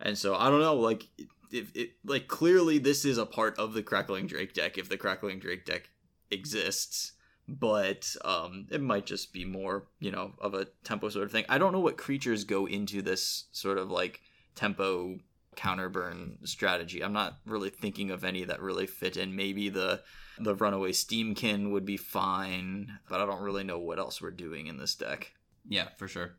[0.00, 1.04] and so I don't know, like
[1.52, 4.96] if it like clearly this is a part of the Crackling Drake deck if the
[4.96, 5.90] Crackling Drake deck
[6.30, 7.12] exists.
[7.46, 11.44] But um, it might just be more, you know, of a tempo sort of thing.
[11.48, 14.22] I don't know what creatures go into this sort of like
[14.54, 15.18] tempo
[15.56, 17.02] counter burn strategy.
[17.02, 19.36] I'm not really thinking of any that really fit in.
[19.36, 20.02] Maybe the
[20.38, 24.66] the runaway steamkin would be fine, but I don't really know what else we're doing
[24.66, 25.32] in this deck.
[25.68, 26.32] Yeah, for sure.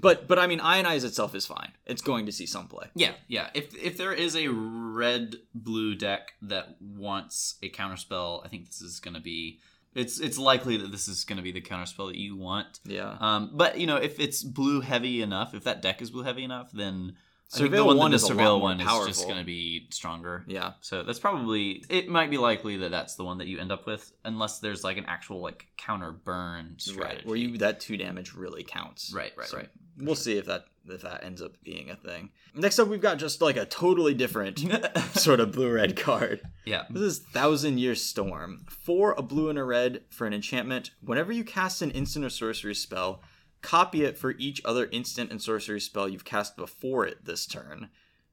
[0.00, 1.72] But but I mean, ionize itself is fine.
[1.84, 2.86] It's going to see some play.
[2.94, 3.50] Yeah, yeah.
[3.52, 8.80] If if there is a red blue deck that wants a counterspell, I think this
[8.80, 9.60] is going to be.
[9.94, 12.80] It's it's likely that this is going to be the counterspell that you want.
[12.86, 13.18] Yeah.
[13.20, 16.44] Um, but you know, if it's blue heavy enough, if that deck is blue heavy
[16.44, 17.20] enough, then I think the
[17.52, 20.44] Surveil one, one is surveil one is just going to be stronger.
[20.46, 20.72] Yeah.
[20.80, 22.08] So that's probably it.
[22.08, 24.96] Might be likely that that's the one that you end up with, unless there's like
[24.96, 27.16] an actual like counter burn strategy.
[27.16, 27.26] Right.
[27.26, 29.12] Where you that two damage really counts.
[29.14, 29.68] Right, right, So right.
[29.98, 32.30] We'll see if that if that ends up being a thing.
[32.54, 34.58] Next up, we've got just like a totally different
[35.14, 36.40] sort of blue red card.
[36.64, 36.84] yeah.
[36.88, 38.64] This is Thousand Year Storm.
[38.68, 42.30] For a blue and a red for an enchantment, whenever you cast an instant or
[42.30, 43.20] sorcery spell,
[43.62, 47.88] copy it for each other instant and sorcery spell you've cast before it this turn.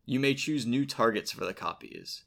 [0.05, 2.23] You may choose new targets for the copies.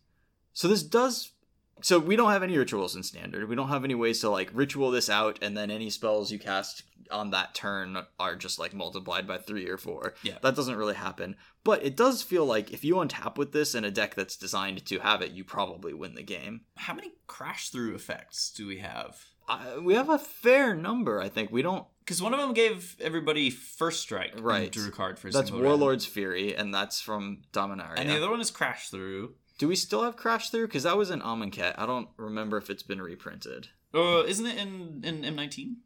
[0.52, 1.32] So this does.
[1.80, 3.48] So we don't have any rituals in standard.
[3.48, 6.38] We don't have any ways to like ritual this out, and then any spells you
[6.38, 10.14] cast on that turn are just like multiplied by three or four.
[10.22, 10.38] Yeah.
[10.42, 11.36] That doesn't really happen.
[11.64, 14.84] But it does feel like if you untap with this in a deck that's designed
[14.86, 16.62] to have it, you probably win the game.
[16.76, 19.24] How many crash through effects do we have?
[19.48, 21.50] Uh, we have a fair number, I think.
[21.50, 21.86] We don't.
[22.04, 24.70] Because one of them gave everybody first strike, Right.
[24.72, 25.50] Drew a card for a That's.
[25.52, 27.94] Warlord's Fury, and that's from Dominaria.
[27.96, 29.34] and the other one is crash through.
[29.58, 30.66] Do we still have Crash Through?
[30.66, 31.74] Because that was in Amonkhet.
[31.78, 33.68] I don't remember if it's been reprinted.
[33.94, 35.76] Uh, isn't it in in M nineteen?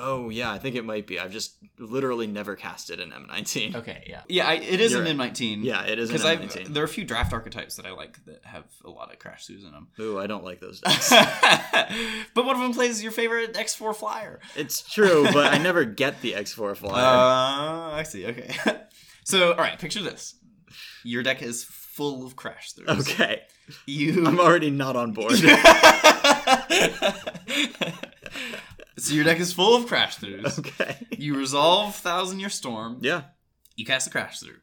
[0.00, 1.18] Oh, yeah, I think it might be.
[1.18, 3.74] I've just literally never cast it in M19.
[3.74, 5.10] Okay, yeah, yeah, I, it is You're in right.
[5.10, 5.62] M nineteen.
[5.64, 6.68] Yeah, it is in because I M19.
[6.68, 9.46] there are a few draft archetypes that I like that have a lot of crash
[9.48, 9.88] throughs in them.
[10.00, 11.10] Ooh, I don't like those decks.
[11.10, 14.38] but one of them plays your favorite X four flyer.
[14.56, 16.94] it's true, but I never get the X4 flyer.
[16.94, 18.24] Uh, I see.
[18.26, 18.54] Okay.
[19.24, 19.78] so, all right.
[19.78, 20.36] Picture this:
[21.04, 23.00] your deck is full of crash throughs.
[23.00, 23.42] okay.
[23.86, 24.24] You.
[24.26, 25.32] I'm already not on board.
[28.98, 30.58] So your deck is full of crash throughs.
[30.58, 30.96] okay.
[31.16, 32.98] You resolve Thousand Year Storm.
[33.00, 33.22] Yeah.
[33.76, 34.56] You cast a crash through.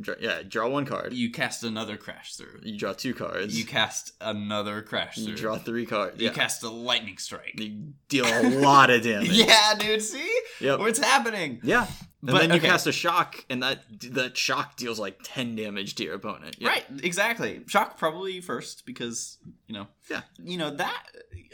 [0.00, 1.12] Dra- yeah, draw one card.
[1.12, 2.60] You cast another crash through.
[2.62, 3.58] You draw two cards.
[3.58, 5.24] You cast another crash through.
[5.26, 6.18] You draw three cards.
[6.18, 6.32] You Yeah.
[6.32, 7.52] cast a lightning strike.
[7.60, 9.28] You deal a lot of damage.
[9.32, 10.00] Yeah, dude.
[10.00, 10.78] See Yep.
[10.78, 11.60] what's happening?
[11.62, 11.82] Yeah.
[12.22, 12.68] And But, then you okay.
[12.68, 16.56] cast a shock, and that that shock deals like ten damage to your opponent.
[16.58, 16.68] Yeah.
[16.68, 17.62] Right, exactly.
[17.66, 19.88] Shock probably first because you know.
[20.10, 20.22] Yeah.
[20.42, 21.02] You know that.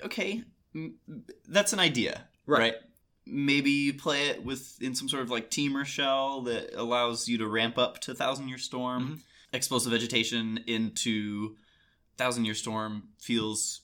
[0.05, 0.45] Okay,
[1.49, 2.59] that's an idea, Right.
[2.61, 2.75] right?
[3.27, 7.37] Maybe you play it with in some sort of like Temur shell that allows you
[7.39, 9.03] to ramp up to Thousand Year Storm.
[9.05, 9.15] Mm-hmm.
[9.53, 11.57] Explosive vegetation into
[12.17, 13.83] Thousand Year Storm feels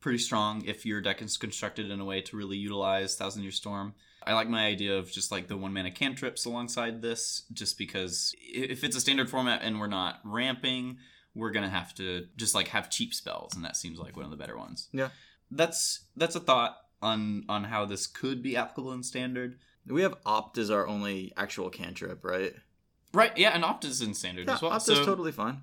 [0.00, 3.50] pretty strong if your deck is constructed in a way to really utilize Thousand Year
[3.52, 3.94] Storm.
[4.24, 8.34] I like my idea of just like the one mana cantrips alongside this, just because
[8.40, 10.98] if it's a standard format and we're not ramping,
[11.34, 14.30] we're gonna have to just like have cheap spells, and that seems like one of
[14.30, 14.88] the better ones.
[14.92, 15.10] Yeah.
[15.50, 19.58] That's that's a thought on on how this could be applicable in standard.
[19.86, 22.54] We have Opt as our only actual cantrip, right?
[23.14, 24.72] Right, yeah, and Opt is in standard Yeah, as well.
[24.72, 25.62] Opt so, is totally fine.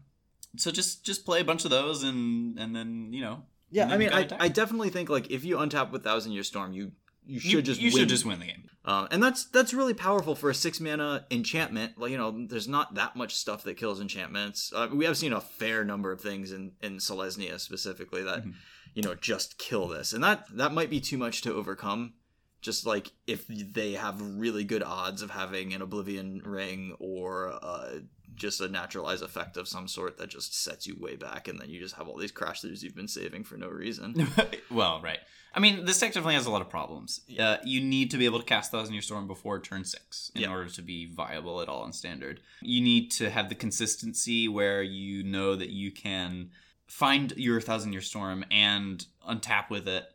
[0.58, 3.98] so just just play a bunch of those and and then you know Yeah, I
[3.98, 4.28] mean, I.
[4.40, 6.92] I definitely think like if you untap with Thousand Year Storm, you
[7.26, 8.00] you should you, just you win.
[8.00, 8.70] should just win the game.
[8.86, 11.98] Um, and that's that's really powerful for a six mana enchantment.
[11.98, 14.72] Like you know, there's not that much stuff that kills enchantments.
[14.76, 18.54] Uh, we have seen a fair number of things in in Selesnya specifically that Mhm.
[18.94, 22.14] You know just kill this, and that that might be too much to overcome.
[22.62, 27.96] Just like if they have really good odds of having an Oblivion Ring or uh,
[28.36, 31.70] just a naturalized effect of some sort that just sets you way back, and then
[31.70, 34.30] you just have all these crash throughs you've been saving for no reason.
[34.72, 35.20] well, right.
[35.54, 37.20] I mean, this deck definitely has a lot of problems.
[37.38, 40.42] Uh, you need to be able to cast Thousand Year Storm before turn six in
[40.44, 40.50] Yeah.
[40.52, 42.40] order to be viable at all in Standard.
[42.62, 46.50] You need to have the consistency where you know that you can
[46.94, 50.06] find your Thousand Year Storm and untap with it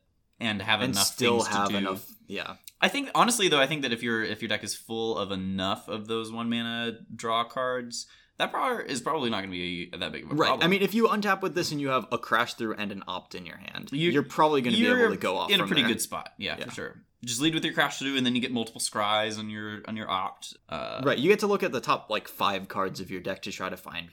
[0.40, 1.76] and have and enough still things to have do.
[1.76, 2.06] enough.
[2.26, 5.18] Yeah, I think honestly though, I think that if your if your deck is full
[5.18, 8.06] of enough of those one mana draw cards,
[8.38, 10.46] that pro- is probably not going to be that big of a Right.
[10.48, 10.64] problem.
[10.66, 13.02] I mean, if you untap with this and you have a crash through and an
[13.08, 15.50] opt in your hand, You- you, are probably going to be able to go off
[15.50, 15.88] in a pretty there.
[15.90, 16.32] good spot.
[16.38, 16.66] Yeah, Yeah.
[16.66, 17.02] for sure.
[17.24, 19.96] Just lead with your crash through, and then you get multiple scries on your on
[19.96, 20.56] your opt.
[20.68, 21.18] Uh, Right.
[21.18, 23.68] You get to look at the top like five cards of your deck to try
[23.70, 24.10] to find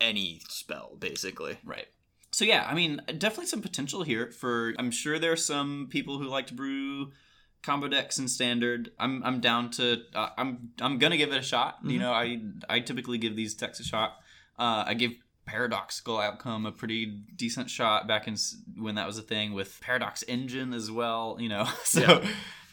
[0.00, 1.58] any spell basically.
[1.64, 1.88] Right.
[2.34, 4.74] So yeah, I mean, definitely some potential here for.
[4.78, 7.12] I'm sure there are some people who like to brew
[7.62, 8.90] combo decks in standard.
[8.98, 10.02] I'm I'm down to.
[10.14, 11.78] Uh, I'm I'm gonna give it a shot.
[11.84, 12.02] You Mhm.
[12.02, 14.16] know, I I typically give these decks a shot.
[14.58, 15.12] Uh, I give
[15.46, 17.06] Paradoxical Outcome a pretty
[17.36, 18.36] decent shot back in
[18.76, 21.36] when that was a thing with Paradox Engine as well.
[21.38, 22.28] You know, so Yeah.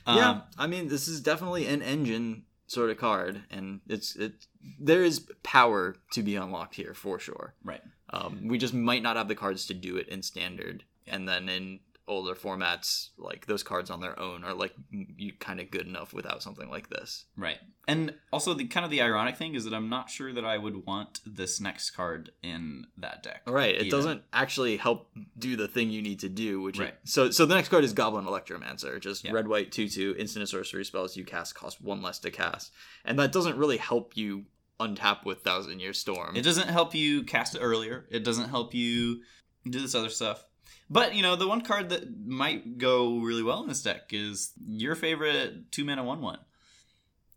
[0.07, 4.33] um, yeah, I mean, this is definitely an engine sort of card, and it's it.
[4.79, 7.53] There is power to be unlocked here for sure.
[7.63, 7.81] right.
[8.11, 11.47] Um, we just might not have the cards to do it in standard, and then
[11.49, 15.87] in older formats, like those cards on their own are like you kind of good
[15.87, 17.25] enough without something like this.
[17.37, 17.59] Right.
[17.87, 20.57] And also the kind of the ironic thing is that I'm not sure that I
[20.57, 23.43] would want this next card in that deck.
[23.47, 23.89] Right, it either.
[23.91, 26.95] doesn't actually help do the thing you need to do, which Right.
[27.05, 29.31] so so the next card is Goblin Electromancer, just Yeah.
[29.31, 32.73] red white two two instant and sorcery spells you cast cost one less to cast,
[33.05, 34.45] and that doesn't really help you
[34.87, 36.35] untap with Thousand Year Storm.
[36.35, 38.05] It doesn't help you cast it earlier.
[38.11, 39.21] It doesn't help you
[39.69, 40.43] do this other stuff.
[40.89, 44.51] But you know, the one card that might go really well in this deck is
[44.67, 46.39] your favorite two mana one one.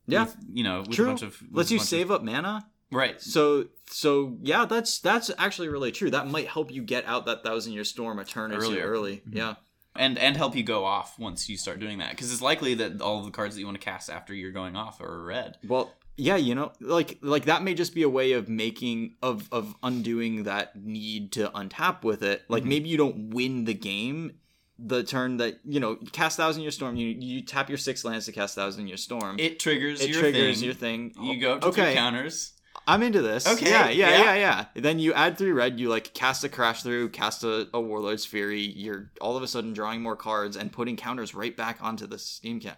[0.07, 0.25] Yeah.
[0.25, 1.05] With, you know, with True.
[1.07, 2.67] a bunch of with Lets a you bunch save up mana.
[2.91, 3.21] Right.
[3.21, 6.11] So so yeah, that's that's actually really true.
[6.11, 8.87] That might help you get out that Thousand Year Storm a turn or two Earlier.
[8.87, 9.17] early.
[9.29, 9.35] Mhm.
[9.35, 9.55] Yeah.
[9.97, 13.01] And and help you go off once you start doing that because it's likely that
[13.01, 15.57] all the cards that you want to cast after you're going off are red.
[15.67, 19.49] Well, yeah, you know, like like that may just be a way of making of
[19.53, 22.43] of undoing that need to untap with it.
[22.49, 22.67] Like Mhm.
[22.69, 24.33] maybe you don't win the game
[24.77, 26.97] the turn that you know cast thousand year storm.
[26.97, 29.37] You you tap your six lands to cast thousand year storm.
[29.39, 30.65] It triggers It your triggers thing.
[30.65, 31.15] your thing.
[31.23, 31.95] You go to okay.
[31.95, 32.53] counters.
[32.87, 33.47] I'm into this.
[33.47, 34.23] Okay, Yeah, yeah, yeah.
[34.23, 35.81] yeah, yeah, Then you add three red.
[35.81, 38.61] You like cast a crash through, cast a, a warlord's fury.
[38.61, 42.17] You're all of a sudden drawing more cards and putting counters right back onto the
[42.17, 42.75] Steamkin.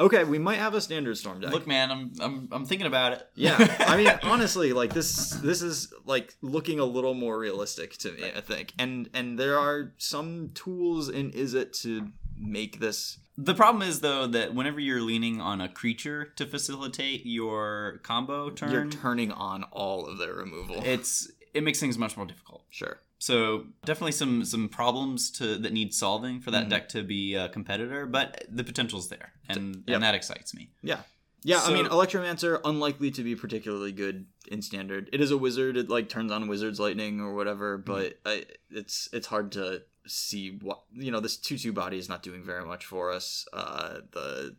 [0.00, 1.52] Okay, we might have a standard storm deck.
[1.52, 3.28] Look, man, I'm I'm I'm thinking about it.
[3.34, 8.12] Yeah, I mean, honestly, like this, this is like looking a little more realistic to
[8.12, 8.30] me.
[8.36, 13.18] I think, and and there are some tools in Izzet to make this.
[13.40, 18.50] The problem is though that whenever you're leaning on a creature to facilitate your combo
[18.50, 20.82] turn, You're turning on all of their removal.
[20.84, 22.64] it's it makes things much more difficult.
[22.70, 22.98] sure.
[23.20, 26.70] So definitely some some problems to that need solving for that Mhm.
[26.70, 29.94] deck to be a competitor, but the potential's there, and Yep.
[29.94, 30.70] and that excites me.
[30.82, 31.02] Yeah.
[31.44, 35.08] Yeah, I mean, So- Electromancer unlikely to be particularly good in standard.
[35.12, 37.78] It is a wizard; it like turns on Wizard's Lightning or whatever.
[37.78, 41.20] But I, it's it's hard to see what you know.
[41.20, 43.46] This two two body is not doing very much for us.
[43.52, 44.56] Uh, the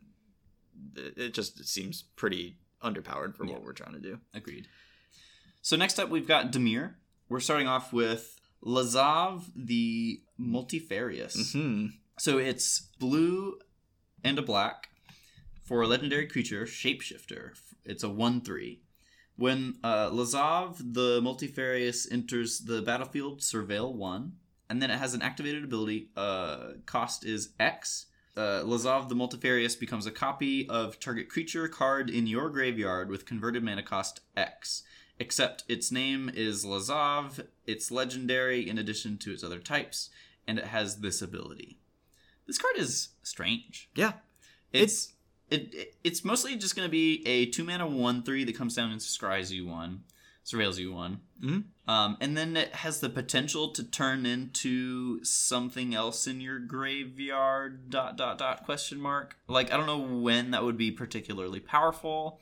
[0.96, 3.54] it just seems pretty underpowered for Yeah.
[3.54, 4.20] what we're trying to do.
[4.34, 4.68] Agreed.
[5.62, 6.94] So next up, we've got Dimir.
[7.28, 11.52] We're starting off with Lazav the Multifarious.
[11.54, 11.88] Hmm.
[12.18, 13.60] So it's blue
[14.24, 14.90] and a black
[15.64, 17.52] for a legendary creature, Shapeshifter.
[17.86, 18.82] It's a 1 3.
[19.36, 24.34] When uh, Lazav the Multifarious enters the battlefield, Surveil 1,
[24.70, 26.10] and then it has an activated ability.
[26.16, 28.06] Uh, cost is X.
[28.38, 33.26] Uh, Lazav the Multifarious becomes a copy of target creature card in your graveyard with
[33.26, 34.84] converted mana cost X.
[35.20, 40.10] Except its name is Lazav, it's legendary in addition to its other types,
[40.48, 41.78] and it has this ability.
[42.48, 43.90] This card is strange.
[43.96, 44.14] Yeah.
[44.72, 45.14] It's
[45.50, 48.76] it, it it's mostly just going to be a two mana one three that comes
[48.76, 50.04] down and scries you one,
[50.50, 51.66] surveils you one, Mhm.
[51.88, 57.90] um, and then it has the potential to turn into something else in your graveyard.
[57.90, 59.38] Dot dot dot question mark.
[59.48, 62.42] Like I don't know when that would be particularly powerful.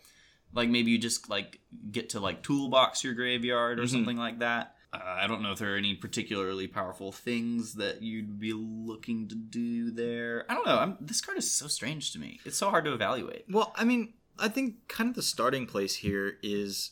[0.53, 1.59] Like maybe you just like
[1.91, 3.89] get to like toolbox your graveyard or Mhm.
[3.89, 4.75] something like that.
[4.93, 9.27] Uh, I don't know if there are any particularly powerful things that you'd be looking
[9.27, 10.45] to do there.
[10.49, 10.77] I don't know.
[10.79, 12.39] I'm, this card is so strange to me.
[12.45, 13.43] It's so hard to evaluate.
[13.49, 16.91] Well, I mean, I think kind of the starting place here is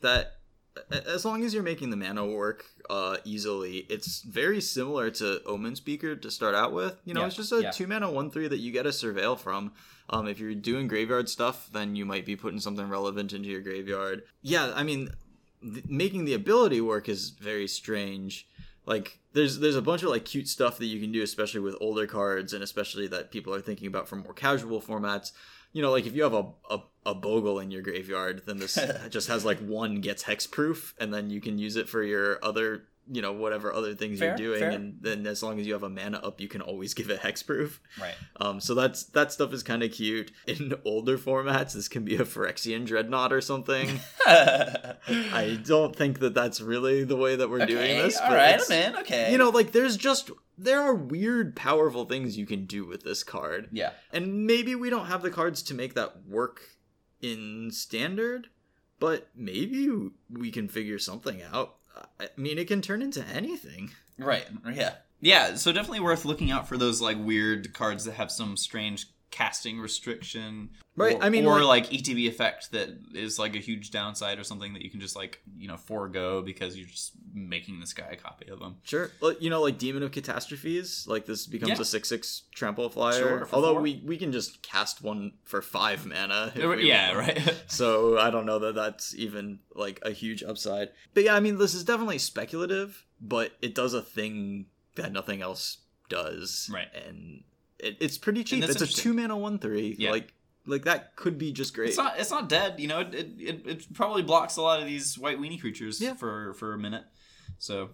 [0.00, 0.35] that
[0.90, 5.76] as long as you're making the mana work uh, easily, it's very similar to Omen
[5.76, 7.00] Speaker to start out with.
[7.04, 7.70] You know, Yeah, it's just a yeah.
[7.70, 9.72] two mana one three that you get a surveil from.
[10.08, 13.60] Um, if you're doing graveyard stuff, then you might be putting something relevant into your
[13.60, 14.22] graveyard.
[14.40, 15.10] Yeah, I mean,
[15.62, 18.46] th- making the ability work is very strange.
[18.86, 21.74] Like there's there's a bunch of like cute stuff that you can do, especially with
[21.80, 25.32] older cards, and especially that people are thinking about for more casual formats.
[25.76, 28.78] You know, like if you have a a, a bogle in your graveyard, then this
[29.10, 32.84] just has like one gets hexproof, and then you can use it for your other
[33.10, 34.70] you know whatever other things Fair, you're doing, fair.
[34.70, 37.20] and then as long as you have a mana up, you can always give it
[37.20, 37.78] hexproof.
[38.00, 38.14] Right.
[38.40, 40.32] Um, so that's that stuff is kind of cute.
[40.46, 44.00] In older formats, this can be a Phyrexian dreadnought or something.
[44.26, 48.16] I don't think that that's really the way that we're doing this.
[48.18, 48.96] All right, man.
[48.98, 49.32] Okay.
[49.32, 53.22] You know, like there's just there are weird, powerful things you can do with this
[53.22, 53.90] card, Yeah.
[54.12, 56.60] and maybe we don't have the cards to make that work
[57.20, 58.48] in standard,
[58.98, 59.90] but maybe
[60.30, 61.76] we can figure something out.
[62.20, 63.90] I mean, it can turn into anything.
[64.18, 64.46] Right.
[64.72, 64.94] Yeah.
[65.20, 65.54] Yeah.
[65.54, 69.78] So definitely worth looking out for those like weird cards that have some strange casting
[69.80, 70.70] restriction.
[70.94, 74.38] Right, Or, I mean, or like- like, ETB effect that is like a huge downside
[74.38, 77.92] or something that you can just like you know forego because you're just making this
[77.92, 78.76] guy a copy of him.
[78.82, 79.10] Sure.
[79.20, 81.80] Well, you know, like Demon of Catastrophes, like this becomes Yeah.
[81.80, 83.18] a 6 6 trample flyer.
[83.18, 83.82] Sure, Although four.
[83.82, 86.52] we, we can just cast one for 5 mana.
[86.56, 87.14] we yeah.
[87.14, 87.28] want.
[87.28, 87.54] Right.
[87.68, 90.90] So I don't know that that's even like a huge upside.
[91.12, 95.42] But yeah, I mean, this is definitely speculative, but it does a thing that nothing
[95.42, 96.70] else does.
[96.72, 96.88] Right.
[97.06, 97.42] And
[97.78, 98.64] it, it's pretty cheap.
[98.64, 99.96] It's a 2 mana 1 3.
[99.98, 100.10] Yeah.
[100.10, 100.32] Like,
[100.66, 101.88] like that could be just great.
[101.90, 102.18] It's not.
[102.18, 102.80] It's not dead.
[102.80, 106.00] You know, it, it, it, it probably blocks a lot of these white weenie creatures
[106.00, 106.14] Yeah.
[106.14, 107.04] for for a minute.
[107.58, 107.90] So,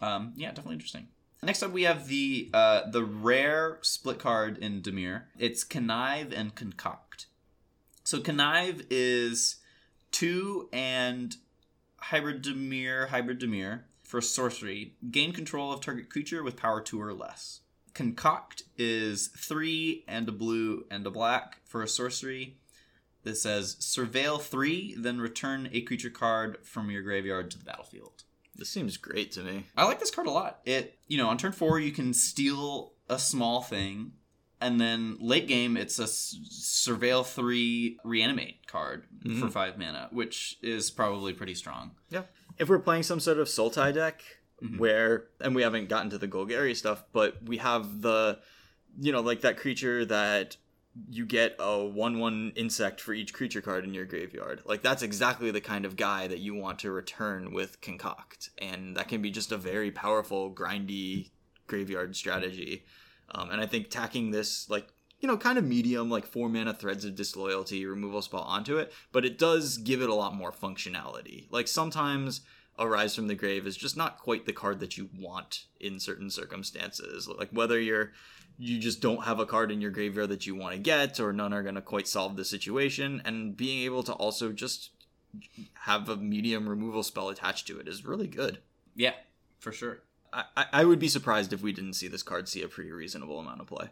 [0.00, 1.08] um, yeah, definitely interesting.
[1.42, 5.24] Next up, we have the uh, the rare split card in Dimir.
[5.38, 7.26] It's connive and concoct.
[8.04, 9.56] So connive is
[10.10, 11.36] two and
[11.98, 14.94] hybrid Dimir, hybrid Dimir for sorcery.
[15.10, 17.60] Gain control of target creature with power two or less.
[17.96, 22.58] Concoct is three and a blue and a black for a sorcery
[23.22, 28.22] that says surveil three, then return a creature card from your graveyard to the battlefield.
[28.54, 29.64] this seems great to me.
[29.76, 30.60] I like this card a lot.
[30.66, 34.12] It you know on turn four you can steal a small thing,
[34.60, 39.52] and then late game it's a s- surveil three reanimate card for Mhm.
[39.52, 41.92] five mana, which is probably pretty strong.
[42.10, 42.24] Yeah.
[42.58, 44.22] If we're playing some sort of Sultai deck
[44.62, 44.78] Mhm.
[44.78, 48.38] where and we haven't gotten to the Golgari stuff, but we have the
[48.98, 50.56] you know, like that creature that
[51.10, 54.62] you get a one one insect for each creature card in your graveyard.
[54.64, 58.50] Like that's exactly the kind of guy that you want to return with concoct.
[58.58, 61.30] And that can be just a very powerful, grindy
[61.66, 62.84] graveyard strategy.
[63.30, 64.88] Um, and I think tacking this like
[65.20, 68.92] you know, kind of medium, like four mana threads of disloyalty removal spell onto it,
[69.12, 71.46] but it does give it a lot more functionality.
[71.50, 72.42] Like sometimes
[72.78, 75.98] a rise from the grave is just not quite the card that you want in
[76.00, 77.28] certain circumstances.
[77.28, 78.12] Like whether you're
[78.58, 81.32] you just don't have a card in your graveyard that you want to get, or
[81.32, 84.90] none are going to quite solve the situation, and being able to also just
[85.80, 88.58] have a medium removal spell attached to it is really good.
[88.94, 89.12] Yeah,
[89.58, 90.02] for sure.
[90.32, 93.38] I, I- would be surprised if we didn't see this card see a pretty reasonable
[93.38, 93.88] amount of play.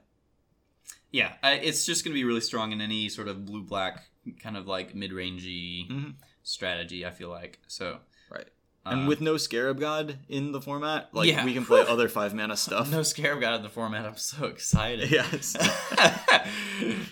[1.11, 4.05] Yeah, it's just going to be really strong in any sort of blue black
[4.43, 6.15] kind of like mid rangey Mhm.
[6.43, 7.05] strategy.
[7.07, 7.99] I feel like so.
[8.85, 8.93] Right.
[8.95, 11.45] And uh, with no Scarab God in the format, like Yeah.
[11.45, 12.91] we can play other five mana stuff.
[12.91, 15.11] no Scarab God in the format, I'm so excited.
[15.11, 15.57] Yes.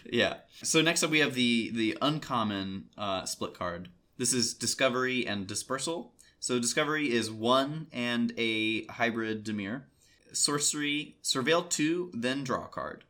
[0.10, 0.34] yeah.
[0.62, 3.88] So next up we have the the uncommon uh, split card.
[4.18, 6.12] This is Discovery and Dispersal.
[6.40, 9.82] So Discovery is one and a hybrid Dimir.
[10.32, 13.04] Sorcery, Surveil two, then draw a card.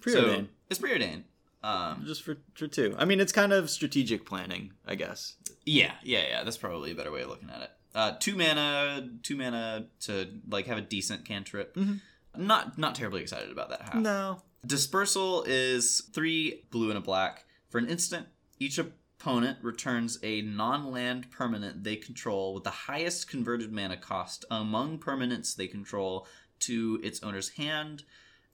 [0.00, 0.12] Preordain.
[0.14, 1.22] So it's preordain.
[1.62, 2.94] Um, just for, for two.
[2.98, 5.34] I mean, it's kind of strategic planning, I guess.
[5.64, 6.44] yeah, yeah, yeah.
[6.44, 7.70] That's probably a better way of looking at it.
[7.94, 11.74] Uh, two mana, two mana to like have a decent cantrip.
[11.76, 12.00] Mhm.
[12.36, 13.94] Not not terribly excited about that half.
[13.94, 14.42] No.
[14.66, 17.44] Dispersal is three blue and a black.
[17.68, 18.26] For an instant,
[18.58, 24.44] each opponent returns a non land permanent they control with the highest converted mana cost
[24.50, 26.26] among permanents they control
[26.60, 28.04] to its owner's hand,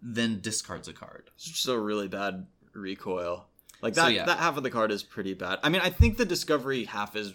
[0.02, 1.31] then discards a card.
[1.36, 3.47] It's just a really bad recoil.
[3.83, 4.27] Like So, that, yeah.
[4.27, 5.59] that half of the card is pretty bad.
[5.62, 7.33] I mean, I think the discovery half is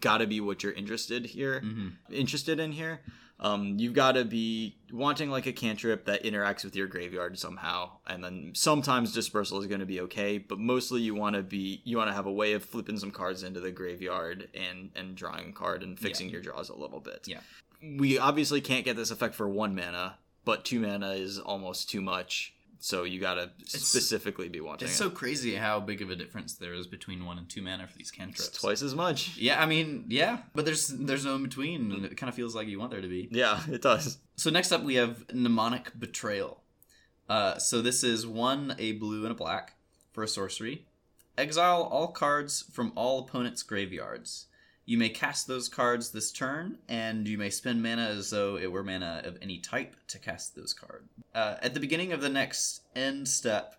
[0.00, 3.00] got to be what you're interested here, hmm interested in here.
[3.38, 7.90] Um, you've got to be wanting like a cantrip that interacts with your graveyard somehow,
[8.06, 11.82] and then sometimes dispersal is going to be okay, but mostly you want to be
[11.84, 15.16] you want to have a way of flipping some cards into the graveyard and and
[15.16, 17.26] drawing a card and fixing your draws a little bit.
[17.26, 17.40] Yeah.
[17.98, 20.16] we obviously can't get this effect for one mana,
[20.46, 22.54] but two mana is almost too much.
[22.78, 24.86] So you gotta specifically be watching.
[24.86, 24.98] It's it.
[24.98, 27.96] so crazy how big of a difference there is between one and two mana for
[27.96, 28.48] these cantrips.
[28.48, 29.36] It's twice as much.
[29.36, 32.54] Yeah, I mean, yeah, but there's there's no in between, and it kind of feels
[32.54, 33.28] like you want there to be.
[33.30, 34.18] Yeah, it does.
[34.36, 36.62] So next up, we have mnemonic betrayal.
[37.28, 39.74] Uh, so this is one a blue and a black
[40.12, 40.86] for a sorcery.
[41.38, 44.46] Exile all cards from all opponents' graveyards.
[44.88, 48.70] You may cast those cards this turn, and you may spend mana as though it
[48.70, 51.08] were mana of any type to cast those cards.
[51.34, 53.74] Uh, at the beginning of the next end step,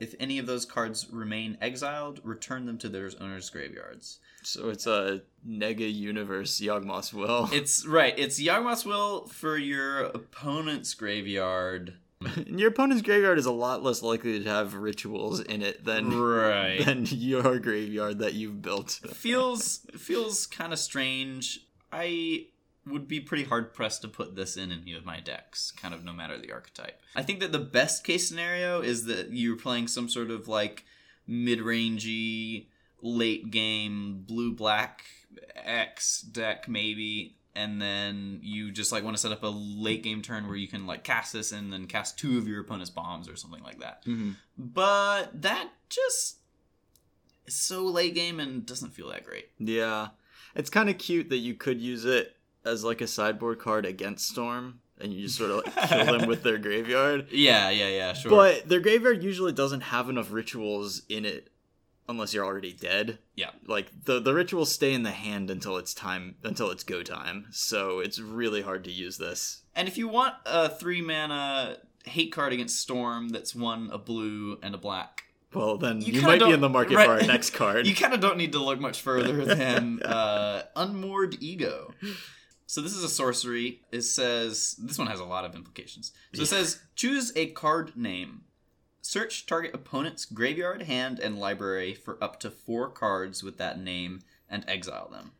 [0.00, 4.20] if any of those cards remain exiled, return them to their owners' graveyards.
[4.42, 7.50] So it's a Nega Universe Yawgmoth's Will.
[7.52, 8.14] It's right.
[8.16, 11.94] It's Yawgmoth's Will for your opponent's graveyard.
[12.20, 16.18] And your opponent's graveyard is a lot less likely to have rituals in it than
[16.20, 16.84] Right.
[16.84, 19.00] than your graveyard that you've built.
[19.14, 21.60] feels feels kind of strange.
[21.92, 22.46] I
[22.86, 26.02] would be pretty hard pressed to put this in any of my decks, kind of
[26.04, 27.00] no matter the archetype.
[27.14, 30.84] I think that the best case scenario is that you're playing some sort of like
[31.26, 32.66] mid-rangey
[33.02, 35.02] late game blue black
[35.54, 37.36] X deck maybe.
[37.58, 40.68] And then you just like want to set up a late game turn where you
[40.68, 43.80] can like cast this and then cast two of your opponent's bombs or something like
[43.80, 44.04] that.
[44.04, 44.30] Mm-hmm.
[44.56, 46.36] But that just
[47.48, 49.48] is so late game and doesn't feel that great.
[49.58, 50.10] Yeah,
[50.54, 54.28] it's kind of cute that you could use it as like a sideboard card against
[54.28, 57.26] Storm, and you just sort of like kill them with their graveyard.
[57.32, 58.30] Yeah, yeah, yeah, sure.
[58.30, 61.50] But their graveyard usually doesn't have enough rituals in it
[62.08, 63.18] unless you're already dead.
[63.36, 63.50] Yeah.
[63.66, 67.46] Like the the rituals stay in the hand until it's time until it's go time.
[67.50, 69.62] So it's really hard to use this.
[69.74, 74.58] And if you want a three mana hate card against Storm that's one a blue
[74.62, 77.06] and a black, Well, then You you, might be in the market right.
[77.06, 77.86] for our next card.
[77.88, 81.92] you kind of don't need to look much further than uh, Unmoored Ego.
[82.66, 83.80] So this is a sorcery.
[83.92, 86.12] It says this one has a lot of implications.
[86.34, 86.58] So it Yeah.
[86.58, 88.42] says choose a card name.
[89.08, 94.20] Search target opponent's graveyard, hand, and library for up to four cards with that name
[94.50, 95.32] and exile them.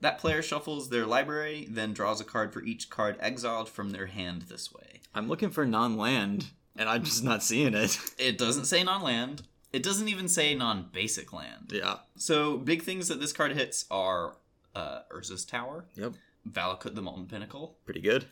[0.00, 4.06] That player shuffles their library, then draws a card for each card exiled from their
[4.06, 5.00] hand this way.
[5.16, 7.98] I'm looking for non-land, and I'm just not seeing it.
[8.20, 9.42] It doesn't say non land.
[9.72, 11.72] It doesn't even say non basic land.
[11.74, 11.96] yeah.
[12.14, 14.36] So big things that this card hits are
[14.76, 16.12] uh, Urza's Tower, Yep.
[16.48, 18.26] Valakut the Molten Pinnacle, Pretty good.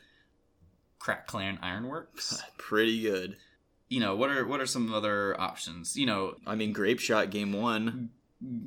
[1.01, 2.41] Krark-Clan Ironworks.
[2.57, 3.37] Pretty good.
[3.89, 5.97] You know what are what are some other options?
[5.97, 8.11] You know, I mean, grape shot game one.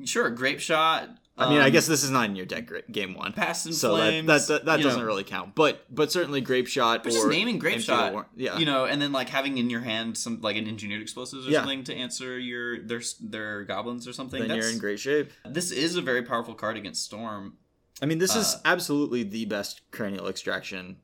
[0.05, 1.09] sure, Grape Shot.
[1.37, 3.31] I mean, I um, guess this is not in your deck game one.
[3.31, 4.27] Past and so Flames.
[4.27, 5.05] that that, that, that doesn't know.
[5.05, 5.55] really count.
[5.55, 8.57] But but certainly grape shot But or just naming Grape Shot, War- Yeah.
[8.57, 11.51] you know, and then like having in your hand some like an engineered explosives or
[11.51, 11.59] Yeah.
[11.59, 14.45] something to answer your their their goblins or something.
[14.47, 15.31] then you're in great shape.
[15.45, 17.53] This is a very powerful card against Storm.
[18.01, 20.97] I mean, this is Uh, absolutely the best cranial extraction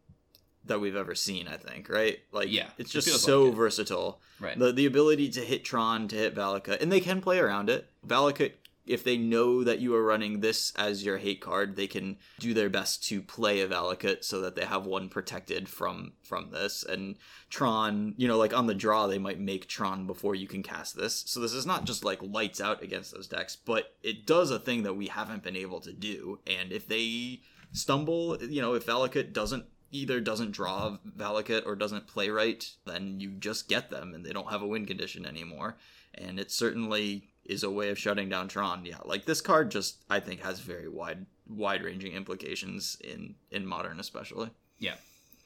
[0.65, 1.47] that we've ever seen.
[1.47, 2.19] I think, right?
[2.31, 3.55] Like, Yeah, it's just feels so like it.
[3.57, 4.19] versatile.
[4.39, 4.57] Right.
[4.57, 7.89] The the ability to hit Tron, to hit Valakut, and they can play around it.
[8.05, 8.51] Valakut,
[8.85, 12.53] if they know that you are running this as your hate card, they can do
[12.53, 16.83] their best to play a Valakut so that they have one protected from from this.
[16.83, 17.15] And
[17.49, 20.95] Tron, you know, like on the draw, they might make Tron before you can cast
[20.97, 21.23] this.
[21.25, 24.59] So this is not just like lights out against those decks, but it does a
[24.59, 26.39] thing that we haven't been able to do.
[26.45, 32.07] And if they stumble, you know, if Valakut doesn't either doesn't draw Valakut or doesn't
[32.07, 35.77] play right, then you just get them and they don't have a win condition anymore.
[36.13, 38.85] And it certainly is a way of shutting down Tron.
[38.85, 43.65] Yeah, like this card just I think has very wide wide ranging implications in in
[43.65, 44.49] modern especially.
[44.79, 44.95] Yeah,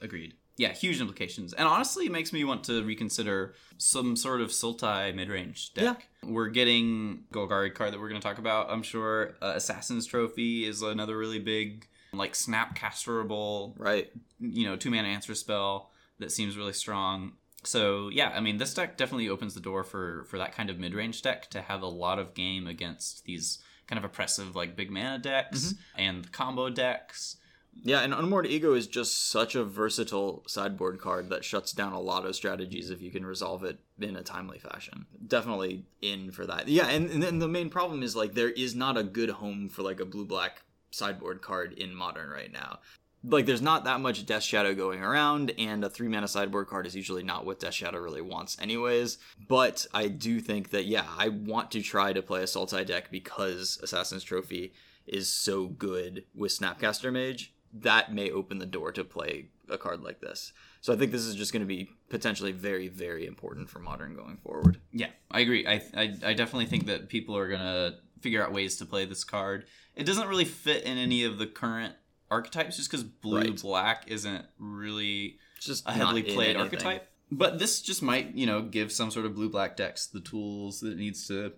[0.00, 0.34] agreed.
[0.56, 1.54] Yeah, huge implications.
[1.54, 6.06] And honestly, it makes me want to reconsider some sort of Sultai mid range deck.
[6.22, 9.36] We're getting Golgari card that we're going to talk about, I'm sure.
[9.40, 14.10] Uh, Assassin's Trophy is another really big, like, snap casterable, Right.
[14.38, 17.32] you know, two mana answer spell that seems really strong.
[17.62, 20.78] So yeah, I mean, this deck definitely opens the door for for that kind of
[20.78, 24.76] mid range deck to have a lot of game against these kind of oppressive like
[24.76, 26.00] big mana decks mm-hmm.
[26.00, 27.36] and combo decks.
[27.82, 32.00] Yeah, and Unmoored Ego is just such a versatile sideboard card that shuts down a
[32.00, 35.06] lot of strategies if you can resolve it in a timely fashion.
[35.24, 36.66] Definitely in for that.
[36.66, 39.68] Yeah, and, and then the main problem is like there is not a good home
[39.68, 42.80] for like a blue black sideboard card in modern right now.
[43.22, 46.86] Like there's not that much Death Shadow going around, and a three mana sideboard card
[46.86, 49.18] is usually not what Death Shadow really wants, anyways.
[49.46, 53.10] But I do think that yeah, I want to try to play a Sultai deck
[53.10, 54.72] because Assassin's Trophy
[55.06, 60.02] is so good with Snapcaster Mage that may open the door to play a card
[60.02, 60.52] like this.
[60.80, 64.14] So I think this is just going to be potentially very, very important for modern
[64.14, 64.80] going forward.
[64.92, 65.66] Yeah, I agree.
[65.66, 69.24] I, I I definitely think that people are gonna figure out ways to play this
[69.24, 69.66] card.
[70.00, 71.94] It doesn't really fit in any of the current
[72.30, 73.60] archetypes, just because blue Right.
[73.62, 77.06] black isn't really just a heavily played archetype.
[77.30, 80.80] But this just might, you know, give some sort of blue black decks the tools
[80.80, 81.52] that it needs to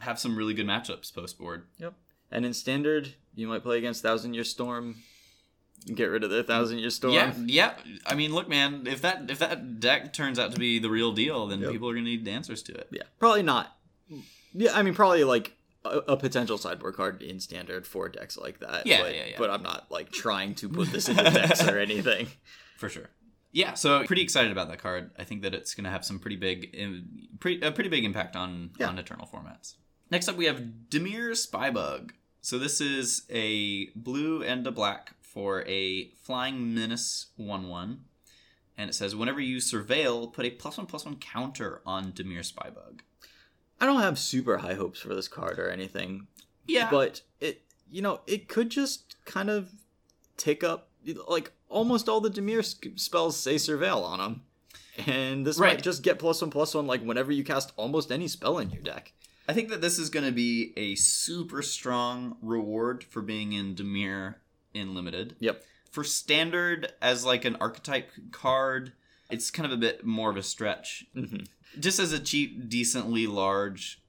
[0.00, 1.66] have some really good matchups post board.
[1.78, 1.94] Yep.
[2.30, 4.96] And in standard, you might play against Thousand Year Storm.
[5.94, 7.14] Get rid of the Thousand Year Storm.
[7.14, 7.74] Yeah, yeah.
[8.06, 11.12] I mean, look, man, if that if that deck turns out to be the real
[11.12, 11.72] deal, then Yep.
[11.72, 12.88] people are gonna need answers to it.
[12.90, 13.02] Yeah.
[13.18, 13.76] Probably not.
[14.54, 18.60] Yeah, I mean, probably like a, a potential sideboard card in standard for decks like
[18.60, 18.86] that.
[18.86, 19.34] Yeah, but, yeah, yeah.
[19.38, 22.28] But I'm not like trying to put this into decks or anything.
[22.76, 23.10] for sure.
[23.54, 25.10] Yeah, so pretty excited about that card.
[25.18, 26.74] I think that it's going to have some pretty big,
[27.38, 28.88] pretty a pretty big impact on Yeah.
[28.88, 29.74] on Eternal formats.
[30.10, 32.10] Next up, we have Dimir Spybug.
[32.40, 38.04] So this is a blue and a black for a flying menace one one,
[38.76, 42.40] and it says whenever you surveil, put a plus one plus one counter on Dimir
[42.40, 43.00] Spybug.
[43.82, 46.28] I don't have super high hopes for this card or anything.
[46.66, 49.70] Yeah, but it you know it could just kind of
[50.36, 50.88] take up
[51.28, 52.62] like almost all the Dimir
[52.98, 54.42] spells say surveil on them
[55.06, 55.74] and this Right.
[55.74, 58.70] might just get plus one plus one like whenever you cast almost any spell in
[58.70, 59.12] your deck
[59.48, 63.74] I think that this is going to be a super strong reward for being in
[63.74, 64.36] Dimir
[64.72, 65.34] in limited.
[65.40, 65.64] Yep.
[65.90, 68.92] For standard as like an archetype card,
[69.30, 71.06] it's kind of a bit more of a stretch.
[71.16, 71.48] Mhm.
[71.78, 74.00] Just as a cheap, decently large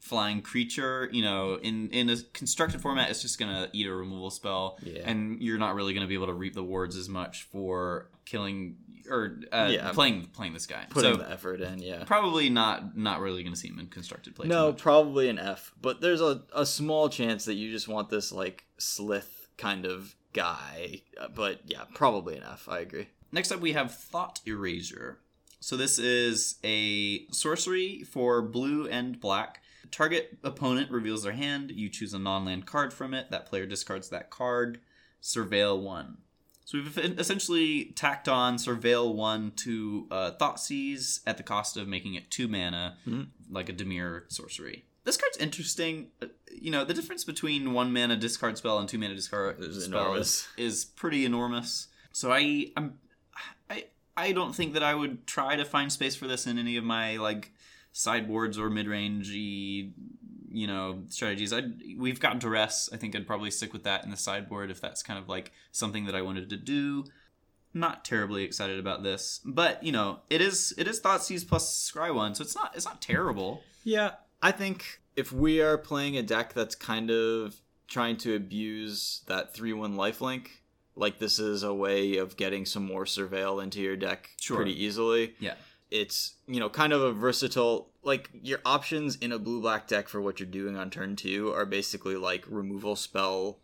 [0.00, 4.30] flying creature, you know, in in a constructed format, it's just gonna eat a removal
[4.30, 5.02] spell, Yeah.
[5.08, 8.76] and you're not really gonna be able to reap the wards as much for killing
[9.08, 9.92] or uh, Yeah.
[9.92, 10.86] playing playing this guy.
[10.90, 12.04] Putting so the effort in, yeah.
[12.04, 14.48] probably not not really gonna see him in constructed play.
[14.48, 15.72] No, probably an F.
[15.80, 20.16] But there's a, a small chance that you just want this like slith kind of
[20.32, 21.02] guy.
[21.20, 22.68] Uh, But yeah, probably an F.
[22.68, 23.08] I agree.
[23.30, 25.18] Next up, we have Thought Erasure.
[25.62, 29.62] So this is a sorcery for blue and black.
[29.92, 31.70] Target opponent reveals their hand.
[31.70, 33.30] You choose a non-land card from it.
[33.30, 34.80] That player discards that card.
[35.22, 36.18] Surveil one.
[36.64, 42.14] So we've essentially tacked on Surveil one to uh, Thoughtseize at the cost of making
[42.14, 43.28] it two mana, Mhm.
[43.48, 44.84] like a Dimir sorcery.
[45.04, 46.10] This card's interesting.
[46.20, 49.84] Uh, You know, the difference between one mana discard spell and two mana discard Is
[49.84, 50.48] spell enormous.
[50.56, 51.86] is, is pretty enormous.
[52.12, 52.98] So I, I'm,
[53.70, 53.84] I,
[54.16, 56.84] I don't think that I would try to find space for this in any of
[56.84, 57.52] my like
[57.92, 59.92] sideboards or mid-rangey,
[60.50, 61.52] you know, strategies.
[61.52, 61.62] I
[61.96, 62.90] we've got duress.
[62.92, 65.52] I think I'd probably stick with that in the sideboard if that's kind of like
[65.70, 67.04] something that I wanted to do.
[67.74, 71.90] Not terribly excited about this, but you know, it is it is thought Thoughtseize plus
[71.90, 73.62] Scry one, so it's not it's not terrible.
[73.82, 77.56] Yeah, I think if we are playing a deck that's kind of
[77.88, 80.48] trying to abuse that 3 1 lifelink,
[80.96, 84.56] like this is a way of getting some more surveil into your deck Sure.
[84.56, 85.34] pretty easily.
[85.40, 85.54] Yeah.
[85.90, 90.08] It's, you know, kind of a versatile, like your options in a blue black deck
[90.08, 93.58] for what you're doing on turn two are basically like removal spell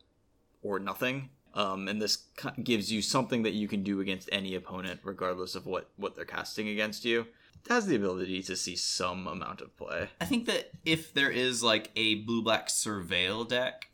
[0.63, 1.31] or nothing.
[1.55, 2.25] Um, and this
[2.63, 6.25] gives you something that you can do against any opponent, regardless of what, what they're
[6.27, 7.21] casting against you.
[7.65, 10.09] It has the ability to see some amount of play.
[10.21, 13.89] I think that if there is like a blue black surveil deck,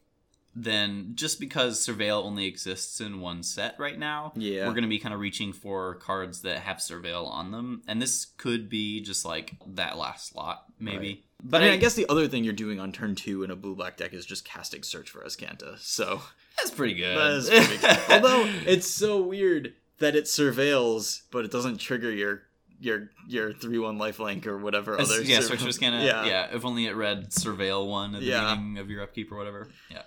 [0.57, 4.67] then just because surveil only exists in one set right now, Yeah.
[4.67, 8.01] we're going to be kind of reaching for cards that have surveil on them, and
[8.01, 11.09] this could be just like that last slot, maybe.
[11.09, 11.25] Right.
[11.47, 13.57] But I, mean, I guess the other thing you're doing on turn two in a
[13.57, 15.79] blue black deck is just casting Search for Azcanta.
[15.79, 16.23] So
[16.57, 17.19] that's pretty good.
[17.19, 17.99] that's pretty good.
[18.11, 22.43] Although it's so weird that it surveils, but it doesn't trigger your
[22.81, 25.23] your your three one lifelink or whatever It's- other.
[25.23, 26.03] yeah, search for Azcanta.
[26.05, 26.25] Yeah.
[26.25, 26.49] Yeah.
[26.55, 28.55] if only it read surveil one at the Yeah.
[28.55, 29.69] beginning of your upkeep or whatever.
[29.91, 30.03] Yeah,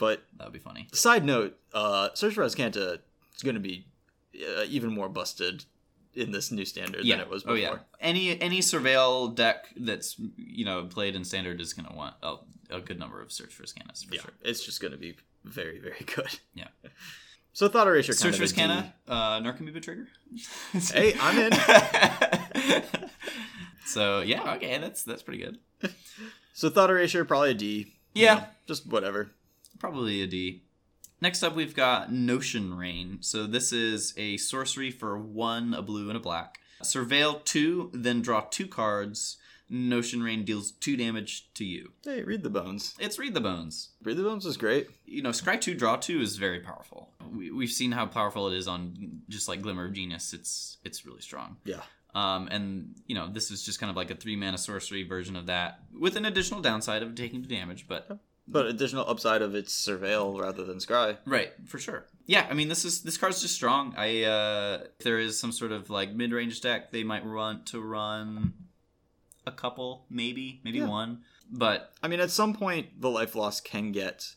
[0.00, 0.88] But that would be funny.
[0.92, 2.98] side note, uh, Search for Azcanta
[3.36, 3.86] is going to be
[4.34, 5.64] uh, even more busted
[6.14, 7.16] in this new standard Yeah.
[7.18, 7.58] than it was oh before.
[7.58, 7.78] yeah.
[8.00, 12.36] Any any surveil deck that's you know played in standard is going to want a,
[12.70, 14.32] a good number of search for Azcantas for Yeah, sure.
[14.42, 16.40] it's just going to be very very good.
[16.54, 16.68] Yeah.
[17.52, 18.12] So thought erasure.
[18.12, 18.62] Search for of a D.
[19.08, 20.06] uh, Narcomoeba trigger.
[20.94, 21.52] Hey, I'm in.
[23.86, 25.58] so yeah, okay, that's that's pretty good.
[26.52, 27.94] So thought erasure probably a D.
[28.14, 28.34] you Yeah.
[28.34, 29.32] know, just whatever.
[29.80, 30.62] Probably a D.
[31.20, 33.18] Next up, we've got Notion Rain.
[33.20, 36.58] So this is a sorcery for one, a blue, and a black.
[36.82, 39.38] Surveil two, then draw two cards.
[39.68, 41.92] Notion Rain deals two damage to you.
[42.04, 42.94] Hey, read the bones.
[42.98, 43.90] It's Read the Bones.
[44.02, 44.88] Read the bones is great.
[45.06, 47.12] You know, Scry 2, Draw 2 is very powerful.
[47.32, 50.32] We, we've seen how powerful it is on just like Glimmer of Genius.
[50.32, 51.58] It's it's really strong.
[51.64, 51.82] Yeah.
[52.14, 55.36] Um, and, you know, this is just kind of like a three mana sorcery version
[55.36, 58.18] of that with an additional downside of taking the damage, but
[58.52, 61.16] But additional upside of its surveil rather than scry.
[61.24, 62.06] Right, for sure.
[62.26, 63.94] Yeah, I mean this is this card's just strong.
[63.96, 67.66] I uh if there is some sort of like mid range deck, they might want
[67.66, 68.52] to run
[69.46, 70.88] a couple, maybe, maybe Yeah.
[70.88, 71.20] one.
[71.50, 74.34] But I mean, at some point, the life loss can get.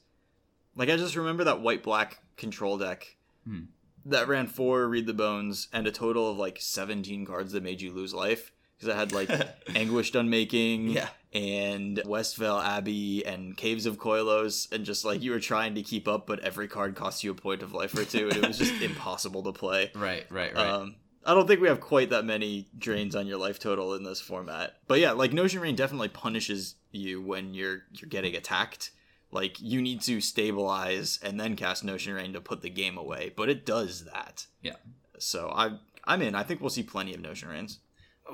[0.75, 3.65] Like, I just remember that white black control deck Hmm.
[4.05, 7.81] that ran four Read the Bones and a total of like 17 cards that made
[7.81, 8.51] you lose life.
[8.75, 9.29] Because it had like
[9.75, 11.09] Anguished Unmaking Yeah.
[11.33, 14.71] And Westvale Abbey and Caves of Koilos.
[14.71, 17.35] And just like you were trying to keep up, but every card cost you a
[17.35, 18.29] point of life or two.
[18.29, 19.91] And it was just impossible to play.
[19.95, 20.67] right, right, right.
[20.67, 20.95] Um,
[21.25, 24.19] I don't think we have quite that many drains on your life total in this
[24.19, 24.75] format.
[24.87, 28.91] But yeah, like Notion Rain definitely punishes you when you're you're getting attacked.
[29.31, 33.31] Like you need to stabilize and then cast Notion Rain to put the game away,
[33.35, 34.47] but it does that.
[34.61, 34.75] Yeah.
[35.17, 36.35] So I I'm in.
[36.35, 37.79] I think we'll see plenty of Notion Rains.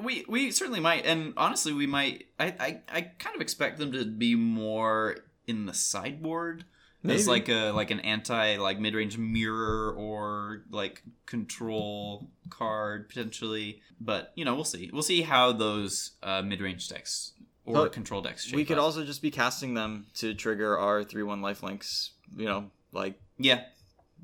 [0.04, 3.92] We we certainly might and honestly we might I, I I kind of expect them
[3.94, 6.64] to be more in the sideboard
[7.02, 7.20] Maybe.
[7.20, 13.82] as like a like an anti like mid range mirror or like control card potentially.
[14.00, 14.90] But you know, we'll see.
[14.94, 17.34] We'll see how those uh, mid range decks
[17.66, 18.84] or But control decks we could up.
[18.84, 22.12] also just be casting them to trigger our three one life links.
[22.38, 23.64] You know, like Yeah.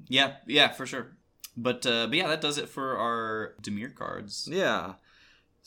[0.07, 1.15] Yeah, yeah, for sure.
[1.57, 4.47] But uh but yeah, that does it for our Dimir cards.
[4.51, 4.93] yeah.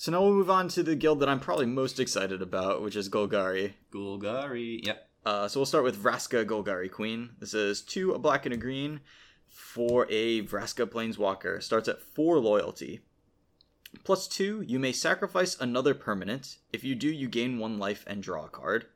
[0.01, 2.95] So now we'll move on to the guild that I'm probably most excited about, which
[2.95, 3.73] is Golgari.
[3.93, 4.87] Golgari.
[4.87, 5.09] Yep.
[5.27, 7.31] Uh, so we'll start with Vraska Golgari Queen.
[7.41, 9.01] This is two, a black and a green
[9.49, 11.61] for a Vraska Planeswalker.
[11.61, 13.01] Starts at four loyalty.
[14.05, 16.59] Plus two, you may sacrifice another permanent.
[16.73, 18.87] If you do, you gain one life and draw a card.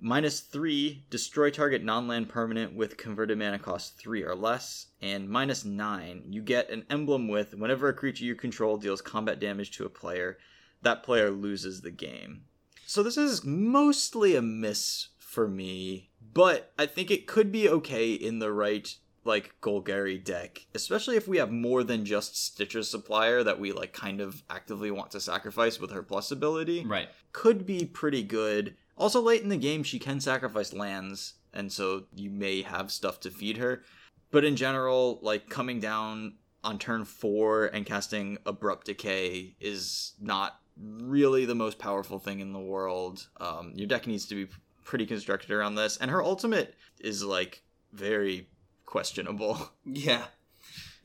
[0.00, 4.86] Minus three, destroy target non land permanent with converted mana cost three or less.
[5.02, 9.40] And minus nine, you get an emblem with whenever a creature you control deals combat
[9.40, 10.38] damage to a player,
[10.82, 12.44] that player loses the game.
[12.86, 18.12] So this is mostly a miss for me, but I think it could be okay
[18.12, 18.94] in the right
[19.24, 23.92] like Golgari deck, especially if we have more than just Stitcher's Supplier that we like
[23.92, 26.84] kind of actively want to sacrifice with her plus ability.
[26.86, 27.08] Right.
[27.32, 28.74] Could be pretty good.
[28.98, 33.20] Also late in the game she can sacrifice lands, and so you may have stuff
[33.20, 33.82] to feed her.
[34.30, 40.60] But in general, like coming down on turn 4 and casting Abrupt Decay is not
[40.76, 43.28] really the most powerful thing in the world.
[43.40, 44.52] Um, your deck needs to be
[44.84, 47.62] pretty constructed around this, and her ultimate is like
[47.92, 48.48] very
[48.84, 49.70] questionable.
[49.84, 50.24] Yeah.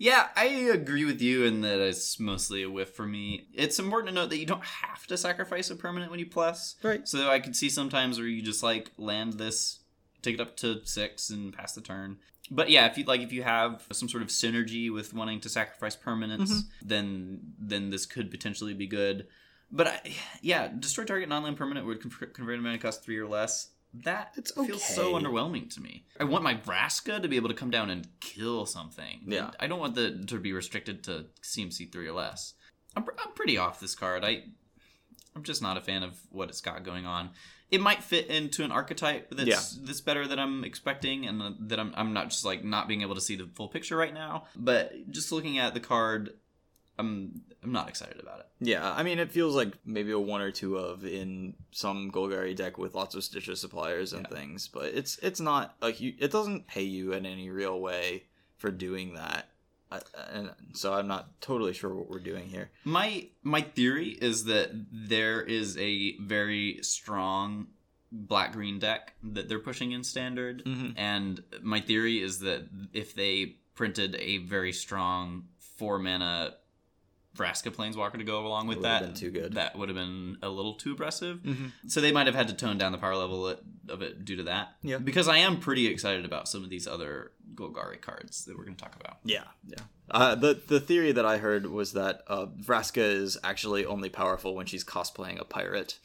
[0.03, 3.48] Yeah, I agree with you in that it's mostly a whiff for me.
[3.53, 6.75] It's important to note that you don't have to sacrifice a permanent when you plus.
[6.83, 7.07] Right.
[7.07, 9.80] So I could see sometimes where you just like land this,
[10.22, 12.17] take it up to six and pass the turn.
[12.51, 15.48] But yeah, if you like, if you have some sort of synergy with wanting to
[15.48, 16.61] sacrifice permanents, Mhm.
[16.83, 19.27] then then this could potentially be good.
[19.72, 20.01] But I,
[20.41, 23.69] yeah, destroy target non-land permanent would convert a mana cost three or less.
[24.04, 26.06] That It's feels so underwhelming to me.
[26.20, 29.22] I want my Vraska to be able to come down and kill something.
[29.28, 29.52] Yeah.
[29.60, 32.56] I don't want the to be restricted to CMC three or less.
[32.96, 34.24] I'm, I'm pretty off this card.
[34.26, 34.44] I
[35.36, 37.32] I'm just not a fan of what it's got going on.
[37.72, 39.60] It might fit into an archetype that's Yeah.
[39.86, 43.16] that's better than I'm expecting, and that I'm I'm not just like not being able
[43.16, 44.46] to see the full picture right now.
[44.56, 46.34] But just looking at the card,
[47.00, 48.48] I'm I'm not excited about it.
[48.60, 52.56] Yeah, I mean, it feels like maybe a one or two of in some Golgari
[52.56, 54.38] deck with lots of Stitcher suppliers and Yeah.
[54.38, 56.14] things, but it's it's not like you.
[56.20, 58.24] It doesn't pay you in any real way
[58.58, 59.50] for doing that,
[59.92, 62.70] I, and so I'm not totally sure what we're doing here.
[62.84, 67.68] My my theory is that there is a very strong
[68.12, 70.94] black green deck that they're pushing in standard, Mhm.
[70.96, 76.54] and my theory is that if they printed a very strong four mana
[77.36, 79.53] Vraska Planeswalker to go along with that, been too good.
[79.53, 81.38] That would have been a little too aggressive.
[81.40, 81.88] Mm-hmm.
[81.88, 83.48] So they might have had to tone down the power level
[83.90, 84.76] of it due to that.
[84.84, 84.98] Yeah.
[85.00, 88.76] Because I am pretty excited about some of these other Golgari cards that we're going
[88.76, 89.18] to talk about.
[89.24, 89.78] Yeah, yeah.
[90.12, 94.53] Uh, the the theory that I heard was that uh, Vraska is actually only powerful
[94.53, 95.98] when she's cosplaying a pirate,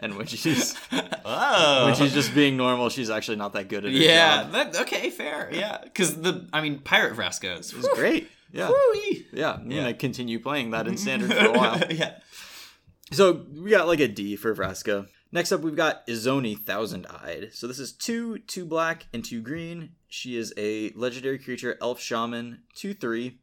[0.00, 0.76] and when she's
[1.24, 1.84] oh.
[1.86, 4.52] when she's just being normal, she's actually not that good at her Yeah, job.
[4.52, 5.48] that, okay, fair.
[5.52, 8.28] Yeah, because the I mean, Pirate Vraska is It's great.
[8.54, 9.26] Yeah, Woo-wee.
[9.32, 9.54] yeah.
[9.54, 9.82] I'm Yeah.
[9.82, 11.82] gonna continue playing that in standard for a while.
[11.90, 12.18] yeah.
[13.12, 15.08] So we got like a D for Vraska.
[15.32, 17.50] Next up, we've got Izoni Thousand Eyed.
[17.52, 19.90] So this is two, two black, and two green.
[20.08, 23.38] She is a legendary creature, elf shaman, two three.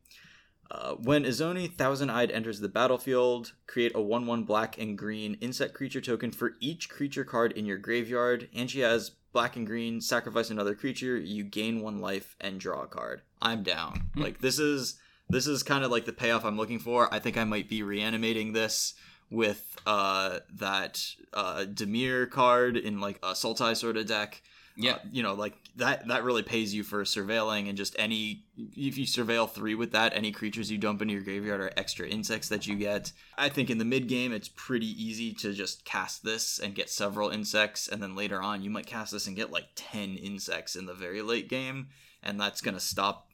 [0.69, 5.35] Uh, when Izoni Thousand Eyed enters the battlefield, create a 1 1 black and green
[5.41, 8.47] insect creature token for each creature card in your graveyard.
[8.55, 12.83] And she has black and green, sacrifice another creature, you gain one life and draw
[12.83, 13.21] a card.
[13.41, 14.09] I'm down.
[14.13, 14.21] Hmm.
[14.21, 14.97] Like this is
[15.31, 17.13] this is kind of like the payoff I'm looking for.
[17.13, 18.93] I think I might be reanimating this
[19.29, 21.01] with uh that
[21.33, 24.41] uh Dimir card in like a Sultai sort of deck.
[24.75, 24.93] Yeah.
[24.93, 28.97] Uh, you know, like that that really pays you for surveilling and just any if
[28.97, 32.49] you surveil 3 with that, any creatures you dump into your graveyard are extra insects
[32.49, 33.11] that you get.
[33.37, 36.89] I think in the mid game it's pretty easy to just cast this and get
[36.89, 40.75] several insects and then later on you might cast this and get like 10 insects
[40.75, 41.87] in the very late game
[42.23, 43.30] and that's going to stop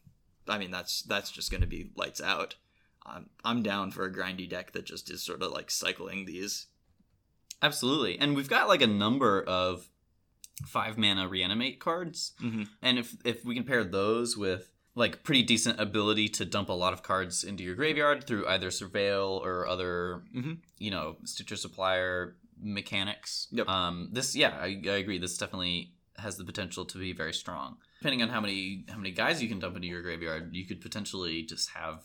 [0.50, 2.56] I mean that's that's just going to be lights out.
[3.06, 6.68] I'm I'm down for a grindy deck that just is sort of like cycling these.
[7.62, 8.20] Absolutely.
[8.20, 9.88] And we've got like a number of
[10.66, 12.34] five mana reanimate cards.
[12.42, 12.64] Mm-hmm.
[12.82, 16.74] And if if we can pair those with like pretty decent ability to dump a
[16.74, 20.58] lot of cards into your graveyard through either surveil or other Mhm.
[20.80, 23.68] you know stitcher supplier mechanics Yep.
[23.70, 27.78] um this yeah I, I agree this definitely has the potential to be very strong
[28.00, 30.82] depending on how many how many guys you can dump into your graveyard you could
[30.82, 32.04] potentially just have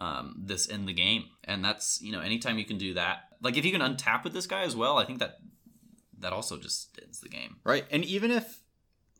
[0.00, 3.56] um, this in the game and that's you know anytime you can do that like
[3.56, 5.38] if you can untap with this guy as well i think that
[6.18, 7.84] that also just ends the game Right.
[7.90, 8.60] And even if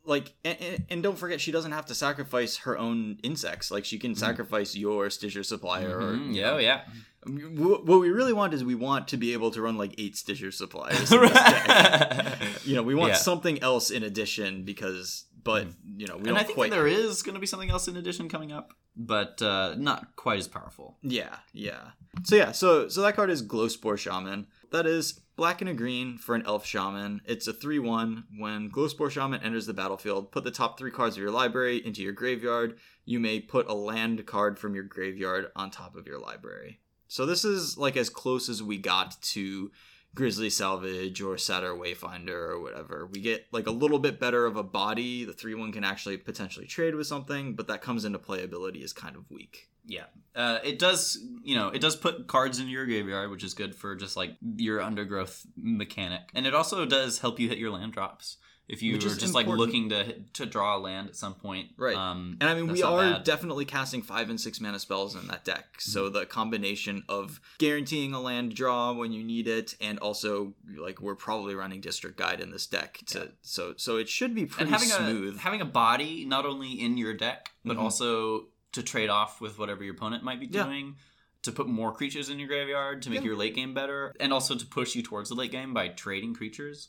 [0.05, 3.71] like and, and- don't forget she doesn't have to sacrifice her own insects.
[3.73, 6.29] Like she can sacrifice your Stitcher supplier or Mhm.
[6.35, 6.83] you yeah know, yeah
[7.27, 10.53] What we really want is we want to be able to run like eight Stitcher
[10.53, 11.11] suppliers.
[11.13, 12.39] in this deck.
[12.65, 13.19] you know, we want Yeah.
[13.19, 16.71] something else in addition because, but you know, we and don't I think quite.
[16.71, 18.75] there is going to be something else in addition coming up.
[18.95, 20.99] but uh, not quite as powerful.
[21.03, 21.93] Yeah, yeah.
[22.25, 24.47] So yeah, so so that card is Glowspore Shaman.
[24.73, 27.21] That is black and a green for an elf shaman.
[27.25, 28.25] It's a 3 1.
[28.39, 32.03] When Glowspore Shaman enters the battlefield, put the top three cards of your library into
[32.03, 32.79] your graveyard.
[33.05, 36.81] You may put a land card from your graveyard on top of your library.
[37.09, 39.71] So this is like as close as we got to
[40.17, 43.07] Grisly Salvage or Satyr Wayfinder or whatever.
[43.07, 45.25] We get like a little bit better of a body.
[45.25, 48.93] The 3 1 can actually potentially trade with something, but that comes into playability is
[48.93, 49.69] kind of weak.
[49.85, 51.19] Yeah, uh, it does.
[51.45, 54.37] You know, it does put cards in your graveyard, which is good for just like
[54.57, 58.39] your undergrowth mechanic, and it also does help you hit your land drops
[58.69, 61.71] if you Which is just like looking to to draw a land at some point.
[61.77, 61.95] Right.
[61.97, 63.25] Um, And I mean, we are bad.
[63.25, 65.81] definitely casting five and six mana spells in that deck.
[65.81, 71.01] So the combination of guaranteeing a land draw when you need it, and also like
[71.01, 73.01] we're probably running District Guide in this deck.
[73.07, 75.37] To so so it should be pretty having smooth.
[75.37, 77.81] a having a body not only in your deck but Mhm.
[77.81, 80.65] also to trade off with whatever your opponent might be Yeah.
[80.65, 80.97] doing
[81.43, 83.27] to put more creatures in your graveyard to make Yeah.
[83.27, 86.35] your late game better and also to push you towards the late game by trading
[86.35, 86.89] creatures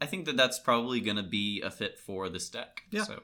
[0.00, 3.04] i think that that's probably going to be a fit for this deck Yeah.
[3.04, 3.20] so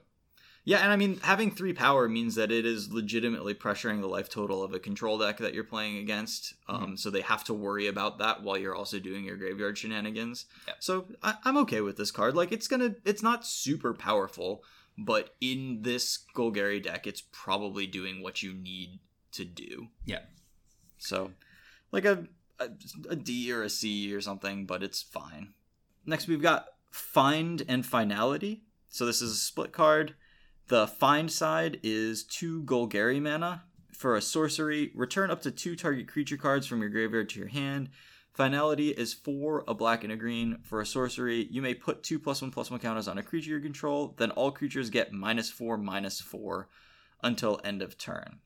[0.68, 4.28] yeah, and I mean having three power means that it is legitimately pressuring the life
[4.28, 6.54] total of a control deck that you're playing against.
[6.68, 6.94] Um, Mm-hmm.
[6.96, 10.46] So they have to worry about that while you're also doing your graveyard shenanigans.
[10.66, 10.74] Yeah.
[10.80, 12.34] So I, I'm okay with this card.
[12.34, 14.64] Like it's gonna, it's not super powerful,
[14.98, 18.98] but in this Golgari deck, it's probably doing what you need
[19.34, 19.86] to do.
[20.04, 20.22] Yeah.
[20.98, 21.30] So,
[21.92, 22.26] like a,
[22.58, 22.70] a
[23.10, 25.54] a D or a C or something, but it's fine.
[26.06, 28.62] Next, we've got Find and Finality.
[28.88, 30.14] So this is a split card.
[30.68, 33.64] The Find side is two Golgari mana.
[33.92, 37.48] For a sorcery, return up to two target creature cards from your graveyard to your
[37.48, 37.88] hand.
[38.32, 40.58] Finality is four, a black and a green.
[40.62, 43.52] For a sorcery, you may put two plus one plus one counters on a creature
[43.52, 44.14] you control.
[44.18, 46.68] Then all creatures get minus four, minus four
[47.22, 48.40] until end of turn.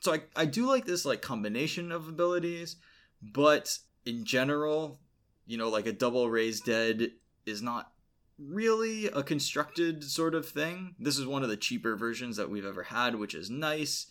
[0.00, 2.76] So I, I do like this like combination of abilities,
[3.22, 4.98] but in general,
[5.46, 7.12] you know, like a double raised dead
[7.44, 7.92] is not
[8.38, 10.94] really a constructed sort of thing.
[10.98, 14.06] This is one of the cheaper versions that we've ever had, which is nice.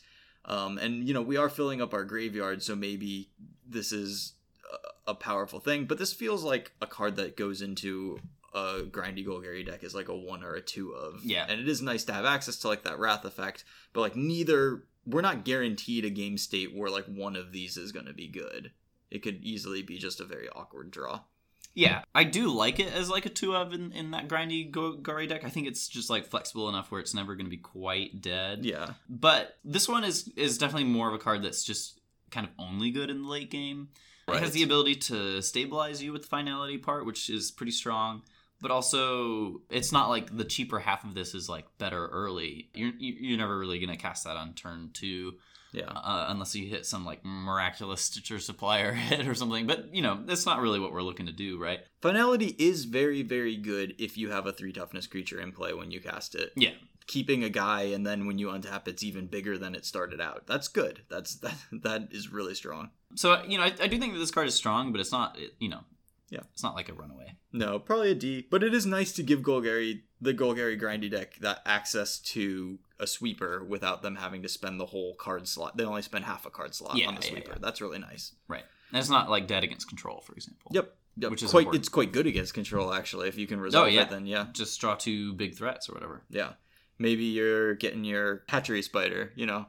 [0.45, 3.30] Um, and you know, we are filling up our graveyard, so maybe
[3.67, 4.33] this is
[5.07, 5.85] a, a powerful thing.
[5.85, 8.19] But this feels like a card that goes into
[8.53, 11.23] a grindy Golgari deck is like a one or a two of.
[11.23, 11.45] Yeah.
[11.47, 14.83] And it is nice to have access to like that wrath effect, but like neither
[15.05, 18.72] we're not guaranteed a game state where like one of these is gonna be good.
[19.11, 21.22] It could easily be just a very awkward draw.
[21.74, 25.27] yeah i do like it as like a two of in, in that grindy gari
[25.27, 28.22] deck i think it's just like flexible enough where it's never going to be quite
[28.22, 28.93] dead Yeah.
[29.09, 32.00] But this one is is definitely more of a card that's just
[32.32, 33.90] kind of only good in the late game.
[34.27, 38.24] It has the ability to stabilize you with the finality part, which is pretty strong.
[38.61, 42.69] But also, it's not like the cheaper half of this is like better early.
[42.74, 45.34] You're you're never really gonna cast that on turn two,
[45.76, 45.92] Yeah.
[45.92, 49.68] uh, unless you hit some like miraculous Stitcher's Supplier hit or something.
[49.68, 51.80] But you know, that's not really what we're looking to do, right?
[52.02, 55.92] Finality is very, very good if you have a three toughness creature in play when
[55.92, 56.52] you cast it.
[56.56, 56.72] Yeah,
[57.08, 60.48] Keeping a guy and then when you untap it's even bigger than it started out.
[60.48, 61.02] That's good.
[61.10, 62.90] That's that that is really strong.
[63.16, 65.38] so you know, I, I do think that this card is strong, but it's not,
[65.40, 65.82] it, you know,
[66.30, 66.42] Yeah.
[66.54, 67.34] it's not like a runaway.
[67.52, 71.36] No, probably a D, but it is nice to give Golgari the Golgari grindy deck
[71.42, 75.77] that access to a sweeper without them having to spend the whole card slot.
[75.77, 77.51] They only spend half a card slot Yeah, on the yeah, sweeper.
[77.51, 77.57] yeah.
[77.59, 78.33] That's really nice.
[78.48, 78.64] Right.
[78.91, 80.72] And it's not like dead against control, for example.
[80.74, 80.95] Yep.
[81.17, 81.32] Yep.
[81.32, 81.82] Which is quite important.
[81.82, 83.30] it's quite good against control actually.
[83.30, 84.03] If you can resolve oh, yeah.
[84.03, 84.48] it then yeah.
[84.53, 86.24] Just draw two big threats or whatever.
[86.30, 86.53] Yeah.
[86.99, 89.65] Maybe you're getting your hatchery spider, you know,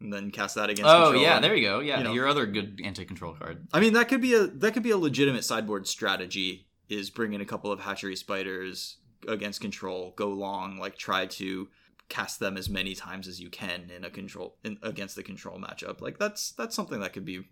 [0.00, 1.80] and then cast that against Oh yeah, there you go.
[1.80, 2.12] Yeah, you know.
[2.12, 3.66] your other good anti-control card.
[3.72, 6.66] I mean, that could be a that could be a legitimate sideboard strategy.
[6.88, 8.96] Is bring in a couple of hatchery spiders
[9.28, 11.68] against control, go long, like try to
[12.10, 15.58] cast them as many times as you can in a control in, against the control
[15.58, 16.02] matchup.
[16.02, 17.44] Like that's that's something that could be,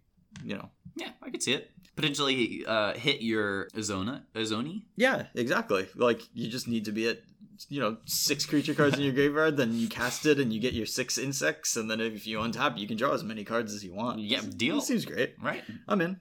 [0.45, 0.69] you know.
[0.97, 1.71] Yeah, I could see it.
[1.97, 4.83] Potentially uh, hit your Azona, Izoni.
[4.97, 5.89] Yeah, exactly.
[5.95, 7.21] Like you just need to be at
[7.69, 10.75] you know six creature cards in your graveyard, then you cast it and you get
[10.75, 13.85] your six insects, and then if you untap, you can draw as many cards as
[13.85, 14.19] you want.
[14.19, 14.79] Yeah, deal.
[14.79, 15.35] It seems great.
[15.41, 15.63] Right.
[15.87, 16.19] I'm in.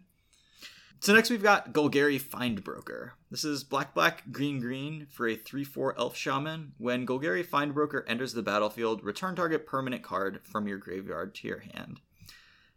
[0.99, 3.11] So next we've got Golgari Findbroker.
[3.29, 6.73] This is black black green green for a 3-4 elf shaman.
[6.77, 11.59] When Golgari Findbroker enters the battlefield, return target permanent card from your graveyard to your
[11.59, 12.01] hand.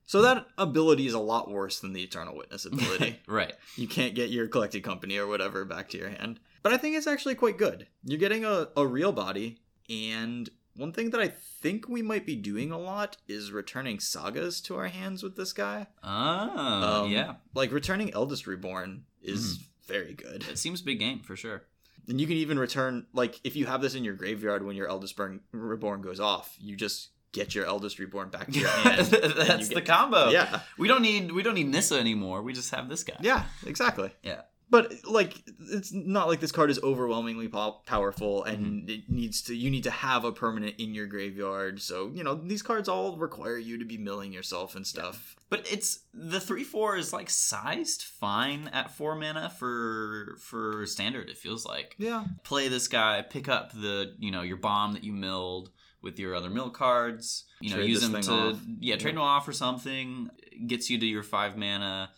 [0.04, 3.20] So that ability is a lot worse than the Eternal Witness ability.
[3.26, 3.54] right.
[3.76, 6.40] you can't get your collected company or whatever back to your hand.
[6.62, 7.86] But I think it's actually quite good.
[8.04, 10.50] You're getting a, a real body, and
[10.80, 14.76] one thing that I think we might be doing a lot is returning sagas to
[14.76, 15.86] our hands with this guy.
[16.02, 17.34] Oh, Um, yeah.
[17.54, 20.44] Like returning Eldest Reborn is very good.
[20.50, 21.64] It seems big game for sure.
[22.08, 24.88] And you can even return like if you have this in your graveyard when your
[24.88, 29.06] Eldest Burn- Reborn goes off, you just get your Eldest Reborn back to your hand.
[29.06, 30.30] That's you the combo.
[30.30, 30.60] Yeah.
[30.78, 32.42] We don't need we don't need Nissa anymore.
[32.42, 33.16] We just have this guy.
[33.20, 34.10] Yeah, exactly.
[34.22, 34.40] Yeah.
[34.70, 38.88] But like it's not like this card is overwhelmingly pow- powerful and Mm-hmm.
[38.88, 41.80] it needs to you need to have a permanent in your graveyard.
[41.82, 45.34] So, you know, these cards all require you to be milling yourself and stuff.
[45.48, 51.28] But it's the three four is like sized fine at four mana for for standard.
[51.28, 52.24] It feels like Yeah.
[52.44, 55.70] play this guy, pick up the you know your bomb that you milled
[56.02, 57.44] with your other mill cards.
[57.60, 58.60] You know, Trade use them to off.
[58.78, 60.30] yeah trade them off or something.
[60.66, 62.10] Gets you to your five mana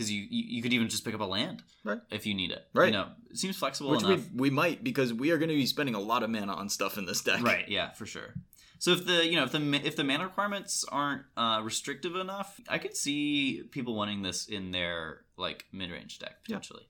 [0.00, 2.00] because you, you you could even just pick up a land Right.
[2.10, 2.66] if you need it.
[2.72, 2.86] Right.
[2.86, 4.20] You know, it seems flexible Which enough.
[4.32, 6.68] we, we might because we are going to be spending a lot of mana on
[6.70, 7.42] stuff in this deck.
[7.42, 7.68] Right.
[7.68, 8.34] Yeah, for sure.
[8.78, 12.58] So if the you know if the if the mana requirements aren't uh, restrictive enough,
[12.68, 16.84] I could see people wanting this in their like mid range deck potentially.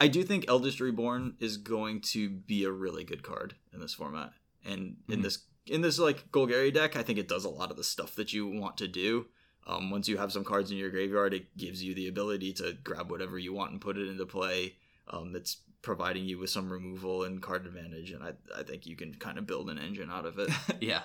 [0.00, 3.92] I do think Eldest Reborn is going to be a really good card in this
[3.94, 4.32] format.
[4.64, 5.22] And in Mhm.
[5.24, 8.14] this in this like Golgari deck, I think it does a lot of the stuff
[8.16, 9.26] that you want to do.
[9.66, 12.76] Um, once you have some cards in your graveyard, it gives you the ability to
[12.82, 14.74] grab whatever you want and put it into play.
[15.08, 18.96] Um, it's providing you with some removal and card advantage, and I, I think you
[18.96, 20.50] can kind of build an engine out of it.
[20.80, 21.02] yeah.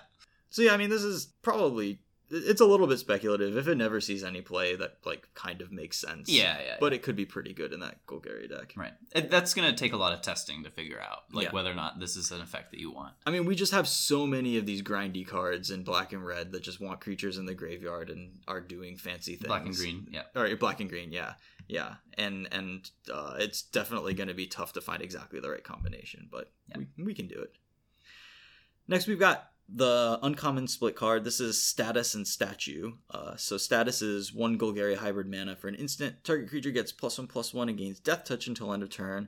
[0.49, 1.99] so yeah, I mean, this is probably
[2.29, 3.55] it's a little bit speculative.
[3.57, 6.29] If it never sees any play, that like kind of makes sense.
[6.29, 6.57] Yeah.
[6.59, 6.75] Yeah.
[6.79, 8.73] but it could be pretty good in that Golgari deck.
[8.75, 8.93] Right.
[9.15, 11.51] It, that's going to take a lot of testing to figure out, like Yeah.
[11.51, 13.13] whether or not this is an effect that you want.
[13.25, 16.51] I mean, we just have so many of these grindy cards in black and red
[16.51, 19.47] that just want creatures in the graveyard and are doing fancy things.
[19.47, 20.07] Black and green.
[20.11, 20.23] Yeah.
[20.35, 21.33] Or black and green, yeah,
[21.69, 25.63] yeah, and and uh, it's definitely going to be tough to find exactly the right
[25.63, 26.79] combination, but Yeah.
[26.97, 27.53] we we can do it.
[28.87, 31.23] Next, we've got the uncommon split card.
[31.23, 32.93] This is status and statue.
[33.11, 36.23] Uh, so status is one Golgari hybrid mana for an instant.
[36.23, 39.27] Target creature gets plus one plus one and gains death touch until end of turn.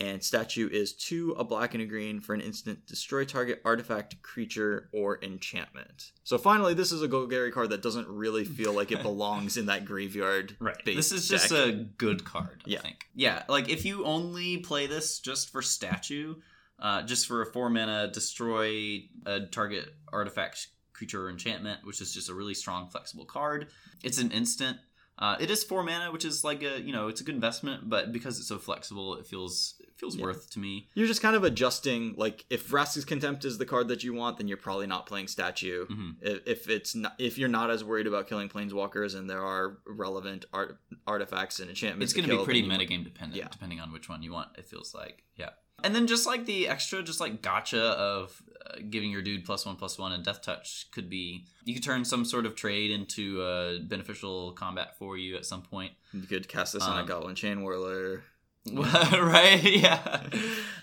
[0.00, 2.84] And statue is two, a black and a green for an instant.
[2.84, 6.10] Destroy target artifact, creature, or enchantment.
[6.24, 9.66] So finally, this is a Golgari card that doesn't really feel like it belongs in
[9.66, 10.56] that graveyard.
[10.84, 11.68] based This is just deck.
[11.68, 12.80] a good card, I Yeah.
[12.80, 13.04] think.
[13.14, 16.34] Yeah, like if you only play this just for statue,
[16.78, 22.12] uh, just for a four mana destroy a target artifact, creature, or enchantment, which is
[22.12, 23.68] just a really strong, flexible card.
[24.02, 24.78] It's an instant.
[25.16, 27.88] Uh, it is four mana, which is like a you know it's a good investment,
[27.88, 30.24] but because it's so flexible, it feels it feels Yeah.
[30.24, 30.88] worth to me.
[30.94, 32.14] You're just kind of adjusting.
[32.16, 35.28] Like, if Vraska's Contempt is the card that you want, then you're probably not playing
[35.28, 35.86] Statue.
[35.86, 36.16] Mhm.
[36.20, 39.78] If, if it's not, if you're not as worried about killing Planeswalkers and there are
[39.86, 43.46] relevant art, artifacts and enchantments, It's going to be pretty metagame dependent, Yeah.
[43.52, 44.58] depending on which one you want.
[44.58, 45.50] It feels like, yeah.
[45.82, 49.66] And then just like the extra, just like gotcha of uh, giving your dude plus
[49.66, 52.90] one plus one and death touch could be you could turn some sort of trade
[52.90, 57.00] into a beneficial combat for you at some point, You could cast this on a
[57.02, 58.22] Um, Goblin Chainwhirler.
[58.72, 59.60] right?
[59.62, 60.22] Yeah.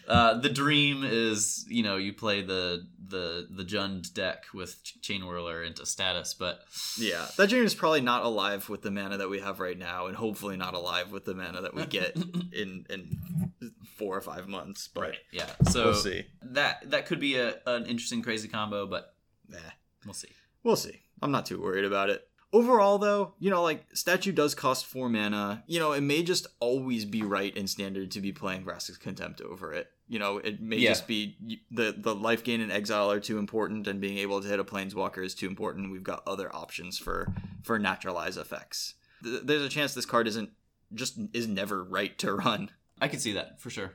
[0.07, 4.97] Uh, the dream is you know you play the the the Jund deck with Ch-
[5.01, 6.61] Chainwhirler into status, but
[6.97, 10.07] Yeah, that dream is probably not alive with the mana that we have right now,
[10.07, 12.15] and hopefully not alive with the mana that we get
[12.53, 13.17] in in
[13.97, 14.89] four or five months.
[14.93, 15.49] But yeah.
[15.69, 16.25] So we'll see.
[16.43, 19.13] that that could be a, an interesting crazy combo, but
[19.47, 19.57] Nah.
[20.05, 20.29] we'll see.
[20.63, 21.01] We'll see.
[21.21, 22.27] I'm not too worried about it.
[22.53, 25.63] Overall, though, you know, like statue does cost four mana.
[25.67, 29.39] You know, it may just always be right in standard to be playing Vraska's Contempt
[29.41, 29.89] over it.
[30.09, 30.89] You know, it may Yeah.
[30.89, 31.37] just be
[31.71, 34.65] the the life gain and exile are too important, and being able to hit a
[34.65, 35.91] planeswalker is too important.
[35.91, 38.95] We've got other options for for naturalize effects.
[39.23, 40.49] Th- There's a chance this card isn't
[40.93, 42.71] just is never right to run.
[42.99, 43.93] I can see that for sure.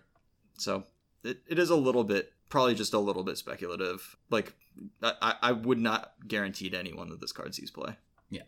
[0.57, 0.85] So
[1.23, 4.17] it, it is a little bit, probably just a little bit speculative.
[4.31, 4.55] Like
[5.03, 7.97] I, I- I would not guarantee to anyone that this card sees play.
[8.31, 8.43] Yeah,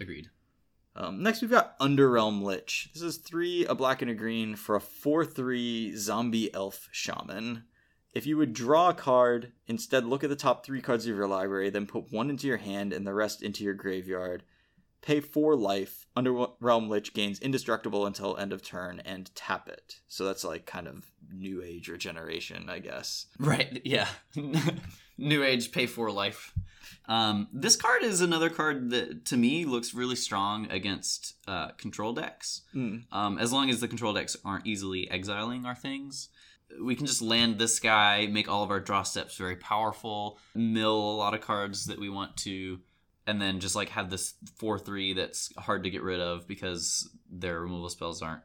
[0.00, 0.30] agreed.
[0.94, 2.88] Um, next, we've got Underrealm Lich.
[2.94, 7.64] This is three, a black and a green for a 4 3 zombie elf shaman.
[8.14, 11.28] If you would draw a card, instead look at the top three cards of your
[11.28, 14.42] library, then put one into your hand and the rest into your graveyard.
[15.02, 16.06] Pay four life.
[16.16, 19.96] Underrealm Lich gains indestructible until end of turn and tap it.
[20.08, 23.26] So that's like kind of new age regeneration, I guess.
[23.38, 23.82] Right.
[23.84, 24.08] Yeah.
[25.18, 26.52] New Age pay for life.
[27.08, 32.12] Um, this card is another card that to me looks really strong against uh, control
[32.12, 32.62] decks.
[32.74, 33.04] Mm.
[33.12, 36.28] Um, as long as the control decks aren't easily exiling our things,
[36.82, 40.98] we can just land this guy, make all of our draw steps very powerful, mill
[40.98, 42.80] a lot of cards that we want to,
[43.26, 47.08] and then just like have this four three that's hard to get rid of because
[47.30, 48.42] their removal spells aren't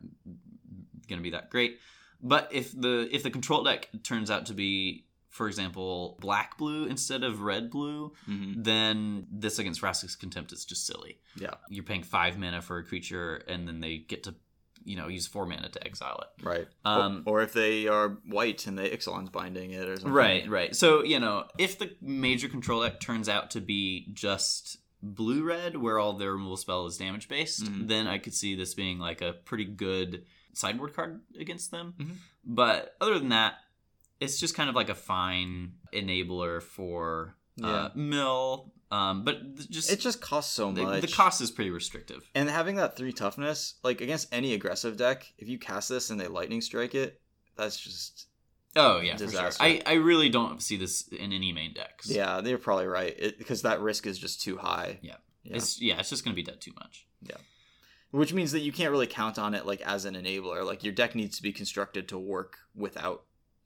[1.07, 1.79] going to be that great.
[2.21, 6.85] But if the if the control deck turns out to be, for example, black blue
[6.85, 11.17] instead of red blue, hmm then this against Vraska's Contempt is just silly.
[11.35, 11.55] Yeah.
[11.69, 14.35] You're paying five mana for a creature, and then they get to
[14.83, 16.43] you know use four mana to exile it.
[16.45, 16.67] Right.
[16.85, 20.11] Um, or, or if they are white and the Ixalan's binding it or something.
[20.11, 20.75] Right, right.
[20.75, 25.77] So, you know, if the major control deck turns out to be just blue red,
[25.77, 27.87] where all their removal spell is damage based, Mhm.
[27.87, 31.93] then I could see this being like a pretty good sideboard card against them.
[31.99, 32.15] Mhm.
[32.43, 33.55] But other than that,
[34.21, 37.67] it's just kind of like a fine enabler for Yeah.
[37.67, 38.71] uh, mill.
[38.91, 41.01] Um, but just It just costs so the, much.
[41.01, 42.29] the cost is pretty restrictive.
[42.35, 46.19] And having that three toughness, like against any aggressive deck, if you cast this and
[46.19, 47.19] they lightning strike it,
[47.57, 48.27] that's just
[48.75, 49.27] Oh yeah, for sure.
[49.27, 49.63] Disaster.
[49.63, 52.09] I, I really don't see this in any main decks.
[52.09, 52.41] yeah.
[52.41, 54.99] They're probably right it, because that risk is just too high.
[55.01, 55.15] Yeah.
[55.43, 55.55] Yeah.
[55.57, 57.07] It's yeah, it's just gonna be dead too much.
[57.21, 57.37] Yeah
[58.11, 60.65] Which means that you can't really count on it like as an enabler.
[60.65, 63.23] Like your deck needs to be constructed to work without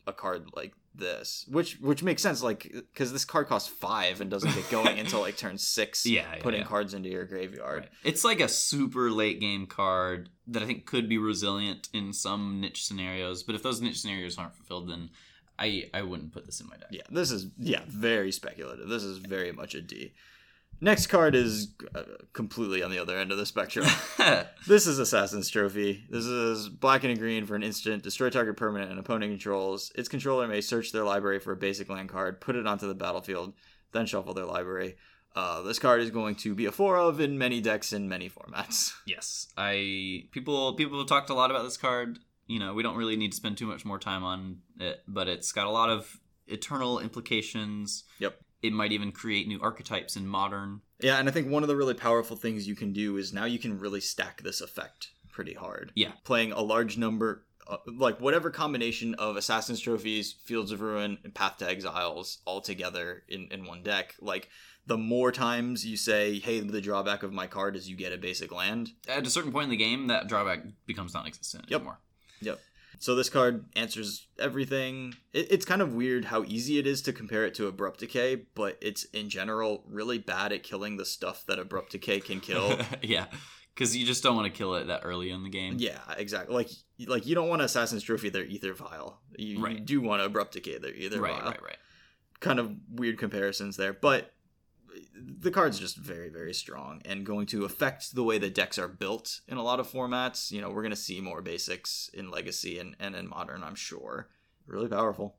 [0.07, 2.41] a card like this, which which makes sense.
[2.41, 6.05] Like because this card costs five and doesn't get going until like turn six.
[6.15, 6.67] Yeah, yeah, putting yeah.
[6.67, 7.81] cards into your graveyard.
[7.81, 7.89] Right.
[8.03, 12.61] It's like a super late game card that I think could be resilient in some
[12.61, 15.09] niche scenarios, but if those niche scenarios aren't fulfilled, then
[15.57, 16.89] I I wouldn't put this in my deck.
[16.91, 18.87] Yeah, this is yeah very speculative.
[18.87, 20.13] This is very much a D.
[20.81, 23.87] Next card is uh, completely on the other end of the spectrum.
[24.67, 26.05] This is Assassin's Trophy.
[26.09, 28.01] This is black and green for an instant.
[28.01, 29.91] Destroy target permanent and opponent controls.
[29.93, 32.95] Its controller may search their library for a basic land card, put it onto the
[32.95, 33.53] battlefield,
[33.91, 34.95] then shuffle their library.
[35.35, 38.27] Uh, this card is going to be a four of in many decks in many
[38.27, 38.93] formats.
[39.05, 42.17] yes, I people people have talked a lot about this card.
[42.47, 45.27] You know, we don't really need to spend too much more time on it, but
[45.27, 48.03] it's got a lot of eternal implications.
[48.19, 48.39] Yep.
[48.67, 50.81] It might even create new archetypes in modern.
[50.99, 53.45] Yeah, and I think one of the really powerful things you can do is now
[53.45, 55.91] you can really stack this effect pretty hard.
[55.95, 56.11] Yeah.
[56.23, 61.33] Playing a large number, uh, like whatever combination of Assassin's Trophies, Fields of Ruin, and
[61.33, 64.15] Path to Exiles all together in, in one deck.
[64.21, 64.49] Like,
[64.87, 68.17] the more times you say, hey, the drawback of my card is you get a
[68.17, 68.91] basic land.
[69.09, 71.79] At a certain point in the game, that drawback becomes non-existent Yep.
[71.81, 71.99] anymore.
[72.99, 75.13] So this card answers everything.
[75.33, 78.43] It, it's kind of weird how easy it is to compare it to Abrupt Decay,
[78.55, 82.79] but it's in general really bad at killing the stuff that Abrupt Decay can kill.
[83.01, 83.25] yeah,
[83.73, 85.75] because you just don't want to kill it that early in the game.
[85.77, 86.55] Yeah, exactly.
[86.55, 86.69] Like
[87.07, 89.19] like you don't want Assassin's Trophy their Ether Vial.
[89.37, 91.51] You, you do want Abrupt Decay their Ether right, Vial.
[91.51, 91.77] right, right.
[92.39, 94.31] Kind of weird comparisons there, but
[95.17, 98.87] the card's just very very strong and going to affect the way the decks are
[98.87, 100.51] built in a lot of formats.
[100.51, 103.75] You know, we're going to see more basics in Legacy and, and in Modern, I'm
[103.75, 104.27] sure.
[104.67, 105.35] Really powerful.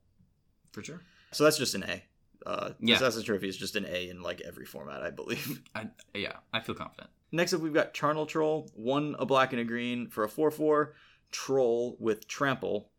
[0.71, 1.01] For sure.
[1.31, 2.03] So that's just an A.
[2.45, 2.95] Uh, Yeah.
[2.95, 5.61] Assassin's Trophy is just an A in like every format, I believe.
[5.75, 7.09] I, yeah, I feel confident.
[7.31, 10.49] Next up, we've got Charnel Troll, one a black and a green for a 4
[10.49, 10.93] 4
[11.29, 12.89] troll with trample.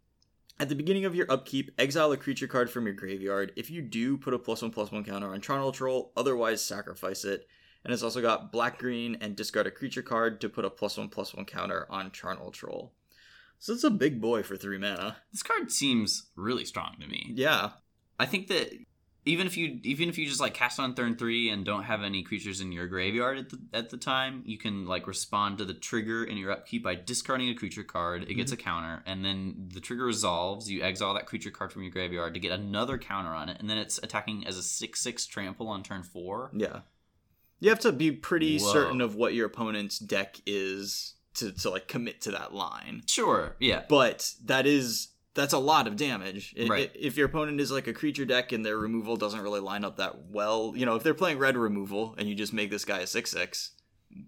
[0.60, 3.52] At the beginning of your upkeep, exile a creature card from your graveyard.
[3.54, 7.24] If you do, put a plus one plus one counter on Charnel Troll, otherwise, sacrifice
[7.24, 7.46] it.
[7.84, 10.98] And it's also got black green and discard a creature card to put a plus
[10.98, 12.92] one plus one counter on Charnel Troll.
[13.60, 15.18] So it's a big boy for three mana.
[15.30, 17.30] This card seems really strong to me.
[17.34, 17.70] Yeah.
[18.18, 18.72] I think that
[19.24, 22.02] even if you even if you just like cast on turn three and don't have
[22.02, 25.64] any creatures in your graveyard at the at the time, you can like respond to
[25.64, 28.22] the trigger in your upkeep by discarding a creature card.
[28.22, 28.60] It gets mm-hmm.
[28.60, 30.70] a counter, and then the trigger resolves.
[30.70, 33.68] You exile that creature card from your graveyard to get another counter on it, and
[33.68, 36.50] then it's attacking as a six six trample on turn four.
[36.54, 36.80] Yeah.
[37.60, 38.72] You have to be pretty Whoa.
[38.72, 43.02] certain of what your opponent's deck is to, to like commit to that line.
[43.06, 46.54] Sure, yeah, But that is that's a lot of damage.
[46.60, 46.90] I- Right.
[46.94, 49.84] i- if your opponent is like a creature deck and their removal doesn't really line
[49.84, 52.84] up that well, you know, if they're playing red removal and you just make this
[52.84, 53.70] guy a six six,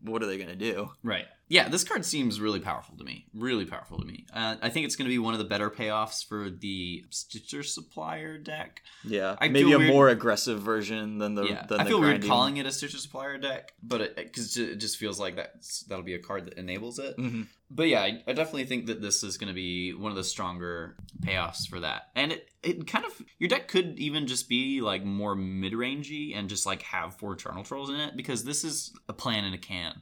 [0.03, 0.91] what are they gonna do?
[1.03, 1.27] Right.
[1.51, 3.27] Yeah, this card seems really powerful to me.
[3.35, 4.25] Really powerful to me.
[4.33, 7.75] Uh, I think it's going to be one of the better payoffs for the Stitcher's
[7.75, 8.83] Supplier deck.
[9.05, 11.43] Yeah, I maybe a weird- more aggressive version than the.
[11.47, 14.97] yeah, than I feel weird calling it a Stitcher's Supplier deck, but because it just
[14.97, 17.17] feels like that's that'll be a card that enables it.
[17.19, 17.49] Mhm.
[17.69, 20.25] But yeah, I, I definitely think that this is going to be one of the
[20.25, 22.11] stronger payoffs for that.
[22.17, 26.37] And it, it kind of your deck could even just be like more mid rangey
[26.37, 29.53] and just like have four Charnel Trolls in it because this is a plan in
[29.53, 30.01] a can.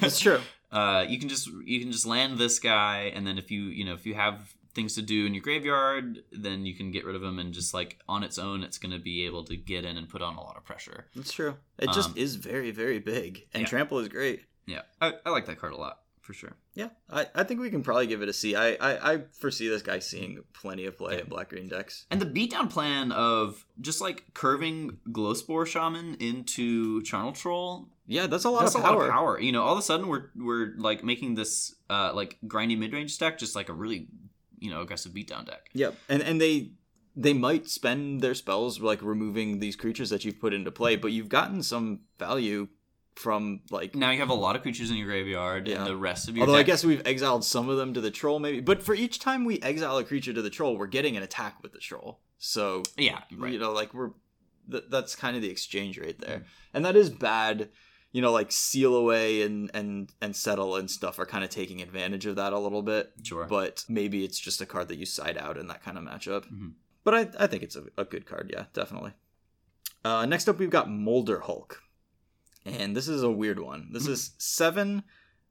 [0.00, 0.40] That's true.
[0.72, 3.84] uh, you can just you can just land this guy, and then if you you
[3.84, 7.16] know if you have things to do in your graveyard, then you can get rid
[7.16, 9.84] of him, and just like on its own, it's going to be able to get
[9.84, 11.06] in and put on a lot of pressure.
[11.16, 11.56] That's true.
[11.78, 13.68] It just Um, is very very big, and yeah.
[13.68, 14.44] trample is great.
[14.66, 15.99] Yeah, I, I like that card a lot
[16.30, 16.56] for sure.
[16.74, 18.54] Yeah, I, I think we can probably give it a C.
[18.54, 21.22] I, I, I foresee this guy seeing plenty of play Yeah.
[21.22, 22.06] in black green decks.
[22.08, 28.44] And the beatdown plan of just like curving Glowspore Shaman into Charnel Troll Yeah, that's
[28.44, 28.98] a lot, that's of, a power.
[28.98, 29.40] lot of power.
[29.40, 32.92] You know, all of a sudden we're we're like making this uh like grindy mid
[32.92, 34.06] range deck just like a really
[34.60, 35.68] you know aggressive beatdown deck.
[35.72, 36.70] Yep, and and they
[37.16, 41.10] they might spend their spells like removing these creatures that you've put into play, but
[41.10, 42.68] you've gotten some value
[43.20, 45.78] from like Now you have a lot of creatures in your graveyard, Yeah.
[45.78, 48.10] and the rest of your Although I guess we've exiled some of them to the
[48.10, 48.60] troll, maybe.
[48.60, 51.62] But for each time we exile a creature to the troll, we're getting an attack
[51.62, 52.20] with the troll.
[52.38, 53.52] So yeah, right.
[53.52, 54.10] you know, like we're
[54.70, 57.68] th- that's kind of the exchange rate there, and that is bad.
[58.12, 61.80] You know, like seal away and and and settle and stuff are kind of taking
[61.80, 63.12] advantage of that a little bit.
[63.22, 63.44] Sure.
[63.46, 66.50] But maybe it's just a card that you side out in that kind of matchup.
[66.50, 66.72] Mhm.
[67.04, 68.50] But I I think it's a, a good card.
[68.52, 69.12] Yeah, definitely.
[70.04, 71.82] Uh, next up, we've got Molder Hulk,
[72.70, 73.88] and this is a weird one.
[73.92, 74.12] This hmm.
[74.12, 75.02] is seven,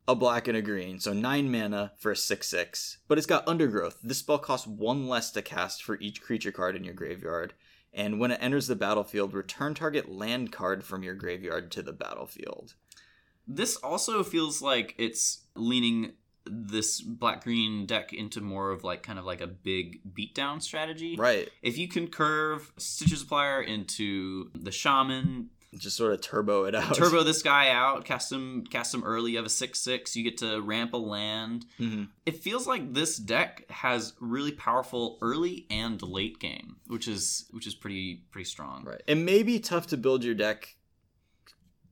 [0.08, 2.98] a black and a green, so nine mana for a six six.
[3.08, 3.98] But it's got Undergrowth.
[4.04, 7.54] This spell costs one less to cast for each creature card in your graveyard.
[7.94, 11.94] And when it enters the battlefield, return target land card from your graveyard to the
[11.94, 12.76] battlefield.
[13.48, 16.14] This also feels like it's leaning
[16.46, 21.16] this black green deck into more of like kind of like a big beatdown strategy.
[21.16, 21.50] Right.
[21.62, 26.96] If you can curve Stitcher's Supplier into the Shaman, Just sort of turbo it out.
[26.96, 30.38] turbo this guy out, cast him cast him early, you have a 6-6, you get
[30.40, 31.66] to ramp a land.
[31.80, 32.10] Mhm.
[32.26, 37.68] It feels like this deck has really powerful early and late game, which is which
[37.68, 38.84] is pretty pretty strong.
[38.84, 39.02] Right.
[39.06, 40.76] It may be tough to build your deck.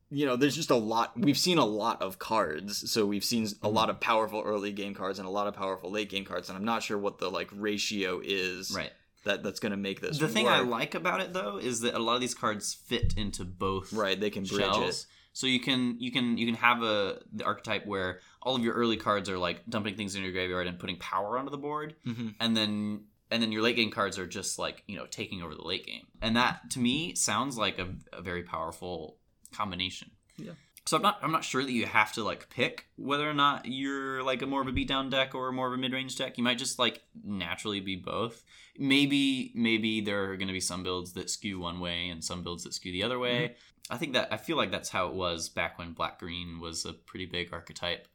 [0.09, 1.19] You know, there's just a lot.
[1.19, 4.93] We've seen a lot of cards, so we've seen a lot of powerful early game
[4.95, 7.29] cards and a lot of powerful late game cards, and I'm not sure what the
[7.29, 8.91] like ratio is Right.
[9.27, 10.17] That that's going to make this.
[10.17, 13.13] The thing I like about it though is that a lot of these cards fit
[13.17, 15.07] into both right, they can bridge shells.
[15.33, 18.73] So you can you can you can have a the archetype where all of your
[18.73, 21.95] early cards are like dumping things in your graveyard and putting power onto the board,
[22.05, 22.11] it.
[22.11, 25.43] hmm and then and then your late game cards are just like you know taking
[25.43, 29.17] over the late game, and that to me sounds like a, a very powerful
[29.53, 30.09] combination.
[30.37, 30.53] Yeah.
[30.87, 33.65] So I'm not I'm not sure that you have to like pick whether or not
[33.65, 36.37] you're like a more of a beatdown deck or more of a mid range deck.
[36.37, 38.43] You might just like naturally be both.
[38.77, 42.43] Maybe maybe there are going to be some builds that skew one way and some
[42.43, 43.49] builds that skew the other way.
[43.49, 43.93] Mm-hmm.
[43.93, 46.85] I think that I feel like that's how it was back when black green was
[46.85, 48.07] a pretty big archetype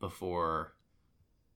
[0.00, 0.74] before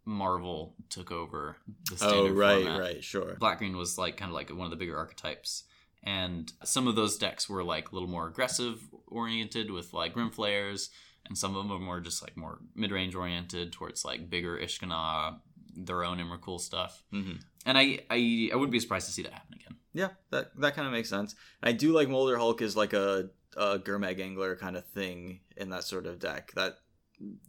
[0.06, 1.56] Marvel took over
[1.90, 2.80] the oh, standard Oh, right, format.
[2.80, 3.34] right, sure.
[3.38, 5.64] Black green was like kind of like one of the bigger archetypes.
[6.06, 10.30] And some of those decks were like a little more aggressive oriented with like Grim
[10.30, 10.90] Flayers,
[11.26, 14.56] and some of them were more just like more mid range oriented towards like bigger
[14.56, 15.40] Ishkanah,
[15.76, 17.02] their own Emrakul stuff.
[17.10, 17.32] hmm
[17.66, 19.76] And I, I I wouldn't be surprised to see that happen again.
[19.92, 21.34] Yeah, that that kind of makes sense.
[21.62, 25.70] I do like Molder Hulk is like a, a Gurmag Angler kind of thing in
[25.70, 26.52] that sort of deck.
[26.54, 26.78] That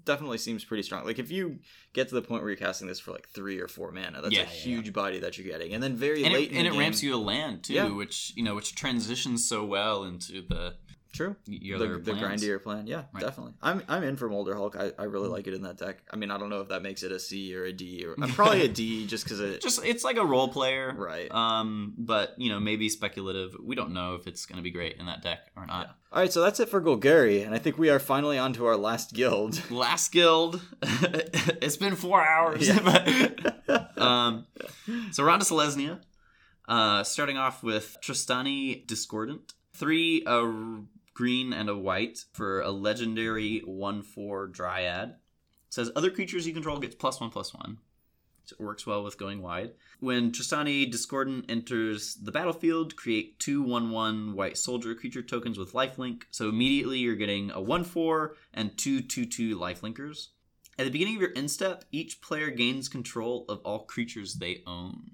[0.05, 1.05] definitely seems pretty strong.
[1.05, 1.59] Like if you
[1.93, 4.33] get to the point where you're casting this for like three or four mana, that's
[4.33, 5.73] Yeah, a yeah, huge body that you're getting.
[5.73, 7.73] And then very And late it, and the it game, ramps you a land too,
[7.73, 7.89] Yeah.
[7.93, 10.75] which you know which transitions so well into the
[11.13, 11.35] True.
[11.45, 12.85] your the, the grindier plan.
[12.87, 13.21] Yeah, Right.
[13.23, 13.53] definitely.
[13.61, 14.75] I'm I'm in for Molder Hulk.
[14.77, 15.31] I, I really Mm.
[15.31, 16.03] like it in that deck.
[16.11, 18.15] I mean, I don't know if that makes it a C or a D or
[18.21, 21.31] I'm probably a D just because it Just it's like a role player, right.
[21.31, 23.55] Um, but you know maybe speculative.
[23.63, 25.87] We don't know if it's going to be great in that deck or not.
[25.87, 25.93] Yeah.
[26.13, 28.65] All right, so that's it for Golgari, and I think we are finally on to
[28.65, 29.61] our last guild.
[29.71, 30.61] Last guild.
[30.81, 32.69] it's been four hours.
[33.97, 34.45] um,
[35.11, 35.99] so Ronda Selesnya,
[36.67, 40.41] uh, starting off with Trostani Discordant, three a
[41.17, 45.15] green and a white for a legendary one four Dryad.
[45.67, 47.79] says other creatures you control gets plus one plus one.
[48.45, 49.71] So it works well with going wide.
[49.99, 55.73] When Trostani Discordant enters the battlefield, create two 1 1 white soldier creature tokens with
[55.73, 56.25] lifelink.
[56.29, 60.27] So immediately you're getting a 1 4 and two 2 2 lifelinkers.
[60.77, 64.61] At the beginning of your end step, each player gains control of all creatures they
[64.67, 65.13] own.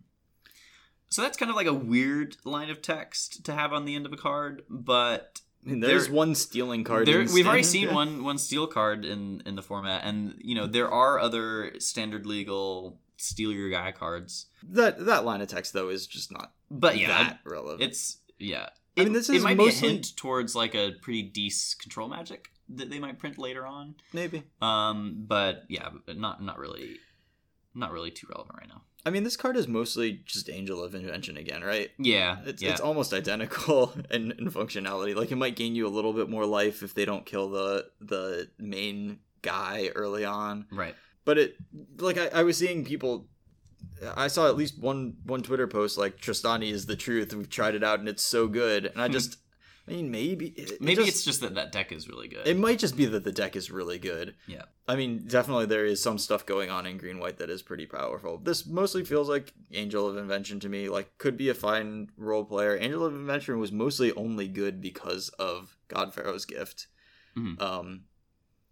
[1.07, 4.05] So that's kind of like a weird line of text to have on the end
[4.05, 7.07] of a card, but I mean, there's There- one stealing card.
[7.07, 10.67] there, we've already seen one one steel card in in the format, and you know
[10.67, 14.47] there are other standard legal steal your guy cards.
[14.63, 17.81] That that line of text though is just not But yeah, that relevant.
[17.81, 18.69] it's yeah.
[18.97, 21.23] I It, mean, this it is might mostly- be a hint towards like a pretty
[21.23, 23.95] decent control magic that they might print later on.
[24.13, 24.43] maybe.
[24.61, 26.97] Um, but yeah, not not really,
[27.73, 28.83] not really too relevant right now.
[29.05, 31.91] I mean, this card is mostly just Angel of Invention again, right?
[31.97, 32.71] Yeah, It's yeah.
[32.71, 35.15] it's almost identical in, in functionality.
[35.15, 37.89] Like it might gain you a little bit more life if they don't kill the
[37.99, 40.67] the main guy early on.
[40.71, 40.95] right.
[41.25, 41.55] But it
[41.97, 43.27] like I, I was seeing people
[44.15, 47.33] I saw at least one one Twitter post like Trostani is the truth.
[47.33, 48.85] We've tried it out and it's so good.
[48.85, 49.13] And I hmm.
[49.13, 49.37] just
[49.87, 52.47] I mean maybe it- it Maybe just- it's just that that deck is really good.
[52.47, 54.35] It might just be that the deck is really good.
[54.47, 54.63] Yeah.
[54.87, 57.85] I mean, definitely there is some stuff going on in green white that is pretty
[57.85, 58.37] powerful.
[58.37, 60.87] This mostly feels like Angel of Invention to me.
[60.89, 62.77] Like, could be a fine role player.
[62.77, 66.87] Angel of Invention was mostly only good because of God Pharaoh's gift.
[67.37, 67.61] Mhm.
[67.61, 68.03] Um,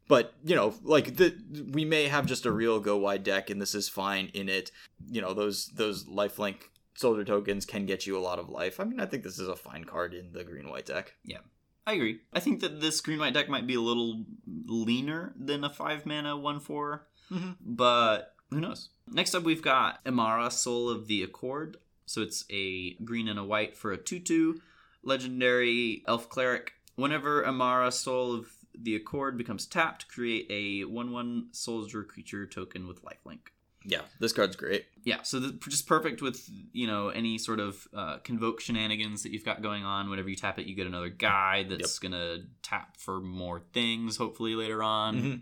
[0.07, 1.35] but you know, like the
[1.71, 4.71] we may have just a real go wide deck, and this is fine in it.
[5.09, 6.55] You know, those those lifelink
[6.95, 8.79] soldier tokens can get you a lot of life.
[8.79, 11.15] I mean, I think this is a fine card in the green white deck.
[11.23, 11.39] Yeah.
[11.87, 12.19] I agree.
[12.31, 14.23] I think that this green white deck might be a little
[14.67, 17.55] leaner than a five mana one four, Mhm.
[17.59, 18.89] but who knows?
[19.07, 21.77] Next up, we've got Emmara, Soul of the Accord.
[22.05, 24.61] So it's a green and a white for a two two
[25.01, 26.73] legendary elf cleric.
[26.95, 32.87] Whenever Emmara, Soul of the Accord becomes tapped, create a one one soldier creature token
[32.87, 33.49] with lifelink.
[33.83, 34.85] Yeah, this card's great.
[35.03, 39.31] Yeah, so the, just perfect with you know any sort of uh, convoke shenanigans that
[39.31, 40.09] you've got going on.
[40.09, 44.17] Whenever you tap it, you get another guy that's gonna tap for more things.
[44.17, 45.15] Hopefully later on.
[45.21, 45.41] Mhm.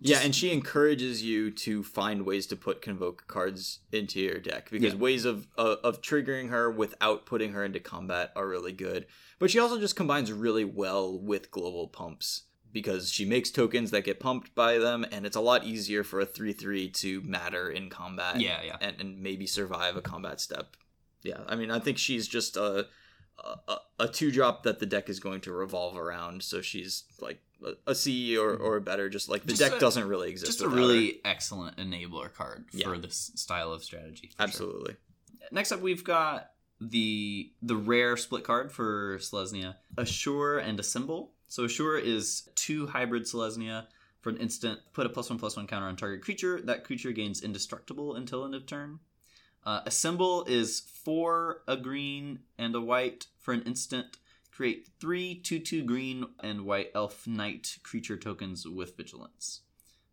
[0.00, 4.70] Yeah, and she encourages you to find ways to put convoke cards into your deck
[4.70, 4.98] because Yeah.
[4.98, 9.06] ways of uh, of triggering her without putting her into combat are really good.
[9.38, 14.04] But she also just combines really well with global pumps because she makes tokens that
[14.04, 17.70] get pumped by them, and it's a lot easier for a three three to matter
[17.70, 18.40] in combat.
[18.40, 18.76] Yeah, yeah.
[18.80, 20.76] and, and maybe survive a combat step.
[21.22, 22.86] Yeah, I mean, I think she's just a
[23.68, 26.42] a, a two drop that the deck is going to revolve around.
[26.42, 28.64] So she's like a, a C or, mm-hmm.
[28.64, 29.08] or better.
[29.08, 30.50] Just like the Just deck a- doesn't really exist.
[30.52, 30.80] Just a without her.
[30.82, 33.00] really excellent enabler card for Yeah.
[33.00, 34.28] this style of strategy.
[34.28, 34.44] for sure.
[34.46, 34.96] absolutely.
[35.50, 41.32] Next up, we've got the the rare split card for Selesnya, Assure and Assemble.
[41.52, 43.84] So Assure is two hybrid Selesnya.
[44.22, 46.62] For an instant, put a plus one plus one counter on target creature.
[46.62, 49.00] That creature gains indestructible until end of turn.
[49.62, 53.26] Uh, symbol is four a green and a white.
[53.38, 54.16] For an instant,
[54.50, 59.60] create three two two green and white elf knight creature tokens with vigilance.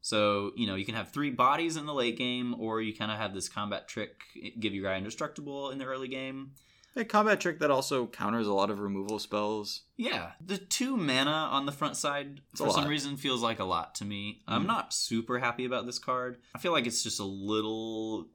[0.01, 3.11] So you know you can have three bodies in the late game, or you kind
[3.11, 4.23] of have this combat trick
[4.59, 6.51] give your guy indestructible in the early game.
[6.99, 9.83] A combat trick that also counters a lot of removal spells.
[9.95, 13.63] Yeah, the two mana on the front side It's for some reason feels like a
[13.63, 14.41] lot to me.
[14.47, 14.67] I'm Mhm.
[14.67, 16.41] not super happy about this card.
[16.53, 18.27] I feel like it's just a little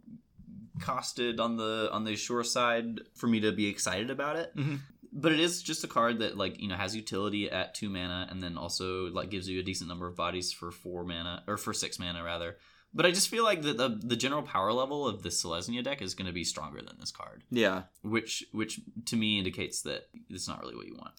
[0.81, 4.57] costed on the on the shore side for me to be excited about it.
[4.57, 4.81] Mhm.
[5.12, 8.26] But it is just a card that like you know has utility at two mana
[8.31, 11.57] and then also like gives you a decent number of bodies for four mana or
[11.57, 12.57] for six mana rather.
[12.94, 16.00] But I just feel like the the, the general power level of the Selesnya deck
[16.00, 20.08] is going to be stronger than this card, Yeah, which which to me indicates that
[20.31, 21.14] it's not really what you want.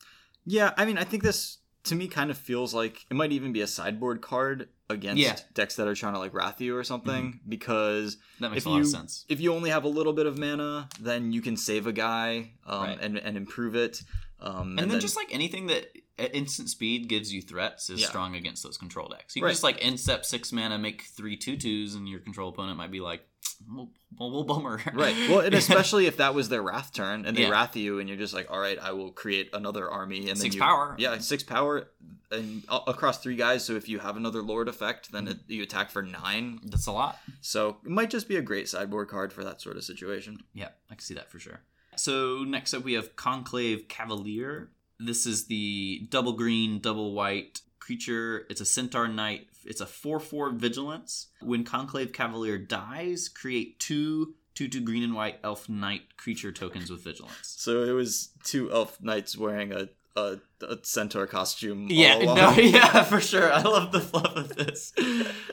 [0.45, 0.73] yeah.
[0.77, 3.61] I mean, I think this to me kind of feels like it might even be
[3.61, 5.35] a sideboard card against Yeah.
[5.53, 8.69] decks that are trying to like wrath you or something because That makes If a
[8.69, 9.25] lot you- of sense.
[9.29, 12.53] if you only have a little bit of mana, then you can save a guy
[12.65, 12.97] um, Right.
[13.01, 14.01] and and improve it.
[14.39, 18.07] Um, And, then, just like anything that at instant speed gives you threats is Yeah.
[18.07, 19.35] strong against those control decks.
[19.35, 19.51] You can Right.
[19.51, 23.01] just like incept six mana, make three two twos, and your control opponent might be
[23.01, 23.27] like,
[23.73, 24.81] well, well, bummer.
[24.93, 25.15] right.
[25.29, 27.49] Well, and especially if that was their wrath turn and they Yeah.
[27.49, 30.55] wrath you, and you're just like, all right, I will create another army and Six
[30.55, 30.95] then you, power.
[30.97, 31.89] Yeah, six power
[32.31, 33.63] and across three guys.
[33.63, 35.31] So if you have another Lord effect, then Mm-hmm.
[35.31, 36.59] it, you attack for nine.
[36.63, 37.17] That's a lot.
[37.41, 40.43] So it might just be a great sideboard card for that sort of situation.
[40.53, 41.61] Yeah, I can see that for sure.
[41.97, 44.69] So next up we have Conclave Cavalier.
[44.99, 48.45] This is the double green, double white creature.
[48.49, 49.48] It's a centaur knight.
[49.65, 51.27] It's a 4-4 vigilance.
[51.41, 57.03] When Conclave Cavalier dies, create two 2-2 green and white elf knight creature tokens with
[57.03, 57.56] vigilance.
[57.57, 61.83] So it was two elf knights wearing a a, a centaur costume.
[61.83, 63.51] all Yeah, no, yeah, for sure.
[63.51, 64.93] I love the fluff of this.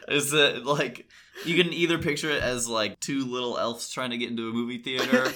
[0.08, 1.08] Is that like
[1.44, 4.52] you can either picture it as like two little elves trying to get into a
[4.52, 5.32] movie theater,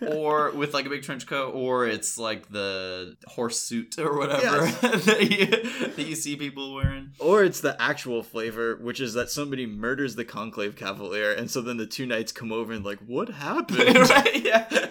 [0.06, 4.66] or with like a big trench coat, or it's like the horse suit or whatever
[4.98, 7.12] that, you, that you see people wearing.
[7.18, 11.60] Or it's the actual flavor, which is that somebody murders the Conclave Cavalier, and so
[11.60, 13.96] then the two knights come over and like, what happened?
[14.10, 14.44] right?
[14.44, 14.86] Yeah.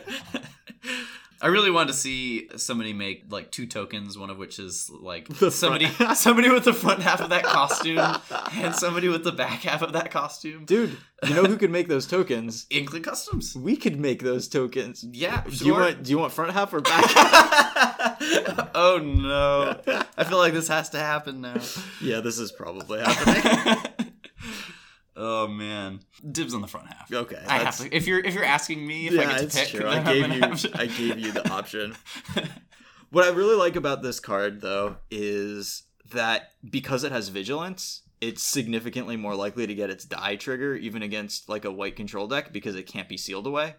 [1.44, 5.28] I really wanted to see somebody make like two tokens, one of which is like
[5.28, 7.98] The somebody somebody with the front half of that costume
[8.54, 10.66] and somebody with the back half of that costume.
[10.66, 10.98] Dude,
[11.28, 12.68] you know who could make those tokens?
[12.70, 13.56] Inkling Customs.
[13.56, 15.04] We could make those tokens.
[15.04, 18.70] Yeah, Do you want do you want front half or back half?
[18.76, 19.80] oh no.
[20.18, 21.60] I feel like this has to happen now.
[22.02, 24.11] yeah, this is probably happening.
[25.16, 26.02] Oh man.
[26.30, 27.12] Dibs on the front half.
[27.12, 27.42] Okay.
[27.48, 29.60] I have to if you're if you're asking me if I yeah, get to it's
[29.60, 29.88] pick, true.
[29.88, 31.96] I gave you I gave you the option.
[33.12, 35.84] What I really like about this card though is
[36.14, 41.04] that because it has vigilance, it's significantly more likely to get its die trigger even
[41.04, 43.76] against like a white control deck because it can't be sealed away.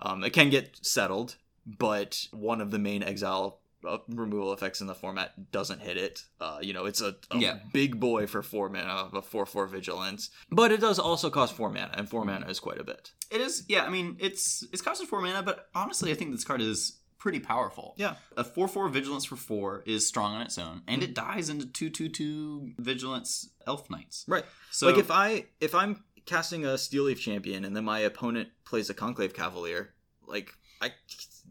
[0.00, 4.86] Um, it can get settled, but one of the main exile uh, removal effects in
[4.86, 6.22] the format doesn't hit it.
[6.40, 7.58] Uh, you know, it's a, a Yeah.
[7.72, 11.70] big boy for four mana, a four four vigilance, but it does also cost four
[11.70, 13.12] mana, and four mana is quite a bit.
[13.30, 13.84] It is, yeah.
[13.84, 17.38] I mean, it's it's costing four mana, but honestly, I think this card is pretty
[17.40, 17.94] powerful.
[17.96, 18.14] Yeah.
[18.36, 21.66] a four four vigilance for four is strong on its own, and it dies into
[21.66, 24.24] two two two vigilance elf knights.
[24.28, 24.44] Right.
[24.70, 28.48] So like if I if I'm casting a Steel Leaf champion and then my opponent
[28.64, 29.94] plays a Conclave Cavalier,
[30.26, 30.90] like I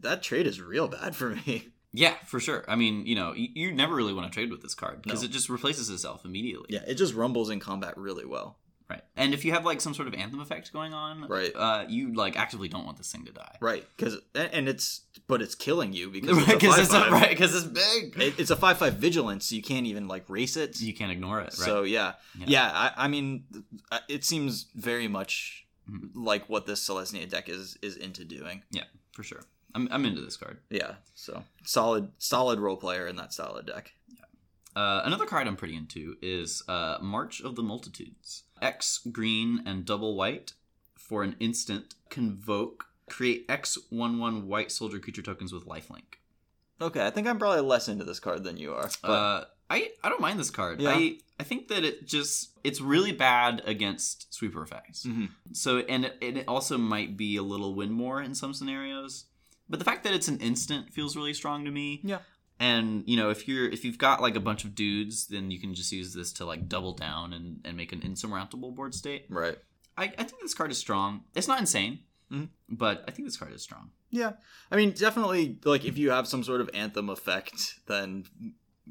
[0.00, 1.68] that trade is real bad for me.
[1.92, 2.64] Yeah, for sure.
[2.68, 5.22] I mean, you know, you, you never really want to trade with this card because
[5.22, 5.26] No.
[5.26, 6.68] it just replaces itself immediately.
[6.70, 8.56] Yeah, it just rumbles in combat really well.
[8.90, 9.02] Right.
[9.16, 11.52] And if you have like some sort of anthem effect going on, Right.
[11.54, 13.56] uh, you like actively don't want this thing to die.
[13.60, 17.66] Right, because and it's but it's killing you because it's Because it's, right, 'cause it's
[17.66, 18.20] big.
[18.20, 20.80] It- it's a five five vigilance, so you can't even like race it.
[20.80, 21.52] you can't ignore it, right?
[21.52, 22.44] So yeah, Yeah.
[22.48, 22.70] yeah.
[22.74, 23.44] I, I mean,
[23.90, 26.10] uh, it seems very much Mhm.
[26.14, 28.62] like what this Selesnya deck is is into doing.
[28.70, 29.42] yeah, for sure.
[29.74, 30.58] I'm, I'm into this card.
[30.70, 33.92] Yeah, so solid solid role player in that solid deck.
[34.74, 38.44] Uh, another card I'm pretty into is uh, March of the Multitudes.
[38.62, 40.54] X green and double white
[40.96, 41.94] for an instant.
[42.10, 42.86] Convoke.
[43.08, 46.18] Create X one one white soldier creature tokens with lifelink.
[46.80, 48.88] Okay, I think I'm probably less into this card than you are.
[49.02, 50.80] But Uh, I I don't mind this card.
[50.80, 50.90] Yeah.
[50.90, 55.04] I I think that it just it's really bad against sweeper effects.
[55.04, 55.30] Mhm.
[55.52, 59.26] So and it, and it also might be a little win more in some scenarios.
[59.68, 62.00] But the fact that it's an instant feels really strong to me.
[62.04, 62.18] Yeah.
[62.60, 65.58] And you know if you're if you've got like a bunch of dudes, then you
[65.60, 69.26] can just use this to like double down and, and make an insurmountable board state.
[69.30, 69.58] right.
[69.96, 71.24] I, I think this card is strong.
[71.34, 72.00] It's not insane,
[72.30, 72.48] Mhm.
[72.70, 73.90] but I think this card is strong.
[74.10, 74.32] Yeah,
[74.70, 75.58] I mean, definitely.
[75.64, 78.24] Like, if you have some sort of anthem effect, then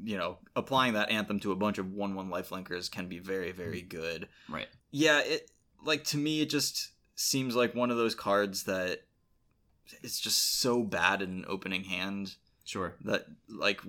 [0.02, 3.82] you know, applying that anthem to a bunch of one-one lifelinkers can be very, very
[3.82, 4.28] good.
[4.48, 4.68] Right.
[4.90, 5.50] Yeah, it
[5.84, 9.00] like to me, it just seems like one of those cards that
[10.02, 12.94] it's just so bad in an opening hand Sure.
[13.04, 13.80] that like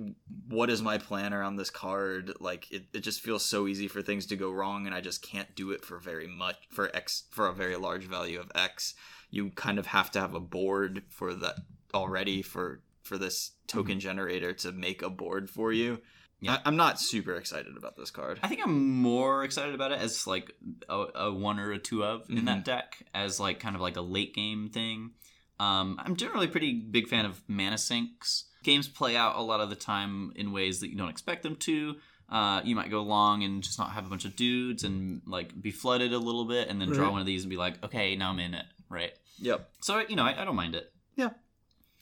[0.50, 4.02] what is my plan around this card like it, it just feels so easy for
[4.02, 7.24] things to go wrong and i just can't do it for very much for x
[7.30, 8.96] for a very large value of x
[9.30, 11.56] you kind of have to have a board for that
[11.94, 16.00] already for for this token generator to make a board for you
[16.42, 16.54] Yeah.
[16.56, 20.00] I, i'm not super excited about this card I think I'm more excited about it
[20.02, 20.52] as like
[20.90, 22.46] a, a one or a two of in Mm-hmm.
[22.48, 25.12] that deck as like kind of like a late game thing.
[25.60, 28.46] Um, I'm generally a pretty big fan of mana sinks.
[28.64, 31.56] Games play out a lot of the time in ways that you don't expect them
[31.58, 31.96] to.
[32.30, 35.60] Uh, you might go long and just not have a bunch of dudes and like
[35.62, 38.16] be flooded a little bit, and then draw one of these and be like, okay,
[38.16, 39.12] now I'm in it, right?
[39.40, 40.92] yep So you know, I, I don't mind it.
[41.16, 41.30] Yeah,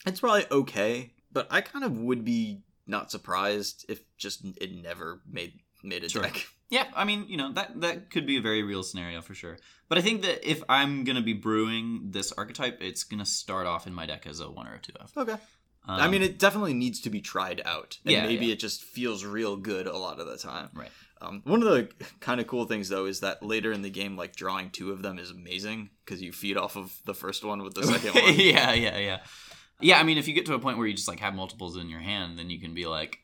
[0.06, 5.22] it's probably okay but i kind of would be not surprised if just it never
[5.30, 6.22] made made a Sure.
[6.24, 9.36] deck Yeah, I mean, you know, that that could be a very real scenario for
[9.36, 9.58] sure.
[9.90, 13.86] But I think that if I'm gonna be brewing this archetype, it's gonna start off
[13.86, 15.12] in my deck as a one or a two of.
[15.18, 18.54] okay Um, I mean, it definitely needs to be tried out, and Yeah, maybe yeah.
[18.54, 20.70] it just feels real good a lot of the time.
[20.74, 20.90] Right.
[21.22, 24.16] Um, one of the kind of cool things though is that later in the game,
[24.18, 27.62] like drawing two of them is amazing because you feed off of the first one
[27.64, 28.34] with the second one.
[28.36, 29.20] yeah, yeah, yeah.
[29.82, 31.76] Yeah, I mean, if you get to a point where you just like have multiples
[31.76, 33.20] in your hand, then you can be like,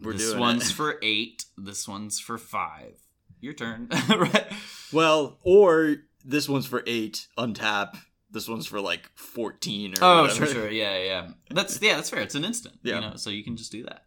[0.00, 0.74] We're this doing one's it.
[0.74, 2.94] for eight, this one's for five.
[3.40, 4.46] Your turn, right?
[4.92, 7.96] Well, or this one's for eight, untap.
[8.30, 10.46] This one's for like fourteen or Oh, whatever.
[10.46, 11.28] sure, sure, yeah, yeah.
[11.50, 12.20] That's yeah, that's fair.
[12.22, 12.96] It's an instant, Yeah.
[12.96, 14.04] you know, so you can just do that.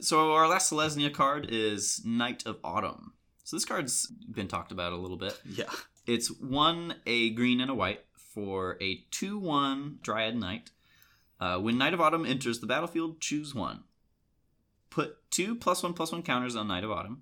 [0.00, 3.12] So our last Selesnya card is Knight of Autumn.
[3.44, 5.38] So this card's been talked about a little bit.
[5.44, 5.64] Yeah.
[6.06, 10.70] It's one a green and a white for a two-one Dryad Knight.
[11.40, 13.84] Uh, when Knight of Autumn enters the battlefield, choose one.
[14.96, 17.20] Put two plus one plus one counters on Knight of Autumn,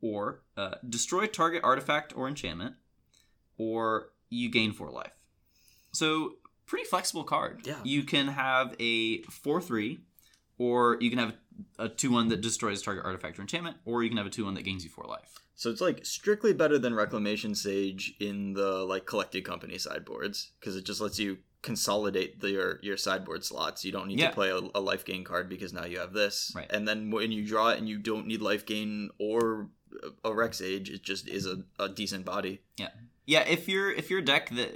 [0.00, 2.76] or uh, destroy target artifact or enchantment,
[3.58, 5.12] or you gain four life.
[5.92, 7.60] So pretty flexible card.
[7.66, 7.76] Yeah.
[7.84, 10.00] You can have a four three,
[10.56, 11.34] or you can have
[11.78, 14.46] a two one that destroys target artifact or enchantment, or you can have a two
[14.46, 15.40] one that gains you four life.
[15.56, 20.74] So it's like strictly better than Reclamation Sage in the like collected company sideboards because
[20.74, 23.84] it just lets you consolidate the, your your sideboard slots.
[23.84, 24.28] You don't need Yeah.
[24.28, 26.52] to play a, a life gain card because now you have this.
[26.54, 26.70] Right.
[26.70, 29.68] And then when you draw it and you don't need life gain or
[30.24, 32.60] a Rec Sage, it just is a, a decent body.
[32.76, 32.88] Yeah,
[33.26, 34.72] Yeah, if you're if you're deck that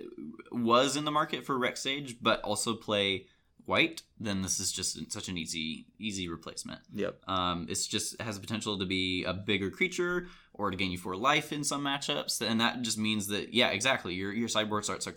[0.50, 3.26] was in the market for Rec Sage but also play
[3.67, 6.81] white, then this is just such an easy easy replacement.
[6.94, 7.20] Yep.
[7.28, 10.90] Um, it's just it has the potential to be a bigger creature or to gain
[10.90, 14.12] you four life in some matchups, and that just means that yeah, exactly.
[14.14, 15.14] Your your sideboard starts are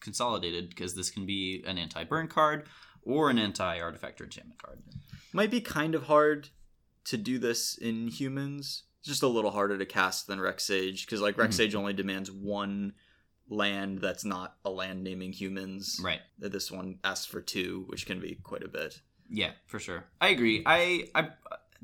[0.00, 2.68] consolidated because this can be an anti burn card
[3.02, 4.82] or an anti artifact or enchantment card.
[5.32, 6.48] Might be kind of hard
[7.04, 8.84] to do this in humans.
[9.00, 11.58] It's just a little harder to cast than Rec Sage because like Rex Mhm.
[11.58, 12.94] Sage only demands one
[13.48, 16.00] land that's not a land naming humans.
[16.02, 16.20] Right.
[16.38, 19.00] This one asks for two, which can be quite a bit.
[19.28, 20.04] Yeah, for sure.
[20.20, 20.62] I agree.
[20.66, 21.28] I, I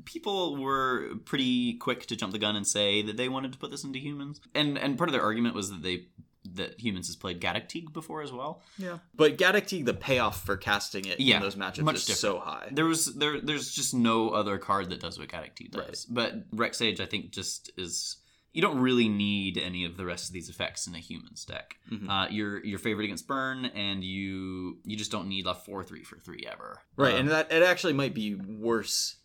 [0.05, 3.71] people were pretty quick to jump the gun and say that they wanted to put
[3.71, 6.07] this into humans, and and part of their argument was that they
[6.55, 8.61] that humans has played Gaddock Teeg before as well.
[8.77, 8.97] Yeah.
[9.15, 12.19] But Gaddock Teeg, the payoff for casting it Yeah, in those matchups much is different.
[12.19, 12.67] so high.
[12.69, 15.83] There was there there's just no other card that does what Gaddock Teeg does.
[15.85, 16.05] Right.
[16.09, 18.17] But Rec Sage, I think, just is
[18.51, 21.75] you don't really need any of the rest of these effects in a humans deck.
[21.89, 22.09] Mhm.
[22.09, 26.03] Uh, you're you're favored against burn, and you you just don't need a four three
[26.03, 26.81] for three ever.
[26.97, 29.15] Right, Uh, and that it actually might be worse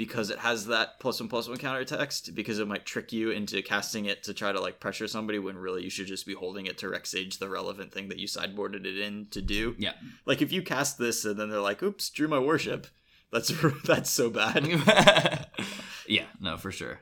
[0.00, 3.32] because it has that plus one plus one counter text because it might trick you
[3.32, 6.32] into casting it to try to like pressure somebody when really you should just be
[6.32, 9.74] holding it to Rec Sage the relevant thing that you sideboarded it in to do.
[9.76, 9.92] Yeah.
[10.24, 12.86] Like if you cast this and then they're like, "Oops, drew my worship."
[13.30, 13.52] That's
[13.84, 14.64] that's so bad.
[16.06, 17.00] yeah, no, for sure.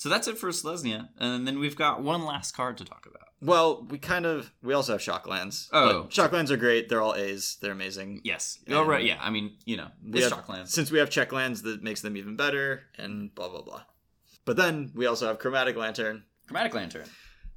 [0.00, 3.28] So that's it for Selesnya, and then we've got one last card to talk about.
[3.42, 5.68] Well, we kind of we also have shocklands.
[5.74, 6.06] Oh.
[6.08, 6.88] shocklands are great.
[6.88, 7.58] They're all A's.
[7.60, 8.22] They're amazing.
[8.24, 8.58] Yes.
[8.66, 9.04] And- oh right.
[9.04, 9.18] Yeah.
[9.20, 10.68] I mean, you know, We have- Shocklands.
[10.68, 13.82] Since we have checklands, that makes them even better, and blah blah blah.
[14.46, 17.04] But then we also have chromatic lantern, Chromatic Lantern.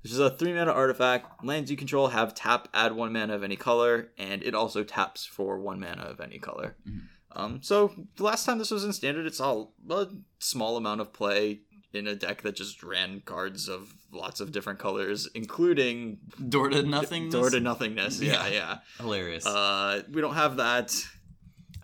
[0.01, 1.45] which is a three mana artifact.
[1.45, 5.25] Lands you control have tap, add one mana of any color, and it also taps
[5.25, 6.75] for one mana of any color.
[6.85, 7.01] Mhm.
[7.35, 10.07] Um, so the last time this was in standard, it's all a
[10.39, 11.61] small amount of play
[11.93, 16.83] in a deck that just ran cards of lots of different colors, including Door to
[16.83, 17.29] nothing.
[17.29, 18.21] door to nothingness.
[18.21, 18.77] Yeah, yeah.
[18.97, 19.45] Hilarious.
[19.45, 20.95] Uh, we don't have that.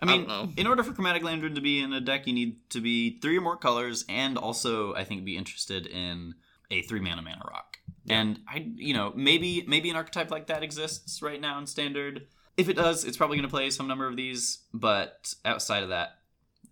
[0.02, 0.50] I mean, know.
[0.56, 3.36] in order for Chromatic Lantern to be in a deck, you need to be three
[3.36, 6.34] or more colors, and also, I think, be interested in
[6.70, 7.76] a three mana mana rock.
[8.08, 12.26] And I, you know, maybe maybe an archetype like that exists right now in Standard.
[12.56, 14.64] If it does, it's probably going to play some number of these.
[14.72, 16.10] But outside of that,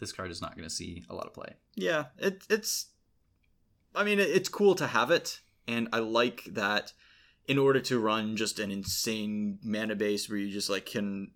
[0.00, 1.54] this card is not going to see a lot of play.
[1.76, 2.86] Yeah, it, it's.
[3.94, 6.92] I mean, it's cool to have it, and I like that.
[7.46, 11.30] In order to run just an insane mana base where you just like can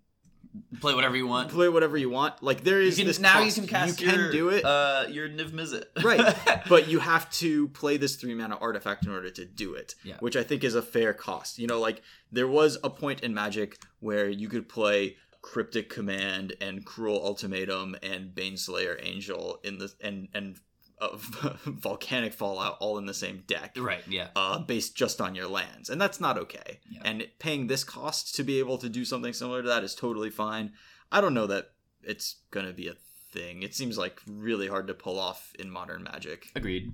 [0.79, 1.49] Play whatever you want.
[1.49, 3.57] play whatever you want, like there is this now cost.
[3.57, 3.99] you can cast.
[3.99, 5.85] You can your, do it, Uh, your Niv Mizzet.
[6.03, 6.35] right?
[6.69, 10.17] But you have to play this three mana artifact in order to do it, Yeah.
[10.19, 11.57] which I think is a fair cost.
[11.57, 16.53] You know, like there was a point in Magic where you could play Cryptic Command
[16.61, 20.59] and Cruel Ultimatum and Baneslayer Angel in the and and
[21.03, 21.17] uh,
[21.65, 23.75] Volcanic Fallout all in the same deck.
[23.77, 24.03] right.
[24.07, 24.29] Yeah.
[24.35, 26.79] Uh, based just on your lands, and that's not okay.
[26.89, 27.01] Yeah.
[27.03, 30.29] And paying this cost to be able to do something similar to that is totally
[30.29, 30.73] fine.
[31.11, 31.71] I don't know that
[32.03, 32.95] it's gonna be a
[33.31, 33.63] thing.
[33.63, 36.51] It seems like really hard to pull off in modern Magic.
[36.55, 36.93] Agreed.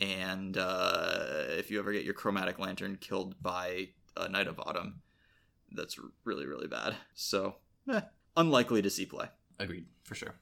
[0.00, 5.00] And uh, if you ever get your Chromatic Lantern killed by a Knight of Autumn,
[5.72, 6.94] that's really really bad.
[7.14, 7.56] So,
[7.90, 8.02] eh,
[8.36, 9.26] unlikely to see play.
[9.58, 9.86] Agreed.
[10.04, 10.34] For sure.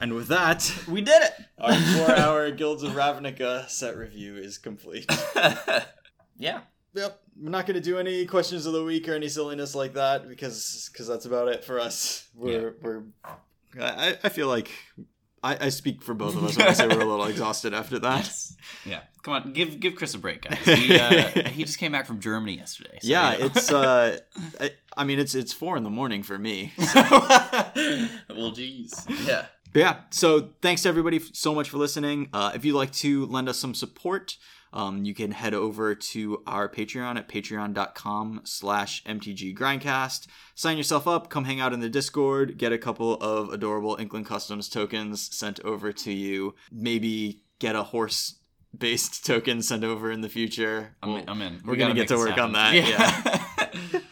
[0.00, 1.32] And with that, We did it.
[1.58, 5.06] our four-hour Guilds of Ravnica set review is complete.
[6.38, 6.60] yeah.
[6.94, 9.94] Yep, we're not going to do any questions of the week or any silliness like
[9.94, 12.28] that because because that's about it for us.
[12.36, 13.02] We're we're
[13.80, 14.70] I, I feel like
[15.42, 17.98] I, I speak for both of us when I say we're a little exhausted after
[17.98, 18.32] that.
[18.86, 19.00] Yeah.
[19.24, 20.58] Come on, give give Chris a break, guys.
[20.64, 22.98] He, uh, he just came back from Germany yesterday.
[23.02, 23.46] so, yeah, you know.
[23.46, 24.18] it's uh,
[24.60, 26.72] I, I mean it's it's four in the morning for me.
[26.94, 29.04] well, geez.
[29.26, 29.46] Yeah.
[29.74, 32.28] Yeah, so thanks to everybody so much for listening.
[32.32, 34.36] Uh, if you'd like to lend us some support,
[34.72, 40.26] um, you can head over to our Patreon at patreon.com slash mtggrindcast.
[40.54, 44.24] Sign yourself up, come hang out in the Discord, get a couple of adorable Inkling
[44.24, 46.54] Customs tokens sent over to you.
[46.70, 48.36] Maybe get a horse
[48.76, 50.94] based token sent over in the future.
[51.02, 51.60] I'm, We'll- I'm in.
[51.64, 53.72] we're We gonna get to work on happen.
[53.92, 54.02] that,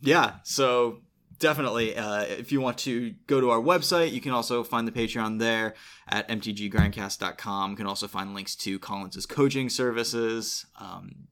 [0.00, 1.00] yeah, so
[1.40, 4.92] definitely uh, if you want to go to our website you can also find the
[4.92, 5.74] patreon there
[6.08, 11.26] at mtggrindcast.com you can also find links to collins's coaching services um,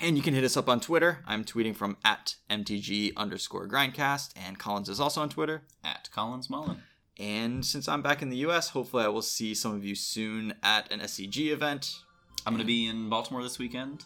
[0.00, 4.32] and you can hit us up on twitter i'm tweeting from at mtg underscore grindcast
[4.36, 6.82] and collins is also on twitter At Collins Mullen.
[7.18, 10.54] and since i'm back in the us hopefully i will see some of you soon
[10.62, 12.00] at an scg event
[12.46, 14.04] I'm gonna be in Baltimore this weekend.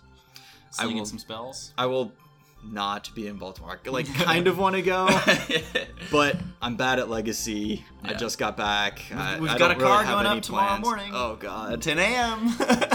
[0.79, 1.73] I will- some spells.
[1.77, 2.13] i will
[2.71, 5.09] not be in baltimore I, like kind of want to go
[6.11, 7.85] but I'm bad at Legacy.
[8.03, 9.01] I just got back.
[9.15, 10.85] I, We've I got a car really have going up tomorrow plans.
[10.85, 11.11] morning.
[11.15, 11.81] Oh God.
[11.83, 12.51] 10 a.m.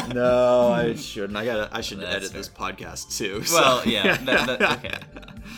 [0.14, 1.38] No, I shouldn't.
[1.38, 1.74] I got.
[1.74, 3.44] I should That's edit this podcast too.
[3.44, 4.18] so- well, yeah.
[4.18, 4.98] That, that, okay.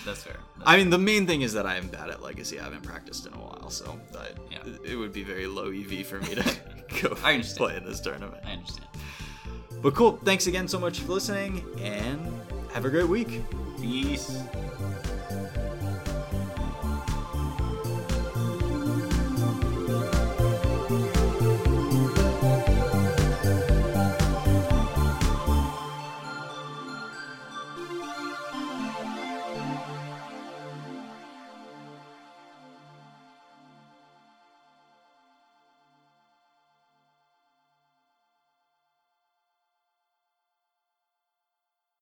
[0.05, 0.37] That's fair.
[0.57, 2.59] That's I mean, the main thing is that I am bad at Legacy.
[2.59, 4.59] I haven't practiced in a while, so I, Yeah.
[4.85, 6.43] it would be very low EV for me to
[7.01, 7.57] go I understand.
[7.57, 8.41] play in this tournament.
[8.45, 8.87] I understand.
[9.81, 10.17] But cool.
[10.23, 12.21] Thanks again so much for listening, and
[12.71, 13.41] have a great week.
[13.85, 14.64] fiz.